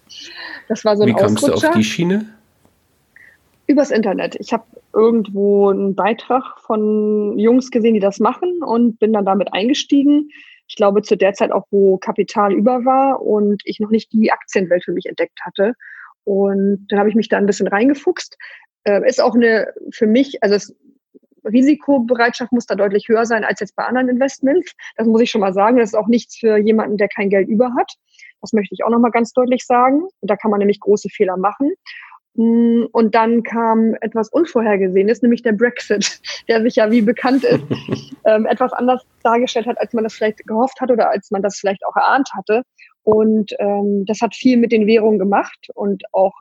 Das 0.68 0.86
war 0.86 0.96
so 0.96 1.04
ein 1.04 1.10
Wie 1.10 1.14
kamst 1.14 1.48
du 1.48 1.54
auf 1.54 1.72
die 1.72 1.84
Schiene? 1.84 2.39
Übers 3.70 3.92
Internet. 3.92 4.36
Ich 4.40 4.52
habe 4.52 4.64
irgendwo 4.96 5.70
einen 5.70 5.94
Beitrag 5.94 6.60
von 6.62 7.38
Jungs 7.38 7.70
gesehen, 7.70 7.94
die 7.94 8.00
das 8.00 8.20
machen 8.20 8.64
und 8.64 8.98
bin 8.98 9.14
dann 9.14 9.26
damit 9.26 9.54
eingestiegen. 9.54 10.30
Ich 10.68 10.76
glaube, 10.76 11.04
zu 11.04 11.16
der 11.16 11.34
Zeit 11.34 11.52
auch, 11.52 11.68
wo 11.70 12.00
Kapital 12.00 12.52
über 12.52 12.84
war 12.84 13.22
und 13.22 13.62
ich 13.66 13.80
noch 13.80 13.92
nicht 13.92 14.12
die 14.12 14.32
Aktienwelt 14.32 14.84
für 14.86 14.92
mich 14.92 15.06
entdeckt 15.06 15.40
hatte. 15.46 15.76
Und 16.24 16.88
dann 16.90 16.98
habe 16.98 17.10
ich 17.10 17.16
mich 17.16 17.30
da 17.30 17.38
ein 17.38 17.46
bisschen 17.46 17.68
reingefuchst. 17.68 18.38
Äh, 18.86 19.08
ist 19.08 19.22
auch 19.22 19.36
eine 19.36 19.72
für 19.92 20.08
mich, 20.08 20.42
also 20.42 20.56
es 20.56 20.76
Risikobereitschaft 21.46 22.52
muss 22.52 22.66
da 22.66 22.74
deutlich 22.74 23.08
höher 23.08 23.28
sein 23.28 23.44
als 23.44 23.60
jetzt 23.60 23.76
bei 23.76 23.84
anderen 23.84 24.10
Investments. 24.10 24.74
Das 24.98 25.06
muss 25.06 25.22
ich 25.22 25.30
schon 25.30 25.42
mal 25.42 25.54
sagen. 25.54 25.78
Das 25.78 25.90
ist 25.90 25.96
auch 25.96 26.08
nichts 26.08 26.40
für 26.40 26.58
jemanden, 26.58 26.98
der 26.98 27.08
kein 27.08 27.30
Geld 27.30 27.48
über 27.48 27.72
hat. 27.78 27.94
Das 28.42 28.52
möchte 28.52 28.74
ich 28.74 28.84
auch 28.84 28.90
noch 28.90 29.00
mal 29.00 29.12
ganz 29.12 29.32
deutlich 29.32 29.64
sagen. 29.64 30.08
da 30.22 30.36
kann 30.36 30.50
man 30.50 30.58
nämlich 30.60 30.80
große 30.80 31.10
Fehler 31.10 31.38
machen. 31.38 31.72
Mm, 32.40 32.86
und 32.94 33.16
dann 33.16 33.44
kam 33.44 33.96
etwas 34.00 34.30
Unvorhergesehenes, 34.30 35.22
nämlich 35.22 35.42
der 35.42 35.52
Brexit, 35.52 36.22
der 36.48 36.62
sich 36.62 36.78
ja, 36.78 36.90
wie 36.90 37.02
bekannt 37.02 37.44
ist, 37.44 37.66
ähm, 38.26 38.46
etwas 38.46 38.72
anders 38.72 39.04
dargestellt 39.24 39.68
hat, 39.68 39.78
als 39.78 39.92
man 39.92 40.06
das 40.06 40.14
vielleicht 40.14 40.48
gehofft 40.48 40.80
hat 40.80 40.90
oder 40.90 41.10
als 41.10 41.32
man 41.32 41.42
das 41.42 41.58
vielleicht 41.58 41.86
auch 41.86 41.98
erahnt 41.98 42.30
hatte. 42.34 42.64
Und 43.04 43.52
ähm, 43.60 44.06
das 44.06 44.22
hat 44.22 44.36
viel 44.36 44.56
mit 44.56 44.72
den 44.72 44.88
Währungen 44.88 45.20
gemacht 45.20 45.68
und 45.76 46.04
auch 46.14 46.32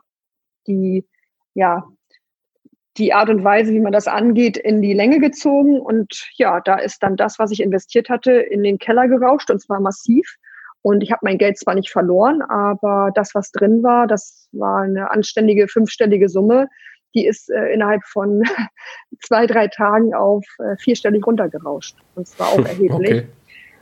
die, 0.67 1.05
ja, 1.53 1.83
die 2.95 3.11
Art 3.11 3.29
und 3.29 3.43
Weise, 3.43 3.73
wie 3.73 3.81
man 3.81 3.91
das 3.91 4.07
angeht, 4.07 4.55
in 4.55 4.81
die 4.81 4.93
Länge 4.93 5.19
gezogen. 5.19 5.81
Und 5.81 6.29
ja, 6.35 6.61
da 6.61 6.75
ist 6.75 7.03
dann 7.03 7.17
das, 7.17 7.39
was 7.39 7.51
ich 7.51 7.59
investiert 7.59 8.07
hatte, 8.07 8.31
in 8.31 8.63
den 8.63 8.77
Keller 8.77 9.09
gerauscht 9.09 9.51
und 9.51 9.59
zwar 9.59 9.81
massiv. 9.81 10.37
Und 10.81 11.03
ich 11.03 11.11
habe 11.11 11.21
mein 11.23 11.37
Geld 11.37 11.57
zwar 11.57 11.75
nicht 11.75 11.91
verloren, 11.91 12.41
aber 12.41 13.11
das, 13.13 13.35
was 13.35 13.51
drin 13.51 13.83
war, 13.83 14.07
das 14.07 14.47
war 14.51 14.81
eine 14.83 15.11
anständige 15.11 15.67
fünfstellige 15.67 16.29
Summe. 16.29 16.67
Die 17.15 17.25
ist 17.25 17.49
äh, 17.49 17.73
innerhalb 17.73 18.03
von 18.05 18.43
zwei, 19.21 19.45
drei 19.45 19.67
Tagen 19.67 20.13
auf 20.13 20.45
äh, 20.59 20.77
vierstellig 20.77 21.25
runtergerauscht. 21.25 21.97
Und 22.15 22.27
zwar 22.27 22.49
auch 22.49 22.65
erheblich. 22.65 23.11
Okay. 23.11 23.27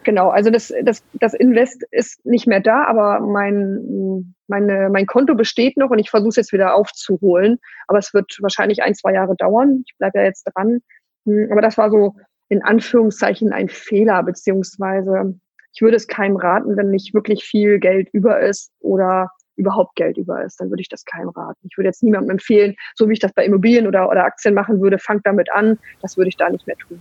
Genau, 0.08 0.30
also 0.30 0.50
das, 0.50 0.74
das, 0.84 1.04
das 1.16 1.34
Invest 1.34 1.84
ist 1.92 2.26
nicht 2.26 2.48
mehr 2.48 2.62
da, 2.62 2.86
aber 2.86 3.20
mein, 3.20 4.34
meine, 4.48 4.90
mein 4.90 5.06
Konto 5.06 5.36
besteht 5.36 5.76
noch 5.76 5.90
und 5.90 6.00
ich 6.00 6.10
versuche 6.10 6.30
es 6.30 6.36
jetzt 6.38 6.54
wieder 6.54 6.76
aufzuholen. 6.76 7.60
Aber 7.88 8.00
es 8.00 8.14
wird 8.14 8.38
wahrscheinlich 8.40 8.82
ein, 8.82 8.96
zwei 8.96 9.12
Jahre 9.12 9.36
dauern. 9.36 9.84
Ich 9.86 9.98
bleibe 9.98 10.20
ja 10.20 10.24
jetzt 10.24 10.46
dran. 10.46 10.80
Hm, 11.26 11.50
aber 11.52 11.62
das 11.62 11.78
war 11.78 11.92
so 11.92 12.16
in 12.48 12.64
Anführungszeichen 12.64 13.52
ein 13.52 13.68
Fehler, 13.68 14.24
beziehungsweise 14.24 15.38
ich 15.78 15.82
würde 15.84 15.96
es 15.96 16.08
keinem 16.08 16.38
raten, 16.38 16.76
wenn 16.76 16.90
nicht 16.90 17.14
wirklich 17.14 17.44
viel 17.44 17.78
Geld 17.78 18.10
über 18.12 18.40
ist 18.40 18.72
oder 18.80 19.30
überhaupt 19.58 19.96
Geld 19.96 20.18
über 20.18 20.44
ist, 20.44 20.60
dann 20.60 20.72
würde 20.72 20.82
ich 20.82 20.90
das 20.90 21.06
keinem 21.06 21.30
raten. 21.30 21.68
Ich 21.70 21.78
würde 21.78 21.90
jetzt 21.90 22.02
niemandem 22.02 22.32
empfehlen, 22.32 22.76
so 22.96 23.08
wie 23.08 23.14
ich 23.14 23.20
das 23.20 23.32
bei 23.32 23.46
Immobilien 23.46 23.86
oder, 23.86 24.10
oder 24.10 24.24
Aktien 24.24 24.56
machen 24.56 24.82
würde, 24.82 24.98
fangt 24.98 25.22
damit 25.26 25.52
an. 25.52 25.78
Das 26.02 26.18
würde 26.18 26.30
ich 26.30 26.36
da 26.36 26.50
nicht 26.50 26.66
mehr 26.66 26.78
tun. 26.78 27.00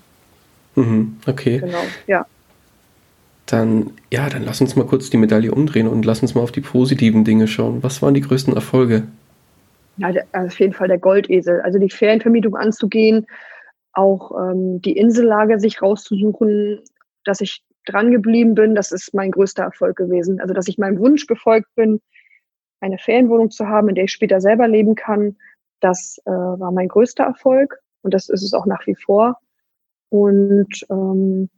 Mhm, 0.75 1.17
okay. 1.27 1.59
Genau, 1.61 1.83
ja 2.07 2.27
dann, 3.47 3.93
ja, 4.13 4.29
dann 4.29 4.43
lass 4.45 4.61
uns 4.61 4.75
mal 4.77 4.87
kurz 4.87 5.09
die 5.09 5.17
Medaille 5.17 5.53
umdrehen 5.53 5.87
und 5.87 6.05
lass 6.05 6.21
uns 6.21 6.35
mal 6.35 6.43
auf 6.43 6.51
die 6.51 6.61
positiven 6.61 7.25
Dinge 7.25 7.47
schauen. 7.47 7.83
Was 7.85 8.03
waren 8.03 8.13
die 8.13 8.21
größten 8.21 8.55
Erfolge? 8.55 9.05
Ja, 9.99 10.11
auf 10.33 10.59
jeden 10.59 10.73
Fall 10.73 10.89
der 10.89 10.99
Goldesel. 10.99 11.61
Also 11.61 11.79
die 11.79 11.89
Ferienvermietung 11.89 12.57
anzugehen, 12.57 13.27
auch 13.93 14.33
ähm, 14.33 14.83
die 14.83 14.97
Insellage 14.97 15.61
sich 15.61 15.81
rauszusuchen, 15.81 16.81
dass 17.25 17.41
ich 17.41 17.63
dran 17.87 18.11
geblieben 18.11 18.55
bin, 18.55 18.75
das 18.75 18.93
ist 18.93 19.15
mein 19.15 19.31
größter 19.31 19.63
Erfolg 19.63 19.97
gewesen. 19.97 20.41
Also 20.41 20.55
dass 20.55 20.69
ich 20.69 20.79
meinem 20.79 20.99
Wunsch 20.99 21.27
gefolgt 21.27 21.75
bin, 21.75 22.01
eine 22.81 22.99
Ferienwohnung 22.99 23.51
zu 23.51 23.69
haben, 23.69 23.89
in 23.89 23.95
der 23.95 24.05
ich 24.05 24.13
später 24.13 24.41
selber 24.41 24.69
leben 24.69 24.95
kann, 24.95 25.37
das 25.81 26.19
äh, 26.25 26.31
war 26.31 26.73
mein 26.73 26.89
größter 26.89 27.25
Erfolg 27.25 27.79
und 28.03 28.15
das 28.15 28.29
ist 28.29 28.43
es 28.43 28.53
auch 28.53 28.67
nach 28.67 28.87
wie 28.87 28.95
vor. 28.95 29.39
Und 30.09 30.87
ähm, 30.91 31.51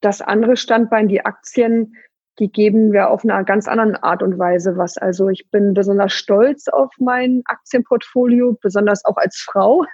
das 0.00 0.20
andere 0.20 0.56
Standbein, 0.56 1.08
die 1.08 1.24
Aktien, 1.24 1.94
die 2.38 2.50
geben 2.50 2.92
wir 2.92 3.10
auf 3.10 3.24
einer 3.24 3.42
ganz 3.44 3.66
anderen 3.66 3.96
Art 3.96 4.22
und 4.22 4.38
Weise 4.38 4.76
was. 4.76 4.96
Also 4.96 5.28
ich 5.28 5.50
bin 5.50 5.74
besonders 5.74 6.12
stolz 6.12 6.68
auf 6.68 6.90
mein 6.98 7.42
Aktienportfolio, 7.46 8.56
besonders 8.60 9.04
auch 9.04 9.16
als 9.16 9.38
Frau. 9.38 9.84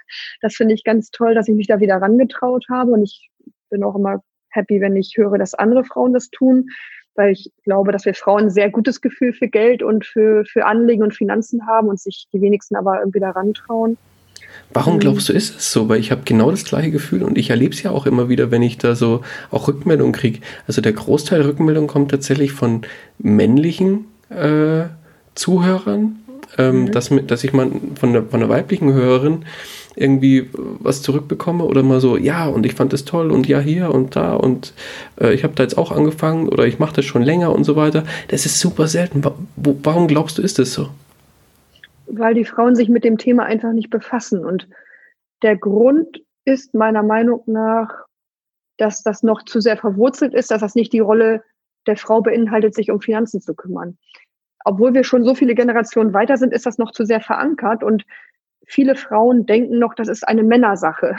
Das 0.41 0.55
finde 0.55 0.75
ich 0.75 0.83
ganz 0.83 1.09
toll, 1.09 1.33
dass 1.33 1.47
ich 1.47 1.55
mich 1.55 1.67
da 1.67 1.79
wieder 1.79 1.95
rangetraut 1.95 2.65
habe. 2.69 2.91
Und 2.91 3.03
ich 3.03 3.31
bin 3.69 3.83
auch 3.83 3.95
immer 3.95 4.21
happy, 4.55 4.81
wenn 4.81 4.95
ich 4.95 5.13
höre, 5.15 5.37
dass 5.37 5.53
andere 5.53 5.83
Frauen 5.83 6.13
das 6.13 6.29
tun, 6.29 6.69
weil 7.15 7.31
ich 7.31 7.51
glaube, 7.63 7.91
dass 7.91 8.05
wir 8.05 8.13
Frauen 8.13 8.43
ein 8.43 8.49
sehr 8.49 8.69
gutes 8.69 9.01
Gefühl 9.01 9.33
für 9.33 9.47
Geld 9.47 9.81
und 9.83 10.05
für, 10.05 10.45
für 10.45 10.65
Anlegen 10.65 11.03
und 11.03 11.15
Finanzen 11.15 11.65
haben 11.65 11.87
und 11.87 11.99
sich 11.99 12.27
die 12.33 12.41
wenigsten 12.41 12.75
aber 12.75 12.99
irgendwie 12.99 13.19
da 13.19 13.31
rantrauen. 13.31 13.97
Warum 14.73 14.99
glaubst 14.99 15.29
du, 15.29 15.33
ist 15.33 15.55
es 15.55 15.71
so? 15.71 15.89
Weil 15.89 15.99
ich 15.99 16.11
habe 16.11 16.21
genau 16.25 16.51
das 16.51 16.65
gleiche 16.65 16.91
Gefühl 16.91 17.23
und 17.23 17.37
ich 17.37 17.49
erlebe 17.49 17.73
es 17.73 17.83
ja 17.83 17.91
auch 17.91 18.05
immer 18.05 18.29
wieder, 18.29 18.51
wenn 18.51 18.61
ich 18.61 18.77
da 18.77 18.95
so 18.95 19.21
auch 19.51 19.67
Rückmeldungen 19.67 20.13
kriege. 20.13 20.39
Also 20.67 20.81
der 20.81 20.93
Großteil 20.93 21.39
der 21.39 21.47
Rückmeldungen 21.47 21.87
kommt 21.87 22.11
tatsächlich 22.11 22.51
von 22.51 22.81
männlichen 23.17 24.05
äh, 24.29 24.85
Zuhörern, 25.35 26.19
ähm, 26.57 26.81
mhm. 26.83 26.91
dass, 26.91 27.11
dass 27.27 27.43
ich 27.43 27.53
mal 27.53 27.71
von 27.99 28.13
der, 28.13 28.23
von 28.23 28.39
der 28.39 28.49
weiblichen 28.49 28.93
Hörerin 28.93 29.45
irgendwie 29.95 30.49
was 30.53 31.01
zurückbekomme 31.01 31.63
oder 31.63 31.83
mal 31.83 31.99
so, 31.99 32.17
ja, 32.17 32.47
und 32.47 32.65
ich 32.65 32.73
fand 32.73 32.93
es 32.93 33.05
toll 33.05 33.31
und 33.31 33.47
ja, 33.47 33.59
hier 33.59 33.93
und 33.93 34.15
da 34.15 34.33
und 34.33 34.73
äh, 35.19 35.33
ich 35.33 35.43
habe 35.43 35.53
da 35.55 35.63
jetzt 35.63 35.77
auch 35.77 35.91
angefangen 35.91 36.49
oder 36.49 36.65
ich 36.65 36.79
mache 36.79 36.95
das 36.95 37.05
schon 37.05 37.23
länger 37.23 37.53
und 37.53 37.63
so 37.63 37.75
weiter. 37.75 38.03
Das 38.27 38.45
ist 38.45 38.59
super 38.59 38.87
selten. 38.87 39.23
Warum 39.55 40.07
glaubst 40.07 40.37
du, 40.37 40.41
ist 40.41 40.59
das 40.59 40.73
so? 40.73 40.89
weil 42.07 42.33
die 42.33 42.45
Frauen 42.45 42.75
sich 42.75 42.89
mit 42.89 43.03
dem 43.03 43.17
Thema 43.17 43.43
einfach 43.43 43.71
nicht 43.71 43.89
befassen. 43.89 44.45
Und 44.45 44.67
der 45.41 45.57
Grund 45.57 46.21
ist 46.45 46.73
meiner 46.73 47.03
Meinung 47.03 47.43
nach, 47.45 48.05
dass 48.77 49.03
das 49.03 49.23
noch 49.23 49.43
zu 49.43 49.61
sehr 49.61 49.77
verwurzelt 49.77 50.33
ist, 50.33 50.51
dass 50.51 50.61
das 50.61 50.75
nicht 50.75 50.93
die 50.93 50.99
Rolle 50.99 51.43
der 51.87 51.97
Frau 51.97 52.21
beinhaltet, 52.21 52.75
sich 52.75 52.91
um 52.91 53.01
Finanzen 53.01 53.41
zu 53.41 53.55
kümmern. 53.55 53.97
Obwohl 54.65 54.93
wir 54.93 55.03
schon 55.03 55.23
so 55.23 55.35
viele 55.35 55.55
Generationen 55.55 56.13
weiter 56.13 56.37
sind, 56.37 56.51
ist 56.51 56.65
das 56.65 56.77
noch 56.77 56.91
zu 56.91 57.05
sehr 57.05 57.21
verankert 57.21 57.83
und 57.83 58.03
viele 58.67 58.95
Frauen 58.95 59.45
denken 59.45 59.79
noch, 59.79 59.93
das 59.95 60.07
ist 60.07 60.27
eine 60.27 60.43
Männersache 60.43 61.15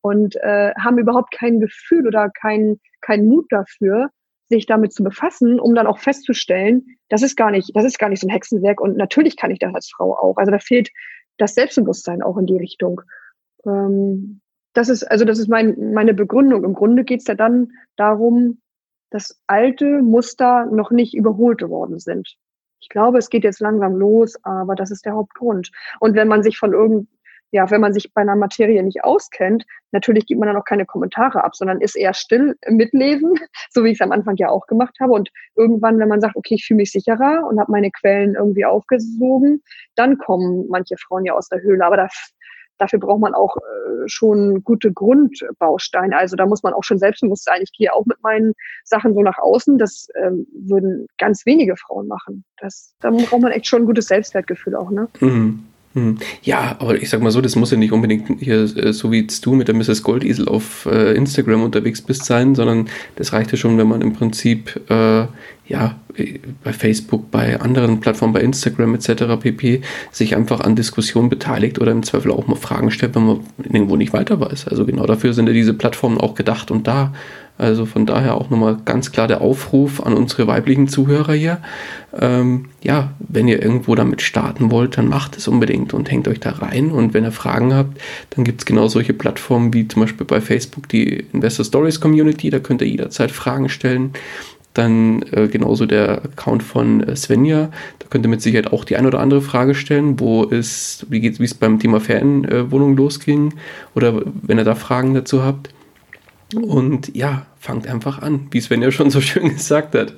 und 0.00 0.36
äh, 0.36 0.72
haben 0.74 0.98
überhaupt 0.98 1.32
kein 1.32 1.60
Gefühl 1.60 2.06
oder 2.06 2.30
kein, 2.30 2.80
kein 3.00 3.26
Mut 3.26 3.46
dafür, 3.50 4.10
sich 4.48 4.66
damit 4.66 4.92
zu 4.92 5.04
befassen, 5.04 5.60
um 5.60 5.74
dann 5.74 5.86
auch 5.86 5.98
festzustellen, 5.98 6.84
das 7.08 7.22
ist 7.22 7.36
gar 7.36 7.50
nicht, 7.50 7.70
das 7.74 7.84
ist 7.84 7.98
gar 7.98 8.08
nicht 8.08 8.20
so 8.20 8.26
ein 8.26 8.32
Hexenwerk 8.32 8.80
und 8.80 8.96
natürlich 8.96 9.36
kann 9.36 9.50
ich 9.50 9.58
das 9.58 9.74
als 9.74 9.90
Frau 9.90 10.16
auch. 10.16 10.36
Also 10.36 10.50
da 10.50 10.58
fehlt 10.58 10.90
das 11.38 11.54
Selbstbewusstsein 11.54 12.22
auch 12.22 12.36
in 12.36 12.46
die 12.46 12.56
Richtung. 12.56 13.00
Ähm, 13.64 14.40
das 14.72 14.88
ist, 14.88 15.04
also 15.04 15.24
das 15.24 15.38
ist 15.38 15.48
mein, 15.48 15.92
meine 15.92 16.14
Begründung. 16.14 16.64
Im 16.64 16.74
Grunde 16.74 17.04
geht 17.04 17.20
es 17.20 17.26
ja 17.26 17.34
dann 17.34 17.72
darum, 17.96 18.60
dass 19.10 19.40
alte 19.46 20.02
Muster 20.02 20.66
noch 20.66 20.90
nicht 20.90 21.14
überholt 21.14 21.62
worden 21.62 21.98
sind. 21.98 22.36
Ich 22.80 22.88
glaube, 22.88 23.18
es 23.18 23.30
geht 23.30 23.44
jetzt 23.44 23.60
langsam 23.60 23.96
los, 23.96 24.36
aber 24.42 24.74
das 24.74 24.90
ist 24.90 25.04
der 25.04 25.14
Hauptgrund. 25.14 25.70
Und 26.00 26.14
wenn 26.14 26.28
man 26.28 26.42
sich 26.42 26.58
von 26.58 26.72
irgend, 26.72 27.08
ja, 27.52 27.70
wenn 27.70 27.80
man 27.80 27.92
sich 27.92 28.14
bei 28.14 28.22
einer 28.22 28.36
Materie 28.36 28.82
nicht 28.82 29.02
auskennt, 29.04 29.66
natürlich 29.90 30.26
gibt 30.26 30.38
man 30.38 30.48
dann 30.48 30.56
auch 30.56 30.64
keine 30.64 30.86
Kommentare 30.86 31.42
ab, 31.42 31.56
sondern 31.56 31.80
ist 31.80 31.96
eher 31.96 32.14
still 32.14 32.56
mitlesen, 32.68 33.34
so 33.70 33.84
wie 33.84 33.88
ich 33.88 34.00
es 34.00 34.00
am 34.00 34.12
Anfang 34.12 34.36
ja 34.36 34.48
auch 34.48 34.66
gemacht 34.66 34.96
habe. 35.00 35.12
Und 35.12 35.30
irgendwann, 35.56 35.98
wenn 35.98 36.08
man 36.08 36.20
sagt, 36.20 36.36
okay, 36.36 36.54
ich 36.54 36.64
fühle 36.64 36.78
mich 36.78 36.92
sicherer 36.92 37.46
und 37.48 37.60
habe 37.60 37.72
meine 37.72 37.90
Quellen 37.90 38.34
irgendwie 38.34 38.64
aufgesogen, 38.64 39.62
dann 39.96 40.18
kommen 40.18 40.66
manche 40.68 40.96
Frauen 40.96 41.24
ja 41.24 41.34
aus 41.34 41.48
der 41.48 41.60
Höhle. 41.60 41.84
Aber 41.84 41.96
das, 41.96 42.32
dafür 42.80 42.98
braucht 42.98 43.20
man 43.20 43.34
auch 43.34 43.56
äh, 43.56 44.08
schon 44.08 44.64
gute 44.64 44.92
Grundbausteine. 44.92 46.16
Also 46.16 46.34
da 46.34 46.46
muss 46.46 46.62
man 46.62 46.72
auch 46.72 46.82
schon 46.82 46.98
selbstbewusst 46.98 47.44
sein. 47.44 47.60
Ich 47.62 47.72
gehe 47.72 47.92
auch 47.92 48.06
mit 48.06 48.22
meinen 48.22 48.54
Sachen 48.84 49.14
so 49.14 49.22
nach 49.22 49.38
außen. 49.38 49.78
Das 49.78 50.08
ähm, 50.16 50.46
würden 50.52 51.06
ganz 51.18 51.46
wenige 51.46 51.76
Frauen 51.76 52.08
machen. 52.08 52.44
Das, 52.58 52.94
da 53.00 53.10
braucht 53.10 53.40
man 53.40 53.52
echt 53.52 53.66
schon 53.66 53.82
ein 53.82 53.86
gutes 53.86 54.06
Selbstwertgefühl 54.06 54.74
auch, 54.74 54.90
ne? 54.90 55.08
Mhm. 55.20 55.66
Hm. 55.94 56.18
Ja, 56.42 56.76
aber 56.78 57.02
ich 57.02 57.10
sag 57.10 57.20
mal 57.20 57.32
so, 57.32 57.40
das 57.40 57.56
muss 57.56 57.72
ja 57.72 57.76
nicht 57.76 57.90
unbedingt 57.90 58.40
hier, 58.40 58.62
äh, 58.76 58.92
so 58.92 59.10
wie 59.10 59.26
du 59.26 59.54
mit 59.54 59.66
der 59.66 59.74
Mrs. 59.74 60.04
Goldesel 60.04 60.48
auf 60.48 60.86
äh, 60.86 61.14
Instagram 61.14 61.64
unterwegs 61.64 62.00
bist 62.00 62.26
sein, 62.26 62.54
sondern 62.54 62.88
das 63.16 63.32
reicht 63.32 63.50
ja 63.50 63.58
schon, 63.58 63.76
wenn 63.76 63.88
man 63.88 64.00
im 64.00 64.12
Prinzip 64.12 64.80
äh, 64.88 65.26
ja 65.66 65.98
bei 66.62 66.72
Facebook, 66.72 67.30
bei 67.30 67.60
anderen 67.60 68.00
Plattformen, 68.00 68.32
bei 68.32 68.40
Instagram 68.40 68.94
etc. 68.94 69.40
pp. 69.40 69.80
sich 70.12 70.36
einfach 70.36 70.60
an 70.60 70.76
Diskussionen 70.76 71.28
beteiligt 71.28 71.80
oder 71.80 71.92
im 71.92 72.02
Zweifel 72.02 72.30
auch 72.32 72.46
mal 72.46 72.56
Fragen 72.56 72.90
stellt, 72.90 73.14
wenn 73.14 73.26
man 73.26 73.40
irgendwo 73.58 73.96
nicht 73.96 74.12
weiter 74.12 74.40
weiß. 74.40 74.68
Also 74.68 74.84
genau 74.84 75.06
dafür 75.06 75.32
sind 75.32 75.46
ja 75.46 75.52
diese 75.52 75.74
Plattformen 75.74 76.18
auch 76.18 76.34
gedacht 76.34 76.70
und 76.70 76.86
da. 76.86 77.12
Also 77.60 77.84
von 77.84 78.06
daher 78.06 78.36
auch 78.36 78.48
nochmal 78.48 78.78
ganz 78.86 79.12
klar 79.12 79.28
der 79.28 79.42
Aufruf 79.42 80.00
an 80.00 80.14
unsere 80.14 80.46
weiblichen 80.46 80.88
Zuhörer 80.88 81.34
hier. 81.34 81.58
Ähm, 82.18 82.70
ja, 82.82 83.12
wenn 83.18 83.48
ihr 83.48 83.62
irgendwo 83.62 83.94
damit 83.94 84.22
starten 84.22 84.70
wollt, 84.70 84.96
dann 84.96 85.08
macht 85.08 85.36
es 85.36 85.46
unbedingt 85.46 85.92
und 85.92 86.10
hängt 86.10 86.26
euch 86.26 86.40
da 86.40 86.52
rein. 86.52 86.90
Und 86.90 87.12
wenn 87.12 87.24
ihr 87.24 87.32
Fragen 87.32 87.74
habt, 87.74 88.00
dann 88.30 88.44
gibt 88.44 88.62
es 88.62 88.66
genau 88.66 88.88
solche 88.88 89.12
Plattformen 89.12 89.74
wie 89.74 89.86
zum 89.86 90.00
Beispiel 90.00 90.26
bei 90.26 90.40
Facebook 90.40 90.88
die 90.88 91.26
Investor 91.34 91.66
Stories 91.66 92.00
Community. 92.00 92.48
Da 92.48 92.60
könnt 92.60 92.80
ihr 92.80 92.88
jederzeit 92.88 93.30
Fragen 93.30 93.68
stellen. 93.68 94.14
Dann 94.72 95.22
äh, 95.32 95.48
genauso 95.48 95.84
der 95.84 96.24
Account 96.24 96.62
von 96.62 97.02
äh, 97.02 97.14
Svenja. 97.14 97.70
Da 97.98 98.06
könnt 98.08 98.24
ihr 98.24 98.30
mit 98.30 98.40
Sicherheit 98.40 98.72
auch 98.72 98.86
die 98.86 98.96
ein 98.96 99.04
oder 99.04 99.20
andere 99.20 99.42
Frage 99.42 99.74
stellen, 99.74 100.18
wo 100.18 100.44
es, 100.44 101.04
wie 101.10 101.20
geht, 101.20 101.40
wie 101.40 101.44
es 101.44 101.54
beim 101.54 101.78
Thema 101.78 102.00
Ferienwohnung 102.00 102.94
äh, 102.94 102.96
losging 102.96 103.52
oder 103.94 104.22
wenn 104.24 104.56
ihr 104.56 104.64
da 104.64 104.74
Fragen 104.74 105.12
dazu 105.12 105.42
habt. 105.42 105.68
Und 106.54 107.14
ja, 107.14 107.46
fangt 107.56 107.86
einfach 107.86 108.22
an, 108.22 108.48
wie 108.50 108.60
Svenja 108.60 108.90
schon 108.90 109.10
so 109.10 109.20
schön 109.20 109.50
gesagt 109.50 109.94
hat. 109.94 110.14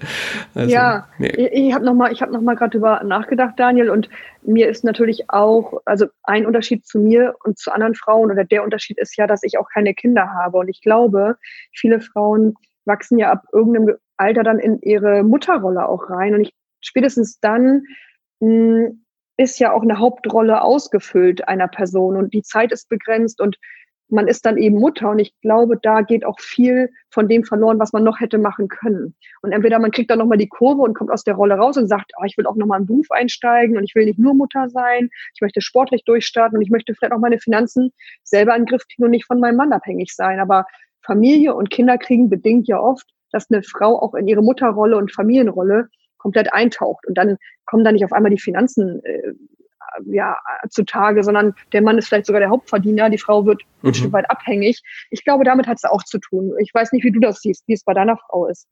Also, 0.54 0.72
ja, 0.72 1.08
nee. 1.18 1.28
ich, 1.28 1.52
ich 1.52 1.74
habe 1.74 1.84
nochmal 1.84 2.12
hab 2.12 2.30
noch 2.30 2.40
gerade 2.54 2.70
drüber 2.70 3.02
nachgedacht, 3.04 3.54
Daniel, 3.58 3.90
und 3.90 4.08
mir 4.42 4.68
ist 4.68 4.84
natürlich 4.84 5.28
auch, 5.28 5.80
also 5.84 6.06
ein 6.22 6.46
Unterschied 6.46 6.86
zu 6.86 6.98
mir 6.98 7.34
und 7.44 7.58
zu 7.58 7.72
anderen 7.72 7.94
Frauen 7.94 8.30
oder 8.30 8.44
der 8.44 8.64
Unterschied 8.64 8.98
ist 8.98 9.16
ja, 9.16 9.26
dass 9.26 9.42
ich 9.42 9.58
auch 9.58 9.68
keine 9.72 9.94
Kinder 9.94 10.32
habe. 10.32 10.58
Und 10.58 10.68
ich 10.68 10.80
glaube, 10.80 11.36
viele 11.72 12.00
Frauen 12.00 12.54
wachsen 12.84 13.18
ja 13.18 13.30
ab 13.30 13.44
irgendeinem 13.52 13.96
Alter 14.16 14.42
dann 14.42 14.58
in 14.58 14.80
ihre 14.80 15.22
Mutterrolle 15.22 15.88
auch 15.88 16.10
rein. 16.10 16.34
Und 16.34 16.42
ich 16.42 16.54
spätestens 16.80 17.38
dann 17.40 17.84
mh, 18.40 18.48
hm, 18.48 19.04
ist 19.36 19.58
ja 19.58 19.72
auch 19.72 19.82
eine 19.82 19.98
Hauptrolle 19.98 20.62
ausgefüllt 20.62 21.48
einer 21.48 21.68
Person 21.68 22.16
und 22.16 22.34
die 22.34 22.42
Zeit 22.42 22.70
ist 22.70 22.88
begrenzt 22.88 23.40
und 23.40 23.56
man 24.12 24.28
ist 24.28 24.44
dann 24.44 24.58
eben 24.58 24.78
Mutter 24.78 25.10
und 25.10 25.18
ich 25.18 25.34
glaube, 25.40 25.78
da 25.82 26.02
geht 26.02 26.24
auch 26.24 26.38
viel 26.38 26.90
von 27.10 27.28
dem 27.28 27.44
verloren, 27.44 27.78
was 27.78 27.92
man 27.92 28.04
noch 28.04 28.20
hätte 28.20 28.38
machen 28.38 28.68
können. 28.68 29.14
Und 29.42 29.52
entweder 29.52 29.78
man 29.78 29.90
kriegt 29.90 30.10
dann 30.10 30.18
nochmal 30.18 30.38
die 30.38 30.48
Kurve 30.48 30.82
und 30.82 30.94
kommt 30.94 31.10
aus 31.10 31.24
der 31.24 31.34
Rolle 31.34 31.54
raus 31.54 31.76
und 31.76 31.88
sagt, 31.88 32.12
oh, 32.20 32.24
ich 32.24 32.36
will 32.36 32.46
auch 32.46 32.56
nochmal 32.56 32.76
einen 32.76 32.86
Beruf 32.86 33.10
einsteigen 33.10 33.76
und 33.76 33.84
ich 33.84 33.94
will 33.94 34.04
nicht 34.04 34.18
nur 34.18 34.34
Mutter 34.34 34.68
sein, 34.68 35.08
ich 35.34 35.40
möchte 35.40 35.60
sportlich 35.60 36.04
durchstarten 36.04 36.56
und 36.56 36.62
ich 36.62 36.70
möchte 36.70 36.94
vielleicht 36.94 37.12
auch 37.12 37.18
meine 37.18 37.38
Finanzen 37.38 37.92
selber 38.22 38.54
in 38.54 38.62
den 38.62 38.66
Griff 38.66 38.86
kriegen 38.86 39.04
und 39.04 39.10
nicht 39.10 39.26
von 39.26 39.40
meinem 39.40 39.56
Mann 39.56 39.72
abhängig 39.72 40.14
sein. 40.14 40.40
Aber 40.40 40.66
Familie 41.04 41.54
und 41.54 41.70
Kinder 41.70 41.98
kriegen 41.98 42.28
bedingt 42.28 42.68
ja 42.68 42.78
oft, 42.78 43.06
dass 43.32 43.50
eine 43.50 43.62
Frau 43.62 44.00
auch 44.00 44.14
in 44.14 44.28
ihre 44.28 44.42
Mutterrolle 44.42 44.96
und 44.96 45.12
Familienrolle 45.12 45.88
komplett 46.18 46.52
eintaucht. 46.52 47.06
Und 47.06 47.16
dann 47.16 47.36
kommen 47.66 47.84
da 47.84 47.92
nicht 47.92 48.04
auf 48.04 48.12
einmal 48.12 48.30
die 48.30 48.40
Finanzen 48.40 49.02
äh, 49.04 49.32
ja, 50.06 50.36
zutage, 50.70 51.22
sondern 51.22 51.54
der 51.72 51.82
Mann 51.82 51.98
ist 51.98 52.08
vielleicht 52.08 52.26
sogar 52.26 52.40
der 52.40 52.50
Hauptverdiener, 52.50 53.10
die 53.10 53.18
Frau 53.18 53.46
wird 53.46 53.62
mhm. 53.82 53.90
ein 53.90 53.94
Stück 53.94 54.12
weit 54.12 54.30
abhängig. 54.30 54.82
Ich 55.10 55.24
glaube, 55.24 55.44
damit 55.44 55.66
hat 55.66 55.78
es 55.78 55.84
auch 55.84 56.02
zu 56.02 56.18
tun. 56.18 56.52
Ich 56.60 56.72
weiß 56.72 56.92
nicht, 56.92 57.04
wie 57.04 57.12
du 57.12 57.20
das 57.20 57.40
siehst, 57.40 57.64
wie 57.66 57.74
es 57.74 57.84
bei 57.84 57.94
deiner 57.94 58.16
Frau 58.16 58.46
ist. 58.46 58.66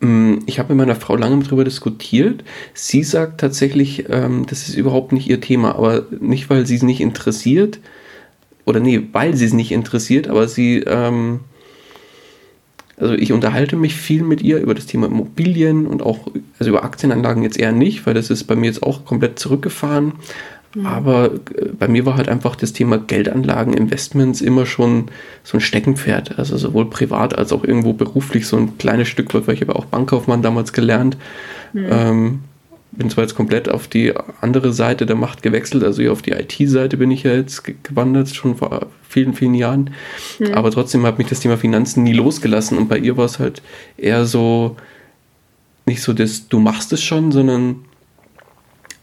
Mm, 0.00 0.38
ich 0.46 0.58
habe 0.58 0.74
mit 0.74 0.86
meiner 0.86 0.98
Frau 0.98 1.16
lange 1.16 1.42
darüber 1.42 1.64
diskutiert. 1.64 2.44
Sie 2.74 3.02
sagt 3.02 3.40
tatsächlich, 3.40 4.08
ähm, 4.10 4.46
das 4.48 4.68
ist 4.68 4.74
überhaupt 4.76 5.12
nicht 5.12 5.28
ihr 5.28 5.40
Thema, 5.40 5.74
aber 5.74 6.06
nicht, 6.20 6.50
weil 6.50 6.66
sie 6.66 6.76
es 6.76 6.82
nicht 6.82 7.00
interessiert, 7.00 7.80
oder 8.66 8.80
nee, 8.80 9.08
weil 9.12 9.36
sie 9.36 9.46
es 9.46 9.52
nicht 9.52 9.72
interessiert, 9.72 10.28
aber 10.28 10.48
sie, 10.48 10.78
ähm, 10.80 11.40
also 12.98 13.14
ich 13.14 13.32
unterhalte 13.32 13.76
mich 13.76 13.94
viel 13.94 14.22
mit 14.22 14.42
ihr 14.42 14.58
über 14.58 14.74
das 14.74 14.86
Thema 14.86 15.06
Immobilien 15.06 15.86
und 15.86 16.02
auch, 16.02 16.28
also 16.58 16.70
über 16.70 16.82
Aktienanlagen 16.82 17.42
jetzt 17.42 17.58
eher 17.58 17.72
nicht, 17.72 18.06
weil 18.06 18.14
das 18.14 18.30
ist 18.30 18.44
bei 18.44 18.56
mir 18.56 18.66
jetzt 18.66 18.82
auch 18.82 19.04
komplett 19.04 19.38
zurückgefahren. 19.38 20.14
Mhm. 20.74 20.86
Aber 20.86 21.34
äh, 21.34 21.68
bei 21.78 21.88
mir 21.88 22.06
war 22.06 22.16
halt 22.16 22.28
einfach 22.28 22.56
das 22.56 22.72
Thema 22.72 22.98
Geldanlagen, 22.98 23.74
Investments 23.74 24.40
immer 24.40 24.64
schon 24.64 25.06
so 25.44 25.58
ein 25.58 25.60
Steckenpferd. 25.60 26.38
Also 26.38 26.56
sowohl 26.56 26.88
privat 26.88 27.36
als 27.36 27.52
auch 27.52 27.64
irgendwo 27.64 27.92
beruflich 27.92 28.46
so 28.46 28.56
ein 28.56 28.78
kleines 28.78 29.08
Stück 29.08 29.34
weit, 29.34 29.46
weil 29.46 29.54
ich 29.54 29.60
habe 29.60 29.76
auch 29.76 29.86
Bankkaufmann 29.86 30.42
damals 30.42 30.72
gelernt. 30.72 31.16
Mhm. 31.72 31.86
Ähm, 31.90 32.38
bin 32.96 33.10
zwar 33.10 33.24
jetzt 33.24 33.34
komplett 33.34 33.68
auf 33.68 33.88
die 33.88 34.14
andere 34.40 34.72
Seite 34.72 35.06
der 35.06 35.16
Macht 35.16 35.42
gewechselt, 35.42 35.84
also 35.84 36.02
hier 36.02 36.12
auf 36.12 36.22
die 36.22 36.32
IT-Seite 36.32 36.96
bin 36.96 37.10
ich 37.10 37.22
ja 37.22 37.32
jetzt 37.32 37.64
gewandert, 37.84 38.34
schon 38.34 38.56
vor 38.56 38.86
vielen, 39.08 39.34
vielen 39.34 39.54
Jahren. 39.54 39.90
Mhm. 40.38 40.54
Aber 40.54 40.70
trotzdem 40.70 41.04
hat 41.04 41.18
mich 41.18 41.28
das 41.28 41.40
Thema 41.40 41.56
Finanzen 41.56 42.02
nie 42.02 42.12
losgelassen 42.12 42.78
und 42.78 42.88
bei 42.88 42.98
ihr 42.98 43.16
war 43.16 43.26
es 43.26 43.38
halt 43.38 43.62
eher 43.96 44.24
so, 44.24 44.76
nicht 45.84 46.02
so 46.02 46.12
das, 46.12 46.48
du 46.48 46.58
machst 46.58 46.92
es 46.92 47.02
schon, 47.02 47.32
sondern 47.32 47.84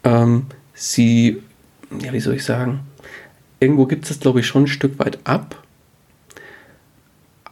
ähm, 0.03 0.47
sie, 0.73 1.41
ja, 2.01 2.11
wie 2.13 2.19
soll 2.19 2.35
ich 2.35 2.43
sagen, 2.43 2.81
irgendwo 3.59 3.85
gibt 3.85 4.03
es 4.03 4.09
das, 4.09 4.19
glaube 4.19 4.41
ich, 4.41 4.47
schon 4.47 4.63
ein 4.63 4.67
Stück 4.67 4.99
weit 4.99 5.19
ab. 5.23 5.63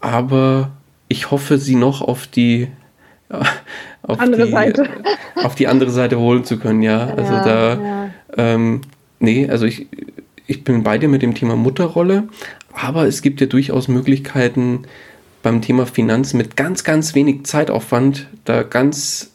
Aber 0.02 0.72
ich 1.08 1.30
hoffe, 1.30 1.58
sie 1.58 1.76
noch 1.76 2.02
auf 2.02 2.26
die 2.28 2.68
auf, 4.03 4.19
andere 4.19 4.45
die, 4.45 4.51
Seite. 4.51 4.89
auf 5.36 5.55
die 5.55 5.67
andere 5.67 5.91
Seite 5.91 6.19
holen 6.19 6.43
zu 6.43 6.57
können, 6.57 6.82
ja. 6.82 7.07
Also 7.07 7.34
ja, 7.34 7.43
da, 7.43 7.82
ja. 7.82 8.09
Ähm, 8.38 8.82
nee, 9.19 9.49
also 9.49 9.65
ich, 9.65 9.88
ich 10.47 10.63
bin 10.63 10.84
bei 10.84 10.97
dir 10.97 11.07
mit 11.07 11.21
dem 11.21 11.36
Thema 11.36 11.55
Mutterrolle, 11.55 12.27
aber 12.73 13.07
es 13.07 13.21
gibt 13.21 13.41
ja 13.41 13.47
durchaus 13.47 13.88
Möglichkeiten 13.88 14.84
beim 15.43 15.61
Thema 15.61 15.86
Finanzen 15.86 16.38
mit 16.38 16.55
ganz, 16.55 16.84
ganz 16.84 17.15
wenig 17.15 17.45
Zeitaufwand 17.45 18.27
da 18.45 18.63
ganz 18.63 19.32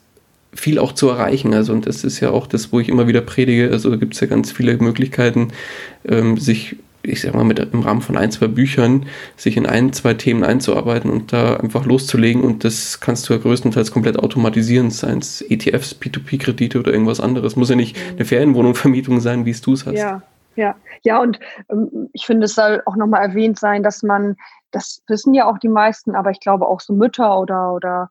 viel 0.53 0.79
auch 0.79 0.93
zu 0.93 1.09
erreichen. 1.09 1.53
Also, 1.53 1.73
und 1.73 1.85
das 1.85 2.03
ist 2.03 2.19
ja 2.19 2.31
auch 2.31 2.47
das, 2.47 2.71
wo 2.71 2.79
ich 2.79 2.89
immer 2.89 3.07
wieder 3.07 3.21
predige. 3.21 3.69
Also, 3.71 3.89
da 3.89 3.95
gibt 3.95 4.13
es 4.13 4.19
ja 4.19 4.27
ganz 4.27 4.51
viele 4.51 4.77
Möglichkeiten, 4.77 5.49
ähm, 6.07 6.37
sich 6.37 6.77
ich 7.03 7.21
sag 7.21 7.33
mal, 7.33 7.43
mit, 7.43 7.59
im 7.59 7.81
Rahmen 7.81 8.01
von 8.01 8.17
ein, 8.17 8.31
zwei 8.31 8.47
Büchern 8.47 9.05
sich 9.35 9.57
in 9.57 9.65
ein, 9.65 9.93
zwei 9.93 10.13
Themen 10.13 10.43
einzuarbeiten 10.43 11.09
und 11.09 11.33
da 11.33 11.55
einfach 11.55 11.85
loszulegen 11.85 12.43
und 12.43 12.63
das 12.63 12.99
kannst 12.99 13.27
du 13.29 13.33
ja 13.33 13.39
größtenteils 13.39 13.91
komplett 13.91 14.19
automatisieren, 14.19 14.91
seien 14.91 15.19
es 15.19 15.41
ETFs, 15.41 15.95
P2P-Kredite 15.99 16.79
oder 16.79 16.91
irgendwas 16.91 17.19
anderes. 17.19 17.55
Muss 17.55 17.69
ja 17.69 17.75
nicht 17.75 17.97
eine 18.15 18.25
Ferienwohnung-Vermietung 18.25 19.19
sein, 19.19 19.45
wie 19.45 19.51
es 19.51 19.61
du 19.61 19.73
es 19.73 19.85
hast. 19.85 19.95
Ja, 19.95 20.21
ja, 20.55 20.75
ja, 21.03 21.19
und 21.19 21.39
ähm, 21.69 22.09
ich 22.13 22.25
finde, 22.25 22.45
es 22.45 22.55
soll 22.55 22.81
auch 22.85 22.95
nochmal 22.95 23.21
erwähnt 23.21 23.59
sein, 23.59 23.83
dass 23.83 24.03
man, 24.03 24.35
das 24.71 25.03
wissen 25.07 25.33
ja 25.33 25.45
auch 25.45 25.59
die 25.59 25.69
meisten, 25.69 26.15
aber 26.15 26.31
ich 26.31 26.39
glaube 26.39 26.67
auch 26.67 26.81
so 26.81 26.93
Mütter 26.93 27.39
oder, 27.39 27.73
oder 27.73 28.09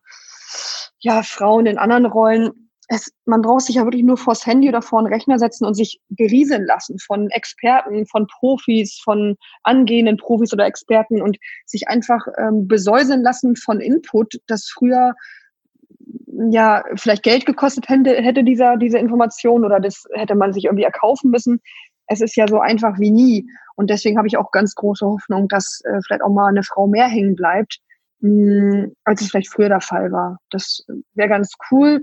ja, 0.99 1.23
Frauen 1.23 1.65
in 1.65 1.77
anderen 1.77 2.05
Rollen, 2.05 2.66
es, 2.87 3.11
man 3.25 3.41
braucht 3.41 3.63
sich 3.65 3.75
ja 3.75 3.83
wirklich 3.83 4.03
nur 4.03 4.17
vors 4.17 4.45
Handy 4.45 4.69
oder 4.69 4.81
vor 4.81 4.99
einen 4.99 5.11
Rechner 5.13 5.39
setzen 5.39 5.65
und 5.65 5.73
sich 5.73 5.99
berieseln 6.09 6.65
lassen 6.65 6.97
von 6.99 7.29
Experten, 7.31 8.05
von 8.05 8.27
Profis, 8.27 8.99
von 9.03 9.35
angehenden 9.63 10.17
Profis 10.17 10.53
oder 10.53 10.65
Experten 10.65 11.21
und 11.21 11.37
sich 11.65 11.89
einfach 11.89 12.25
ähm, 12.37 12.67
besäuseln 12.67 13.23
lassen 13.23 13.55
von 13.57 13.81
Input, 13.81 14.39
das 14.47 14.69
früher 14.73 15.13
ja 16.49 16.83
vielleicht 16.95 17.23
Geld 17.23 17.45
gekostet 17.45 17.89
hätte, 17.89 18.15
hätte 18.15 18.43
dieser, 18.43 18.77
diese 18.77 18.99
Information 18.99 19.65
oder 19.65 19.81
das 19.81 20.05
hätte 20.13 20.35
man 20.35 20.53
sich 20.53 20.65
irgendwie 20.65 20.85
erkaufen 20.85 21.29
müssen. 21.29 21.59
Es 22.07 22.21
ist 22.21 22.37
ja 22.37 22.47
so 22.47 22.59
einfach 22.59 22.99
wie 22.99 23.11
nie. 23.11 23.49
Und 23.75 23.89
deswegen 23.89 24.17
habe 24.17 24.27
ich 24.27 24.37
auch 24.37 24.51
ganz 24.51 24.75
große 24.75 25.05
Hoffnung, 25.05 25.49
dass 25.49 25.81
äh, 25.83 25.99
vielleicht 26.05 26.21
auch 26.21 26.31
mal 26.31 26.47
eine 26.47 26.63
Frau 26.63 26.87
mehr 26.87 27.07
hängen 27.07 27.35
bleibt, 27.35 27.79
mh, 28.21 28.29
hm, 28.29 28.95
als 29.03 29.21
es 29.21 29.29
vielleicht 29.29 29.51
früher 29.51 29.67
der 29.67 29.81
Fall 29.81 30.09
war. 30.13 30.37
Das 30.51 30.85
wäre 31.15 31.27
ganz 31.27 31.51
cool 31.69 31.99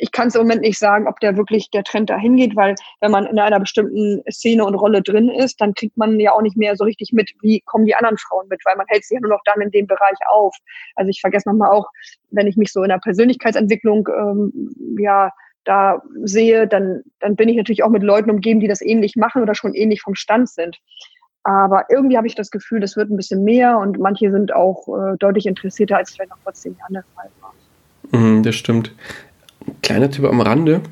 ich 0.00 0.12
kann 0.12 0.28
es 0.28 0.34
im 0.34 0.42
Moment 0.42 0.62
nicht 0.62 0.78
sagen, 0.78 1.06
ob 1.06 1.20
der 1.20 1.36
wirklich 1.36 1.70
der 1.70 1.84
Trend 1.84 2.08
dahin 2.08 2.36
geht, 2.36 2.56
weil 2.56 2.74
wenn 3.00 3.10
man 3.10 3.26
in 3.26 3.38
einer 3.38 3.60
bestimmten 3.60 4.22
Szene 4.30 4.64
und 4.64 4.74
Rolle 4.74 5.02
drin 5.02 5.28
ist, 5.28 5.60
dann 5.60 5.74
kriegt 5.74 5.96
man 5.98 6.18
ja 6.18 6.32
auch 6.32 6.40
nicht 6.40 6.56
mehr 6.56 6.74
so 6.74 6.84
richtig 6.84 7.12
mit, 7.12 7.30
wie 7.42 7.60
kommen 7.66 7.84
die 7.84 7.94
anderen 7.94 8.16
Frauen 8.16 8.48
mit, 8.48 8.62
weil 8.64 8.76
man 8.76 8.86
hält 8.88 9.04
sich 9.04 9.14
ja 9.14 9.20
nur 9.20 9.30
noch 9.30 9.42
dann 9.44 9.60
in 9.60 9.70
dem 9.70 9.86
Bereich 9.86 10.16
auf. 10.26 10.56
Also 10.96 11.10
ich 11.10 11.20
vergesse 11.20 11.48
nochmal 11.48 11.70
auch, 11.70 11.86
wenn 12.30 12.46
ich 12.46 12.56
mich 12.56 12.72
so 12.72 12.82
in 12.82 12.88
der 12.88 12.98
Persönlichkeitsentwicklung 12.98 14.08
ähm, 14.08 14.96
ja 14.98 15.30
da 15.64 16.02
sehe, 16.22 16.66
dann, 16.66 17.02
dann 17.18 17.36
bin 17.36 17.50
ich 17.50 17.56
natürlich 17.56 17.82
auch 17.82 17.90
mit 17.90 18.02
Leuten 18.02 18.30
umgeben, 18.30 18.60
die 18.60 18.68
das 18.68 18.80
ähnlich 18.80 19.16
machen 19.16 19.42
oder 19.42 19.54
schon 19.54 19.74
ähnlich 19.74 20.00
vom 20.00 20.14
Stand 20.14 20.48
sind. 20.48 20.78
Aber 21.42 21.84
irgendwie 21.90 22.16
habe 22.16 22.26
ich 22.26 22.34
das 22.34 22.50
Gefühl, 22.50 22.80
das 22.80 22.96
wird 22.96 23.10
ein 23.10 23.16
bisschen 23.16 23.44
mehr 23.44 23.78
und 23.78 23.98
manche 23.98 24.30
sind 24.30 24.54
auch 24.54 24.88
äh, 24.88 25.18
deutlich 25.18 25.44
interessierter, 25.44 25.98
als 25.98 26.12
vielleicht 26.12 26.30
noch 26.30 26.38
vor 26.38 26.54
zehn 26.54 26.74
Jahren 26.78 26.94
der 26.94 27.04
Fall 27.14 27.28
war. 27.40 28.18
Mm, 28.18 28.42
das 28.42 28.54
stimmt 28.54 28.94
kleiner 29.82 30.10
Tipp 30.10 30.24
am 30.24 30.40
Rande. 30.40 30.82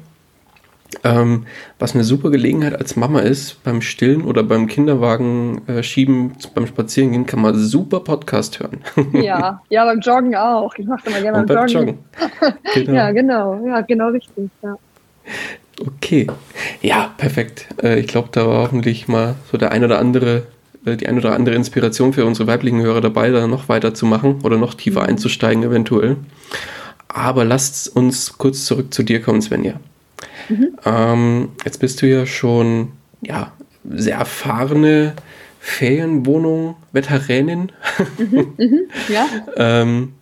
Ähm, 1.05 1.45
was 1.79 1.95
eine 1.95 2.03
super 2.03 2.31
Gelegenheit 2.31 2.75
als 2.75 2.97
Mama 2.97 3.21
ist, 3.21 3.63
beim 3.63 3.83
Stillen 3.83 4.23
oder 4.23 4.43
beim 4.43 4.67
Kinderwagen 4.67 5.61
äh, 5.69 5.83
schieben, 5.83 6.33
beim 6.55 6.67
Spazierengehen, 6.67 7.27
kann 7.27 7.43
man 7.43 7.55
super 7.57 8.01
Podcast 8.01 8.59
hören. 8.59 8.81
ja, 9.13 9.61
ja, 9.69 9.85
beim 9.85 10.01
Joggen 10.01 10.35
auch. 10.35 10.75
Ich 10.77 10.87
mache 10.87 11.09
immer 11.09 11.21
gerne 11.21 11.39
beim, 11.45 11.47
beim 11.47 11.69
Joggen. 11.69 11.99
Joggen. 12.41 12.55
Genau. 12.75 12.93
ja, 12.95 13.11
genau, 13.13 13.67
ja, 13.67 13.81
genau 13.83 14.09
richtig. 14.09 14.51
Ja. 14.63 14.77
Okay, 15.87 16.27
ja, 16.81 17.13
perfekt. 17.17 17.69
Äh, 17.83 18.01
ich 18.01 18.09
glaube, 18.09 18.29
da 18.33 18.47
war 18.47 18.63
hoffentlich 18.63 19.09
mal 19.09 19.35
so 19.51 19.59
der 19.59 19.73
ein 19.73 19.85
oder 19.85 19.99
andere, 19.99 20.45
äh, 20.85 20.97
die 20.97 21.07
ein 21.07 21.19
oder 21.19 21.35
andere 21.35 21.55
Inspiration 21.55 22.13
für 22.13 22.25
unsere 22.25 22.49
weiblichen 22.49 22.81
Hörer 22.81 23.01
dabei, 23.01 23.31
da 23.31 23.47
noch 23.47 23.69
weiterzumachen 23.69 24.41
oder 24.43 24.57
noch 24.57 24.75
tiefer 24.75 25.03
mhm. 25.03 25.09
einzusteigen 25.09 25.63
eventuell. 25.63 26.17
Aber 27.09 27.45
lasst 27.45 27.95
uns 27.95 28.37
kurz 28.37 28.67
zurück 28.67 28.93
zu 28.93 29.03
dir 29.03 29.23
kommen, 29.23 29.43
Svenja. 29.43 29.81
Mhm. 30.49 30.79
Ähm, 30.85 31.49
jetzt 31.65 31.79
bist 31.79 32.03
du 32.03 32.07
ja 32.07 32.27
schon 32.27 32.93
ja, 33.23 33.53
sehr 33.89 34.19
erfahrene 34.19 35.15
Ferienwohnung, 35.59 36.77
Veteränin. 36.93 37.73
Mhm, 38.19 38.55
mhm, 38.57 38.81
ja. 39.09 39.27
ähm, 39.57 40.13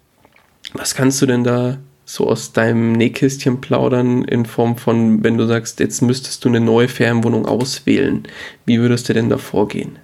was 0.73 0.95
kannst 0.95 1.21
du 1.23 1.27
denn 1.27 1.45
da 1.45 1.79
so 2.05 2.29
aus 2.29 2.53
deinem 2.53 2.93
Nähkästchen 2.93 3.61
plaudern 3.61 4.25
in 4.25 4.47
Form 4.47 4.77
von, 4.77 5.25
wenn 5.25 5.37
du 5.37 5.47
sagst, 5.47 5.81
jetzt 5.81 6.03
müsstest 6.03 6.45
du 6.45 6.49
eine 6.49 6.61
neue 6.61 6.89
Ferienwohnung 6.89 7.47
auswählen? 7.47 8.25
Wie 8.65 8.81
würdest 8.81 9.09
du 9.09 9.13
denn 9.13 9.29
da 9.29 9.39
vorgehen? 9.39 9.99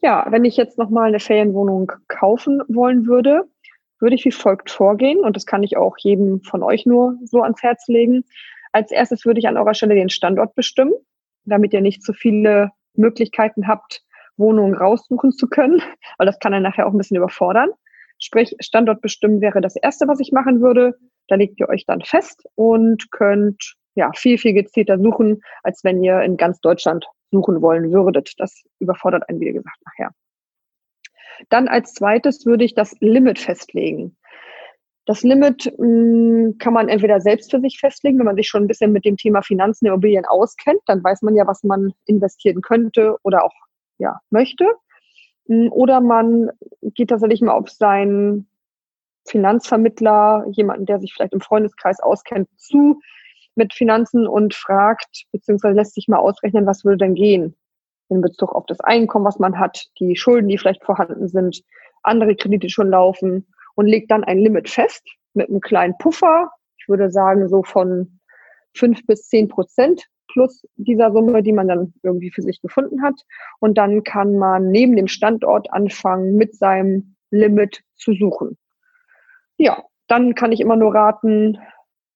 Ja, 0.00 0.26
wenn 0.30 0.44
ich 0.44 0.56
jetzt 0.56 0.78
nochmal 0.78 1.08
eine 1.08 1.20
Ferienwohnung 1.20 1.90
kaufen 2.08 2.60
wollen 2.68 3.06
würde, 3.06 3.44
würde 4.04 4.16
ich 4.16 4.24
wie 4.26 4.32
folgt 4.32 4.70
vorgehen 4.70 5.20
und 5.20 5.34
das 5.34 5.46
kann 5.46 5.62
ich 5.62 5.78
auch 5.78 5.96
jedem 5.98 6.42
von 6.42 6.62
euch 6.62 6.84
nur 6.84 7.16
so 7.24 7.42
ans 7.42 7.62
Herz 7.62 7.88
legen. 7.88 8.24
Als 8.70 8.90
erstes 8.90 9.24
würde 9.24 9.40
ich 9.40 9.48
an 9.48 9.56
eurer 9.56 9.72
Stelle 9.72 9.94
den 9.94 10.10
Standort 10.10 10.54
bestimmen, 10.54 10.92
damit 11.46 11.72
ihr 11.72 11.80
nicht 11.80 12.02
zu 12.02 12.12
so 12.12 12.18
viele 12.18 12.70
Möglichkeiten 12.92 13.66
habt, 13.66 14.02
Wohnungen 14.36 14.74
raussuchen 14.74 15.32
zu 15.32 15.48
können, 15.48 15.80
weil 16.18 16.26
das 16.26 16.38
kann 16.38 16.52
dann 16.52 16.62
nachher 16.62 16.86
auch 16.86 16.92
ein 16.92 16.98
bisschen 16.98 17.16
überfordern. 17.16 17.70
Sprich, 18.20 18.54
Standort 18.60 19.00
bestimmen 19.00 19.40
wäre 19.40 19.62
das 19.62 19.74
Erste, 19.74 20.06
was 20.06 20.20
ich 20.20 20.32
machen 20.32 20.60
würde. 20.60 20.94
Da 21.28 21.36
legt 21.36 21.58
ihr 21.58 21.68
euch 21.68 21.86
dann 21.86 22.02
fest 22.02 22.44
und 22.54 23.10
könnt 23.10 23.74
ja 23.94 24.10
viel, 24.14 24.38
viel 24.38 24.52
gezielter 24.52 24.98
suchen, 24.98 25.40
als 25.62 25.82
wenn 25.82 26.04
ihr 26.04 26.20
in 26.20 26.36
ganz 26.36 26.60
Deutschland 26.60 27.06
suchen 27.30 27.62
wollen 27.62 27.90
würdet. 27.90 28.34
Das 28.38 28.62
überfordert 28.80 29.28
einen, 29.28 29.40
wie 29.40 29.52
gesagt, 29.52 29.78
nachher. 29.86 30.10
Dann 31.48 31.68
als 31.68 31.94
zweites 31.94 32.46
würde 32.46 32.64
ich 32.64 32.74
das 32.74 32.94
Limit 33.00 33.38
festlegen. 33.38 34.16
Das 35.06 35.22
Limit 35.22 35.66
mh, 35.78 35.84
hm, 35.84 36.58
kann 36.58 36.72
man 36.72 36.88
entweder 36.88 37.20
selbst 37.20 37.50
für 37.50 37.60
sich 37.60 37.78
festlegen, 37.78 38.18
wenn 38.18 38.26
man 38.26 38.36
sich 38.36 38.48
schon 38.48 38.64
ein 38.64 38.68
bisschen 38.68 38.92
mit 38.92 39.04
dem 39.04 39.16
Thema 39.16 39.42
Finanzen, 39.42 39.86
Immobilien 39.86 40.24
auskennt, 40.24 40.80
dann 40.86 41.04
weiß 41.04 41.22
man 41.22 41.36
ja, 41.36 41.46
was 41.46 41.62
man 41.62 41.92
investieren 42.06 42.62
könnte 42.62 43.16
oder 43.22 43.44
auch 43.44 43.54
ja, 43.98 44.20
möchte. 44.30 44.66
Hm, 45.46 45.70
oder 45.72 46.00
man 46.00 46.50
geht 46.82 47.10
tatsächlich 47.10 47.42
mal 47.42 47.52
auf 47.52 47.68
seinen 47.70 48.48
Finanzvermittler, 49.26 50.46
jemanden, 50.50 50.86
der 50.86 51.00
sich 51.00 51.12
vielleicht 51.14 51.32
im 51.32 51.40
Freundeskreis 51.40 52.00
auskennt, 52.00 52.48
zu 52.56 53.00
mit 53.56 53.72
Finanzen 53.72 54.26
und 54.26 54.54
fragt, 54.54 55.26
beziehungsweise 55.32 55.76
lässt 55.76 55.94
sich 55.94 56.08
mal 56.08 56.18
ausrechnen, 56.18 56.66
was 56.66 56.84
würde 56.84 56.98
denn 56.98 57.14
gehen 57.14 57.56
in 58.08 58.20
Bezug 58.20 58.54
auf 58.54 58.66
das 58.66 58.80
Einkommen, 58.80 59.24
was 59.24 59.38
man 59.38 59.58
hat, 59.58 59.86
die 59.98 60.16
Schulden, 60.16 60.48
die 60.48 60.58
vielleicht 60.58 60.84
vorhanden 60.84 61.28
sind, 61.28 61.62
andere 62.02 62.36
Kredite 62.36 62.68
schon 62.68 62.90
laufen 62.90 63.46
und 63.74 63.86
legt 63.86 64.10
dann 64.10 64.24
ein 64.24 64.38
Limit 64.38 64.68
fest 64.68 65.02
mit 65.32 65.48
einem 65.48 65.60
kleinen 65.60 65.96
Puffer. 65.98 66.50
Ich 66.78 66.88
würde 66.88 67.10
sagen, 67.10 67.48
so 67.48 67.62
von 67.62 68.20
fünf 68.74 69.04
bis 69.06 69.28
zehn 69.28 69.48
Prozent 69.48 70.06
plus 70.28 70.66
dieser 70.76 71.12
Summe, 71.12 71.42
die 71.42 71.52
man 71.52 71.68
dann 71.68 71.94
irgendwie 72.02 72.30
für 72.30 72.42
sich 72.42 72.60
gefunden 72.60 73.02
hat. 73.02 73.14
Und 73.60 73.78
dann 73.78 74.02
kann 74.02 74.36
man 74.36 74.70
neben 74.70 74.96
dem 74.96 75.06
Standort 75.06 75.72
anfangen, 75.72 76.36
mit 76.36 76.54
seinem 76.54 77.16
Limit 77.30 77.82
zu 77.94 78.12
suchen. 78.14 78.58
Ja, 79.56 79.84
dann 80.08 80.34
kann 80.34 80.52
ich 80.52 80.60
immer 80.60 80.76
nur 80.76 80.94
raten, 80.94 81.58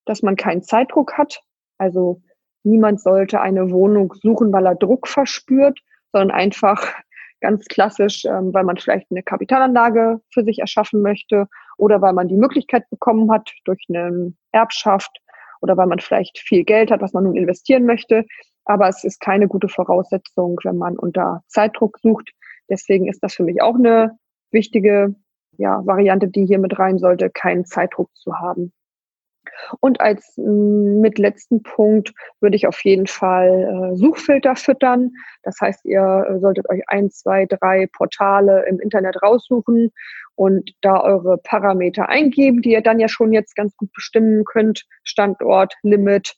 dass 0.04 0.22
man 0.22 0.36
keinen 0.36 0.62
Zeitdruck 0.62 1.16
hat. 1.16 1.42
Also 1.78 2.20
niemand 2.64 3.00
sollte 3.00 3.40
eine 3.40 3.70
Wohnung 3.70 4.14
suchen, 4.20 4.52
weil 4.52 4.66
er 4.66 4.74
Druck 4.74 5.08
verspürt, 5.08 5.80
sondern 6.12 6.30
einfach 6.30 6.94
ganz 7.40 7.66
klassisch, 7.66 8.24
ähm, 8.24 8.52
weil 8.52 8.64
man 8.64 8.76
vielleicht 8.76 9.10
eine 9.10 9.22
Kapitalanlage 9.22 10.20
für 10.32 10.44
sich 10.44 10.58
erschaffen 10.58 11.02
möchte 11.02 11.46
oder 11.76 12.00
weil 12.02 12.12
man 12.12 12.28
die 12.28 12.36
Möglichkeit 12.36 12.88
bekommen 12.90 13.30
hat 13.30 13.50
durch 13.64 13.84
eine 13.88 14.32
Erbschaft 14.52 15.20
oder 15.60 15.76
weil 15.76 15.86
man 15.86 16.00
vielleicht 16.00 16.38
viel 16.38 16.64
Geld 16.64 16.90
hat, 16.90 17.00
was 17.00 17.12
man 17.12 17.24
nun 17.24 17.36
investieren 17.36 17.84
möchte. 17.84 18.24
Aber 18.64 18.88
es 18.88 19.04
ist 19.04 19.20
keine 19.20 19.48
gute 19.48 19.68
Voraussetzung, 19.68 20.58
wenn 20.64 20.76
man 20.76 20.98
unter 20.98 21.42
Zeitdruck 21.46 21.98
sucht. 22.00 22.30
Deswegen 22.68 23.08
ist 23.08 23.22
das 23.22 23.34
für 23.34 23.44
mich 23.44 23.62
auch 23.62 23.76
eine 23.76 24.18
wichtige 24.50 25.14
ja, 25.56 25.84
Variante, 25.86 26.28
die 26.28 26.46
hier 26.46 26.58
mit 26.58 26.78
rein 26.78 26.98
sollte, 26.98 27.30
keinen 27.30 27.64
Zeitdruck 27.64 28.14
zu 28.14 28.34
haben. 28.38 28.72
Und 29.80 30.00
als 30.00 30.34
mm, 30.36 31.00
mit 31.00 31.18
letzten 31.18 31.62
Punkt 31.62 32.12
würde 32.40 32.56
ich 32.56 32.66
auf 32.66 32.82
jeden 32.84 33.06
Fall 33.06 33.92
äh, 33.92 33.96
Suchfilter 33.96 34.56
füttern. 34.56 35.12
Das 35.42 35.60
heißt, 35.60 35.84
ihr 35.84 36.26
äh, 36.28 36.38
solltet 36.40 36.68
euch 36.70 36.82
ein, 36.88 37.10
zwei, 37.10 37.46
drei 37.46 37.88
Portale 37.92 38.64
im 38.68 38.80
Internet 38.80 39.22
raussuchen 39.22 39.90
und 40.34 40.70
da 40.80 41.00
eure 41.02 41.38
Parameter 41.38 42.08
eingeben, 42.08 42.62
die 42.62 42.72
ihr 42.72 42.82
dann 42.82 43.00
ja 43.00 43.08
schon 43.08 43.32
jetzt 43.32 43.56
ganz 43.56 43.76
gut 43.76 43.92
bestimmen 43.92 44.44
könnt. 44.44 44.84
Standort, 45.02 45.74
Limit 45.82 46.34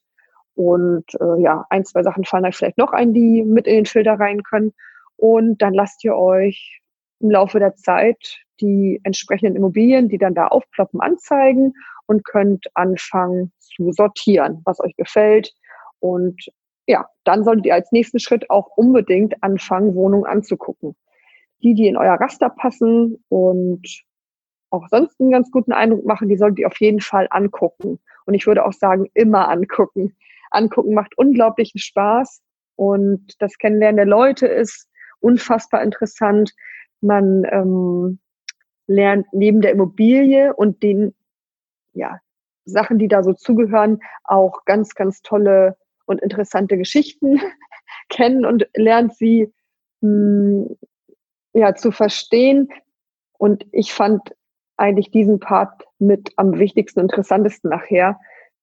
und 0.54 1.04
äh, 1.20 1.42
ja, 1.42 1.64
ein, 1.70 1.84
zwei 1.84 2.02
Sachen 2.02 2.24
fallen 2.24 2.44
euch 2.44 2.56
vielleicht 2.56 2.78
noch 2.78 2.92
ein, 2.92 3.14
die 3.14 3.42
mit 3.42 3.66
in 3.66 3.76
den 3.76 3.86
Filter 3.86 4.14
rein 4.14 4.42
können. 4.42 4.72
Und 5.16 5.60
dann 5.62 5.74
lasst 5.74 6.02
ihr 6.04 6.16
euch 6.16 6.80
im 7.20 7.30
Laufe 7.30 7.58
der 7.58 7.74
Zeit 7.76 8.38
die 8.60 9.00
entsprechenden 9.04 9.56
Immobilien, 9.56 10.08
die 10.08 10.18
dann 10.18 10.34
da 10.34 10.48
aufploppen, 10.48 11.00
anzeigen 11.00 11.74
und 12.10 12.24
könnt 12.24 12.66
anfangen 12.74 13.52
zu 13.60 13.92
sortieren, 13.92 14.62
was 14.64 14.80
euch 14.80 14.96
gefällt. 14.96 15.54
Und 16.00 16.44
ja, 16.88 17.06
dann 17.22 17.44
solltet 17.44 17.66
ihr 17.66 17.74
als 17.74 17.92
nächsten 17.92 18.18
Schritt 18.18 18.50
auch 18.50 18.66
unbedingt 18.76 19.40
anfangen, 19.44 19.94
Wohnungen 19.94 20.26
anzugucken. 20.26 20.96
Die, 21.62 21.74
die 21.74 21.86
in 21.86 21.96
euer 21.96 22.14
Raster 22.14 22.50
passen 22.50 23.22
und 23.28 23.86
auch 24.70 24.88
sonst 24.88 25.20
einen 25.20 25.30
ganz 25.30 25.52
guten 25.52 25.70
Eindruck 25.70 26.04
machen, 26.04 26.28
die 26.28 26.36
solltet 26.36 26.58
ihr 26.58 26.66
auf 26.66 26.80
jeden 26.80 27.00
Fall 27.00 27.28
angucken. 27.30 28.00
Und 28.26 28.34
ich 28.34 28.44
würde 28.48 28.66
auch 28.66 28.72
sagen, 28.72 29.08
immer 29.14 29.48
angucken. 29.48 30.16
Angucken 30.50 30.94
macht 30.94 31.16
unglaublichen 31.16 31.78
Spaß 31.78 32.42
und 32.74 33.40
das 33.40 33.56
Kennenlernen 33.58 33.98
der 33.98 34.06
Leute 34.06 34.48
ist 34.48 34.88
unfassbar 35.20 35.84
interessant. 35.84 36.52
Man 37.02 37.44
ähm, 37.52 38.18
lernt 38.88 39.28
neben 39.32 39.60
der 39.60 39.70
Immobilie 39.70 40.52
und 40.52 40.82
den 40.82 41.14
ja, 41.92 42.20
Sachen, 42.64 42.98
die 42.98 43.08
da 43.08 43.22
so 43.22 43.32
zugehören, 43.32 44.00
auch 44.24 44.64
ganz, 44.64 44.94
ganz 44.94 45.22
tolle 45.22 45.76
und 46.06 46.20
interessante 46.20 46.76
Geschichten 46.76 47.40
kennen 48.08 48.44
und 48.44 48.68
lernt 48.74 49.14
sie 49.16 49.52
mh, 50.00 50.66
hm, 50.66 50.76
ja, 51.52 51.74
zu 51.74 51.90
verstehen. 51.90 52.68
Und 53.38 53.66
ich 53.72 53.92
fand 53.92 54.34
eigentlich 54.76 55.10
diesen 55.10 55.40
Part 55.40 55.84
mit 55.98 56.32
am 56.36 56.58
wichtigsten, 56.58 57.00
interessantesten 57.00 57.70
nachher, 57.70 58.18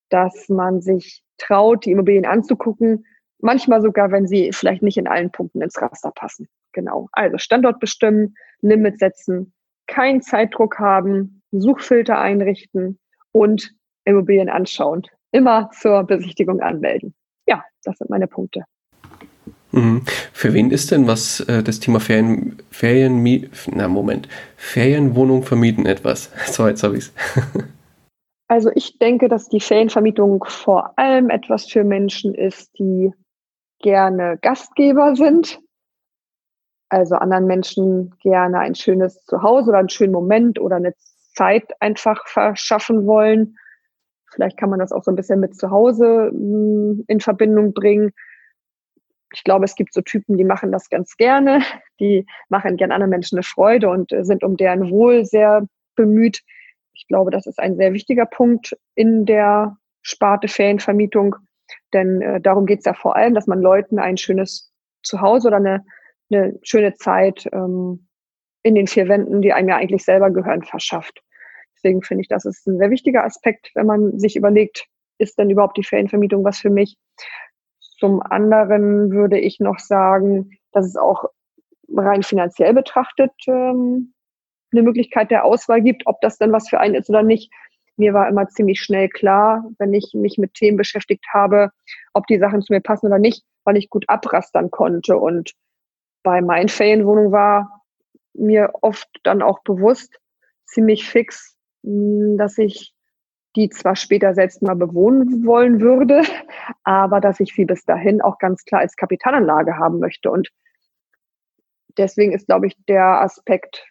dass 0.09 0.49
man 0.49 0.81
sich 0.81 1.23
traut, 1.37 1.85
die 1.85 1.91
Immobilien 1.91 2.25
anzugucken, 2.25 3.05
manchmal 3.39 3.81
sogar, 3.81 4.11
wenn 4.11 4.27
sie 4.27 4.51
vielleicht 4.51 4.81
nicht 4.81 4.97
in 4.97 5.07
allen 5.07 5.31
Punkten 5.31 5.61
ins 5.61 5.79
Raster 5.81 6.11
passen. 6.11 6.47
Genau. 6.73 7.07
Also 7.11 7.37
Standort 7.37 7.79
bestimmen, 7.79 8.35
Limit 8.61 8.99
setzen, 8.99 9.53
keinen 9.87 10.21
Zeitdruck 10.21 10.79
haben, 10.79 11.41
Suchfilter 11.51 12.19
einrichten, 12.19 12.99
und 13.31 13.73
Immobilien 14.05 14.49
anschauen. 14.49 15.03
Immer 15.31 15.69
zur 15.71 16.03
Besichtigung 16.03 16.61
anmelden. 16.61 17.13
Ja, 17.47 17.63
das 17.83 17.97
sind 17.97 18.09
meine 18.09 18.27
Punkte. 18.27 18.63
Mhm. 19.71 20.03
Für 20.33 20.53
wen 20.53 20.71
ist 20.71 20.91
denn 20.91 21.07
was 21.07 21.41
äh, 21.41 21.61
das 21.61 21.79
Thema 21.79 21.99
Ferien, 21.99 22.57
Ferien, 22.71 23.49
na 23.73 23.87
Moment, 23.87 24.27
Ferienwohnung 24.55 25.43
vermieten 25.43 25.85
etwas? 25.85 26.31
So, 26.45 26.67
jetzt 26.67 26.83
habe 26.83 26.97
ich 26.97 27.05
es. 27.05 27.13
also 28.47 28.71
ich 28.75 28.97
denke, 28.97 29.27
dass 29.27 29.49
die 29.49 29.59
Ferienvermietung 29.59 30.43
vor 30.47 30.97
allem 30.97 31.29
etwas 31.29 31.67
für 31.67 31.83
Menschen 31.83 32.33
ist, 32.33 32.77
die 32.79 33.11
gerne 33.79 34.39
Gastgeber 34.41 35.15
sind, 35.15 35.59
also 36.89 37.15
anderen 37.15 37.45
Menschen 37.45 38.15
gerne 38.21 38.59
ein 38.59 38.75
schönes 38.75 39.23
Zuhause 39.25 39.69
oder 39.69 39.79
einen 39.79 39.89
schönen 39.89 40.13
Moment 40.13 40.59
oder 40.59 40.77
eine 40.77 40.93
Zeit 41.37 41.71
einfach 41.79 42.27
verschaffen 42.27 43.05
wollen. 43.05 43.55
Vielleicht 44.31 44.57
kann 44.57 44.69
man 44.69 44.79
das 44.79 44.91
auch 44.91 45.03
so 45.03 45.11
ein 45.11 45.15
bisschen 45.15 45.39
mit 45.39 45.55
zu 45.55 45.69
Hause 45.71 46.29
hm, 46.31 47.05
in 47.07 47.19
Verbindung 47.19 47.73
bringen. 47.73 48.11
Ich 49.33 49.43
glaube, 49.43 49.65
es 49.65 49.75
gibt 49.75 49.93
so 49.93 50.01
Typen, 50.01 50.37
die 50.37 50.43
machen 50.43 50.71
das 50.71 50.89
ganz 50.89 51.15
gerne. 51.17 51.61
Die 51.99 52.25
machen 52.49 52.77
gerne 52.77 52.93
anderen 52.93 53.11
Menschen 53.11 53.37
eine 53.37 53.43
Freude 53.43 53.89
und 53.89 54.11
sind 54.21 54.43
um 54.43 54.57
deren 54.57 54.89
Wohl 54.89 55.25
sehr 55.25 55.65
bemüht. 55.95 56.41
Ich 56.93 57.07
glaube, 57.07 57.29
das 57.29 57.45
ist 57.45 57.59
ein 57.59 57.75
sehr 57.75 57.93
wichtiger 57.93 58.25
Punkt 58.25 58.75
in 58.95 59.25
der 59.25 59.77
Sparte 60.01 60.47
Ferienvermietung. 60.47 61.35
Denn 61.93 62.21
äh, 62.21 62.41
darum 62.41 62.65
geht 62.65 62.79
es 62.79 62.85
ja 62.85 62.93
vor 62.93 63.15
allem, 63.15 63.33
dass 63.33 63.47
man 63.47 63.61
Leuten 63.61 63.99
ein 63.99 64.17
schönes 64.17 64.71
Zuhause 65.03 65.49
oder 65.49 65.57
eine, 65.57 65.85
eine 66.31 66.57
schöne 66.63 66.93
Zeit 66.95 67.47
ähm, 67.51 68.07
in 68.63 68.75
den 68.75 68.87
vier 68.87 69.07
Wänden, 69.07 69.41
die 69.41 69.53
einem 69.53 69.69
ja 69.69 69.77
eigentlich 69.77 70.03
selber 70.03 70.31
gehören, 70.31 70.63
verschafft. 70.63 71.21
Deswegen 71.77 72.01
finde 72.01 72.21
ich, 72.21 72.27
das 72.27 72.45
ist 72.45 72.67
ein 72.67 72.77
sehr 72.77 72.89
wichtiger 72.89 73.23
Aspekt, 73.23 73.71
wenn 73.75 73.85
man 73.85 74.19
sich 74.19 74.35
überlegt, 74.35 74.87
ist 75.19 75.37
denn 75.37 75.49
überhaupt 75.49 75.77
die 75.77 75.83
Ferienvermietung 75.83 76.43
was 76.43 76.59
für 76.59 76.69
mich? 76.69 76.97
Zum 77.99 78.21
anderen 78.21 79.11
würde 79.11 79.39
ich 79.39 79.59
noch 79.59 79.79
sagen, 79.79 80.51
dass 80.71 80.85
es 80.85 80.95
auch 80.95 81.25
rein 81.95 82.23
finanziell 82.23 82.73
betrachtet 82.73 83.31
ähm, 83.47 84.13
eine 84.71 84.83
Möglichkeit 84.83 85.31
der 85.31 85.45
Auswahl 85.45 85.81
gibt, 85.81 86.03
ob 86.05 86.19
das 86.21 86.37
dann 86.37 86.51
was 86.51 86.69
für 86.69 86.79
einen 86.79 86.95
ist 86.95 87.09
oder 87.09 87.23
nicht. 87.23 87.51
Mir 87.95 88.13
war 88.13 88.27
immer 88.27 88.47
ziemlich 88.47 88.81
schnell 88.81 89.09
klar, 89.09 89.63
wenn 89.79 89.93
ich 89.93 90.11
mich 90.13 90.37
mit 90.37 90.53
Themen 90.53 90.77
beschäftigt 90.77 91.25
habe, 91.33 91.71
ob 92.13 92.27
die 92.27 92.37
Sachen 92.37 92.61
zu 92.61 92.73
mir 92.73 92.81
passen 92.81 93.07
oder 93.07 93.17
nicht, 93.17 93.43
weil 93.63 93.77
ich 93.77 93.89
gut 93.89 94.05
abrastern 94.07 94.69
konnte 94.69 95.17
und 95.17 95.53
bei 96.23 96.41
meinen 96.41 96.69
Ferienwohnungen 96.69 97.31
war 97.31 97.83
mir 98.33 98.71
oft 98.81 99.07
dann 99.23 99.41
auch 99.41 99.63
bewusst, 99.63 100.19
ziemlich 100.65 101.07
fix, 101.09 101.56
dass 102.37 102.57
ich 102.57 102.93
die 103.55 103.69
zwar 103.69 103.95
später 103.95 104.33
selbst 104.33 104.61
mal 104.61 104.75
bewohnen 104.75 105.45
wollen 105.45 105.81
würde, 105.81 106.21
aber 106.83 107.19
dass 107.19 107.39
ich 107.39 107.53
sie 107.53 107.65
bis 107.65 107.85
dahin 107.85 108.21
auch 108.21 108.37
ganz 108.37 108.63
klar 108.65 108.81
als 108.81 108.95
Kapitalanlage 108.95 109.77
haben 109.77 109.99
möchte. 109.99 110.29
Und 110.29 110.49
deswegen 111.97 112.33
ist, 112.33 112.47
glaube 112.47 112.67
ich, 112.67 112.77
der 112.87 113.21
Aspekt, 113.21 113.85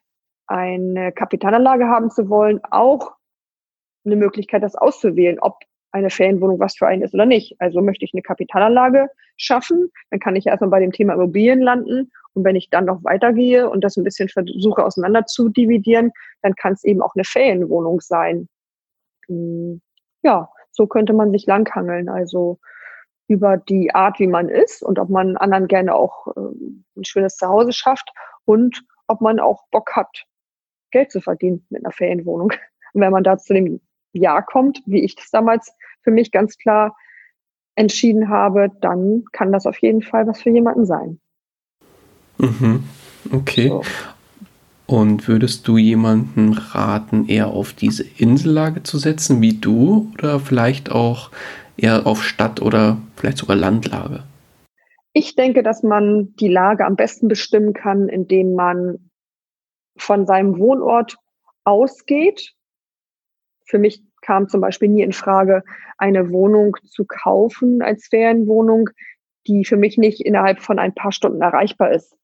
eine 0.46 1.10
Kapitalanlage 1.10 1.88
haben 1.88 2.10
zu 2.10 2.28
wollen, 2.28 2.60
auch 2.70 3.16
eine 4.04 4.14
Möglichkeit, 4.14 4.62
das 4.62 4.76
auszuwählen, 4.76 5.40
ob 5.40 5.58
eine 5.92 6.10
Ferienwohnung 6.10 6.60
was 6.60 6.76
für 6.76 6.86
einen 6.86 7.02
ist 7.02 7.14
oder 7.14 7.26
nicht. 7.26 7.56
Also 7.58 7.80
möchte 7.80 8.04
ich 8.04 8.12
eine 8.12 8.22
Kapitalanlage 8.22 9.08
schaffen, 9.36 9.90
dann 10.10 10.20
kann 10.20 10.36
ich 10.36 10.46
erstmal 10.46 10.70
bei 10.70 10.80
dem 10.80 10.92
Thema 10.92 11.14
Immobilien 11.14 11.60
landen. 11.60 12.10
Und 12.34 12.44
wenn 12.44 12.56
ich 12.56 12.68
dann 12.70 12.84
noch 12.84 13.02
weitergehe 13.02 13.68
und 13.68 13.82
das 13.82 13.96
ein 13.96 14.04
bisschen 14.04 14.28
versuche 14.28 14.84
auseinander 14.84 15.24
zu 15.26 15.48
dividieren, 15.48 16.12
dann 16.42 16.54
kann 16.54 16.74
es 16.74 16.84
eben 16.84 17.00
auch 17.00 17.14
eine 17.14 17.24
Ferienwohnung 17.24 18.00
sein. 18.00 18.48
Hm, 19.26 19.80
ja, 20.22 20.50
so 20.70 20.86
könnte 20.86 21.12
man 21.12 21.30
sich 21.32 21.46
langhangeln. 21.46 22.08
Also 22.08 22.58
über 23.28 23.56
die 23.56 23.94
Art, 23.94 24.18
wie 24.20 24.26
man 24.26 24.48
ist 24.48 24.82
und 24.82 24.98
ob 24.98 25.08
man 25.08 25.36
anderen 25.36 25.66
gerne 25.66 25.94
auch 25.94 26.28
äh, 26.28 26.40
ein 26.96 27.04
schönes 27.04 27.36
Zuhause 27.36 27.72
schafft 27.72 28.10
und 28.44 28.84
ob 29.08 29.20
man 29.20 29.40
auch 29.40 29.64
Bock 29.70 29.96
hat, 29.96 30.24
Geld 30.90 31.10
zu 31.10 31.20
verdienen 31.20 31.66
mit 31.70 31.84
einer 31.84 31.92
Ferienwohnung. 31.92 32.52
Und 32.92 33.02
wenn 33.02 33.12
man 33.12 33.24
da 33.24 33.36
zu 33.36 33.52
dem 33.52 33.80
Ja 34.18 34.42
kommt, 34.42 34.82
wie 34.86 35.02
ich 35.02 35.16
das 35.16 35.30
damals 35.30 35.72
für 36.02 36.10
mich 36.10 36.30
ganz 36.32 36.56
klar 36.56 36.96
entschieden 37.74 38.28
habe, 38.28 38.70
dann 38.80 39.24
kann 39.32 39.52
das 39.52 39.66
auf 39.66 39.78
jeden 39.78 40.02
Fall 40.02 40.26
was 40.26 40.42
für 40.42 40.50
jemanden 40.50 40.86
sein. 40.86 41.20
Mhm. 42.38 42.84
Okay. 43.32 43.68
So. 43.68 43.82
Und 44.86 45.26
würdest 45.26 45.66
du 45.66 45.78
jemandem 45.78 46.52
raten, 46.52 47.28
eher 47.28 47.48
auf 47.48 47.72
diese 47.72 48.04
Insellage 48.04 48.84
zu 48.84 48.98
setzen 48.98 49.40
wie 49.40 49.54
du 49.54 50.12
oder 50.14 50.38
vielleicht 50.38 50.92
auch 50.92 51.30
eher 51.76 52.06
auf 52.06 52.22
Stadt 52.22 52.62
oder 52.62 52.98
vielleicht 53.16 53.38
sogar 53.38 53.56
Landlage? 53.56 54.22
Ich 55.12 55.34
denke, 55.34 55.62
dass 55.62 55.82
man 55.82 56.34
die 56.36 56.48
Lage 56.48 56.84
am 56.84 56.94
besten 56.94 57.26
bestimmen 57.26 57.72
kann, 57.72 58.08
indem 58.08 58.54
man 58.54 59.10
von 59.96 60.26
seinem 60.26 60.58
Wohnort 60.58 61.16
ausgeht. 61.64 62.54
Für 63.64 63.78
mich 63.78 64.04
kam 64.26 64.48
zum 64.48 64.60
Beispiel 64.60 64.88
nie 64.88 65.02
in 65.02 65.12
Frage, 65.12 65.62
eine 65.98 66.30
Wohnung 66.30 66.76
zu 66.84 67.04
kaufen 67.06 67.80
als 67.80 68.08
Ferienwohnung, 68.08 68.90
die 69.46 69.64
für 69.64 69.76
mich 69.76 69.96
nicht 69.98 70.20
innerhalb 70.20 70.60
von 70.60 70.78
ein 70.78 70.94
paar 70.94 71.12
Stunden 71.12 71.40
erreichbar 71.40 71.92
ist. 71.92 72.16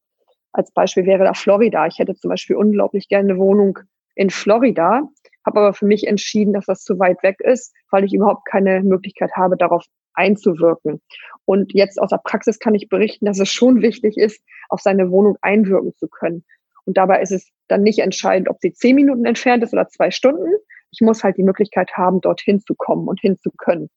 Als 0.52 0.72
Beispiel 0.72 1.06
wäre 1.06 1.24
da 1.24 1.34
Florida. 1.34 1.86
Ich 1.86 1.98
hätte 1.98 2.14
zum 2.14 2.30
Beispiel 2.30 2.56
unglaublich 2.56 3.08
gerne 3.08 3.30
eine 3.30 3.38
Wohnung 3.38 3.78
in 4.14 4.30
Florida, 4.30 5.02
habe 5.46 5.60
aber 5.60 5.74
für 5.74 5.86
mich 5.86 6.06
entschieden, 6.06 6.52
dass 6.52 6.66
das 6.66 6.82
zu 6.82 6.98
weit 6.98 7.22
weg 7.22 7.40
ist, 7.40 7.72
weil 7.90 8.04
ich 8.04 8.12
überhaupt 8.12 8.46
keine 8.46 8.82
Möglichkeit 8.82 9.30
habe, 9.34 9.56
darauf 9.56 9.84
einzuwirken. 10.14 11.00
Und 11.44 11.72
jetzt 11.72 12.00
aus 12.00 12.10
der 12.10 12.20
Praxis 12.22 12.58
kann 12.58 12.74
ich 12.74 12.88
berichten, 12.88 13.24
dass 13.26 13.40
es 13.40 13.48
schon 13.48 13.80
wichtig 13.80 14.16
ist, 14.18 14.42
auf 14.68 14.80
seine 14.80 15.10
Wohnung 15.10 15.38
einwirken 15.40 15.94
zu 15.96 16.08
können. 16.08 16.44
Und 16.84 16.96
dabei 16.96 17.22
ist 17.22 17.32
es 17.32 17.48
dann 17.68 17.82
nicht 17.82 18.00
entscheidend, 18.00 18.50
ob 18.50 18.58
sie 18.60 18.72
zehn 18.72 18.96
Minuten 18.96 19.24
entfernt 19.24 19.62
ist 19.62 19.72
oder 19.72 19.88
zwei 19.88 20.10
Stunden. 20.10 20.52
Ich 20.92 21.00
muss 21.00 21.24
halt 21.24 21.36
die 21.36 21.42
Möglichkeit 21.42 21.92
haben, 21.96 22.20
dorthin 22.20 22.60
zu 22.60 22.74
kommen 22.74 23.08
und 23.08 23.20
hin 23.20 23.38
zu 23.38 23.50
können. 23.50 23.90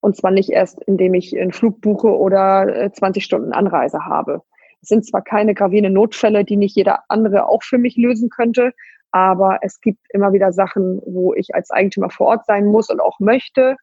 Und 0.00 0.16
zwar 0.16 0.30
nicht 0.30 0.50
erst, 0.50 0.82
indem 0.82 1.14
ich 1.14 1.38
einen 1.38 1.52
Flug 1.52 1.80
buche 1.80 2.08
oder 2.08 2.90
20 2.92 3.22
äh, 3.22 3.24
Stunden 3.24 3.52
Anreise 3.52 4.04
habe. 4.04 4.42
Es 4.80 4.88
sind 4.88 5.06
zwar 5.06 5.22
keine 5.22 5.54
gravierenden 5.54 5.94
Notfälle, 5.94 6.44
die 6.44 6.56
nicht 6.56 6.76
jeder 6.76 7.04
andere 7.08 7.46
auch 7.46 7.62
für 7.62 7.78
mich 7.78 7.96
lösen 7.96 8.28
könnte, 8.30 8.72
aber 9.10 9.58
es 9.62 9.80
gibt 9.80 10.00
immer 10.10 10.32
wieder 10.32 10.52
Sachen, 10.52 11.00
wo 11.04 11.34
ich 11.34 11.54
als 11.54 11.70
Eigentümer 11.70 12.10
vor 12.10 12.28
Ort 12.28 12.46
sein 12.46 12.66
muss 12.66 12.90
und 12.90 13.00
auch 13.00 13.18
möchte. 13.18 13.76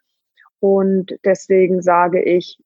Und 0.59 1.17
deswegen 1.25 1.81
sage 1.81 2.21
ich, 2.23 2.57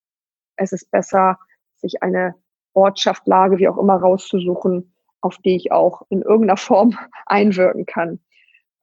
es 0.58 0.72
ist 0.72 0.92
besser, 0.92 1.40
sich 1.78 2.04
eine 2.04 2.36
Ortschaft, 2.74 3.28
Lage, 3.28 3.58
wie 3.58 3.68
auch 3.68 3.78
immer 3.78 3.96
rauszusuchen, 3.96 4.94
auf 5.22 5.38
die 5.40 5.56
ich 5.56 5.72
auch 5.72 6.04
in 6.10 6.22
irgendeiner 6.22 6.58
Form 6.58 6.98
einwirken 7.26 7.86
kann. 7.86 8.20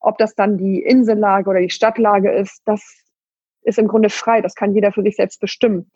Ob 0.06 0.18
das 0.18 0.36
dann 0.36 0.56
die 0.56 0.82
Insellage 0.82 1.50
oder 1.50 1.60
die 1.60 1.70
Stadtlage 1.70 2.30
ist, 2.30 2.62
das 2.64 2.80
ist 3.62 3.76
im 3.76 3.88
Grunde 3.88 4.08
frei. 4.08 4.40
Das 4.40 4.54
kann 4.54 4.72
jeder 4.72 4.92
für 4.92 5.02
sich 5.02 5.16
selbst 5.16 5.40
bestimmen. 5.40 5.90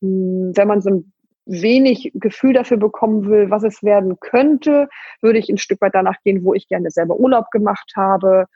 Hm, 0.00 0.52
wenn 0.54 0.66
man 0.66 0.80
so 0.80 0.88
ein 0.88 1.12
wenig 1.44 2.10
Gefühl 2.14 2.54
dafür 2.54 2.78
bekommen 2.78 3.28
will, 3.28 3.50
was 3.50 3.62
es 3.62 3.82
werden 3.82 4.18
könnte, 4.18 4.88
würde 5.20 5.38
ich 5.38 5.50
ein 5.50 5.58
Stück 5.58 5.82
weit 5.82 5.94
danach 5.94 6.16
gehen, 6.24 6.42
wo 6.42 6.54
ich 6.54 6.68
gerne 6.68 6.90
selber 6.90 7.20
Urlaub 7.20 7.50
gemacht 7.50 7.92
habe. 7.96 8.46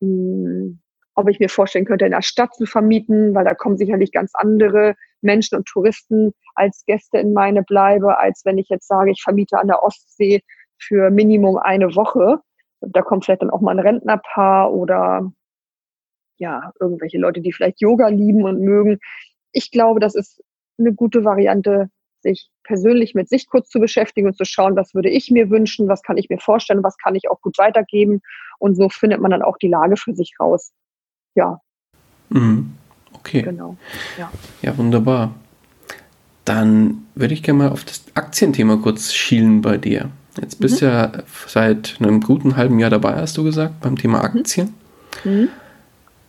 Hm, 0.00 0.80
ob 1.14 1.28
ich 1.28 1.40
mir 1.40 1.50
vorstellen 1.50 1.84
könnte, 1.84 2.06
in 2.06 2.12
der 2.12 2.22
Stadt 2.22 2.54
zu 2.54 2.64
vermieten, 2.64 3.34
weil 3.34 3.44
da 3.44 3.52
kommen 3.52 3.76
sicherlich 3.76 4.12
ganz 4.12 4.30
andere 4.32 4.94
Menschen 5.20 5.58
und 5.58 5.66
Touristen 5.66 6.32
als 6.54 6.84
Gäste 6.86 7.18
in 7.18 7.34
meine 7.34 7.64
Bleibe, 7.64 8.16
als 8.16 8.46
wenn 8.46 8.56
ich 8.56 8.70
jetzt 8.70 8.88
sage, 8.88 9.10
ich 9.10 9.20
vermiete 9.22 9.58
an 9.58 9.66
der 9.66 9.82
Ostsee 9.82 10.42
für 10.78 11.10
Minimum 11.10 11.58
eine 11.58 11.94
Woche. 11.94 12.40
Da 12.80 13.02
kommt 13.02 13.24
vielleicht 13.24 13.42
dann 13.42 13.50
auch 13.50 13.60
mal 13.60 13.72
ein 13.72 13.80
Rentnerpaar 13.80 14.72
oder 14.72 15.32
ja, 16.38 16.72
irgendwelche 16.80 17.18
Leute, 17.18 17.40
die 17.40 17.52
vielleicht 17.52 17.80
Yoga 17.80 18.08
lieben 18.08 18.44
und 18.44 18.60
mögen. 18.60 18.98
Ich 19.52 19.70
glaube, 19.70 20.00
das 20.00 20.14
ist 20.14 20.42
eine 20.78 20.94
gute 20.94 21.24
Variante, 21.24 21.90
sich 22.20 22.50
persönlich 22.64 23.14
mit 23.14 23.28
sich 23.28 23.48
kurz 23.48 23.68
zu 23.68 23.80
beschäftigen 23.80 24.28
und 24.28 24.36
zu 24.36 24.44
schauen, 24.44 24.76
was 24.76 24.94
würde 24.94 25.08
ich 25.08 25.30
mir 25.30 25.50
wünschen, 25.50 25.88
was 25.88 26.02
kann 26.02 26.16
ich 26.16 26.28
mir 26.28 26.38
vorstellen, 26.38 26.82
was 26.82 26.96
kann 26.98 27.14
ich 27.14 27.30
auch 27.30 27.40
gut 27.40 27.58
weitergeben. 27.58 28.20
Und 28.58 28.76
so 28.76 28.88
findet 28.88 29.20
man 29.20 29.30
dann 29.30 29.42
auch 29.42 29.56
die 29.58 29.68
Lage 29.68 29.96
für 29.96 30.14
sich 30.14 30.34
raus. 30.40 30.72
Ja. 31.34 31.60
Mhm. 32.28 32.74
Okay. 33.14 33.42
Genau. 33.42 33.76
Ja. 34.18 34.30
ja, 34.62 34.76
wunderbar. 34.78 35.34
Dann 36.44 37.06
würde 37.14 37.34
ich 37.34 37.42
gerne 37.42 37.58
mal 37.58 37.68
auf 37.70 37.84
das 37.84 38.04
Aktienthema 38.14 38.76
kurz 38.76 39.12
schielen 39.12 39.60
bei 39.60 39.76
dir. 39.76 40.10
Jetzt 40.40 40.60
bist 40.60 40.80
du 40.80 40.86
mhm. 40.86 40.92
ja 40.92 41.12
seit 41.46 41.96
einem 42.00 42.20
guten 42.20 42.56
halben 42.56 42.78
Jahr 42.78 42.90
dabei, 42.90 43.14
hast 43.14 43.36
du 43.36 43.44
gesagt, 43.44 43.80
beim 43.80 43.96
Thema 43.96 44.18
mhm. 44.18 44.24
Aktien. 44.24 44.74
Mhm. 45.24 45.48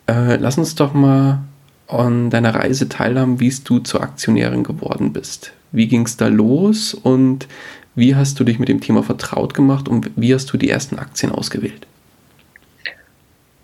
Äh, 0.07 0.37
lass 0.37 0.57
uns 0.57 0.75
doch 0.75 0.93
mal 0.93 1.39
an 1.87 2.29
deiner 2.29 2.55
Reise 2.55 2.87
teilhaben, 2.89 3.39
wie 3.39 3.53
du 3.63 3.79
zur 3.79 4.01
Aktionärin 4.01 4.63
geworden 4.63 5.13
bist. 5.13 5.53
Wie 5.71 5.87
ging 5.87 6.05
es 6.05 6.17
da 6.17 6.27
los 6.27 6.93
und 6.93 7.47
wie 7.95 8.15
hast 8.15 8.39
du 8.39 8.43
dich 8.43 8.59
mit 8.59 8.69
dem 8.69 8.81
Thema 8.81 9.03
vertraut 9.03 9.53
gemacht 9.53 9.87
und 9.87 10.11
wie 10.15 10.33
hast 10.33 10.51
du 10.53 10.57
die 10.57 10.69
ersten 10.69 10.97
Aktien 10.97 11.31
ausgewählt? 11.31 11.87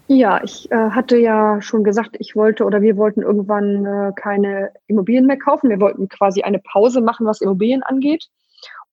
Ja, 0.08 0.44
ich 0.44 0.72
äh, 0.72 0.76
hatte 0.92 1.18
ja 1.18 1.62
schon 1.62 1.84
gesagt, 1.84 2.16
ich 2.20 2.36
wollte 2.36 2.64
oder 2.64 2.82
wir 2.82 2.96
wollten 2.96 3.22
irgendwann 3.24 3.86
äh, 3.86 4.12
keine 4.16 4.72
Immobilien 4.86 5.26
mehr 5.26 5.38
kaufen. 5.38 5.70
Wir 5.70 5.80
wollten 5.80 6.10
quasi 6.10 6.44
eine 6.44 6.60
Pause 6.60 7.02
machen, 7.02 7.26
was 7.26 7.42
Immobilien 7.42 7.82
angeht. 7.82 8.28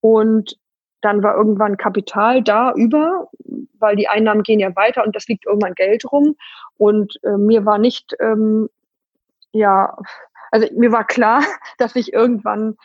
Und 0.00 0.57
dann 1.03 1.22
war 1.22 1.36
irgendwann 1.36 1.76
Kapital 1.76 2.42
da 2.42 2.72
über, 2.74 3.28
weil 3.78 3.96
die 3.96 4.09
Einnahmen 4.09 4.42
gehen 4.42 4.61
ja 4.61 4.74
weiter 4.76 5.05
und 5.05 5.14
das 5.14 5.26
liegt 5.26 5.46
irgendwann 5.46 5.74
Geld 5.74 6.11
rum. 6.11 6.36
Und 6.78 7.18
äh, 7.24 7.36
mir 7.36 7.66
war 7.66 7.78
nicht, 7.78 8.14
ähm, 8.20 8.68
ja, 9.53 9.96
also 10.50 10.68
mir 10.74 10.92
war 10.92 11.07
klar, 11.07 11.42
dass 11.78 11.96
ich 11.96 12.12
irgendwann 12.12 12.76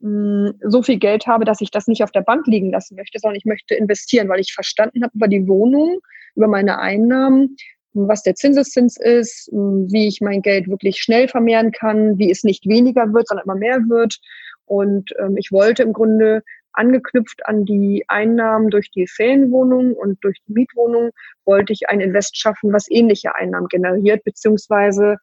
hm, 0.00 0.54
so 0.62 0.82
viel 0.82 0.98
Geld 0.98 1.26
habe, 1.26 1.44
dass 1.44 1.60
ich 1.60 1.70
das 1.70 1.88
nicht 1.88 2.04
auf 2.04 2.12
der 2.12 2.22
Bank 2.22 2.46
liegen 2.46 2.70
lassen 2.70 2.94
möchte, 2.94 3.18
sondern 3.18 3.36
ich 3.36 3.44
möchte 3.44 3.74
investieren, 3.74 4.28
weil 4.28 4.40
ich 4.40 4.54
verstanden 4.54 5.02
habe 5.02 5.12
über 5.14 5.28
die 5.28 5.46
Wohnung, 5.48 5.98
über 6.36 6.46
meine 6.48 6.78
Einnahmen, 6.78 7.56
was 7.92 8.22
der 8.22 8.34
Zinseszins 8.34 8.96
ist, 8.96 9.48
wie 9.52 10.08
ich 10.08 10.20
mein 10.20 10.42
Geld 10.42 10.68
wirklich 10.68 11.00
schnell 11.00 11.28
vermehren 11.28 11.70
kann, 11.70 12.18
wie 12.18 12.30
es 12.30 12.42
nicht 12.42 12.66
weniger 12.66 13.12
wird, 13.12 13.28
sondern 13.28 13.44
immer 13.44 13.54
mehr 13.54 13.78
wird. 13.88 14.18
Und 14.66 15.10
ähm, 15.18 15.36
ich 15.36 15.52
wollte 15.52 15.84
im 15.84 15.92
Grunde 15.92 16.42
angeknüpft 16.74 17.46
an 17.46 17.64
die 17.64 18.04
Einnahmen 18.08 18.70
durch 18.70 18.90
die 18.90 19.06
Ferienwohnung 19.06 19.94
und 19.94 20.22
durch 20.22 20.38
die 20.46 20.52
Mietwohnung, 20.52 21.10
wollte 21.44 21.72
ich 21.72 21.88
ein 21.88 22.00
Invest 22.00 22.36
schaffen, 22.36 22.72
was 22.72 22.90
ähnliche 22.90 23.34
Einnahmen 23.34 23.68
generiert, 23.68 24.24
beziehungsweise 24.24 25.16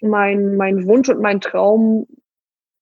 mein, 0.00 0.56
mein 0.56 0.86
Wunsch 0.86 1.08
und 1.08 1.20
mein 1.20 1.40
Traum 1.40 2.06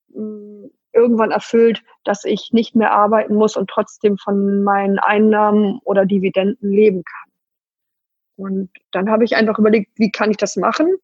mh, 0.08 0.68
irgendwann 0.92 1.30
erfüllt, 1.30 1.82
dass 2.04 2.24
ich 2.24 2.50
nicht 2.52 2.74
mehr 2.74 2.92
arbeiten 2.92 3.34
muss 3.34 3.56
und 3.56 3.68
trotzdem 3.68 4.16
von 4.16 4.62
meinen 4.62 4.98
Einnahmen 4.98 5.78
oder 5.84 6.06
Dividenden 6.06 6.70
leben 6.70 7.04
kann. 7.04 7.30
Und 8.36 8.70
dann 8.92 9.10
habe 9.10 9.24
ich 9.24 9.36
einfach 9.36 9.58
überlegt, 9.58 9.90
wie 9.96 10.10
kann 10.10 10.30
ich 10.30 10.36
das 10.36 10.56
machen? 10.56 10.94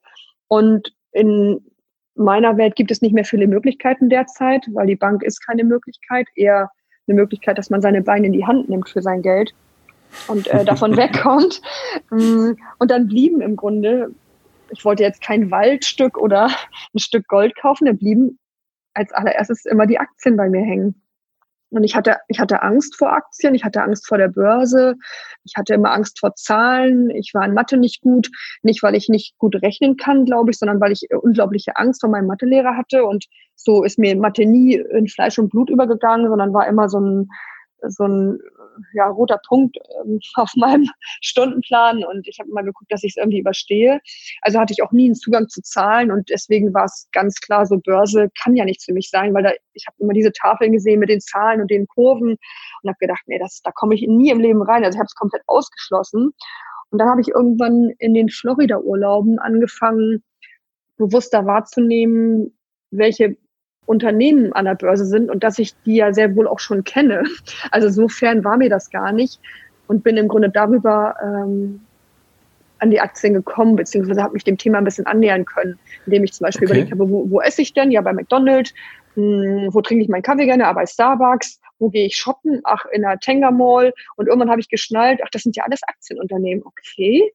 Und 0.48 0.94
in 1.12 1.71
meiner 2.14 2.56
Welt 2.56 2.76
gibt 2.76 2.90
es 2.90 3.02
nicht 3.02 3.14
mehr 3.14 3.24
viele 3.24 3.46
Möglichkeiten 3.46 4.08
derzeit, 4.08 4.66
weil 4.72 4.86
die 4.86 4.96
Bank 4.96 5.22
ist 5.22 5.44
keine 5.46 5.64
Möglichkeit, 5.64 6.28
eher 6.34 6.70
eine 7.06 7.16
Möglichkeit, 7.16 7.58
dass 7.58 7.70
man 7.70 7.80
seine 7.80 8.02
Beine 8.02 8.26
in 8.26 8.32
die 8.32 8.46
Hand 8.46 8.68
nimmt 8.68 8.88
für 8.88 9.02
sein 9.02 9.22
Geld 9.22 9.54
und 10.28 10.46
äh, 10.48 10.64
davon 10.64 10.96
wegkommt. 10.96 11.60
Mm, 12.10 12.52
und 12.78 12.90
dann 12.90 13.08
blieben 13.08 13.40
im 13.40 13.56
Grunde, 13.56 14.14
ich 14.70 14.84
wollte 14.84 15.02
jetzt 15.02 15.22
kein 15.22 15.50
Waldstück 15.50 16.18
oder 16.18 16.46
ein 16.94 16.98
Stück 16.98 17.26
Gold 17.28 17.56
kaufen, 17.56 17.86
dann 17.86 17.98
blieben 17.98 18.38
als 18.94 19.12
allererstes 19.12 19.64
immer 19.64 19.86
die 19.86 19.98
Aktien 19.98 20.36
bei 20.36 20.48
mir 20.48 20.62
hängen. 20.62 21.01
Und 21.72 21.84
ich 21.84 21.96
hatte, 21.96 22.16
ich 22.28 22.38
hatte 22.38 22.62
Angst 22.62 22.96
vor 22.96 23.12
Aktien, 23.12 23.54
ich 23.54 23.64
hatte 23.64 23.82
Angst 23.82 24.06
vor 24.06 24.18
der 24.18 24.28
Börse, 24.28 24.94
ich 25.44 25.54
hatte 25.56 25.72
immer 25.74 25.92
Angst 25.92 26.20
vor 26.20 26.34
Zahlen, 26.34 27.10
ich 27.10 27.32
war 27.32 27.46
in 27.46 27.54
Mathe 27.54 27.78
nicht 27.78 28.02
gut, 28.02 28.28
nicht 28.62 28.82
weil 28.82 28.94
ich 28.94 29.08
nicht 29.08 29.38
gut 29.38 29.56
rechnen 29.62 29.96
kann, 29.96 30.26
glaube 30.26 30.50
ich, 30.50 30.58
sondern 30.58 30.80
weil 30.80 30.92
ich 30.92 31.08
unglaubliche 31.10 31.76
Angst 31.76 32.02
vor 32.02 32.10
meinem 32.10 32.26
Mathelehrer 32.26 32.76
hatte. 32.76 33.04
Und 33.04 33.24
so 33.56 33.84
ist 33.84 33.98
mir 33.98 34.14
Mathe 34.16 34.44
nie 34.44 34.74
in 34.74 35.08
Fleisch 35.08 35.38
und 35.38 35.48
Blut 35.48 35.70
übergegangen, 35.70 36.28
sondern 36.28 36.52
war 36.52 36.66
immer 36.66 36.90
so 36.90 37.00
ein, 37.00 37.28
so 37.88 38.04
ein 38.04 38.38
ja, 38.94 39.06
roter 39.06 39.40
Punkt 39.46 39.76
ähm, 40.04 40.20
auf 40.36 40.52
meinem 40.56 40.88
Stundenplan 41.20 42.04
und 42.04 42.26
ich 42.28 42.38
habe 42.38 42.50
immer 42.50 42.62
geguckt, 42.62 42.90
dass 42.90 43.02
ich 43.02 43.12
es 43.12 43.16
irgendwie 43.16 43.40
überstehe. 43.40 44.00
Also 44.42 44.58
hatte 44.58 44.72
ich 44.72 44.82
auch 44.82 44.92
nie 44.92 45.06
einen 45.06 45.14
Zugang 45.14 45.48
zu 45.48 45.62
Zahlen 45.62 46.10
und 46.10 46.28
deswegen 46.30 46.72
war 46.74 46.84
es 46.84 47.08
ganz 47.12 47.40
klar, 47.40 47.66
so 47.66 47.78
Börse 47.78 48.30
kann 48.42 48.56
ja 48.56 48.64
nichts 48.64 48.84
für 48.84 48.92
mich 48.92 49.10
sein, 49.10 49.34
weil 49.34 49.42
da, 49.42 49.50
ich 49.72 49.86
habe 49.86 49.96
immer 50.00 50.12
diese 50.12 50.32
Tafeln 50.32 50.72
gesehen 50.72 51.00
mit 51.00 51.08
den 51.08 51.20
Zahlen 51.20 51.60
und 51.60 51.70
den 51.70 51.86
Kurven 51.86 52.30
und 52.30 52.88
habe 52.88 52.98
gedacht, 53.00 53.22
nee, 53.26 53.38
das, 53.38 53.60
da 53.62 53.70
komme 53.72 53.94
ich 53.94 54.02
nie 54.06 54.30
im 54.30 54.40
Leben 54.40 54.62
rein. 54.62 54.84
Also 54.84 54.96
ich 54.96 55.00
habe 55.00 55.06
es 55.06 55.14
komplett 55.14 55.42
ausgeschlossen. 55.46 56.32
Und 56.90 56.98
dann 56.98 57.08
habe 57.08 57.22
ich 57.22 57.28
irgendwann 57.28 57.90
in 57.98 58.12
den 58.12 58.28
Florida-Urlauben 58.28 59.38
angefangen, 59.38 60.22
bewusster 60.98 61.46
wahrzunehmen, 61.46 62.56
welche 62.90 63.36
Unternehmen 63.92 64.52
an 64.54 64.64
der 64.64 64.74
Börse 64.74 65.04
sind 65.04 65.30
und 65.30 65.44
dass 65.44 65.58
ich 65.58 65.74
die 65.84 65.96
ja 65.96 66.12
sehr 66.12 66.34
wohl 66.34 66.48
auch 66.48 66.58
schon 66.58 66.82
kenne. 66.82 67.22
Also 67.70 67.88
sofern 67.90 68.44
war 68.44 68.56
mir 68.56 68.68
das 68.68 68.90
gar 68.90 69.12
nicht 69.12 69.38
und 69.86 70.02
bin 70.02 70.16
im 70.16 70.28
Grunde 70.28 70.50
darüber 70.50 71.14
ähm, 71.22 71.80
an 72.78 72.90
die 72.90 73.00
Aktien 73.00 73.34
gekommen, 73.34 73.76
beziehungsweise 73.76 74.22
habe 74.22 74.34
mich 74.34 74.44
dem 74.44 74.58
Thema 74.58 74.78
ein 74.78 74.84
bisschen 74.84 75.06
annähern 75.06 75.44
können, 75.44 75.78
indem 76.06 76.24
ich 76.24 76.32
zum 76.32 76.44
Beispiel 76.44 76.66
okay. 76.66 76.78
überlegt 76.78 76.92
habe, 76.92 77.08
wo, 77.08 77.30
wo 77.30 77.40
esse 77.40 77.62
ich 77.62 77.72
denn? 77.74 77.92
Ja, 77.92 78.00
bei 78.00 78.12
McDonald's. 78.12 78.74
Hm, 79.14 79.68
wo 79.70 79.80
trinke 79.82 80.02
ich 80.02 80.08
meinen 80.08 80.22
Kaffee 80.22 80.46
gerne? 80.46 80.66
Ah, 80.66 80.72
bei 80.72 80.86
Starbucks. 80.86 81.60
Wo 81.78 81.90
gehe 81.90 82.06
ich 82.06 82.16
shoppen? 82.16 82.60
Ach, 82.64 82.84
in 82.92 83.02
der 83.02 83.18
Tenga 83.18 83.50
Mall. 83.50 83.92
Und 84.16 84.26
irgendwann 84.26 84.50
habe 84.50 84.60
ich 84.60 84.68
geschnallt, 84.68 85.20
ach, 85.24 85.30
das 85.30 85.42
sind 85.42 85.56
ja 85.56 85.64
alles 85.64 85.82
Aktienunternehmen. 85.84 86.64
Okay, 86.64 87.32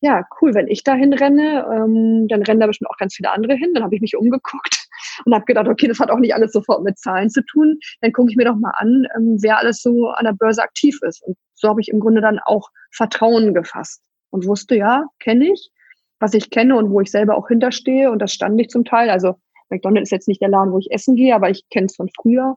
ja, 0.00 0.24
cool, 0.40 0.54
wenn 0.54 0.68
ich 0.68 0.82
dahin 0.82 1.12
renne, 1.12 1.66
ähm, 1.72 2.26
dann 2.28 2.42
rennen 2.42 2.60
da 2.60 2.66
bestimmt 2.66 2.90
auch 2.90 2.96
ganz 2.96 3.14
viele 3.14 3.30
andere 3.30 3.54
hin. 3.54 3.72
Dann 3.74 3.84
habe 3.84 3.94
ich 3.94 4.00
mich 4.00 4.16
umgeguckt 4.16 4.86
und 5.24 5.34
habe 5.34 5.44
gedacht, 5.44 5.68
okay, 5.68 5.88
das 5.88 6.00
hat 6.00 6.10
auch 6.10 6.18
nicht 6.18 6.34
alles 6.34 6.52
sofort 6.52 6.82
mit 6.82 6.98
Zahlen 6.98 7.28
zu 7.28 7.44
tun. 7.44 7.78
Dann 8.00 8.12
gucke 8.12 8.30
ich 8.30 8.36
mir 8.36 8.46
doch 8.46 8.56
mal 8.56 8.72
an, 8.76 9.06
ähm, 9.16 9.36
wer 9.40 9.58
alles 9.58 9.82
so 9.82 10.08
an 10.08 10.24
der 10.24 10.32
Börse 10.32 10.62
aktiv 10.62 10.98
ist. 11.02 11.22
Und 11.22 11.36
so 11.54 11.68
habe 11.68 11.82
ich 11.82 11.88
im 11.88 12.00
Grunde 12.00 12.22
dann 12.22 12.38
auch 12.38 12.70
Vertrauen 12.92 13.52
gefasst 13.52 14.00
und 14.30 14.46
wusste, 14.46 14.76
ja, 14.76 15.04
kenne 15.18 15.52
ich, 15.52 15.70
was 16.18 16.32
ich 16.32 16.50
kenne 16.50 16.76
und 16.76 16.90
wo 16.90 17.02
ich 17.02 17.10
selber 17.10 17.36
auch 17.36 17.48
hinterstehe. 17.48 18.10
Und 18.10 18.20
das 18.20 18.32
stand 18.32 18.58
ich 18.58 18.68
zum 18.68 18.84
Teil. 18.86 19.10
Also 19.10 19.34
McDonald's 19.68 20.08
ist 20.08 20.12
jetzt 20.12 20.28
nicht 20.28 20.40
der 20.40 20.48
Laden, 20.48 20.72
wo 20.72 20.78
ich 20.78 20.90
essen 20.90 21.14
gehe, 21.14 21.34
aber 21.34 21.50
ich 21.50 21.68
kenne 21.68 21.86
es 21.86 21.96
von 21.96 22.08
früher. 22.18 22.56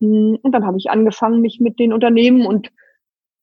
Hm, 0.00 0.38
und 0.40 0.52
dann 0.52 0.64
habe 0.64 0.78
ich 0.78 0.90
angefangen, 0.90 1.40
mich 1.40 1.58
mit 1.60 1.80
den 1.80 1.92
Unternehmen 1.92 2.46
und 2.46 2.70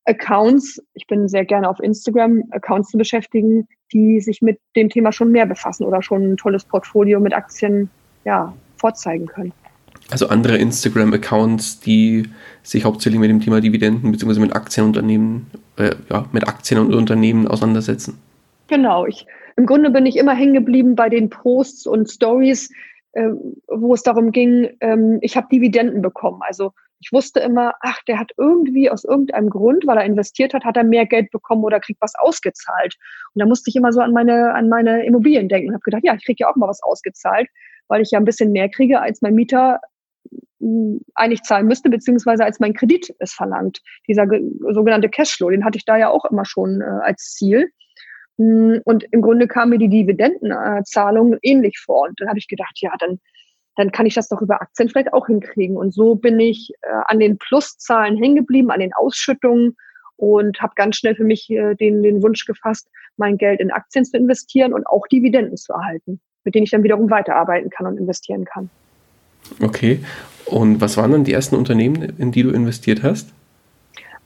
Accounts, 0.05 0.81
ich 0.93 1.05
bin 1.07 1.27
sehr 1.27 1.45
gerne 1.45 1.69
auf 1.69 1.79
Instagram, 1.79 2.43
Accounts 2.51 2.89
zu 2.89 2.97
beschäftigen, 2.97 3.67
die 3.93 4.19
sich 4.19 4.41
mit 4.41 4.59
dem 4.75 4.89
Thema 4.89 5.11
schon 5.11 5.31
mehr 5.31 5.45
befassen 5.45 5.85
oder 5.85 6.01
schon 6.01 6.33
ein 6.33 6.37
tolles 6.37 6.63
Portfolio 6.63 7.19
mit 7.19 7.33
Aktien 7.33 7.89
ja, 8.25 8.53
vorzeigen 8.77 9.27
können. 9.27 9.53
Also 10.09 10.27
andere 10.27 10.57
Instagram-Accounts, 10.57 11.79
die 11.79 12.27
sich 12.63 12.83
hauptsächlich 12.83 13.19
mit 13.19 13.29
dem 13.29 13.39
Thema 13.39 13.61
Dividenden 13.61 14.11
bzw. 14.11 14.39
mit 14.39 14.55
Aktienunternehmen, 14.55 15.47
äh, 15.77 15.91
ja, 16.09 16.25
mit 16.31 16.47
Aktien 16.47 16.79
und 16.79 16.93
Unternehmen 16.93 17.47
auseinandersetzen. 17.47 18.19
Genau, 18.67 19.05
ich, 19.05 19.25
im 19.55 19.65
Grunde 19.65 19.89
bin 19.91 20.05
ich 20.05 20.17
immer 20.17 20.33
hängen 20.33 20.53
geblieben 20.53 20.95
bei 20.95 21.09
den 21.09 21.29
Posts 21.29 21.87
und 21.87 22.09
Stories, 22.09 22.71
äh, 23.13 23.29
wo 23.67 23.93
es 23.93 24.03
darum 24.03 24.31
ging, 24.31 24.69
ähm, 24.81 25.19
ich 25.21 25.37
habe 25.37 25.47
Dividenden 25.51 26.01
bekommen. 26.01 26.41
Also 26.45 26.73
ich 27.01 27.11
wusste 27.11 27.39
immer, 27.39 27.73
ach, 27.81 27.99
der 28.07 28.19
hat 28.19 28.31
irgendwie 28.37 28.89
aus 28.89 29.03
irgendeinem 29.03 29.49
Grund, 29.49 29.87
weil 29.87 29.97
er 29.97 30.05
investiert 30.05 30.53
hat, 30.53 30.63
hat 30.63 30.77
er 30.77 30.83
mehr 30.83 31.07
Geld 31.07 31.31
bekommen 31.31 31.63
oder 31.63 31.79
kriegt 31.79 31.99
was 31.99 32.13
ausgezahlt. 32.15 32.95
Und 33.33 33.39
da 33.39 33.47
musste 33.47 33.69
ich 33.69 33.75
immer 33.75 33.91
so 33.91 34.01
an 34.01 34.13
meine, 34.13 34.53
an 34.53 34.69
meine 34.69 35.03
Immobilien 35.05 35.49
denken 35.49 35.69
und 35.69 35.73
habe 35.73 35.83
gedacht, 35.83 36.03
ja, 36.05 36.13
ich 36.13 36.23
kriege 36.23 36.37
ja 36.41 36.49
auch 36.49 36.55
mal 36.55 36.69
was 36.69 36.83
ausgezahlt, 36.83 37.49
weil 37.87 38.01
ich 38.01 38.11
ja 38.11 38.19
ein 38.19 38.25
bisschen 38.25 38.51
mehr 38.51 38.69
kriege, 38.69 39.01
als 39.01 39.21
mein 39.23 39.33
Mieter 39.33 39.79
hm, 40.59 41.01
eigentlich 41.15 41.41
zahlen 41.41 41.65
müsste, 41.65 41.89
beziehungsweise 41.89 42.45
als 42.45 42.59
mein 42.59 42.73
Kredit 42.73 43.15
es 43.17 43.33
verlangt. 43.33 43.81
Dieser 44.07 44.27
sogenannte 44.69 45.09
Cashflow, 45.09 45.49
den 45.49 45.65
hatte 45.65 45.79
ich 45.79 45.85
da 45.85 45.97
ja 45.97 46.09
auch 46.09 46.25
immer 46.25 46.45
schon 46.45 46.81
äh, 46.81 46.85
als 46.85 47.33
Ziel. 47.33 47.71
Hm, 48.37 48.79
und 48.85 49.05
im 49.11 49.23
Grunde 49.23 49.47
kam 49.47 49.69
mir 49.69 49.79
die 49.79 49.89
Dividendenzahlung 49.89 51.37
ähnlich 51.41 51.79
vor. 51.79 52.07
Und 52.09 52.21
dann 52.21 52.29
habe 52.29 52.37
ich 52.37 52.47
gedacht, 52.47 52.77
ja, 52.79 52.91
dann 52.99 53.19
dann 53.75 53.91
kann 53.91 54.05
ich 54.05 54.13
das 54.13 54.27
doch 54.27 54.41
über 54.41 54.61
Aktien 54.61 54.89
vielleicht 54.89 55.13
auch 55.13 55.27
hinkriegen. 55.27 55.77
Und 55.77 55.93
so 55.93 56.15
bin 56.15 56.39
ich 56.39 56.73
äh, 56.81 56.89
an 57.05 57.19
den 57.19 57.37
Pluszahlen 57.37 58.17
hängen 58.17 58.35
geblieben, 58.35 58.71
an 58.71 58.79
den 58.79 58.93
Ausschüttungen 58.93 59.77
und 60.17 60.61
habe 60.61 60.73
ganz 60.75 60.97
schnell 60.97 61.15
für 61.15 61.23
mich 61.23 61.49
äh, 61.49 61.75
den, 61.75 62.03
den 62.03 62.21
Wunsch 62.21 62.45
gefasst, 62.45 62.89
mein 63.17 63.37
Geld 63.37 63.59
in 63.59 63.71
Aktien 63.71 64.05
zu 64.05 64.17
investieren 64.17 64.73
und 64.73 64.85
auch 64.87 65.07
Dividenden 65.07 65.57
zu 65.57 65.73
erhalten, 65.73 66.19
mit 66.43 66.55
denen 66.55 66.65
ich 66.65 66.71
dann 66.71 66.83
wiederum 66.83 67.09
weiterarbeiten 67.09 67.69
kann 67.69 67.87
und 67.87 67.97
investieren 67.97 68.45
kann. 68.45 68.69
Okay. 69.61 70.03
Und 70.45 70.81
was 70.81 70.97
waren 70.97 71.11
dann 71.11 71.23
die 71.23 71.33
ersten 71.33 71.55
Unternehmen, 71.55 72.17
in 72.17 72.31
die 72.31 72.43
du 72.43 72.51
investiert 72.51 73.03
hast? 73.03 73.33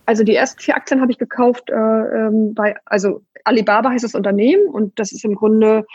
Also 0.06 0.24
die 0.24 0.36
ersten 0.36 0.60
vier 0.60 0.76
Aktien 0.76 1.02
habe 1.02 1.12
ich 1.12 1.18
gekauft 1.18 1.70
äh, 1.70 1.74
ähm, 1.74 2.54
bei, 2.54 2.76
also 2.86 3.22
Alibaba 3.44 3.90
heißt 3.90 4.04
das 4.04 4.16
Unternehmen 4.16 4.68
und 4.68 5.00
das 5.00 5.12
ist 5.12 5.26
im 5.26 5.36
Grunde 5.36 5.86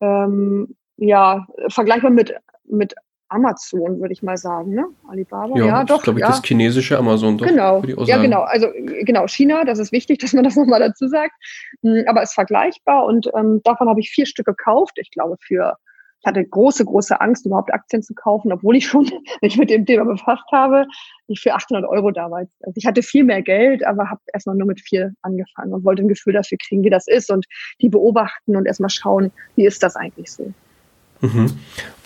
ähm, 0.00 0.74
ja 0.96 1.46
vergleichbar 1.68 2.10
mit 2.10 2.34
mit 2.66 2.94
Amazon, 3.28 4.00
würde 4.00 4.12
ich 4.12 4.22
mal 4.22 4.36
sagen, 4.36 4.74
ne? 4.74 4.86
Alibaba. 5.08 5.56
Ja, 5.58 5.66
ja 5.66 5.84
doch. 5.84 6.02
glaube 6.02 6.18
ich, 6.18 6.22
ja. 6.22 6.30
das 6.30 6.42
chinesische 6.42 6.98
Amazon. 6.98 7.38
Doch, 7.38 7.46
genau. 7.46 7.82
Ja, 8.04 8.18
genau. 8.18 8.42
Also 8.42 8.68
genau, 9.02 9.26
China, 9.26 9.64
das 9.64 9.78
ist 9.78 9.92
wichtig, 9.92 10.18
dass 10.20 10.32
man 10.32 10.44
das 10.44 10.56
nochmal 10.56 10.80
dazu 10.80 11.08
sagt. 11.08 11.34
Hm, 11.82 12.04
aber 12.06 12.22
es 12.22 12.30
ist 12.30 12.34
vergleichbar 12.34 13.04
und 13.06 13.28
ähm, 13.36 13.60
davon 13.64 13.88
habe 13.88 14.00
ich 14.00 14.10
vier 14.10 14.26
Stück 14.26 14.46
gekauft. 14.46 14.92
Ich 14.96 15.10
glaube, 15.10 15.36
für 15.40 15.76
ich 16.24 16.26
hatte 16.26 16.42
große, 16.42 16.86
große 16.86 17.20
Angst, 17.20 17.44
überhaupt 17.44 17.70
Aktien 17.74 18.02
zu 18.02 18.14
kaufen, 18.14 18.50
obwohl 18.50 18.76
ich 18.76 18.86
schon 18.86 19.10
mich 19.42 19.58
mit 19.58 19.68
dem 19.68 19.84
Thema 19.84 20.06
befasst 20.06 20.50
habe. 20.52 20.86
Ich 21.26 21.40
für 21.40 21.52
800 21.52 21.86
Euro 21.86 22.12
damals. 22.12 22.50
Also 22.62 22.72
ich 22.76 22.86
hatte 22.86 23.02
viel 23.02 23.24
mehr 23.24 23.42
Geld, 23.42 23.84
aber 23.84 24.08
habe 24.08 24.20
erstmal 24.32 24.56
nur 24.56 24.66
mit 24.66 24.80
vier 24.80 25.12
angefangen 25.20 25.74
und 25.74 25.84
wollte 25.84 26.02
ein 26.02 26.08
Gefühl 26.08 26.32
dafür 26.32 26.56
kriegen, 26.56 26.82
wie 26.82 26.88
das 26.88 27.08
ist 27.08 27.30
und 27.30 27.44
die 27.82 27.90
beobachten 27.90 28.56
und 28.56 28.64
erstmal 28.64 28.88
schauen, 28.88 29.32
wie 29.56 29.66
ist 29.66 29.82
das 29.82 29.96
eigentlich 29.96 30.32
so. 30.32 30.54
Mhm. 31.24 31.52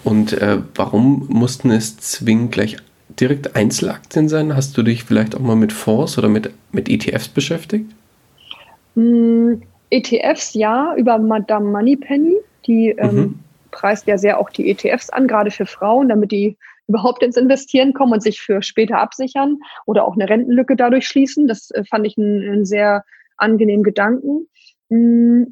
Und 0.05 0.33
äh, 0.33 0.59
warum 0.75 1.27
mussten 1.29 1.71
es 1.71 1.97
zwingend 1.99 2.53
gleich 2.53 2.77
direkt 3.09 3.57
Einzelaktien 3.57 4.29
sein? 4.29 4.55
Hast 4.55 4.77
du 4.77 4.83
dich 4.83 5.05
vielleicht 5.05 5.35
auch 5.35 5.41
mal 5.41 5.57
mit 5.57 5.73
Fonds 5.73 6.19
oder 6.19 6.29
mit, 6.29 6.51
mit 6.73 6.89
ETFs 6.89 7.29
beschäftigt? 7.29 7.91
Mm, 8.95 9.55
ETFs 9.91 10.55
ja, 10.55 10.95
über 10.97 11.19
Madame 11.19 11.71
Moneypenny. 11.71 12.37
Die 12.67 12.91
ähm, 12.91 13.17
mhm. 13.17 13.39
preist 13.71 14.07
ja 14.07 14.19
sehr 14.19 14.39
auch 14.39 14.51
die 14.51 14.71
ETFs 14.71 15.11
an, 15.11 15.27
gerade 15.27 15.51
für 15.51 15.67
Frauen, 15.67 16.09
damit 16.09 16.33
die 16.33 16.57
überhaupt 16.87 17.23
ins 17.23 17.37
Investieren 17.37 17.93
kommen 17.93 18.15
und 18.15 18.23
sich 18.23 18.41
für 18.41 18.63
später 18.63 18.99
absichern 18.99 19.59
oder 19.87 20.05
auch 20.05 20.15
eine 20.15 20.29
Rentenlücke 20.29 20.75
dadurch 20.77 21.07
schließen. 21.07 21.47
Das 21.47 21.71
äh, 21.73 21.85
fand 21.85 22.07
ich 22.07 22.17
einen, 22.19 22.65
sehr 22.65 23.05
angenehmen 23.37 23.85
Gedanken. 23.85 24.49
Mm, 24.89 25.45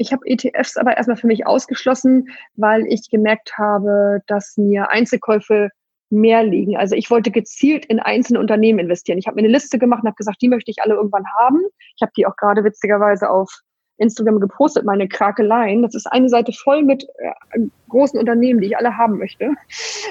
ich 0.00 0.12
habe 0.12 0.22
ETFs 0.24 0.78
aber 0.78 0.96
erstmal 0.96 1.18
für 1.18 1.26
mich 1.26 1.46
ausgeschlossen, 1.46 2.30
weil 2.56 2.86
ich 2.86 3.10
gemerkt 3.10 3.58
habe, 3.58 4.22
dass 4.26 4.56
mir 4.56 4.88
Einzelkäufe 4.88 5.68
mehr 6.08 6.42
liegen. 6.42 6.78
Also 6.78 6.96
ich 6.96 7.10
wollte 7.10 7.30
gezielt 7.30 7.84
in 7.84 8.00
einzelne 8.00 8.40
Unternehmen 8.40 8.78
investieren. 8.78 9.18
Ich 9.18 9.26
habe 9.26 9.36
mir 9.36 9.42
eine 9.42 9.52
Liste 9.52 9.78
gemacht 9.78 10.02
und 10.02 10.08
habe 10.08 10.16
gesagt, 10.16 10.40
die 10.40 10.48
möchte 10.48 10.70
ich 10.70 10.82
alle 10.82 10.94
irgendwann 10.94 11.26
haben. 11.38 11.60
Ich 11.96 12.02
habe 12.02 12.12
die 12.16 12.26
auch 12.26 12.36
gerade 12.36 12.64
witzigerweise 12.64 13.28
auf 13.28 13.60
Instagram 13.98 14.40
gepostet, 14.40 14.86
meine 14.86 15.06
Krakeleien. 15.06 15.82
Das 15.82 15.94
ist 15.94 16.06
eine 16.06 16.30
Seite 16.30 16.52
voll 16.52 16.82
mit 16.82 17.04
äh, 17.18 17.60
großen 17.90 18.18
Unternehmen, 18.18 18.62
die 18.62 18.68
ich 18.68 18.78
alle 18.78 18.96
haben 18.96 19.18
möchte. 19.18 19.50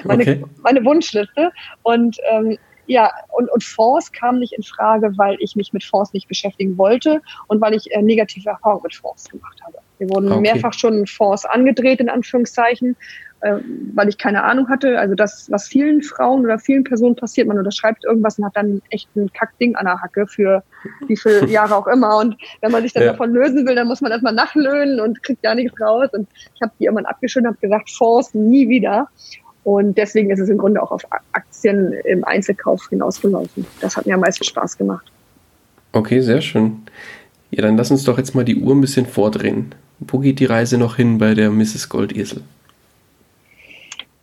Meine, 0.03 0.21
okay. 0.21 0.45
meine 0.61 0.85
Wunschliste. 0.85 1.51
Und 1.81 2.17
ähm, 2.29 2.59
ja, 2.89 3.11
und, 3.29 3.49
und 3.51 3.63
Fonds 3.63 4.11
kam 4.11 4.39
nicht 4.39 4.53
in 4.53 4.63
Frage, 4.63 5.15
weil 5.15 5.37
ich 5.39 5.55
mich 5.55 5.73
mit 5.73 5.83
Fonds 5.83 6.11
nicht 6.11 6.27
beschäftigen 6.27 6.75
wollte 6.77 7.21
und 7.47 7.61
weil 7.61 7.75
ich 7.75 7.91
äh, 7.91 8.01
negative 8.01 8.49
Erfahrungen 8.49 8.81
mit 8.83 8.95
Fonds 8.95 9.29
gemacht 9.29 9.59
habe. 9.63 9.77
Wir 9.99 10.09
wurden 10.09 10.31
okay. 10.31 10.41
mehrfach 10.41 10.73
schon 10.73 11.05
Fonds 11.05 11.45
angedreht, 11.45 11.99
in 11.99 12.09
Anführungszeichen, 12.09 12.95
äh, 13.41 13.57
weil 13.93 14.09
ich 14.09 14.17
keine 14.17 14.43
Ahnung 14.43 14.69
hatte. 14.69 14.97
Also 14.97 15.13
das, 15.13 15.51
was 15.51 15.67
vielen 15.67 16.01
Frauen 16.01 16.45
oder 16.45 16.57
vielen 16.57 16.83
Personen 16.83 17.15
passiert, 17.15 17.47
man 17.47 17.59
unterschreibt 17.59 18.05
irgendwas 18.05 18.39
und 18.39 18.45
hat 18.45 18.57
dann 18.57 18.81
echt 18.89 19.07
ein 19.15 19.31
Kackding 19.33 19.75
an 19.75 19.85
der 19.85 20.01
Hacke 20.01 20.25
für 20.25 20.63
wie 21.07 21.15
viele 21.15 21.45
Jahre 21.47 21.75
auch 21.75 21.87
immer. 21.87 22.17
Und 22.17 22.37
wenn 22.61 22.71
man 22.71 22.81
sich 22.81 22.93
dann 22.93 23.03
ja. 23.03 23.11
davon 23.11 23.33
lösen 23.33 23.67
will, 23.67 23.75
dann 23.75 23.87
muss 23.87 24.01
man 24.01 24.11
erstmal 24.11 24.33
nachlöhnen 24.33 24.99
und 24.99 25.21
kriegt 25.21 25.43
gar 25.43 25.53
nichts 25.53 25.79
raus. 25.79 26.09
Und 26.13 26.27
ich 26.55 26.61
habe 26.63 26.71
die 26.79 26.85
irgendwann 26.85 27.05
abgeschüttet 27.05 27.45
und 27.45 27.55
habe 27.55 27.61
gesagt, 27.61 27.91
Fonds 27.91 28.33
nie 28.33 28.67
wieder. 28.67 29.09
Und 29.70 29.99
deswegen 29.99 30.32
ist 30.32 30.39
es 30.39 30.49
im 30.49 30.57
Grunde 30.57 30.82
auch 30.82 30.89
auf 30.89 31.03
Aktien 31.32 31.93
im 32.03 32.24
Einzelkauf 32.24 32.89
hinausgelaufen. 32.89 33.67
Das 33.82 33.95
hat 33.95 34.07
mir 34.07 34.15
am 34.15 34.22
meisten 34.22 34.43
Spaß 34.43 34.80
gemacht. 34.80 35.11
Okay, 35.91 36.22
sehr 36.22 36.41
schön. 36.41 36.82
Ja, 37.51 37.61
dann 37.61 37.78
lass 37.78 37.91
uns 37.91 38.03
doch 38.03 38.17
jetzt 38.17 38.34
mal 38.34 38.43
die 38.43 38.55
Uhr 38.55 38.74
ein 38.74 38.82
bisschen 38.82 39.05
vordrehen. 39.05 39.76
Wo 39.99 40.17
geht 40.17 40.39
die 40.39 40.45
Reise 40.45 40.80
noch 40.80 40.95
hin 40.95 41.20
bei 41.20 41.36
der 41.36 41.51
Mrs. 41.51 41.88
Goldesel? 41.88 42.41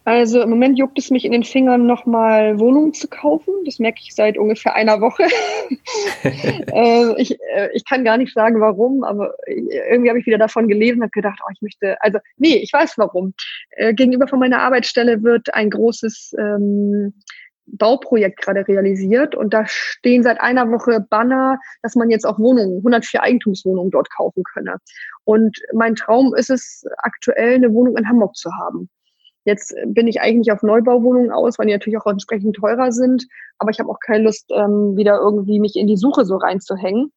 Also 0.07 0.41
im 0.41 0.51
Moment 0.51 0.79
juckt 0.79 1.01
es 1.01 1.11
mich 1.11 1.25
in 1.25 1.33
den 1.33 1.43
Fingern, 1.43 1.85
nochmal 1.85 2.61
Wohnungen 2.61 2.95
zu 2.95 3.09
kaufen. 3.09 3.53
Das 3.65 3.81
merke 3.81 3.99
ich 4.05 4.15
seit 4.15 4.39
ungefähr 4.39 4.77
einer 4.77 5.01
Woche. 5.01 5.25
äh, 6.23 7.21
ich, 7.21 7.37
äh, 7.41 7.71
ich 7.75 7.85
kann 7.85 8.05
gar 8.05 8.17
nicht 8.17 8.33
sagen, 8.33 8.61
warum, 8.61 9.03
aber 9.03 9.35
irgendwie 9.49 10.09
habe 10.09 10.21
ich 10.21 10.27
wieder 10.27 10.39
davon 10.39 10.69
gelesen 10.69 10.99
und 10.99 11.03
habe 11.03 11.11
gedacht, 11.11 11.41
oh, 11.45 11.51
ich 11.53 11.61
möchte, 11.61 12.01
also 12.03 12.21
nee, 12.37 12.55
ich 12.55 12.73
weiß 12.73 12.95
warum. 12.99 13.35
Äh, 13.71 13.95
gegenüber 13.95 14.29
von 14.29 14.39
meiner 14.39 14.61
Arbeitsstelle 14.61 15.25
wird 15.25 15.53
ein 15.55 15.71
großes 15.71 16.37
ähm, 16.39 17.13
Bauprojekt 17.67 18.41
gerade 18.41 18.69
realisiert 18.69 19.35
und 19.35 19.53
da 19.53 19.67
stehen 19.67 20.23
seit 20.23 20.41
einer 20.41 20.71
Woche 20.71 21.05
Banner, 21.11 21.59
dass 21.83 21.97
man 21.97 22.11
jetzt 22.11 22.27
auch 22.27 22.39
Wohnungen, 22.39 22.77
104 22.77 23.25
Eigentumswohnungen 23.25 23.91
dort 23.91 24.09
kaufen 24.17 24.45
könne. 24.55 24.77
Und 25.25 25.59
mein 25.73 25.97
Traum 25.97 26.33
ist 26.37 26.51
es 26.51 26.85
aktuell, 26.99 27.57
eine 27.57 27.73
Wohnung 27.73 27.97
in 27.97 28.09
Hamburg 28.09 28.37
zu 28.37 28.53
haben. 28.53 28.89
Jetzt 29.47 29.75
bin 29.87 30.09
ich 30.09 30.21
eigentlich 30.21 30.51
auf 30.51 30.65
Neubauwohnungen 30.65 31.31
aus, 31.31 31.57
weil 31.57 31.67
die 31.67 31.73
natürlich 31.73 31.99
auch 31.99 32.07
entsprechend 32.07 32.57
teurer 32.57 32.91
sind. 32.91 33.29
Aber 33.59 33.71
ich 33.71 33.79
habe 33.79 33.89
auch 33.89 34.01
keine 34.01 34.25
Lust, 34.25 34.51
ähm, 34.53 34.97
wieder 34.97 35.19
irgendwie 35.19 35.61
mich 35.61 35.77
in 35.77 35.87
die 35.87 35.97
Suche 35.97 36.25
so 36.25 36.37
reinzuhängen. 36.37 37.13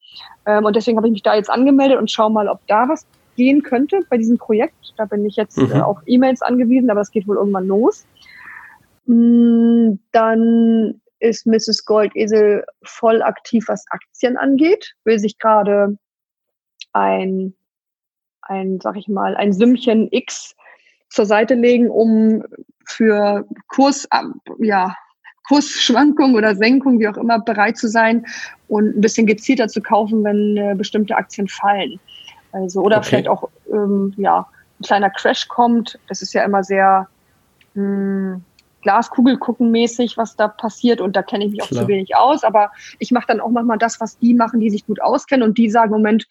Ähm, 0.46 0.64
und 0.64 0.76
deswegen 0.76 0.98
habe 0.98 1.08
ich 1.08 1.14
mich 1.14 1.24
da 1.24 1.34
jetzt 1.36 1.50
angemeldet 1.50 1.98
und 1.98 2.12
schaue 2.12 2.32
mal, 2.32 2.48
ob 2.48 2.60
da 2.68 2.88
was 2.88 3.08
gehen 3.36 3.64
könnte 3.64 4.02
bei 4.12 4.18
diesem 4.18 4.38
Projekt. 4.38 4.94
Da 4.96 5.06
bin 5.06 5.26
ich 5.26 5.38
jetzt 5.38 5.58
mhm. 5.58 5.72
äh, 5.72 5.82
auf 5.82 5.98
E-Mails 6.06 6.44
angewiesen, 6.44 6.92
aber 6.92 7.02
es 7.02 7.10
geht 7.10 7.28
wohl 7.28 7.38
irgendwann 7.38 7.66
los. 7.66 8.06
Mm, 9.08 9.94
dann 10.12 11.02
ist 11.20 11.48
Mrs. 11.48 11.84
Goldesel 11.86 12.64
voll 12.84 13.24
aktiv, 13.24 13.66
was 13.68 13.86
Aktien 13.90 14.38
angeht, 14.38 14.94
will 15.04 15.18
sich 15.18 15.40
gerade 15.40 15.98
ein, 16.94 17.56
ein, 18.44 18.80
sag 18.82 18.98
ich 18.98 19.08
mal, 19.08 19.36
ein 19.36 19.52
Sümmchen 19.52 20.10
X 20.12 20.56
zur 21.10 21.26
Seite 21.26 21.56
legen, 21.56 21.90
um 21.90 22.44
für 22.86 23.46
Kurs, 23.68 24.08
ja, 24.60 24.96
Kursschwankungen 25.48 26.36
oder 26.36 26.56
Senkungen, 26.56 27.00
wie 27.00 27.08
auch 27.08 27.18
immer, 27.18 27.40
bereit 27.40 27.78
zu 27.78 27.88
sein 27.88 28.26
und 28.68 28.96
ein 28.96 29.02
bisschen 29.02 29.26
gezielter 29.26 29.68
zu 29.68 29.82
kaufen, 29.82 30.24
wenn 30.24 30.58
äh, 30.58 30.76
bestimmte 30.76 31.16
Aktien 31.16 31.48
fallen. 31.48 32.00
Also, 32.52 32.82
oder 32.82 32.98
okay. 32.98 33.08
vielleicht 33.08 33.28
auch, 33.28 33.50
ähm, 33.72 34.14
ja, 34.18 34.48
ein 34.80 34.84
kleiner 34.84 35.10
Crash 35.10 35.48
kommt. 35.48 36.00
Das 36.08 36.22
ist 36.22 36.34
ja 36.34 36.44
immer 36.44 36.64
sehr 36.64 37.08
mh, 37.74 37.84
hm, 37.84 38.44
Glaskugel 38.82 39.38
gucken 39.38 39.72
mäßig, 39.72 40.18
was 40.18 40.36
da 40.36 40.48
passiert. 40.48 41.02
Und 41.02 41.16
da 41.16 41.24
kenne 41.24 41.46
ich 41.46 41.52
mich 41.52 41.60
Klar. 41.62 41.82
auch 41.82 41.86
zu 41.86 41.88
wenig 41.88 42.16
aus. 42.16 42.44
Aber 42.44 42.72
ich 43.00 43.12
mache 43.12 43.28
dann 43.28 43.42
auch 43.42 43.50
manchmal 43.50 43.78
das, 43.78 44.00
was 44.00 44.18
die 44.20 44.34
machen, 44.34 44.60
die 44.60 44.70
sich 44.70 44.86
gut 44.86 45.02
auskennen. 45.02 45.48
Und 45.48 45.58
die 45.58 45.70
sagen, 45.70 45.92
Moment, 45.92 46.28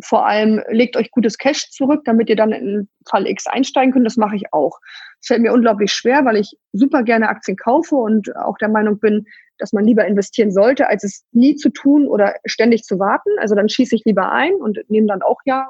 vor 0.00 0.26
allem 0.26 0.62
legt 0.70 0.96
euch 0.96 1.10
gutes 1.10 1.38
Cash 1.38 1.70
zurück, 1.70 2.02
damit 2.04 2.30
ihr 2.30 2.36
dann 2.36 2.52
in 2.52 2.88
Fall 3.06 3.26
X 3.26 3.46
einsteigen 3.46 3.92
könnt. 3.92 4.06
Das 4.06 4.16
mache 4.16 4.36
ich 4.36 4.52
auch. 4.52 4.78
Es 5.20 5.26
fällt 5.26 5.42
mir 5.42 5.52
unglaublich 5.52 5.92
schwer, 5.92 6.24
weil 6.24 6.36
ich 6.36 6.56
super 6.72 7.02
gerne 7.02 7.28
Aktien 7.28 7.56
kaufe 7.56 7.96
und 7.96 8.34
auch 8.36 8.56
der 8.58 8.68
Meinung 8.68 8.98
bin, 8.98 9.26
dass 9.58 9.72
man 9.72 9.84
lieber 9.84 10.06
investieren 10.06 10.50
sollte, 10.50 10.88
als 10.88 11.04
es 11.04 11.24
nie 11.32 11.56
zu 11.56 11.68
tun 11.68 12.08
oder 12.08 12.34
ständig 12.44 12.84
zu 12.84 12.98
warten. 12.98 13.30
Also 13.38 13.54
dann 13.54 13.68
schieße 13.68 13.94
ich 13.94 14.04
lieber 14.04 14.32
ein 14.32 14.54
und 14.54 14.78
nehme 14.88 15.06
dann 15.06 15.22
auch 15.22 15.40
ja 15.44 15.68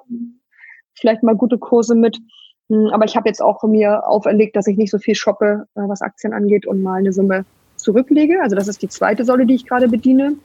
vielleicht 0.95 1.23
mal 1.23 1.37
gute 1.37 1.59
Kurse 1.59 1.95
mit. 1.95 2.19
Hm, 2.69 2.89
aber 2.93 3.05
ich 3.05 3.17
habe 3.17 3.29
jetzt 3.29 3.43
auch 3.43 3.63
mir 3.65 4.07
auferlegt, 4.07 4.57
dass 4.57 4.67
ich 4.67 4.77
nicht 4.77 4.91
so 4.91 4.99
viel 4.99 5.15
shoppe, 5.15 5.67
äh, 5.75 5.81
was 5.81 6.01
Aktien 6.01 6.33
angeht 6.33 6.67
und 6.67 6.83
mal 6.83 6.99
eine 6.99 7.13
Summe 7.13 7.45
zurücklege. 7.77 8.41
Also 8.43 8.57
das 8.57 8.69
ist 8.69 8.83
die 8.83 8.89
zweite 8.89 9.25
Säule, 9.25 9.47
die 9.47 9.55
ich 9.55 9.67
gerade 9.67 9.89
bediene. 9.89 10.37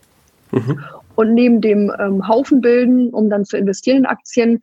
Mhm. 0.51 0.83
Und 1.17 1.33
neben 1.33 1.61
dem 1.61 1.91
ähm, 1.99 2.27
Haufen 2.27 2.61
bilden, 2.61 3.09
um 3.09 3.27
dann 3.31 3.43
zu 3.43 3.57
investieren 3.57 3.97
in 3.97 4.05
Aktien, 4.05 4.61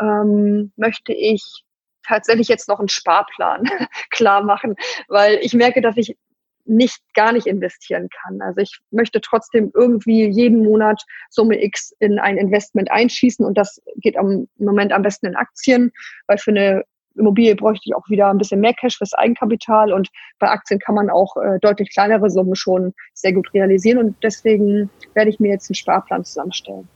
ähm, 0.00 0.72
möchte 0.76 1.12
ich 1.12 1.64
tatsächlich 2.06 2.46
jetzt 2.46 2.68
noch 2.68 2.78
einen 2.78 2.88
Sparplan 2.88 3.64
klar 4.10 4.44
machen, 4.44 4.76
weil 5.08 5.40
ich 5.42 5.54
merke, 5.54 5.80
dass 5.80 5.96
ich 5.96 6.16
nicht 6.64 7.00
gar 7.14 7.32
nicht 7.32 7.48
investieren 7.48 8.08
kann. 8.10 8.40
Also 8.40 8.60
ich 8.60 8.78
möchte 8.92 9.20
trotzdem 9.20 9.72
irgendwie 9.74 10.28
jeden 10.28 10.62
Monat 10.62 11.02
Summe 11.30 11.60
X 11.64 11.92
in 11.98 12.20
ein 12.20 12.38
Investment 12.38 12.92
einschießen 12.92 13.44
und 13.44 13.58
das 13.58 13.82
geht 13.96 14.16
am 14.16 14.46
Moment 14.56 14.92
am 14.92 15.02
besten 15.02 15.26
in 15.26 15.34
Aktien, 15.34 15.90
weil 16.28 16.38
für 16.38 16.52
eine 16.52 16.84
Immobilie 17.18 17.54
bräuchte 17.54 17.82
ich 17.86 17.94
auch 17.94 18.08
wieder 18.08 18.28
ein 18.28 18.38
bisschen 18.38 18.60
mehr 18.60 18.74
Cash 18.74 18.98
fürs 18.98 19.14
Eigenkapital 19.14 19.92
und 19.92 20.08
bei 20.38 20.48
Aktien 20.48 20.80
kann 20.80 20.94
man 20.94 21.10
auch 21.10 21.36
äh, 21.36 21.58
deutlich 21.60 21.90
kleinere 21.90 22.30
Summen 22.30 22.54
schon 22.54 22.94
sehr 23.14 23.32
gut 23.32 23.52
realisieren 23.52 23.98
und 23.98 24.16
deswegen 24.22 24.90
werde 25.14 25.30
ich 25.30 25.40
mir 25.40 25.50
jetzt 25.50 25.70
einen 25.70 25.74
Sparplan 25.74 26.24
zusammenstellen. 26.24 26.88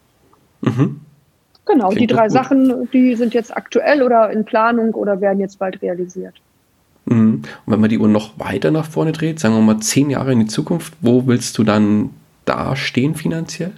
Mhm. 0.63 1.01
Genau, 1.65 1.89
Klingt 1.89 2.11
die 2.11 2.15
drei 2.15 2.29
Sachen, 2.29 2.89
die 2.93 3.15
sind 3.15 3.35
jetzt 3.35 3.57
aktuell 3.57 4.03
oder 4.03 4.31
in 4.31 4.45
Planung 4.45 4.95
oder 4.95 5.21
werden 5.21 5.41
jetzt 5.41 5.59
bald 5.59 5.81
realisiert. 5.81 6.35
Mhm. 7.05 7.43
Und 7.67 7.73
wenn 7.73 7.81
man 7.81 7.91
die 7.91 7.99
Uhr 7.99 8.09
noch 8.09 8.39
weiter 8.39 8.71
nach 8.71 8.87
vorne 8.87 9.13
dreht, 9.13 9.39
sagen 9.39 9.55
wir 9.55 9.63
mal 9.63 9.81
zehn 9.81 10.11
Jahre 10.11 10.33
in 10.33 10.41
die 10.41 10.47
Zukunft, 10.47 10.95
wo 11.01 11.27
willst 11.27 11.57
du 11.59 11.65
dann 11.65 12.11
da 12.45 12.75
stehen 12.75 13.15
finanziell? 13.15 13.73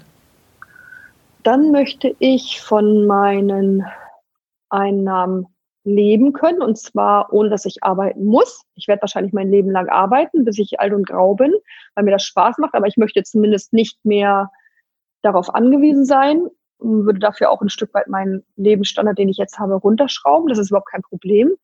Dann 1.42 1.72
möchte 1.72 2.14
ich 2.20 2.62
von 2.62 3.06
meinen 3.06 3.84
Einnahmen 4.70 5.46
leben 5.84 6.32
können 6.32 6.62
und 6.62 6.78
zwar 6.78 7.32
ohne, 7.32 7.50
dass 7.50 7.66
ich 7.66 7.82
arbeiten 7.82 8.24
muss. 8.24 8.64
Ich 8.74 8.88
werde 8.88 9.02
wahrscheinlich 9.02 9.32
mein 9.32 9.50
Leben 9.50 9.70
lang 9.70 9.88
arbeiten, 9.88 10.44
bis 10.44 10.58
ich 10.58 10.80
alt 10.80 10.94
und 10.94 11.06
grau 11.06 11.34
bin, 11.34 11.52
weil 11.94 12.04
mir 12.04 12.10
das 12.10 12.24
Spaß 12.24 12.58
macht, 12.58 12.74
aber 12.74 12.86
ich 12.86 12.96
möchte 12.96 13.22
zumindest 13.22 13.72
nicht 13.72 14.02
mehr 14.04 14.50
darauf 15.22 15.54
angewiesen 15.54 16.06
sein 16.06 16.48
und 16.78 17.06
würde 17.06 17.18
dafür 17.18 17.50
auch 17.50 17.60
ein 17.60 17.68
Stück 17.68 17.92
weit 17.94 18.08
meinen 18.08 18.44
Lebensstandard, 18.56 19.18
den 19.18 19.28
ich 19.28 19.36
jetzt 19.36 19.58
habe, 19.58 19.74
runterschrauben. 19.74 20.48
Das 20.48 20.58
ist 20.58 20.70
überhaupt 20.70 20.90
kein 20.90 21.02
Problem. 21.02 21.54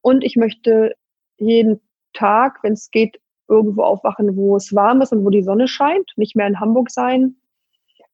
Und 0.00 0.24
ich 0.24 0.36
möchte 0.36 0.94
jeden 1.38 1.80
Tag, 2.12 2.58
wenn 2.62 2.72
es 2.72 2.90
geht, 2.90 3.20
irgendwo 3.48 3.82
aufwachen, 3.82 4.36
wo 4.36 4.56
es 4.56 4.74
warm 4.74 5.00
ist 5.00 5.12
und 5.12 5.24
wo 5.24 5.30
die 5.30 5.42
Sonne 5.42 5.68
scheint, 5.68 6.10
nicht 6.16 6.36
mehr 6.36 6.46
in 6.46 6.60
Hamburg 6.60 6.90
sein, 6.90 7.36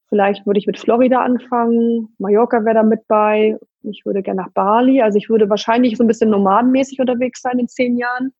Vielleicht 0.08 0.46
würde 0.46 0.58
ich 0.58 0.66
mit 0.66 0.78
Florida 0.78 1.22
anfangen. 1.22 2.14
Mallorca 2.18 2.64
wäre 2.64 2.74
da 2.74 2.82
mit 2.82 3.06
bei. 3.08 3.58
Ich 3.82 4.04
würde 4.04 4.22
gerne 4.22 4.42
nach 4.42 4.52
Bali. 4.52 5.02
Also 5.02 5.18
ich 5.18 5.28
würde 5.28 5.48
wahrscheinlich 5.48 5.96
so 5.96 6.04
ein 6.04 6.08
bisschen 6.08 6.30
nomadenmäßig 6.30 7.00
unterwegs 7.00 7.40
sein 7.40 7.58
in 7.58 7.68
zehn 7.68 7.96
Jahren. 7.96 8.32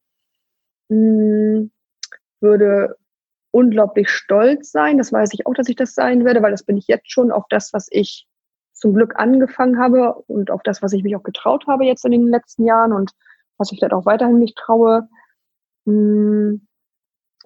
Hm, 0.91 1.71
würde 2.41 2.97
unglaublich 3.51 4.11
stolz 4.11 4.73
sein. 4.73 4.99
Das 4.99 5.12
weiß 5.12 5.31
ich 5.33 5.47
auch, 5.47 5.55
dass 5.55 5.69
ich 5.69 5.77
das 5.77 5.95
sein 5.95 6.25
werde, 6.25 6.43
weil 6.43 6.51
das 6.51 6.65
bin 6.65 6.77
ich 6.77 6.87
jetzt 6.89 7.11
schon 7.11 7.31
auf 7.31 7.45
das, 7.49 7.73
was 7.73 7.89
ich 7.91 8.27
zum 8.73 8.95
Glück 8.95 9.15
angefangen 9.17 9.79
habe 9.79 10.15
und 10.27 10.51
auf 10.51 10.62
das, 10.62 10.83
was 10.83 10.93
ich 10.93 11.05
mich 11.05 11.17
auch 11.17 11.23
getraut 11.23 11.67
habe 11.67 11.85
jetzt 11.85 12.05
in 12.05 12.11
den 12.11 12.29
letzten 12.29 12.65
Jahren 12.65 12.93
und 12.93 13.12
was 13.57 13.71
ich 13.71 13.79
vielleicht 13.79 13.95
auch 13.95 14.07
weiterhin 14.07 14.39
mich 14.39 14.55
traue. 14.55 15.09
Hm, 15.87 16.67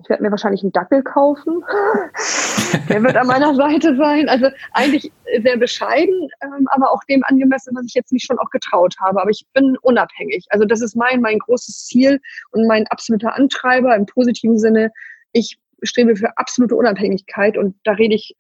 ich 0.01 0.09
werde 0.09 0.23
mir 0.23 0.31
wahrscheinlich 0.31 0.63
einen 0.63 0.73
Dackel 0.73 1.03
kaufen. 1.03 1.65
Der 2.89 3.03
wird 3.03 3.17
an 3.17 3.27
meiner 3.27 3.55
Seite 3.55 3.97
sein. 3.97 4.29
Also 4.29 4.49
eigentlich 4.73 5.11
sehr 5.43 5.57
bescheiden, 5.57 6.29
ähm, 6.41 6.69
aber 6.71 6.93
auch 6.93 7.03
dem 7.05 7.25
angemessen, 7.25 7.75
was 7.75 7.87
ich 7.87 7.95
jetzt 7.95 8.13
nicht 8.13 8.27
schon 8.27 8.39
auch 8.39 8.51
getraut 8.51 8.95
habe. 9.01 9.21
Aber 9.21 9.31
ich 9.31 9.45
bin 9.55 9.77
unabhängig. 9.83 10.47
Also 10.51 10.65
das 10.65 10.83
ist 10.83 10.95
mein, 10.95 11.21
mein 11.21 11.39
großes 11.39 11.87
Ziel 11.87 12.21
und 12.53 12.67
mein 12.67 12.87
absoluter 12.89 13.35
Antreiber 13.35 13.97
im 13.97 14.07
positiven 14.07 14.59
Sinne. 14.59 14.93
Ich 15.33 15.59
strebe 15.83 16.15
für 16.15 16.37
absolute 16.37 16.77
Unabhängigkeit 16.77 17.57
und 17.57 17.77
da 17.85 17.93
rede 17.93 18.15
ich 18.15 18.37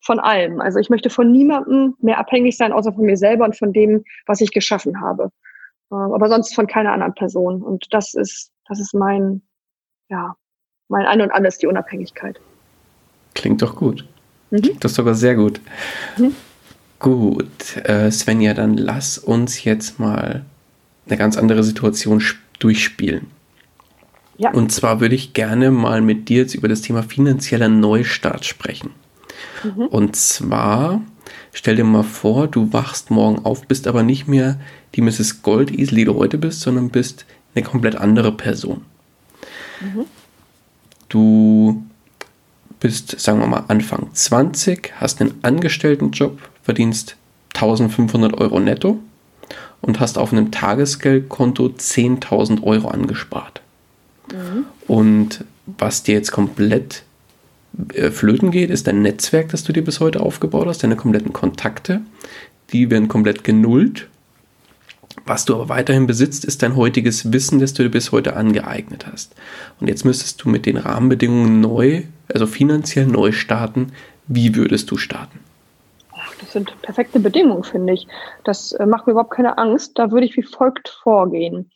von 0.00 0.20
allem. 0.20 0.60
Also 0.60 0.78
ich 0.78 0.88
möchte 0.88 1.10
von 1.10 1.30
niemandem 1.30 1.96
mehr 2.00 2.18
abhängig 2.18 2.56
sein, 2.56 2.72
außer 2.72 2.94
von 2.94 3.04
mir 3.04 3.16
selber 3.16 3.44
und 3.44 3.58
von 3.58 3.72
dem, 3.72 4.04
was 4.26 4.40
ich 4.40 4.52
geschaffen 4.52 5.00
habe. 5.02 5.30
Ähm, 5.92 6.12
aber 6.14 6.28
sonst 6.28 6.54
von 6.54 6.66
keiner 6.66 6.92
anderen 6.92 7.14
Person. 7.14 7.62
Und 7.62 7.92
das 7.92 8.14
ist, 8.14 8.52
das 8.66 8.80
ist 8.80 8.94
mein, 8.94 9.42
ja, 10.08 10.34
mein 10.88 11.06
Ein 11.06 11.20
und 11.20 11.30
Alles, 11.30 11.58
die 11.58 11.66
Unabhängigkeit. 11.66 12.40
Klingt 13.34 13.62
doch 13.62 13.76
gut. 13.76 14.04
Mhm. 14.50 14.62
Klingt 14.62 14.84
doch 14.84 14.90
sogar 14.90 15.14
sehr 15.14 15.34
gut. 15.34 15.60
Mhm. 16.16 16.34
Gut, 16.98 17.76
äh, 17.84 18.10
Svenja, 18.10 18.54
dann 18.54 18.76
lass 18.76 19.18
uns 19.18 19.62
jetzt 19.62 20.00
mal 20.00 20.44
eine 21.06 21.16
ganz 21.16 21.36
andere 21.36 21.62
Situation 21.62 22.22
durchspielen. 22.58 23.28
Ja. 24.36 24.52
Und 24.52 24.72
zwar 24.72 25.00
würde 25.00 25.14
ich 25.14 25.32
gerne 25.32 25.70
mal 25.70 26.00
mit 26.00 26.28
dir 26.28 26.38
jetzt 26.38 26.54
über 26.54 26.68
das 26.68 26.80
Thema 26.80 27.02
finanzieller 27.02 27.68
Neustart 27.68 28.44
sprechen. 28.44 28.90
Mhm. 29.62 29.86
Und 29.86 30.16
zwar, 30.16 31.00
stell 31.52 31.76
dir 31.76 31.84
mal 31.84 32.02
vor, 32.02 32.48
du 32.48 32.72
wachst 32.72 33.10
morgen 33.10 33.44
auf, 33.44 33.66
bist 33.66 33.86
aber 33.86 34.02
nicht 34.02 34.26
mehr 34.26 34.58
die 34.94 35.00
Mrs. 35.00 35.42
Goldesel, 35.42 35.96
die 35.96 36.04
du 36.04 36.14
heute 36.14 36.38
bist, 36.38 36.60
sondern 36.60 36.90
bist 36.90 37.26
eine 37.54 37.64
komplett 37.64 37.96
andere 37.96 38.32
Person. 38.32 38.84
Mhm. 39.80 40.06
Du 41.08 41.82
bist, 42.80 43.18
sagen 43.18 43.40
wir 43.40 43.46
mal, 43.46 43.64
Anfang 43.68 44.08
20, 44.12 44.92
hast 45.00 45.20
einen 45.20 45.34
Angestelltenjob, 45.42 46.38
verdienst 46.62 47.16
1500 47.54 48.38
Euro 48.38 48.60
netto 48.60 48.98
und 49.80 50.00
hast 50.00 50.18
auf 50.18 50.32
einem 50.32 50.50
Tagesgeldkonto 50.50 51.66
10.000 51.66 52.62
Euro 52.62 52.88
angespart. 52.88 53.62
Mhm. 54.32 54.66
Und 54.86 55.44
was 55.78 56.02
dir 56.02 56.14
jetzt 56.14 56.30
komplett 56.30 57.02
äh, 57.94 58.10
flöten 58.10 58.50
geht, 58.50 58.70
ist 58.70 58.86
dein 58.86 59.02
Netzwerk, 59.02 59.50
das 59.50 59.64
du 59.64 59.72
dir 59.72 59.84
bis 59.84 60.00
heute 60.00 60.20
aufgebaut 60.20 60.66
hast, 60.66 60.82
deine 60.82 60.96
kompletten 60.96 61.32
Kontakte. 61.32 62.00
Die 62.72 62.90
werden 62.90 63.08
komplett 63.08 63.44
genullt, 63.44 64.08
Was 65.28 65.44
du 65.44 65.54
aber 65.54 65.68
weiterhin 65.68 66.06
besitzt, 66.06 66.46
ist 66.46 66.62
dein 66.62 66.74
heutiges 66.74 67.34
Wissen, 67.34 67.60
das 67.60 67.74
du 67.74 67.82
dir 67.82 67.90
bis 67.90 68.12
heute 68.12 68.34
angeeignet 68.34 69.06
hast. 69.06 69.34
Und 69.78 69.88
jetzt 69.88 70.06
müsstest 70.06 70.42
du 70.42 70.48
mit 70.48 70.64
den 70.64 70.78
Rahmenbedingungen 70.78 71.60
neu, 71.60 72.04
also 72.32 72.46
finanziell 72.46 73.06
neu 73.06 73.32
starten. 73.32 73.92
Wie 74.26 74.56
würdest 74.56 74.90
du 74.90 74.96
starten? 74.96 75.40
Das 76.40 76.52
sind 76.52 76.72
perfekte 76.80 77.20
Bedingungen, 77.20 77.62
finde 77.62 77.92
ich. 77.92 78.08
Das 78.44 78.72
äh, 78.72 78.86
macht 78.86 79.06
mir 79.06 79.10
überhaupt 79.10 79.34
keine 79.34 79.58
Angst. 79.58 79.98
Da 79.98 80.10
würde 80.10 80.24
ich 80.24 80.34
wie 80.34 80.42
folgt 80.42 80.88
vorgehen. 80.88 81.70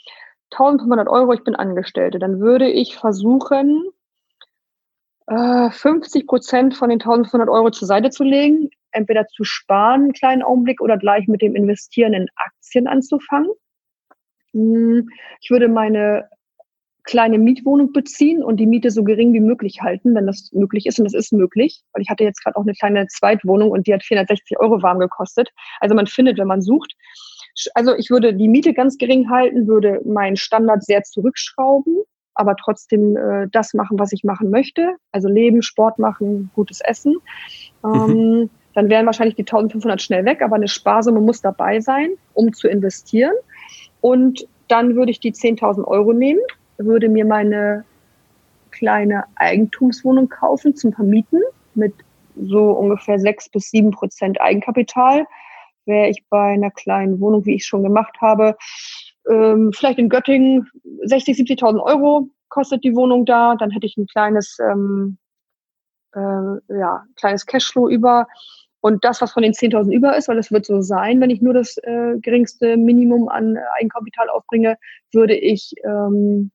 1500 0.52 1.06
Euro, 1.06 1.34
ich 1.34 1.44
bin 1.44 1.54
Angestellte. 1.54 2.18
Dann 2.18 2.40
würde 2.40 2.70
ich 2.70 2.96
versuchen, 2.96 3.82
50 5.28 6.22
äh, 6.22 6.26
Prozent 6.26 6.74
von 6.74 6.88
den 6.88 7.02
1500 7.02 7.50
Euro 7.50 7.70
zur 7.70 7.86
Seite 7.86 8.08
zu 8.08 8.24
legen, 8.24 8.70
entweder 8.92 9.26
zu 9.26 9.44
sparen, 9.44 10.04
einen 10.04 10.12
kleinen 10.14 10.42
Augenblick, 10.42 10.80
oder 10.80 10.96
gleich 10.96 11.28
mit 11.28 11.42
dem 11.42 11.54
Investieren 11.54 12.14
in 12.14 12.28
Aktien 12.36 12.61
anzufangen. 12.86 13.50
Hm, 14.52 15.08
ich 15.40 15.50
würde 15.50 15.68
meine 15.68 16.28
kleine 17.04 17.38
Mietwohnung 17.38 17.92
beziehen 17.92 18.42
und 18.42 18.58
die 18.58 18.66
Miete 18.66 18.90
so 18.90 19.02
gering 19.02 19.32
wie 19.32 19.40
möglich 19.40 19.80
halten, 19.82 20.14
wenn 20.14 20.26
das 20.26 20.50
möglich 20.52 20.86
ist. 20.86 20.98
Und 20.98 21.04
das 21.04 21.14
ist 21.14 21.32
möglich, 21.32 21.82
weil 21.92 22.02
ich 22.02 22.10
hatte 22.10 22.24
jetzt 22.24 22.42
gerade 22.42 22.56
auch 22.56 22.62
eine 22.62 22.74
kleine 22.74 23.06
Zweitwohnung 23.08 23.70
und 23.70 23.86
die 23.86 23.94
hat 23.94 24.04
460 24.04 24.58
Euro 24.60 24.82
warm 24.82 24.98
gekostet. 24.98 25.50
Also 25.80 25.94
man 25.94 26.06
findet, 26.06 26.38
wenn 26.38 26.46
man 26.46 26.62
sucht. 26.62 26.94
Also 27.74 27.94
ich 27.96 28.10
würde 28.10 28.34
die 28.34 28.48
Miete 28.48 28.72
ganz 28.72 28.98
gering 28.98 29.28
halten, 29.30 29.66
würde 29.66 30.00
meinen 30.04 30.36
Standard 30.36 30.84
sehr 30.84 31.02
zurückschrauben, 31.02 31.98
aber 32.34 32.56
trotzdem 32.56 33.16
äh, 33.16 33.48
das 33.50 33.74
machen, 33.74 33.98
was 33.98 34.12
ich 34.12 34.24
machen 34.24 34.50
möchte. 34.50 34.96
Also 35.10 35.28
leben, 35.28 35.62
Sport 35.62 35.98
machen, 35.98 36.50
gutes 36.54 36.80
Essen. 36.80 37.16
Mhm. 37.82 38.10
Ähm, 38.10 38.50
dann 38.74 38.88
wären 38.88 39.06
wahrscheinlich 39.06 39.36
die 39.36 39.42
1500 39.42 40.00
schnell 40.00 40.24
weg, 40.24 40.42
aber 40.42 40.56
eine 40.56 40.68
Sparsumme 40.68 41.20
muss 41.20 41.40
dabei 41.40 41.80
sein, 41.80 42.10
um 42.34 42.52
zu 42.52 42.68
investieren. 42.68 43.34
Und 44.00 44.46
dann 44.68 44.96
würde 44.96 45.10
ich 45.10 45.20
die 45.20 45.32
10.000 45.32 45.84
Euro 45.84 46.12
nehmen 46.12 46.40
würde 46.78 47.08
mir 47.08 47.24
meine 47.24 47.84
kleine 48.70 49.24
Eigentumswohnung 49.34 50.28
kaufen 50.28 50.74
zum 50.74 50.92
Vermieten 50.92 51.42
mit 51.74 51.94
so 52.36 52.72
ungefähr 52.72 53.18
sechs 53.18 53.48
bis 53.48 53.70
sieben 53.70 53.90
Prozent 53.90 54.40
Eigenkapital. 54.40 55.26
Wäre 55.84 56.08
ich 56.08 56.24
bei 56.30 56.52
einer 56.52 56.70
kleinen 56.70 57.20
Wohnung, 57.20 57.44
wie 57.44 57.56
ich 57.56 57.66
schon 57.66 57.82
gemacht 57.82 58.16
habe, 58.20 58.56
ähm, 59.28 59.72
vielleicht 59.72 59.98
in 59.98 60.08
Göttingen 60.08 60.68
60, 61.02 61.36
70.000 61.38 61.80
Euro 61.82 62.28
kostet 62.48 62.84
die 62.84 62.94
Wohnung 62.94 63.24
da, 63.24 63.54
dann 63.56 63.70
hätte 63.70 63.86
ich 63.86 63.96
ein 63.96 64.06
kleines, 64.06 64.58
ähm, 64.60 65.18
äh, 66.14 66.18
ja, 66.78 67.04
kleines 67.16 67.46
Cashflow 67.46 67.88
über. 67.88 68.26
Und 68.82 69.04
das, 69.04 69.22
was 69.22 69.32
von 69.32 69.44
den 69.44 69.52
10.000 69.52 69.92
über 69.92 70.16
ist, 70.16 70.26
weil 70.26 70.38
es 70.38 70.50
wird 70.50 70.66
so 70.66 70.82
sein, 70.82 71.20
wenn 71.20 71.30
ich 71.30 71.40
nur 71.40 71.54
das 71.54 71.78
äh, 71.78 72.18
geringste 72.20 72.76
Minimum 72.76 73.28
an 73.28 73.56
Eigenkapital 73.78 74.28
aufbringe, 74.28 74.76
würde 75.12 75.36
ich 75.36 75.72
ähm, 75.84 76.50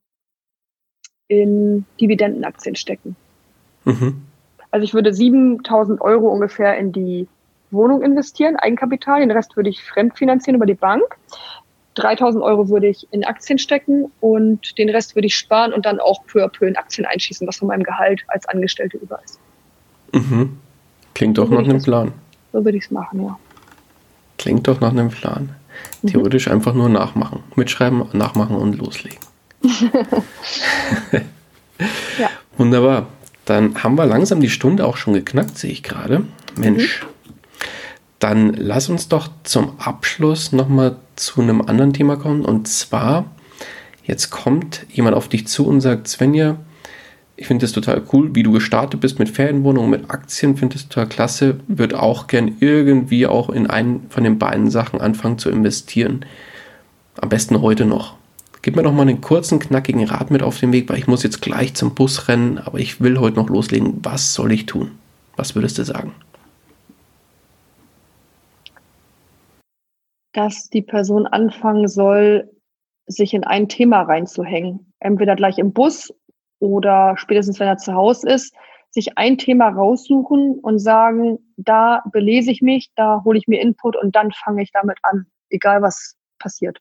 in 1.30 1.86
Dividendenaktien 2.02 2.76
stecken. 2.76 3.16
Mhm. 3.86 4.24
Also 4.72 4.84
ich 4.84 4.94
würde 4.94 5.14
7000 5.14 6.02
Euro 6.02 6.28
ungefähr 6.28 6.78
in 6.78 6.92
die 6.92 7.30
Wohnung 7.72 8.02
investieren, 8.02 8.58
Eigenkapital, 8.58 9.22
den 9.22 9.32
Rest 9.32 9.56
würde 9.56 9.70
ich 9.70 9.82
fremdfinanzieren 9.82 10.58
über 10.58 10.66
die 10.66 10.74
Bank. 10.74 11.18
3000 11.96 12.44
Euro 12.44 12.68
würde 12.68 12.88
ich 12.88 13.08
in 13.12 13.24
Aktien 13.24 13.58
stecken 13.58 14.12
und 14.20 14.78
den 14.78 14.90
Rest 14.90 15.16
würde 15.16 15.28
ich 15.28 15.36
sparen 15.38 15.72
und 15.72 15.86
dann 15.86 16.02
auch 16.02 16.26
peu 16.26 16.44
à 16.44 16.50
peu 16.50 16.68
in 16.68 16.76
Aktien 16.76 17.08
einschießen, 17.08 17.48
was 17.48 17.58
von 17.58 17.70
meinem 17.70 17.84
Gehalt 17.84 18.26
als 18.28 18.46
Angestellte 18.50 18.98
über 18.98 19.22
ist. 19.24 19.40
Mhm. 20.12 20.60
Klingt 21.18 21.40
doch 21.40 21.48
so 21.48 21.56
nach 21.56 21.64
einem 21.64 21.82
Plan. 21.82 22.12
So 22.54 22.64
würde 22.64 22.78
ich 22.78 22.84
es 22.84 22.92
machen, 22.92 23.24
ja. 23.24 23.40
Klingt 24.38 24.68
doch 24.68 24.80
nach 24.80 24.92
einem 24.92 25.10
Plan. 25.10 25.50
Mhm. 26.04 26.08
Theoretisch 26.10 26.46
mhm. 26.46 26.54
einfach 26.54 26.76
nur 26.76 26.90
nachmachen. 26.90 27.40
Mitschreiben, 27.56 28.06
nachmachen 28.14 28.56
und 28.56 28.78
loslegen. 28.78 29.18
ja. 32.20 32.30
Wunderbar. 32.56 33.08
Dann 33.46 33.84
haben 33.84 33.98
wir 33.98 34.06
langsam 34.06 34.42
die 34.42 34.52
Stunde 34.52 34.86
auch 34.86 34.98
schon 34.98 35.14
geknackt, 35.14 35.58
sehe 35.58 35.72
ich 35.72 35.82
gerade. 35.82 36.24
Mensch. 36.56 37.02
Mhm. 37.02 37.08
Dann 38.20 38.54
lass 38.54 38.88
uns 38.90 39.08
doch 39.08 39.28
zum 39.42 39.72
Abschluss 39.80 40.52
nochmal 40.52 40.98
zu 41.16 41.42
einem 41.42 41.64
anderen 41.64 41.94
Thema 41.94 42.18
kommen. 42.18 42.46
Und 42.46 42.68
zwar, 42.68 43.26
jetzt 44.04 44.30
kommt 44.30 44.86
jemand 44.92 45.16
auf 45.16 45.30
dich 45.30 45.48
zu 45.48 45.66
und 45.66 45.82
sagt, 45.82 46.08
Svenja, 46.10 46.58
ich 47.38 47.46
finde 47.46 47.66
es 47.66 47.72
total 47.72 48.02
cool, 48.12 48.34
wie 48.34 48.42
du 48.42 48.52
gestartet 48.52 49.00
bist 49.00 49.20
mit 49.20 49.30
Ferienwohnungen, 49.30 49.92
mit 49.92 50.10
Aktien, 50.10 50.58
finde 50.58 50.76
es 50.76 50.90
total 50.90 51.08
klasse, 51.08 51.60
würde 51.68 52.02
auch 52.02 52.26
gern 52.26 52.58
irgendwie 52.60 53.28
auch 53.28 53.52
in 53.52 53.68
einen 53.68 54.10
von 54.10 54.24
den 54.24 54.40
beiden 54.40 54.72
Sachen 54.72 55.00
anfangen 55.00 55.38
zu 55.38 55.52
investieren. 55.52 56.26
Am 57.22 57.30
besten 57.30 57.62
heute 57.62 57.86
noch. 57.86 58.18
Gib 58.64 58.76
mir 58.76 58.82
doch 58.82 58.92
mal 58.92 59.04
einen 59.04 59.22
kurzen, 59.22 59.60
knackigen 59.60 60.04
Rat 60.06 60.32
mit 60.32 60.42
auf 60.42 60.60
den 60.60 60.74
Weg, 60.74 60.90
weil 60.90 60.98
ich 60.98 61.08
muss 61.08 61.22
jetzt 61.22 61.42
gleich 61.42 61.76
zum 61.76 61.94
Bus 61.94 62.28
rennen, 62.28 62.58
aber 62.58 62.80
ich 62.80 63.02
will 63.02 63.20
heute 63.20 63.38
noch 63.38 63.50
loslegen. 63.50 64.00
Was 64.04 64.34
soll 64.34 64.52
ich 64.52 64.66
tun? 64.66 64.92
Was 65.36 65.54
würdest 65.54 65.78
du 65.78 65.86
sagen? 65.86 66.14
Dass 70.34 70.70
die 70.70 70.82
Person 70.82 71.28
anfangen 71.28 71.88
soll, 71.88 72.50
sich 73.06 73.36
in 73.36 73.44
ein 73.44 73.70
Thema 73.70 74.02
reinzuhängen. 74.02 74.92
Entweder 75.00 75.36
gleich 75.36 75.60
im 75.60 75.72
Bus 75.72 76.12
oder 76.60 77.16
spätestens, 77.18 77.60
wenn 77.60 77.68
er 77.68 77.78
zu 77.78 77.94
Hause 77.94 78.30
ist, 78.30 78.54
sich 78.90 79.18
ein 79.18 79.38
Thema 79.38 79.70
raussuchen 79.70 80.60
und 80.60 80.80
sagen, 80.80 81.40
da 81.58 82.04
belese 82.12 82.52
ich 82.52 82.62
mich, 82.62 82.92
da 82.96 83.24
hole 83.24 83.38
ich 83.38 83.48
mir 83.48 83.62
Input 83.62 83.96
und 83.96 84.16
dann 84.16 84.32
fange 84.32 84.64
ich 84.64 84.72
damit 84.72 84.98
an, 85.04 85.28
egal 85.50 85.82
was 85.82 86.16
passiert 86.40 86.80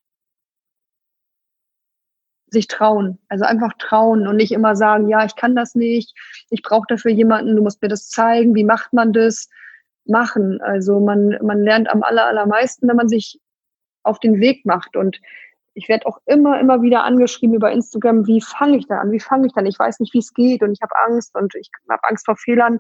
sich 2.51 2.66
trauen. 2.68 3.18
Also 3.29 3.45
einfach 3.45 3.72
trauen 3.79 4.27
und 4.27 4.37
nicht 4.37 4.53
immer 4.53 4.77
sagen, 4.77 5.09
ja, 5.09 5.24
ich 5.24 5.37
kann 5.37 5.57
das 5.57 5.74
nicht, 5.74 6.14
ich 6.51 6.62
brauche 6.62 6.87
dafür 6.89 7.11
jemanden, 7.11 7.57
du 7.57 7.62
musst 7.62 7.83
mir 7.83 7.89
das 7.89 8.09
zeigen, 8.09 8.55
wie 8.55 8.64
macht 8.64 8.93
man 8.93 9.12
das? 9.12 9.49
Machen. 10.09 10.61
Also 10.61 11.01
man, 11.01 11.37
man 11.43 11.62
lernt 11.62 11.89
am 11.91 12.05
aller, 12.05 12.27
allermeisten, 12.27 12.87
wenn 12.87 12.95
man 12.97 13.09
sich 13.09 13.41
auf 14.05 14.20
den 14.20 14.39
Weg 14.39 14.64
macht. 14.64 14.97
Und 14.97 15.20
ich 15.77 15.89
werde 15.89 16.07
auch 16.07 16.18
immer, 16.24 16.59
immer 16.59 16.81
wieder 16.81 17.05
angeschrieben 17.05 17.55
über 17.55 17.70
Instagram, 17.70 18.27
wie 18.27 18.41
fange 18.41 18.79
ich 18.79 18.87
da 18.87 18.99
an, 18.99 19.12
wie 19.12 19.20
fange 19.20 19.47
ich 19.47 19.53
dann? 19.53 19.66
Ich 19.66 19.79
weiß 19.79 20.01
nicht, 20.01 20.14
wie 20.14 20.18
es 20.18 20.33
geht 20.33 20.62
und 20.62 20.72
ich 20.72 20.81
habe 20.81 20.97
Angst 21.07 21.35
und 21.35 21.55
ich 21.55 21.70
habe 21.89 22.03
Angst 22.05 22.24
vor 22.24 22.37
Fehlern. 22.37 22.79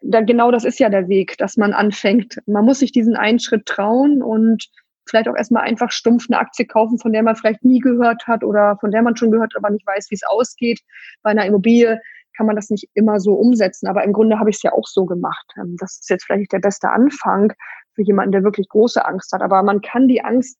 Da, 0.00 0.20
genau 0.20 0.52
das 0.52 0.64
ist 0.64 0.78
ja 0.78 0.88
der 0.88 1.08
Weg, 1.08 1.36
dass 1.38 1.56
man 1.56 1.72
anfängt. 1.72 2.38
Man 2.46 2.64
muss 2.64 2.78
sich 2.78 2.92
diesen 2.92 3.16
einen 3.16 3.40
Schritt 3.40 3.66
trauen 3.66 4.22
und 4.22 4.64
vielleicht 5.08 5.28
auch 5.28 5.36
erstmal 5.36 5.64
einfach 5.64 5.90
stumpf 5.90 6.26
eine 6.30 6.38
Aktie 6.38 6.66
kaufen, 6.66 6.98
von 6.98 7.12
der 7.12 7.24
man 7.24 7.34
vielleicht 7.34 7.64
nie 7.64 7.80
gehört 7.80 8.28
hat 8.28 8.44
oder 8.44 8.76
von 8.78 8.92
der 8.92 9.02
man 9.02 9.16
schon 9.16 9.32
gehört, 9.32 9.54
aber 9.56 9.70
nicht 9.70 9.86
weiß, 9.86 10.06
wie 10.10 10.14
es 10.14 10.22
ausgeht. 10.24 10.80
Bei 11.22 11.30
einer 11.30 11.46
Immobilie 11.46 12.00
kann 12.36 12.46
man 12.46 12.54
das 12.54 12.70
nicht 12.70 12.88
immer 12.94 13.18
so 13.18 13.34
umsetzen, 13.34 13.88
aber 13.88 14.04
im 14.04 14.12
Grunde 14.12 14.38
habe 14.38 14.50
ich 14.50 14.56
es 14.56 14.62
ja 14.62 14.72
auch 14.72 14.86
so 14.86 15.04
gemacht. 15.04 15.46
Ähm, 15.58 15.76
das 15.80 15.98
ist 16.00 16.10
jetzt 16.10 16.24
vielleicht 16.24 16.40
nicht 16.40 16.52
der 16.52 16.60
beste 16.60 16.90
Anfang 16.90 17.52
für 17.94 18.02
jemanden, 18.02 18.32
der 18.32 18.44
wirklich 18.44 18.68
große 18.68 19.04
Angst 19.04 19.32
hat, 19.32 19.42
aber 19.42 19.64
man 19.64 19.80
kann 19.80 20.06
die 20.06 20.22
Angst 20.22 20.58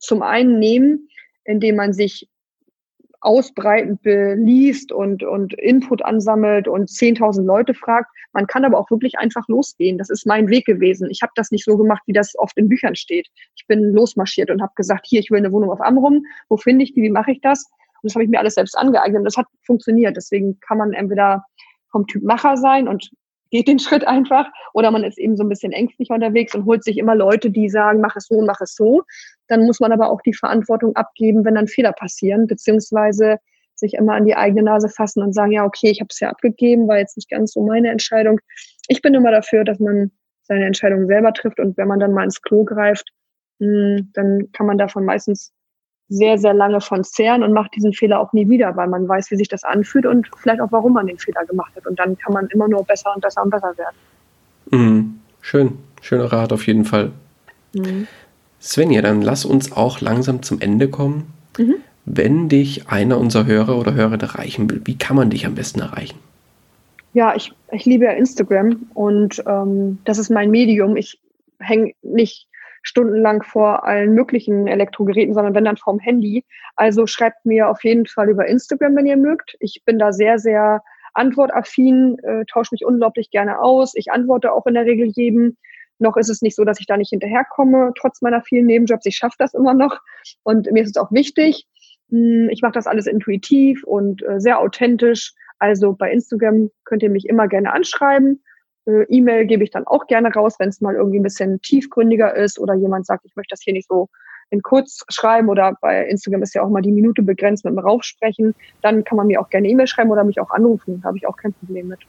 zum 0.00 0.22
einen 0.22 0.58
nehmen, 0.58 1.08
indem 1.44 1.76
man 1.76 1.92
sich 1.92 2.28
ausbreitend 3.20 4.02
beliest 4.02 4.92
und, 4.92 5.24
und 5.24 5.54
Input 5.54 6.04
ansammelt 6.04 6.68
und 6.68 6.88
10.000 6.88 7.42
Leute 7.44 7.74
fragt. 7.74 8.10
Man 8.32 8.46
kann 8.46 8.64
aber 8.64 8.78
auch 8.78 8.90
wirklich 8.90 9.18
einfach 9.18 9.46
losgehen. 9.48 9.98
Das 9.98 10.08
ist 10.08 10.26
mein 10.26 10.48
Weg 10.48 10.66
gewesen. 10.66 11.10
Ich 11.10 11.22
habe 11.22 11.32
das 11.34 11.50
nicht 11.50 11.64
so 11.64 11.76
gemacht, 11.76 12.02
wie 12.06 12.12
das 12.12 12.38
oft 12.38 12.56
in 12.56 12.68
Büchern 12.68 12.94
steht. 12.94 13.26
Ich 13.56 13.66
bin 13.66 13.92
losmarschiert 13.92 14.50
und 14.50 14.62
habe 14.62 14.72
gesagt, 14.76 15.06
hier, 15.08 15.20
ich 15.20 15.30
will 15.30 15.38
eine 15.38 15.50
Wohnung 15.50 15.70
auf 15.70 15.80
Amrum. 15.80 16.24
Wo 16.48 16.56
finde 16.56 16.84
ich 16.84 16.94
die? 16.94 17.02
Wie 17.02 17.10
mache 17.10 17.32
ich 17.32 17.40
das? 17.40 17.64
Und 18.02 18.10
das 18.10 18.14
habe 18.14 18.24
ich 18.24 18.30
mir 18.30 18.38
alles 18.38 18.54
selbst 18.54 18.78
angeeignet. 18.78 19.18
Und 19.18 19.24
das 19.24 19.36
hat 19.36 19.46
funktioniert. 19.64 20.16
Deswegen 20.16 20.60
kann 20.60 20.78
man 20.78 20.92
entweder 20.92 21.44
vom 21.90 22.06
Typ 22.06 22.22
Macher 22.22 22.56
sein 22.56 22.86
und 22.86 23.10
geht 23.50 23.68
den 23.68 23.78
Schritt 23.78 24.06
einfach 24.06 24.46
oder 24.74 24.90
man 24.90 25.04
ist 25.04 25.18
eben 25.18 25.36
so 25.36 25.44
ein 25.44 25.48
bisschen 25.48 25.72
ängstlich 25.72 26.10
unterwegs 26.10 26.54
und 26.54 26.66
holt 26.66 26.84
sich 26.84 26.98
immer 26.98 27.14
Leute, 27.14 27.50
die 27.50 27.68
sagen, 27.68 28.00
mach 28.00 28.16
es 28.16 28.26
so 28.26 28.36
und 28.36 28.46
mach 28.46 28.60
es 28.60 28.74
so. 28.74 29.02
Dann 29.46 29.64
muss 29.64 29.80
man 29.80 29.92
aber 29.92 30.10
auch 30.10 30.20
die 30.22 30.34
Verantwortung 30.34 30.94
abgeben, 30.96 31.44
wenn 31.44 31.54
dann 31.54 31.66
Fehler 31.66 31.92
passieren, 31.92 32.46
beziehungsweise 32.46 33.38
sich 33.74 33.94
immer 33.94 34.14
an 34.14 34.26
die 34.26 34.36
eigene 34.36 34.62
Nase 34.62 34.88
fassen 34.88 35.22
und 35.22 35.32
sagen, 35.32 35.52
ja, 35.52 35.64
okay, 35.64 35.90
ich 35.90 36.00
habe 36.00 36.08
es 36.10 36.20
ja 36.20 36.30
abgegeben, 36.30 36.88
war 36.88 36.98
jetzt 36.98 37.16
nicht 37.16 37.30
ganz 37.30 37.52
so 37.52 37.64
meine 37.64 37.90
Entscheidung. 37.90 38.40
Ich 38.88 39.02
bin 39.02 39.14
immer 39.14 39.30
dafür, 39.30 39.64
dass 39.64 39.78
man 39.78 40.10
seine 40.42 40.66
Entscheidung 40.66 41.06
selber 41.06 41.32
trifft 41.32 41.60
und 41.60 41.76
wenn 41.76 41.88
man 41.88 42.00
dann 42.00 42.12
mal 42.12 42.24
ins 42.24 42.42
Klo 42.42 42.64
greift, 42.64 43.08
hm, 43.60 44.10
dann 44.14 44.50
kann 44.52 44.66
man 44.66 44.78
davon 44.78 45.04
meistens 45.04 45.52
sehr, 46.08 46.38
sehr 46.38 46.54
lange 46.54 46.80
von 46.80 47.04
zehren 47.04 47.42
und 47.42 47.52
macht 47.52 47.74
diesen 47.74 47.92
Fehler 47.92 48.20
auch 48.20 48.32
nie 48.32 48.48
wieder, 48.48 48.76
weil 48.76 48.88
man 48.88 49.06
weiß, 49.06 49.30
wie 49.30 49.36
sich 49.36 49.48
das 49.48 49.64
anfühlt 49.64 50.06
und 50.06 50.28
vielleicht 50.36 50.60
auch, 50.60 50.72
warum 50.72 50.94
man 50.94 51.06
den 51.06 51.18
Fehler 51.18 51.44
gemacht 51.44 51.72
hat. 51.76 51.86
Und 51.86 51.98
dann 51.98 52.16
kann 52.16 52.32
man 52.32 52.46
immer 52.48 52.68
nur 52.68 52.84
besser 52.84 53.14
und 53.14 53.20
besser 53.20 53.42
und 53.42 53.50
besser 53.50 53.74
werden. 53.76 53.96
Mhm. 54.70 55.20
Schön, 55.40 55.78
schöner 56.00 56.32
Rat 56.32 56.52
auf 56.52 56.66
jeden 56.66 56.84
Fall. 56.84 57.12
Mhm. 57.74 58.06
Svenja, 58.60 59.02
dann 59.02 59.22
lass 59.22 59.44
uns 59.44 59.72
auch 59.72 60.00
langsam 60.00 60.42
zum 60.42 60.60
Ende 60.60 60.88
kommen. 60.88 61.32
Mhm. 61.58 61.76
Wenn 62.06 62.48
dich 62.48 62.88
einer 62.88 63.18
unserer 63.18 63.44
Hörer 63.44 63.78
oder 63.78 63.94
Hörer 63.94 64.20
erreichen 64.20 64.70
will, 64.70 64.80
wie 64.84 64.96
kann 64.96 65.16
man 65.16 65.28
dich 65.28 65.44
am 65.44 65.54
besten 65.54 65.80
erreichen? 65.80 66.18
Ja, 67.12 67.34
ich, 67.34 67.52
ich 67.70 67.84
liebe 67.84 68.06
ja 68.06 68.12
Instagram 68.12 68.86
und 68.94 69.42
ähm, 69.46 69.98
das 70.04 70.18
ist 70.18 70.30
mein 70.30 70.50
Medium. 70.50 70.96
Ich 70.96 71.20
hänge 71.58 71.92
nicht 72.02 72.46
stundenlang 72.88 73.42
vor 73.42 73.84
allen 73.84 74.14
möglichen 74.14 74.66
Elektrogeräten, 74.66 75.34
sondern 75.34 75.54
wenn 75.54 75.64
dann 75.64 75.76
vorm 75.76 75.98
Handy. 75.98 76.44
Also 76.74 77.06
schreibt 77.06 77.44
mir 77.44 77.68
auf 77.68 77.84
jeden 77.84 78.06
Fall 78.06 78.30
über 78.30 78.46
Instagram, 78.46 78.96
wenn 78.96 79.06
ihr 79.06 79.16
mögt. 79.16 79.56
Ich 79.60 79.82
bin 79.84 79.98
da 79.98 80.12
sehr, 80.12 80.38
sehr 80.38 80.82
antwortaffin, 81.14 82.18
äh, 82.22 82.44
tausche 82.46 82.70
mich 82.72 82.84
unglaublich 82.84 83.30
gerne 83.30 83.60
aus. 83.60 83.92
Ich 83.94 84.10
antworte 84.10 84.52
auch 84.52 84.66
in 84.66 84.74
der 84.74 84.86
Regel 84.86 85.08
jedem. 85.08 85.56
Noch 85.98 86.16
ist 86.16 86.30
es 86.30 86.42
nicht 86.42 86.56
so, 86.56 86.64
dass 86.64 86.80
ich 86.80 86.86
da 86.86 86.96
nicht 86.96 87.10
hinterherkomme, 87.10 87.92
trotz 87.98 88.22
meiner 88.22 88.40
vielen 88.40 88.66
Nebenjobs. 88.66 89.04
Ich 89.04 89.16
schaffe 89.16 89.36
das 89.38 89.52
immer 89.52 89.74
noch. 89.74 89.98
Und 90.44 90.70
mir 90.70 90.82
ist 90.82 90.96
es 90.96 91.02
auch 91.02 91.12
wichtig. 91.12 91.66
Hm, 92.10 92.48
ich 92.50 92.62
mache 92.62 92.72
das 92.72 92.86
alles 92.86 93.06
intuitiv 93.06 93.84
und 93.84 94.22
äh, 94.22 94.40
sehr 94.40 94.60
authentisch. 94.60 95.34
Also 95.58 95.92
bei 95.92 96.10
Instagram 96.10 96.70
könnt 96.84 97.02
ihr 97.02 97.10
mich 97.10 97.28
immer 97.28 97.48
gerne 97.48 97.72
anschreiben. 97.72 98.42
Äh, 98.88 99.04
E-Mail 99.08 99.46
gebe 99.46 99.62
ich 99.62 99.70
dann 99.70 99.86
auch 99.86 100.06
gerne 100.06 100.32
raus, 100.32 100.54
wenn 100.58 100.70
es 100.70 100.80
mal 100.80 100.94
irgendwie 100.94 101.20
ein 101.20 101.22
bisschen 101.22 101.60
tiefgründiger 101.60 102.34
ist 102.34 102.58
oder 102.58 102.74
jemand 102.74 103.06
sagt, 103.06 103.24
ich 103.26 103.36
möchte 103.36 103.52
das 103.52 103.62
hier 103.62 103.74
nicht 103.74 103.88
so 103.88 104.08
in 104.50 104.62
kurz 104.62 105.04
schreiben 105.10 105.50
oder 105.50 105.76
bei 105.82 106.06
Instagram 106.06 106.42
ist 106.42 106.54
ja 106.54 106.62
auch 106.62 106.70
mal 106.70 106.80
die 106.80 106.90
Minute 106.90 107.22
begrenzt 107.22 107.66
mit 107.66 107.72
dem 107.74 107.78
Raufsprechen. 107.78 108.54
Dann 108.80 109.04
kann 109.04 109.16
man 109.16 109.26
mir 109.26 109.40
auch 109.40 109.50
gerne 109.50 109.68
E-Mail 109.68 109.86
schreiben 109.86 110.10
oder 110.10 110.24
mich 110.24 110.40
auch 110.40 110.50
anrufen. 110.50 111.00
Da 111.02 111.08
habe 111.08 111.18
ich 111.18 111.26
auch 111.26 111.36
kein 111.36 111.52
Problem 111.52 111.88
mit. 111.88 112.00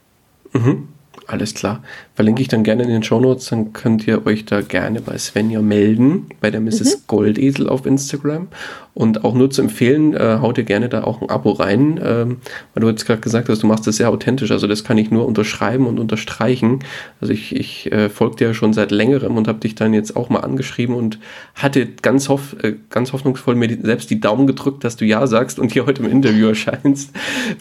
Mhm. 0.53 0.87
Alles 1.27 1.53
klar. 1.53 1.83
Verlinke 2.15 2.41
ich 2.41 2.47
dann 2.47 2.63
gerne 2.63 2.83
in 2.83 2.89
den 2.89 3.03
Show 3.03 3.19
Notes, 3.19 3.45
dann 3.47 3.71
könnt 3.71 4.07
ihr 4.07 4.25
euch 4.25 4.45
da 4.45 4.61
gerne 4.61 4.99
bei 4.99 5.17
Svenja 5.17 5.61
melden, 5.61 6.27
bei 6.41 6.49
der 6.49 6.59
Mrs. 6.59 6.97
Mhm. 6.97 7.01
Goldesel 7.07 7.69
auf 7.69 7.85
Instagram. 7.85 8.47
Und 8.99 9.23
auch 9.23 9.33
nur 9.33 9.49
zu 9.49 9.61
empfehlen, 9.61 10.13
äh, 10.13 10.39
haut 10.41 10.57
ihr 10.57 10.65
gerne 10.65 10.89
da 10.89 11.05
auch 11.05 11.21
ein 11.21 11.29
Abo 11.29 11.51
rein, 11.51 12.01
ähm, 12.03 12.37
weil 12.73 12.81
du 12.81 12.89
jetzt 12.89 13.05
gerade 13.05 13.21
gesagt 13.21 13.47
hast, 13.47 13.63
du 13.63 13.67
machst 13.67 13.87
das 13.87 13.95
sehr 13.95 14.09
authentisch. 14.09 14.51
Also 14.51 14.67
das 14.67 14.83
kann 14.83 14.97
ich 14.97 15.09
nur 15.09 15.25
unterschreiben 15.25 15.87
und 15.87 15.99
unterstreichen. 15.99 16.79
Also 17.21 17.31
ich, 17.31 17.55
ich 17.55 17.89
äh, 17.93 18.09
folge 18.09 18.35
dir 18.35 18.47
ja 18.47 18.53
schon 18.53 18.73
seit 18.73 18.91
längerem 18.91 19.37
und 19.37 19.47
habe 19.47 19.59
dich 19.59 19.75
dann 19.75 19.93
jetzt 19.93 20.17
auch 20.17 20.27
mal 20.27 20.41
angeschrieben 20.41 20.95
und 20.95 21.17
hatte 21.55 21.87
ganz, 22.01 22.27
hoff, 22.27 22.57
äh, 22.61 22.73
ganz 22.89 23.13
hoffnungsvoll 23.13 23.55
mir 23.55 23.69
die, 23.69 23.79
selbst 23.81 24.09
die 24.09 24.19
Daumen 24.19 24.47
gedrückt, 24.47 24.83
dass 24.83 24.97
du 24.97 25.05
Ja 25.05 25.27
sagst 25.27 25.59
und 25.59 25.71
hier 25.71 25.85
heute 25.85 26.03
im 26.03 26.11
Interview 26.11 26.47
erscheinst. 26.49 27.11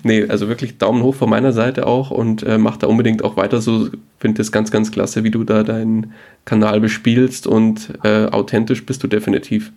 nee, 0.03 0.27
also 0.29 0.49
wirklich 0.49 0.79
Daumen 0.79 1.05
hoch 1.05 1.15
von 1.15 1.31
meiner 1.31 1.53
Seite 1.53 1.87
auch 1.87 2.11
und 2.11 2.43
äh, 2.43 2.59
mach 2.59 2.79
da 2.79 2.89
unbedingt 2.89 3.23
auch 3.23 3.37
weiter 3.39 3.63
so. 3.63 3.89
Finde 4.21 4.39
das 4.39 4.53
ganz, 4.53 4.71
ganz 4.71 4.93
klasse, 4.93 5.25
wie 5.25 5.31
du 5.31 5.45
da 5.45 5.63
deinen 5.63 6.13
Kanal 6.45 6.81
bespielst 6.81 7.47
und 7.47 7.93
äh, 8.05 8.27
authentisch 8.27 8.85
bist 8.85 9.03
du 9.03 9.07
definitiv. 9.07 9.73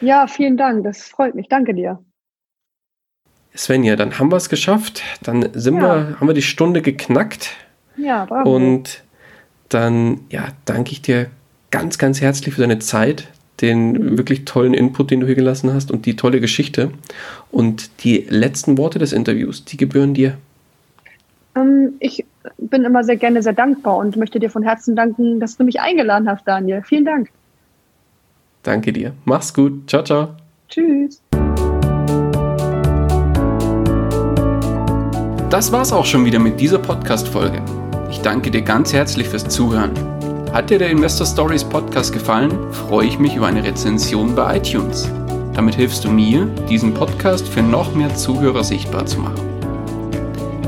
Ja, 0.00 0.26
vielen 0.28 0.56
Dank. 0.56 0.84
Das 0.84 1.08
freut 1.08 1.34
mich. 1.34 1.48
Danke 1.48 1.74
dir. 1.74 1.98
Svenja, 3.56 3.96
dann 3.96 4.18
haben 4.18 4.30
wir 4.30 4.36
es 4.36 4.48
geschafft. 4.48 5.02
Dann 5.22 5.48
sind 5.54 5.76
ja. 5.76 5.82
wir, 5.82 6.20
haben 6.20 6.28
wir 6.28 6.34
die 6.34 6.42
Stunde 6.42 6.82
geknackt. 6.82 7.56
Ja, 7.96 8.26
bravo. 8.26 8.54
Und 8.54 9.02
dann, 9.68 10.20
ja, 10.30 10.48
danke 10.64 10.92
ich 10.92 11.02
dir 11.02 11.26
ganz, 11.70 11.98
ganz 11.98 12.20
herzlich 12.20 12.54
für 12.54 12.60
deine 12.60 12.78
Zeit, 12.78 13.28
den 13.60 13.92
mhm. 13.92 14.18
wirklich 14.18 14.44
tollen 14.44 14.74
Input, 14.74 15.10
den 15.10 15.20
du 15.20 15.26
hier 15.26 15.34
gelassen 15.34 15.74
hast 15.74 15.90
und 15.90 16.06
die 16.06 16.16
tolle 16.16 16.40
Geschichte. 16.40 16.92
Und 17.50 18.04
die 18.04 18.26
letzten 18.28 18.78
Worte 18.78 18.98
des 18.98 19.12
Interviews, 19.12 19.64
die 19.64 19.76
gebühren 19.76 20.14
dir. 20.14 20.38
Ähm, 21.56 21.94
ich 22.00 22.24
bin 22.58 22.84
immer 22.84 23.04
sehr 23.04 23.16
gerne 23.16 23.42
sehr 23.42 23.52
dankbar 23.52 23.96
und 23.96 24.16
möchte 24.16 24.40
dir 24.40 24.50
von 24.50 24.62
Herzen 24.62 24.96
danken, 24.96 25.40
dass 25.40 25.56
du 25.56 25.64
mich 25.64 25.80
eingeladen 25.80 26.28
hast, 26.28 26.46
Daniel. 26.46 26.82
Vielen 26.82 27.04
Dank. 27.04 27.30
Danke 28.62 28.92
dir. 28.92 29.12
Mach's 29.24 29.52
gut. 29.54 29.88
Ciao, 29.88 30.02
ciao. 30.02 30.28
Tschüss. 30.68 31.22
Das 35.50 35.72
war's 35.72 35.92
auch 35.92 36.04
schon 36.04 36.26
wieder 36.26 36.38
mit 36.38 36.60
dieser 36.60 36.78
Podcast-Folge. 36.78 37.62
Ich 38.10 38.20
danke 38.20 38.50
dir 38.50 38.62
ganz 38.62 38.92
herzlich 38.92 39.28
fürs 39.28 39.48
Zuhören. 39.48 39.92
Hat 40.52 40.70
dir 40.70 40.78
der 40.78 40.90
Investor 40.90 41.26
Stories 41.26 41.64
Podcast 41.64 42.12
gefallen, 42.12 42.50
freue 42.72 43.06
ich 43.06 43.18
mich 43.18 43.36
über 43.36 43.46
eine 43.46 43.64
Rezension 43.64 44.34
bei 44.34 44.58
iTunes. 44.58 45.10
Damit 45.54 45.74
hilfst 45.74 46.04
du 46.04 46.10
mir, 46.10 46.46
diesen 46.68 46.94
Podcast 46.94 47.48
für 47.48 47.62
noch 47.62 47.94
mehr 47.94 48.14
Zuhörer 48.14 48.64
sichtbar 48.64 49.06
zu 49.06 49.20
machen. 49.20 49.57